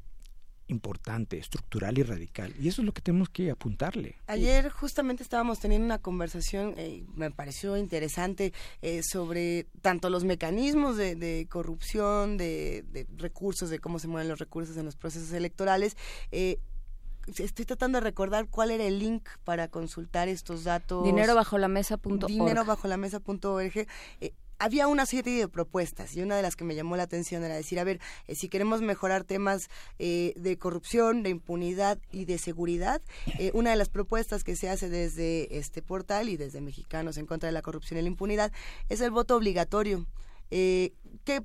importante, 0.68 1.38
estructural 1.38 1.98
y 1.98 2.02
radical. 2.02 2.54
Y 2.60 2.68
eso 2.68 2.82
es 2.82 2.86
lo 2.86 2.92
que 2.92 3.00
tenemos 3.00 3.28
que 3.28 3.50
apuntarle. 3.50 4.16
Ayer 4.26 4.70
justamente 4.70 5.22
estábamos 5.22 5.60
teniendo 5.60 5.84
una 5.84 5.98
conversación, 5.98 6.74
eh, 6.76 7.04
me 7.14 7.30
pareció 7.30 7.76
interesante, 7.76 8.52
eh, 8.82 9.02
sobre 9.02 9.66
tanto 9.82 10.10
los 10.10 10.24
mecanismos 10.24 10.96
de, 10.96 11.14
de 11.14 11.46
corrupción, 11.48 12.36
de, 12.36 12.84
de, 12.92 13.06
recursos, 13.16 13.70
de 13.70 13.78
cómo 13.78 13.98
se 13.98 14.08
mueven 14.08 14.28
los 14.28 14.38
recursos 14.38 14.76
en 14.76 14.84
los 14.84 14.96
procesos 14.96 15.32
electorales. 15.32 15.96
Eh, 16.32 16.58
estoy 17.26 17.64
tratando 17.64 17.98
de 17.98 18.04
recordar 18.04 18.48
cuál 18.48 18.70
era 18.70 18.84
el 18.84 18.98
link 18.98 19.28
para 19.44 19.68
consultar 19.68 20.28
estos 20.28 20.64
datos. 20.64 21.04
Dinero 21.04 21.34
bajo 21.34 21.58
la 21.58 21.68
mesa 21.68 21.96
punto 21.96 22.26
Dinero 22.26 22.64
bajo 22.64 22.88
la 22.88 22.96
mesa 22.96 23.20
punto 23.20 23.54
org. 23.54 23.86
Eh, 24.20 24.32
había 24.58 24.88
una 24.88 25.06
serie 25.06 25.38
de 25.38 25.48
propuestas 25.48 26.16
y 26.16 26.22
una 26.22 26.36
de 26.36 26.42
las 26.42 26.56
que 26.56 26.64
me 26.64 26.74
llamó 26.74 26.96
la 26.96 27.04
atención 27.04 27.44
era 27.44 27.54
decir, 27.54 27.78
a 27.78 27.84
ver, 27.84 28.00
eh, 28.26 28.34
si 28.34 28.48
queremos 28.48 28.80
mejorar 28.80 29.24
temas 29.24 29.68
eh, 29.98 30.32
de 30.36 30.58
corrupción, 30.58 31.22
de 31.22 31.30
impunidad 31.30 31.98
y 32.12 32.24
de 32.24 32.38
seguridad, 32.38 33.02
eh, 33.38 33.50
una 33.54 33.70
de 33.70 33.76
las 33.76 33.88
propuestas 33.88 34.44
que 34.44 34.56
se 34.56 34.68
hace 34.68 34.88
desde 34.88 35.58
este 35.58 35.82
portal 35.82 36.28
y 36.28 36.36
desde 36.36 36.60
Mexicanos 36.60 37.16
en 37.18 37.26
contra 37.26 37.48
de 37.48 37.52
la 37.52 37.62
corrupción 37.62 37.98
y 37.98 38.02
la 38.02 38.08
impunidad 38.08 38.52
es 38.88 39.00
el 39.00 39.10
voto 39.10 39.36
obligatorio. 39.36 40.06
que 40.48 41.42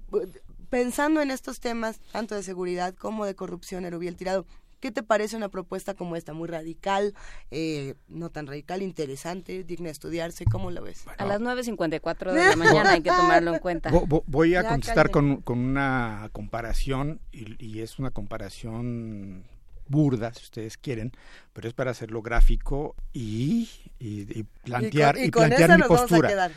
pensando 0.70 1.22
en 1.22 1.32
estos 1.32 1.60
temas, 1.60 2.00
tanto 2.14 2.34
de 2.34 2.44
seguridad 2.44 2.96
como 2.96 3.26
de 3.26 3.36
corrupción, 3.36 3.84
Erubiel 3.84 4.16
Tirado, 4.16 4.46
¿Qué 4.82 4.92
te 4.92 5.04
parece 5.04 5.38
una 5.38 5.48
propuesta 5.48 5.94
como 5.94 6.16
esta? 6.16 6.34
Muy 6.34 6.50
radical, 6.50 7.14
eh, 7.52 7.94
no 8.08 8.32
tan 8.32 8.48
radical, 8.48 8.82
interesante, 8.82 9.64
digna 9.64 9.86
de 9.86 9.92
estudiarse. 9.92 10.44
¿Cómo 10.46 10.72
la 10.72 10.82
ves? 10.82 11.06
A 11.20 11.26
las 11.26 11.40
9.54 11.40 12.34
de 12.34 12.50
la 12.50 12.56
mañana 12.58 12.92
hay 12.94 13.02
que 13.02 13.12
tomarlo 13.12 13.54
en 13.54 13.60
cuenta. 13.60 13.92
Voy 14.26 14.56
a 14.56 14.68
contestar 14.68 15.12
con, 15.12 15.42
con, 15.42 15.60
una 15.60 16.30
comparación, 16.34 17.22
y, 17.32 17.64
y, 17.64 17.82
es 17.82 18.00
una 18.00 18.10
comparación 18.10 19.46
burda, 19.88 20.34
si 20.34 20.46
ustedes 20.46 20.78
quieren, 20.78 21.12
pero 21.54 21.68
es 21.68 21.76
para 21.76 21.92
hacerlo 21.92 22.24
gráfico 22.24 22.96
y, 23.14 23.70
y 24.00 24.44
plantear, 24.64 25.18
y, 25.18 25.30
con, 25.30 25.46
y 25.46 25.48
plantear 25.50 25.78
mi 25.78 25.84
postura. 25.84 26.52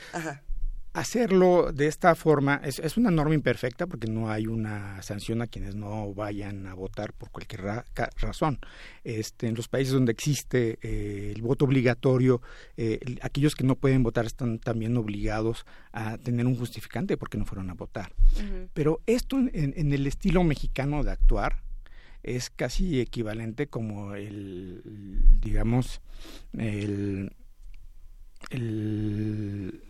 Hacerlo 0.95 1.73
de 1.73 1.89
esta 1.89 2.15
forma 2.15 2.61
es, 2.65 2.79
es, 2.79 2.97
una 2.97 3.11
norma 3.11 3.35
imperfecta 3.35 3.87
porque 3.87 4.07
no 4.07 4.31
hay 4.31 4.47
una 4.47 5.03
sanción 5.03 5.43
a 5.43 5.49
quienes 5.49 5.75
no 5.75 6.15
vayan 6.15 6.67
a 6.69 6.75
votar 6.75 7.13
por 7.13 7.31
cualquier 7.31 7.63
ra 7.63 7.85
razón. 8.17 8.61
Este, 9.03 9.49
en 9.49 9.57
los 9.57 9.67
países 9.67 9.93
donde 9.93 10.13
existe 10.13 10.79
eh, 10.83 11.33
el 11.35 11.43
voto 11.43 11.65
obligatorio, 11.65 12.41
eh, 12.77 13.01
aquellos 13.23 13.57
que 13.57 13.65
no 13.65 13.75
pueden 13.75 14.05
votar 14.05 14.25
están 14.25 14.61
también 14.61 14.97
obligados 14.97 15.67
a 15.93 16.17
tener 16.17 16.47
un 16.47 16.57
justificante 16.57 17.17
porque 17.17 17.39
no 17.39 17.45
fueron 17.45 17.71
a 17.71 17.75
votar. 17.75 18.13
Uh 18.37 18.39
-huh. 18.39 18.69
Pero 18.73 19.01
esto 19.07 19.37
en, 19.37 19.51
en, 19.53 19.93
el 19.93 20.07
estilo 20.07 20.45
mexicano 20.45 21.03
de 21.03 21.11
actuar 21.11 21.65
es 22.23 22.51
casi 22.51 23.01
equivalente 23.01 23.67
como 23.67 24.15
el, 24.15 24.81
digamos, 25.41 26.01
el, 26.53 27.33
el 28.51 29.83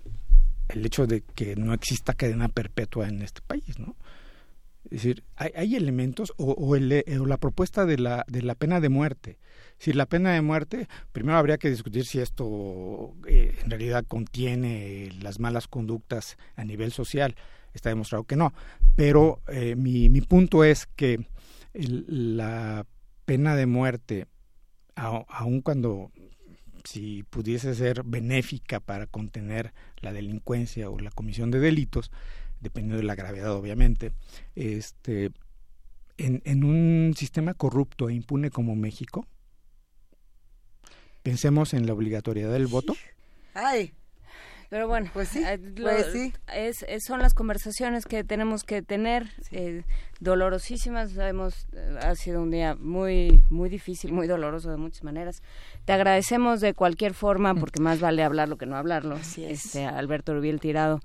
el 0.68 0.84
hecho 0.84 1.06
de 1.06 1.22
que 1.22 1.56
no 1.56 1.72
exista 1.74 2.14
cadena 2.14 2.48
perpetua 2.48 3.08
en 3.08 3.22
este 3.22 3.40
país, 3.42 3.78
¿no? 3.78 3.96
Es 4.84 4.90
decir, 4.90 5.24
hay, 5.36 5.50
hay 5.56 5.76
elementos 5.76 6.32
o, 6.36 6.52
o, 6.52 6.76
el, 6.76 7.04
o, 7.20 7.26
la 7.26 7.38
propuesta 7.38 7.86
de 7.86 7.98
la, 7.98 8.24
de 8.28 8.42
la 8.42 8.54
pena 8.54 8.80
de 8.80 8.90
muerte. 8.90 9.38
Si 9.78 9.92
la 9.92 10.06
pena 10.06 10.32
de 10.32 10.42
muerte, 10.42 10.88
primero 11.12 11.38
habría 11.38 11.58
que 11.58 11.70
discutir 11.70 12.04
si 12.04 12.20
esto 12.20 13.14
eh, 13.26 13.58
en 13.62 13.70
realidad 13.70 14.04
contiene 14.06 15.10
las 15.20 15.40
malas 15.40 15.68
conductas 15.68 16.36
a 16.54 16.64
nivel 16.64 16.92
social. 16.92 17.34
Está 17.72 17.88
demostrado 17.88 18.24
que 18.24 18.36
no. 18.36 18.52
Pero 18.94 19.40
eh, 19.48 19.74
mi, 19.74 20.08
mi, 20.08 20.20
punto 20.20 20.64
es 20.64 20.86
que 20.86 21.26
la 21.72 22.86
pena 23.24 23.56
de 23.56 23.66
muerte, 23.66 24.26
aun 24.94 25.60
cuando 25.60 26.12
si 26.84 27.22
pudiese 27.24 27.74
ser 27.74 28.02
benéfica 28.04 28.78
para 28.78 29.06
contener 29.06 29.72
la 30.00 30.12
delincuencia 30.12 30.90
o 30.90 30.98
la 30.98 31.10
comisión 31.10 31.50
de 31.50 31.58
delitos, 31.58 32.10
dependiendo 32.60 32.98
de 32.98 33.04
la 33.04 33.14
gravedad 33.14 33.52
obviamente, 33.52 34.12
este, 34.54 35.32
en, 36.18 36.42
en 36.44 36.64
un 36.64 37.14
sistema 37.16 37.54
corrupto 37.54 38.08
e 38.08 38.14
impune 38.14 38.50
como 38.50 38.76
México, 38.76 39.26
pensemos 41.22 41.74
en 41.74 41.86
la 41.86 41.94
obligatoriedad 41.94 42.52
del 42.52 42.66
voto. 42.66 42.94
Ay. 43.54 43.94
Pero 44.74 44.88
bueno, 44.88 45.08
pues 45.12 45.28
sí, 45.28 45.40
lo, 45.76 45.88
pues 45.88 46.06
sí. 46.12 46.32
Es, 46.52 46.84
es, 46.88 47.04
son 47.06 47.22
las 47.22 47.32
conversaciones 47.32 48.06
que 48.06 48.24
tenemos 48.24 48.64
que 48.64 48.82
tener, 48.82 49.28
sí. 49.42 49.56
eh, 49.56 49.84
dolorosísimas. 50.18 51.12
Sabemos, 51.12 51.68
eh, 51.74 51.96
ha 52.02 52.16
sido 52.16 52.42
un 52.42 52.50
día 52.50 52.74
muy, 52.74 53.40
muy 53.50 53.68
difícil, 53.68 54.12
muy 54.12 54.26
doloroso 54.26 54.72
de 54.72 54.76
muchas 54.76 55.04
maneras. 55.04 55.44
Te 55.84 55.92
agradecemos 55.92 56.60
de 56.60 56.74
cualquier 56.74 57.14
forma, 57.14 57.54
porque 57.54 57.80
más 57.80 58.00
vale 58.00 58.24
hablarlo 58.24 58.58
que 58.58 58.66
no 58.66 58.74
hablarlo. 58.74 59.14
Así 59.14 59.44
es. 59.44 59.64
Este, 59.64 59.84
Alberto 59.84 60.34
Rubiel 60.34 60.58
Tirado 60.58 60.98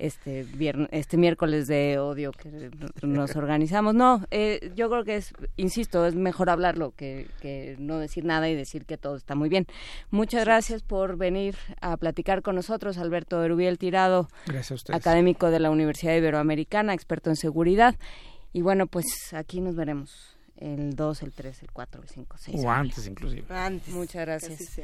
este 0.00 0.44
viernes, 0.44 0.88
este 0.92 1.16
miércoles 1.16 1.66
de 1.66 1.98
odio 1.98 2.32
que 2.32 2.70
nos 3.02 3.36
organizamos. 3.36 3.94
No, 3.94 4.24
eh, 4.30 4.72
yo 4.74 4.88
creo 4.90 5.04
que 5.04 5.16
es, 5.16 5.32
insisto, 5.56 6.06
es 6.06 6.14
mejor 6.14 6.50
hablarlo 6.50 6.92
que, 6.96 7.28
que, 7.40 7.76
no 7.78 7.98
decir 7.98 8.24
nada 8.24 8.48
y 8.48 8.54
decir 8.54 8.86
que 8.86 8.96
todo 8.96 9.16
está 9.16 9.34
muy 9.34 9.48
bien. 9.48 9.66
Muchas 10.10 10.44
gracias 10.44 10.82
por 10.82 11.16
venir 11.16 11.56
a 11.80 11.96
platicar 11.96 12.42
con 12.42 12.54
nosotros, 12.54 12.98
Alberto 12.98 13.42
Erubiel 13.44 13.78
Tirado, 13.78 14.28
académico 14.92 15.50
de 15.50 15.60
la 15.60 15.70
Universidad 15.70 16.16
Iberoamericana, 16.16 16.94
experto 16.94 17.30
en 17.30 17.36
seguridad. 17.36 17.96
Y 18.52 18.62
bueno, 18.62 18.86
pues 18.86 19.32
aquí 19.32 19.60
nos 19.60 19.76
veremos 19.76 20.36
el 20.56 20.94
2, 20.94 21.22
el 21.22 21.32
3, 21.32 21.62
el 21.62 21.70
4, 21.72 22.02
el 22.02 22.08
5, 22.08 22.36
6. 22.38 22.64
O 22.64 22.70
antes 22.70 23.06
inclusive. 23.06 23.44
Antes. 23.48 23.94
Muchas 23.94 24.26
gracias. 24.26 24.80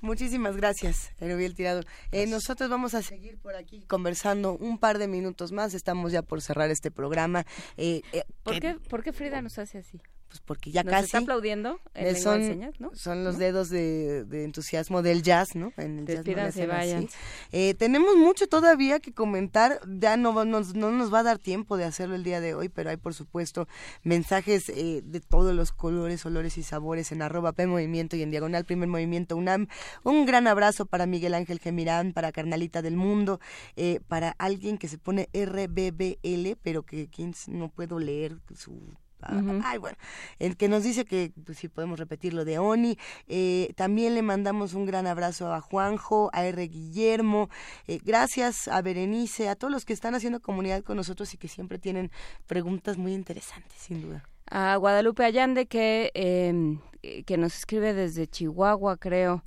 Muchísimas 0.00 0.56
gracias, 0.56 1.12
Erubiel 1.18 1.54
Tirado. 1.54 1.82
Eh, 2.12 2.26
nosotros 2.26 2.70
vamos 2.70 2.94
a 2.94 3.02
seguir 3.02 3.38
por 3.38 3.56
aquí 3.56 3.82
conversando 3.86 4.56
un 4.56 4.78
par 4.78 4.98
de 4.98 5.08
minutos 5.08 5.52
más. 5.52 5.74
Estamos 5.74 6.12
ya 6.12 6.22
por 6.22 6.40
cerrar 6.40 6.70
este 6.70 6.90
programa. 6.90 7.44
Eh, 7.76 8.02
eh, 8.12 8.24
¿Por, 8.42 8.60
qué, 8.60 8.74
¿Por 8.88 9.02
qué 9.02 9.12
Frida 9.12 9.42
nos 9.42 9.58
hace 9.58 9.78
así? 9.78 10.00
Pues 10.28 10.40
porque 10.44 10.70
ya 10.70 10.82
¿Nos 10.82 10.92
casi. 10.92 11.04
está 11.06 11.18
aplaudiendo 11.18 11.80
en 11.94 12.16
son, 12.16 12.42
señas, 12.42 12.78
¿no? 12.80 12.94
Son 12.94 13.24
los 13.24 13.34
¿No? 13.34 13.40
dedos 13.40 13.70
de, 13.70 14.24
de, 14.24 14.44
entusiasmo 14.44 15.00
del 15.00 15.22
jazz, 15.22 15.54
¿no? 15.54 15.72
En 15.78 16.00
el 16.00 16.04
Despídanse, 16.04 16.60
jazz 16.60 16.68
vayan. 16.68 17.08
eh, 17.50 17.74
tenemos 17.74 18.14
mucho 18.16 18.46
todavía 18.46 19.00
que 19.00 19.12
comentar. 19.14 19.80
Ya 19.86 20.18
no, 20.18 20.44
nos, 20.44 20.74
no 20.74 20.90
nos 20.90 21.12
va 21.12 21.20
a 21.20 21.22
dar 21.22 21.38
tiempo 21.38 21.78
de 21.78 21.84
hacerlo 21.84 22.14
el 22.14 22.24
día 22.24 22.40
de 22.40 22.54
hoy, 22.54 22.68
pero 22.68 22.90
hay, 22.90 22.98
por 22.98 23.14
supuesto, 23.14 23.68
mensajes 24.02 24.68
eh, 24.68 25.00
de 25.02 25.20
todos 25.20 25.54
los 25.54 25.72
colores, 25.72 26.26
olores 26.26 26.58
y 26.58 26.62
sabores 26.62 27.10
en 27.10 27.22
arroba 27.22 27.52
P 27.52 27.66
Movimiento 27.66 28.14
y 28.16 28.22
en 28.22 28.30
diagonal 28.30 28.66
Primer 28.66 28.88
Movimiento 28.88 29.34
UNAM. 29.34 29.66
Un 30.04 30.26
gran 30.26 30.46
abrazo 30.46 30.84
para 30.84 31.06
Miguel 31.06 31.32
Ángel 31.32 31.58
Gemirán, 31.58 32.12
para 32.12 32.32
Carnalita 32.32 32.82
del 32.82 32.96
Mundo, 32.96 33.40
eh, 33.76 34.00
para 34.08 34.34
alguien 34.38 34.76
que 34.76 34.88
se 34.88 34.98
pone 34.98 35.28
RBBL, 35.32 36.56
pero 36.62 36.82
que 36.84 37.08
no 37.48 37.68
puedo 37.70 37.98
leer 37.98 38.38
su 38.54 38.94
Uh 39.20 39.34
-huh. 39.34 39.62
Ay, 39.64 39.78
bueno, 39.78 39.96
el 40.38 40.56
que 40.56 40.68
nos 40.68 40.84
dice 40.84 41.04
que 41.04 41.32
pues, 41.44 41.58
si 41.58 41.68
podemos 41.68 41.98
repetir 41.98 42.34
lo 42.34 42.44
de 42.44 42.58
Oni. 42.58 42.98
Eh, 43.26 43.72
también 43.76 44.14
le 44.14 44.22
mandamos 44.22 44.74
un 44.74 44.86
gran 44.86 45.06
abrazo 45.06 45.52
a 45.52 45.60
Juanjo, 45.60 46.30
a 46.32 46.44
R. 46.44 46.68
Guillermo. 46.68 47.48
Eh, 47.86 48.00
gracias 48.04 48.68
a 48.68 48.80
Berenice, 48.82 49.48
a 49.48 49.56
todos 49.56 49.72
los 49.72 49.84
que 49.84 49.92
están 49.92 50.14
haciendo 50.14 50.40
comunidad 50.40 50.82
con 50.82 50.96
nosotros 50.96 51.34
y 51.34 51.36
que 51.36 51.48
siempre 51.48 51.78
tienen 51.78 52.10
preguntas 52.46 52.96
muy 52.96 53.12
interesantes, 53.12 53.78
sin 53.78 54.02
duda. 54.02 54.24
A 54.50 54.76
Guadalupe 54.76 55.24
Allande, 55.24 55.66
que, 55.66 56.10
eh, 56.14 57.22
que 57.24 57.36
nos 57.36 57.56
escribe 57.56 57.92
desde 57.92 58.26
Chihuahua, 58.26 58.96
creo 58.96 59.44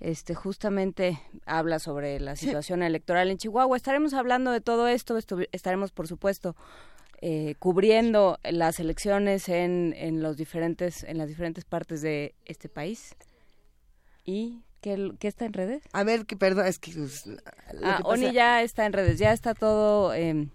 este 0.00 0.34
justamente 0.34 1.20
habla 1.44 1.80
sobre 1.80 2.20
la 2.20 2.36
situación 2.36 2.80
sí. 2.80 2.86
electoral 2.86 3.30
en 3.30 3.38
Chihuahua. 3.38 3.76
Estaremos 3.76 4.14
hablando 4.14 4.52
de 4.52 4.60
todo 4.60 4.86
esto, 4.86 5.16
esto 5.16 5.38
estaremos 5.50 5.90
por 5.90 6.06
supuesto 6.06 6.54
eh, 7.20 7.54
cubriendo 7.58 8.38
las 8.44 8.80
elecciones 8.80 9.48
en, 9.48 9.94
en 9.96 10.22
los 10.22 10.36
diferentes 10.36 11.04
en 11.04 11.18
las 11.18 11.28
diferentes 11.28 11.64
partes 11.64 12.02
de 12.02 12.34
este 12.44 12.68
país 12.68 13.14
y 14.24 14.62
¿Qué, 14.80 15.12
¿Qué, 15.18 15.26
está 15.26 15.44
en 15.44 15.54
redes? 15.54 15.82
A 15.92 16.04
ver, 16.04 16.24
que, 16.24 16.36
perdón, 16.36 16.66
es 16.66 16.78
que... 16.78 16.92
Pues, 16.92 17.24
ah, 17.82 17.96
que 17.96 18.02
Oni 18.04 18.32
ya 18.32 18.62
está 18.62 18.86
en 18.86 18.92
redes, 18.92 19.18
ya 19.18 19.32
está 19.32 19.54
todo... 19.54 20.14
Eh, 20.14 20.46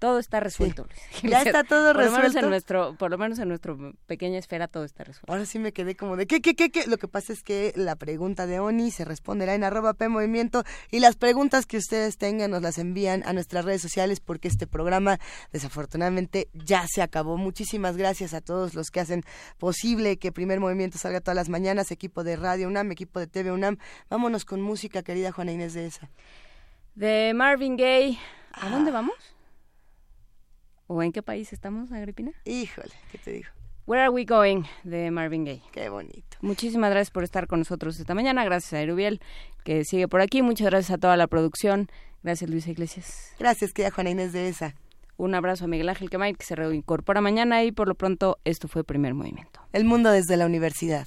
todo 0.00 0.18
está 0.18 0.40
resuelto. 0.40 0.88
Sí. 1.12 1.28
Ya 1.28 1.42
está 1.42 1.62
todo 1.62 1.92
por 1.92 2.02
resuelto. 2.02 2.16
Lo 2.16 2.28
menos 2.28 2.42
en 2.42 2.50
nuestro, 2.50 2.96
por 2.96 3.10
lo 3.10 3.18
menos 3.18 3.38
en 3.38 3.48
nuestra 3.48 3.76
pequeña 4.06 4.38
esfera 4.38 4.66
todo 4.66 4.84
está 4.84 5.04
resuelto. 5.04 5.30
Ahora 5.30 5.46
sí 5.46 5.60
me 5.60 5.72
quedé 5.72 5.94
como 5.94 6.16
de 6.16 6.26
¿qué, 6.26 6.40
qué, 6.40 6.56
qué, 6.56 6.70
qué? 6.70 6.86
Lo 6.86 6.96
que 6.98 7.06
pasa 7.06 7.32
es 7.32 7.42
que 7.42 7.72
la 7.76 7.94
pregunta 7.96 8.46
de 8.46 8.58
Oni 8.58 8.90
se 8.90 9.04
responderá 9.04 9.54
en 9.54 9.62
arroba 9.62 9.94
P 9.94 10.08
Movimiento 10.08 10.64
y 10.90 10.98
las 11.00 11.16
preguntas 11.16 11.66
que 11.66 11.76
ustedes 11.76 12.16
tengan 12.16 12.50
nos 12.50 12.62
las 12.62 12.78
envían 12.78 13.22
a 13.26 13.32
nuestras 13.32 13.64
redes 13.64 13.82
sociales 13.82 14.20
porque 14.20 14.48
este 14.48 14.66
programa 14.66 15.20
desafortunadamente 15.52 16.48
ya 16.54 16.86
se 16.88 17.02
acabó. 17.02 17.36
Muchísimas 17.36 17.96
gracias 17.96 18.32
a 18.32 18.40
todos 18.40 18.74
los 18.74 18.90
que 18.90 19.00
hacen 19.00 19.22
posible 19.58 20.16
que 20.16 20.32
Primer 20.32 20.60
Movimiento 20.60 20.96
salga 20.96 21.20
todas 21.20 21.36
las 21.36 21.50
mañanas, 21.50 21.90
equipo 21.90 22.24
de 22.24 22.36
Radio 22.36 22.68
UNAM, 22.68 22.90
equipo 22.90 23.20
de 23.20 23.26
TV 23.26 23.52
UNAM. 23.52 23.76
Vámonos 24.08 24.46
con 24.46 24.62
música, 24.62 25.02
querida 25.02 25.30
Juana 25.30 25.52
Inés 25.52 25.74
de 25.74 25.86
esa. 25.86 26.10
De 26.94 27.32
Marvin 27.34 27.76
Gaye. 27.76 28.18
¿A 28.52 28.66
ah. 28.66 28.70
dónde 28.70 28.90
vamos? 28.90 29.14
¿O 30.92 31.04
en 31.04 31.12
qué 31.12 31.22
país 31.22 31.52
estamos, 31.52 31.92
Agripina? 31.92 32.32
Híjole, 32.44 32.90
¿qué 33.12 33.18
te 33.18 33.30
digo? 33.30 33.48
Where 33.86 34.02
Are 34.02 34.10
We 34.10 34.24
Going 34.24 34.64
de 34.82 35.12
Marvin 35.12 35.44
Gaye. 35.44 35.62
Qué 35.70 35.88
bonito. 35.88 36.36
Muchísimas 36.40 36.90
gracias 36.90 37.12
por 37.12 37.22
estar 37.22 37.46
con 37.46 37.60
nosotros 37.60 38.00
esta 38.00 38.12
mañana. 38.12 38.44
Gracias 38.44 38.72
a 38.72 38.80
Erubiel, 38.80 39.20
que 39.62 39.84
sigue 39.84 40.08
por 40.08 40.20
aquí. 40.20 40.42
Muchas 40.42 40.66
gracias 40.66 40.90
a 40.90 40.98
toda 40.98 41.16
la 41.16 41.28
producción. 41.28 41.88
Gracias, 42.24 42.50
Luisa 42.50 42.72
Iglesias. 42.72 43.36
Gracias, 43.38 43.72
querida 43.72 43.92
Juana 43.92 44.10
Inés 44.10 44.32
de 44.32 44.48
esa. 44.48 44.74
Un 45.16 45.36
abrazo 45.36 45.66
a 45.66 45.68
Miguel 45.68 45.90
Ángel 45.90 46.10
Quemay, 46.10 46.34
que 46.34 46.44
se 46.44 46.56
reincorpora 46.56 47.20
mañana 47.20 47.62
y 47.62 47.70
por 47.70 47.86
lo 47.86 47.94
pronto 47.94 48.40
esto 48.44 48.66
fue 48.66 48.82
Primer 48.82 49.14
Movimiento. 49.14 49.60
El 49.72 49.84
mundo 49.84 50.10
desde 50.10 50.36
la 50.36 50.46
universidad. 50.46 51.06